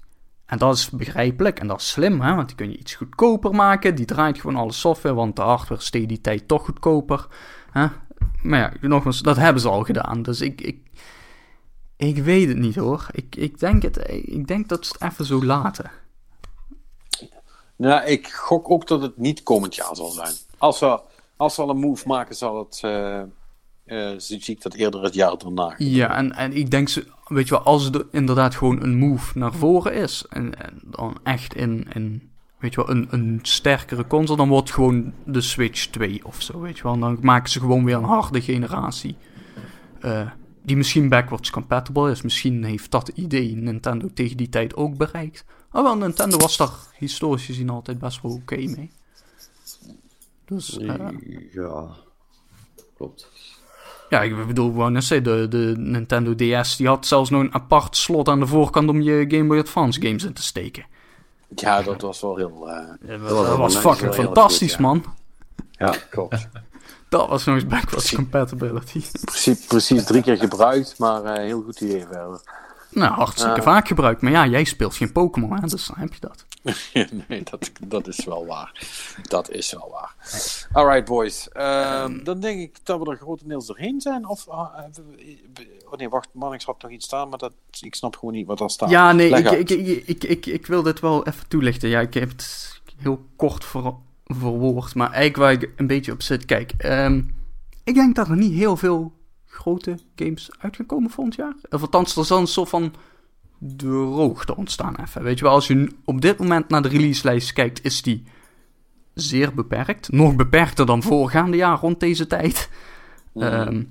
[0.52, 3.54] En dat is begrijpelijk en dat is slim, hè, want die kun je iets goedkoper
[3.54, 7.26] maken, die draait gewoon alle software, want de hardware tegen die tijd toch goedkoper.
[7.70, 7.86] Hè.
[8.42, 10.90] Maar ja, nogmaals, dat hebben ze al gedaan, dus ik, ik,
[11.96, 13.06] ik weet het niet hoor.
[13.12, 15.90] Ik, ik, denk het, ik denk dat ze het even zo laten.
[17.76, 20.34] Nou, ik gok ook dat het niet komend jaar zal zijn.
[20.58, 21.00] Als we,
[21.36, 22.80] als al een move maken, zal het.
[22.82, 23.22] eh
[23.92, 25.74] eh, zie ik dat eerder het jaar erna.
[25.78, 29.38] Ja, en, en ik denk, ze, weet je wel, als er inderdaad gewoon een move
[29.38, 34.06] naar voren is, en, en dan echt in, in weet je wel, een, een sterkere
[34.06, 36.92] console, dan wordt gewoon de Switch 2 of zo, weet je wel.
[36.92, 39.16] En dan maken ze gewoon weer een harde generatie.
[40.00, 40.30] eh,
[40.64, 42.22] die misschien backwards compatible is.
[42.22, 45.44] Misschien heeft dat idee Nintendo tegen die tijd ook bereikt.
[45.72, 48.90] Maar wel, Nintendo was daar historisch gezien altijd best wel oké mee.
[50.44, 51.08] Dus, eh,
[51.52, 51.86] Ja,
[52.96, 53.30] klopt.
[54.12, 57.54] Ja, ik bedoel, wou net zeggen, de, de Nintendo DS die had zelfs nog een
[57.54, 60.84] apart slot aan de voorkant om je Game Boy Advance games in te steken.
[61.54, 62.70] Ja, dat was wel heel.
[63.08, 64.86] eh, Dat was fucking fantastisch, goed, ja.
[64.86, 65.04] man.
[65.70, 66.48] Ja, klopt.
[67.08, 69.02] Dat was nog eens backwards compatibility.
[69.24, 72.40] precies, precies drie keer gebruikt, maar eh, heel goed idee verder.
[72.92, 73.62] Nou, hartstikke Ja.
[73.62, 74.20] vaak gebruikt.
[74.22, 76.44] Maar ja, jij speelt geen Pokémon, hè, dus dan heb je dat.
[77.28, 78.86] nee, dat, dat is wel waar.
[79.22, 80.14] Dat is wel waar.
[80.72, 81.48] Alright, boys.
[81.48, 84.26] Ehm, dan denk ik dat we er grotendeels doorheen zijn.
[84.28, 87.94] Of, ah, we- oh nee, wacht, man, ik had nog iets staan, maar dat, ik
[87.94, 88.90] snap gewoon niet wat daar staat.
[88.90, 91.88] Ja, nee, ik, ik, ik, ik, ik, ik wil dit wel even toelichten.
[91.88, 96.22] Ja, ik heb het heel kort ver, verwoord, maar eigenlijk waar ik een beetje op
[96.22, 96.44] zit.
[96.44, 97.22] Kijk, ehm,
[97.84, 99.12] ik denk dat er niet heel veel
[99.52, 101.54] grote games uit gaan komen volgend jaar.
[101.70, 102.94] Of althans, er zal een soort van
[103.58, 105.22] droogte ontstaan even.
[105.22, 108.24] Weet je wel, als je op dit moment naar de releaselijst kijkt, is die
[109.14, 110.12] zeer beperkt.
[110.12, 112.70] Nog beperkter dan voorgaande jaar rond deze tijd.
[113.32, 113.46] Mhm.
[113.46, 113.82] Ehm,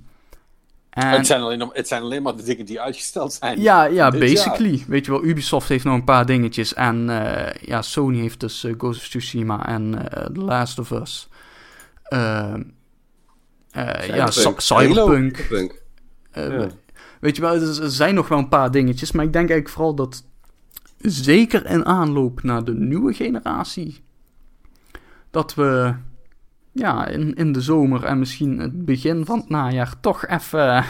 [0.90, 1.08] en...
[1.10, 3.62] het, zijn alleen, het zijn alleen maar de dingen die uitgesteld zijn.
[3.62, 4.84] Ja, ja, basically.
[4.88, 6.74] Weet je wel, Ubisoft heeft nog een paar dingetjes.
[6.74, 10.92] En eh, ja, Sony heeft dus eh, Ghost of Tsushima en eh, The Last of
[10.92, 11.30] Us.
[13.72, 15.36] Eh, ja, Cy- Cyberpunk.
[15.38, 15.48] Cyberpunk.
[15.50, 15.82] Punk.
[16.32, 16.68] Eh, Ja.
[17.20, 19.12] Weet je wel, er zijn nog wel een paar dingetjes.
[19.12, 20.24] Maar ik denk eigenlijk vooral dat
[20.98, 24.04] zeker in aanloop naar de nieuwe generatie.
[25.32, 25.94] Dat we
[26.72, 30.86] ja, in, in de zomer en misschien het begin van het najaar toch even...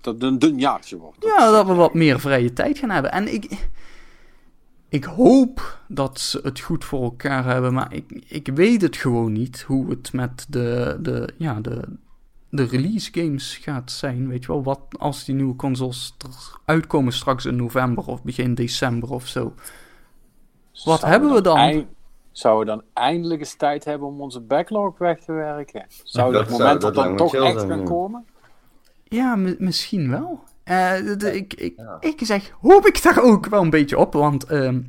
[0.00, 1.24] Dat het een dun jaartje wordt.
[1.24, 3.12] Ja, dat we wat meer vrije tijd gaan hebben.
[3.12, 3.68] En ik,
[4.88, 9.32] ik hoop dat ze het goed voor elkaar hebben, maar ik, ik weet het gewoon
[9.32, 11.82] niet hoe het met de, de, ja, de,
[12.50, 14.28] de release games gaat zijn.
[14.28, 16.16] Weet je wel, wat als die nieuwe consoles
[16.64, 19.54] eruit komen straks in november of begin december of zo.
[20.84, 21.56] Wat hebben we dan?
[21.56, 21.86] eind-
[22.32, 25.86] Zouden we dan eindelijk eens tijd hebben om onze backlog weg te werken?
[26.02, 28.24] Zou Dat dat, zou- moment dat er dan toch echt gaan komen?
[29.04, 30.42] Ja, mi- misschien wel.
[30.64, 31.96] Eh, ik, ik, Ja.
[32.00, 34.80] ik zeg, hoop ik daar ook wel een beetje op, want ehm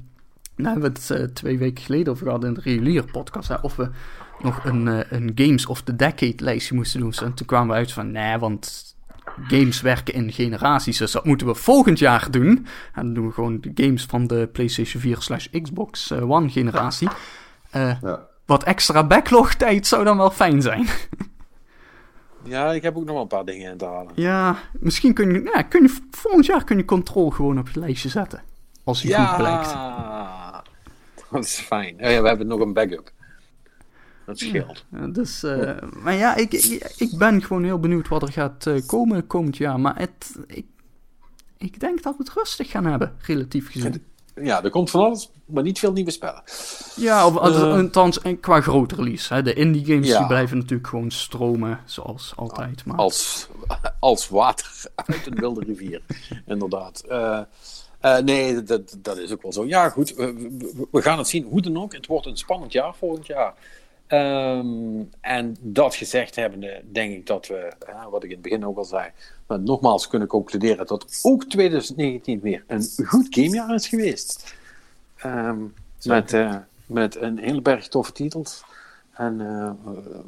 [0.56, 3.56] nou hebben we het eh, twee weken geleden over gehad in de reguliere podcast, hè,
[3.62, 3.90] of we
[4.40, 7.14] nog een, eh, een Games of the Decade lijstje moesten doen.
[7.24, 8.86] En toen kwamen we uit van, nee, want
[9.48, 12.48] games werken in generaties, dus dat moeten we volgend jaar doen.
[12.94, 16.50] En dan doen we gewoon de games van de PlayStation 4 slash Xbox eh, One
[16.50, 17.10] generatie.
[17.70, 18.28] Eh, Ja.
[18.46, 20.88] wat extra backlog tijd zou dan wel fijn zijn.
[22.44, 24.12] Ja, ik heb ook nog wel een paar dingen in te halen.
[24.16, 27.80] Ja, misschien kun je, ja, kun je volgend jaar kun je Control gewoon op je
[27.80, 28.42] lijstje zetten.
[28.84, 29.70] Als die goed blijkt.
[29.72, 30.64] Ja,
[31.32, 31.96] dat is fijn.
[31.96, 33.12] Oh ja, we hebben nog een backup.
[34.28, 34.86] Dat scheelt.
[34.92, 35.72] Ja, Dus, eh,
[36.04, 39.58] maar ja, ik, ik, ik ben gewoon heel benieuwd wat er gaat eh, komen komend
[39.58, 39.80] jaar.
[39.80, 40.66] Maar het, ik,
[41.58, 44.04] ik denk dat we het rustig gaan hebben, relatief gezien.
[44.36, 46.44] ja, er komt van alles, maar niet veel nieuwe spellen.
[46.96, 47.36] Ja, Eh.
[47.76, 49.34] althans en qua grote release.
[49.34, 49.42] Hè.
[49.42, 50.18] De indie games Ja.
[50.18, 52.86] die blijven natuurlijk gewoon stromen, zoals altijd.
[52.86, 52.98] Maar...
[52.98, 53.48] Als,
[54.00, 56.02] als water uit een wilde rivier,
[56.46, 57.04] inderdaad.
[58.24, 59.66] Nee, dat, dat is ook wel zo.
[59.66, 61.44] Ja, goed, we, we- we gaan het zien.
[61.44, 63.54] Hoe dan ook, het wordt een spannend jaar volgend jaar.
[64.08, 68.66] Ehm, en dat gezegd hebbende, denk ik dat we, ja, wat ik in het begin
[68.66, 69.12] ook al zei,
[69.48, 74.56] maar nogmaals kunnen concluderen dat ook 2019 weer een goed gamejaar is geweest.
[75.18, 75.60] Ehm,
[76.06, 76.56] met, eh,
[76.86, 78.64] met een hele berg toffe titels.
[79.14, 79.72] En eh,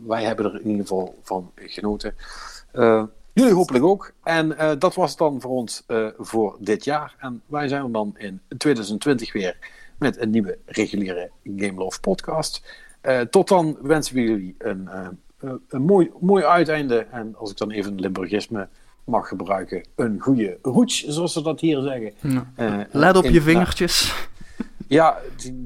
[0.05, 2.15] wij hebben er in ieder geval van genoten.
[2.71, 4.13] Eh, jullie hopelijk ook.
[4.23, 5.83] En dat was het dan voor ons
[6.17, 7.15] voor dit jaar.
[7.19, 9.57] En wij zijn er dan in 2020 weer
[9.97, 12.61] met een nieuwe reguliere Game Love podcast.
[13.01, 15.07] Eh, tot dan wensen we jullie een, eh,
[15.39, 16.99] eh, een mooi, mooi uiteinde.
[17.11, 18.67] En als ik dan even een Limburgisme
[19.03, 22.13] mag gebruiken, een goede roets, zoals ze dat hier zeggen.
[22.21, 22.51] Ja.
[22.55, 24.27] Eh, Let op in- je vingertjes.
[24.87, 25.17] ja,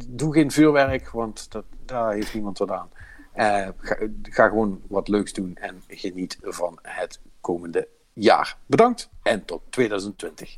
[0.10, 2.90] doe geen vuurwerk, want dat, daar heeft niemand wat aan.
[3.34, 8.58] Eh, ga, ga gewoon wat leuks doen en geniet van het komende jaar.
[8.66, 10.58] Bedankt en tot 2020.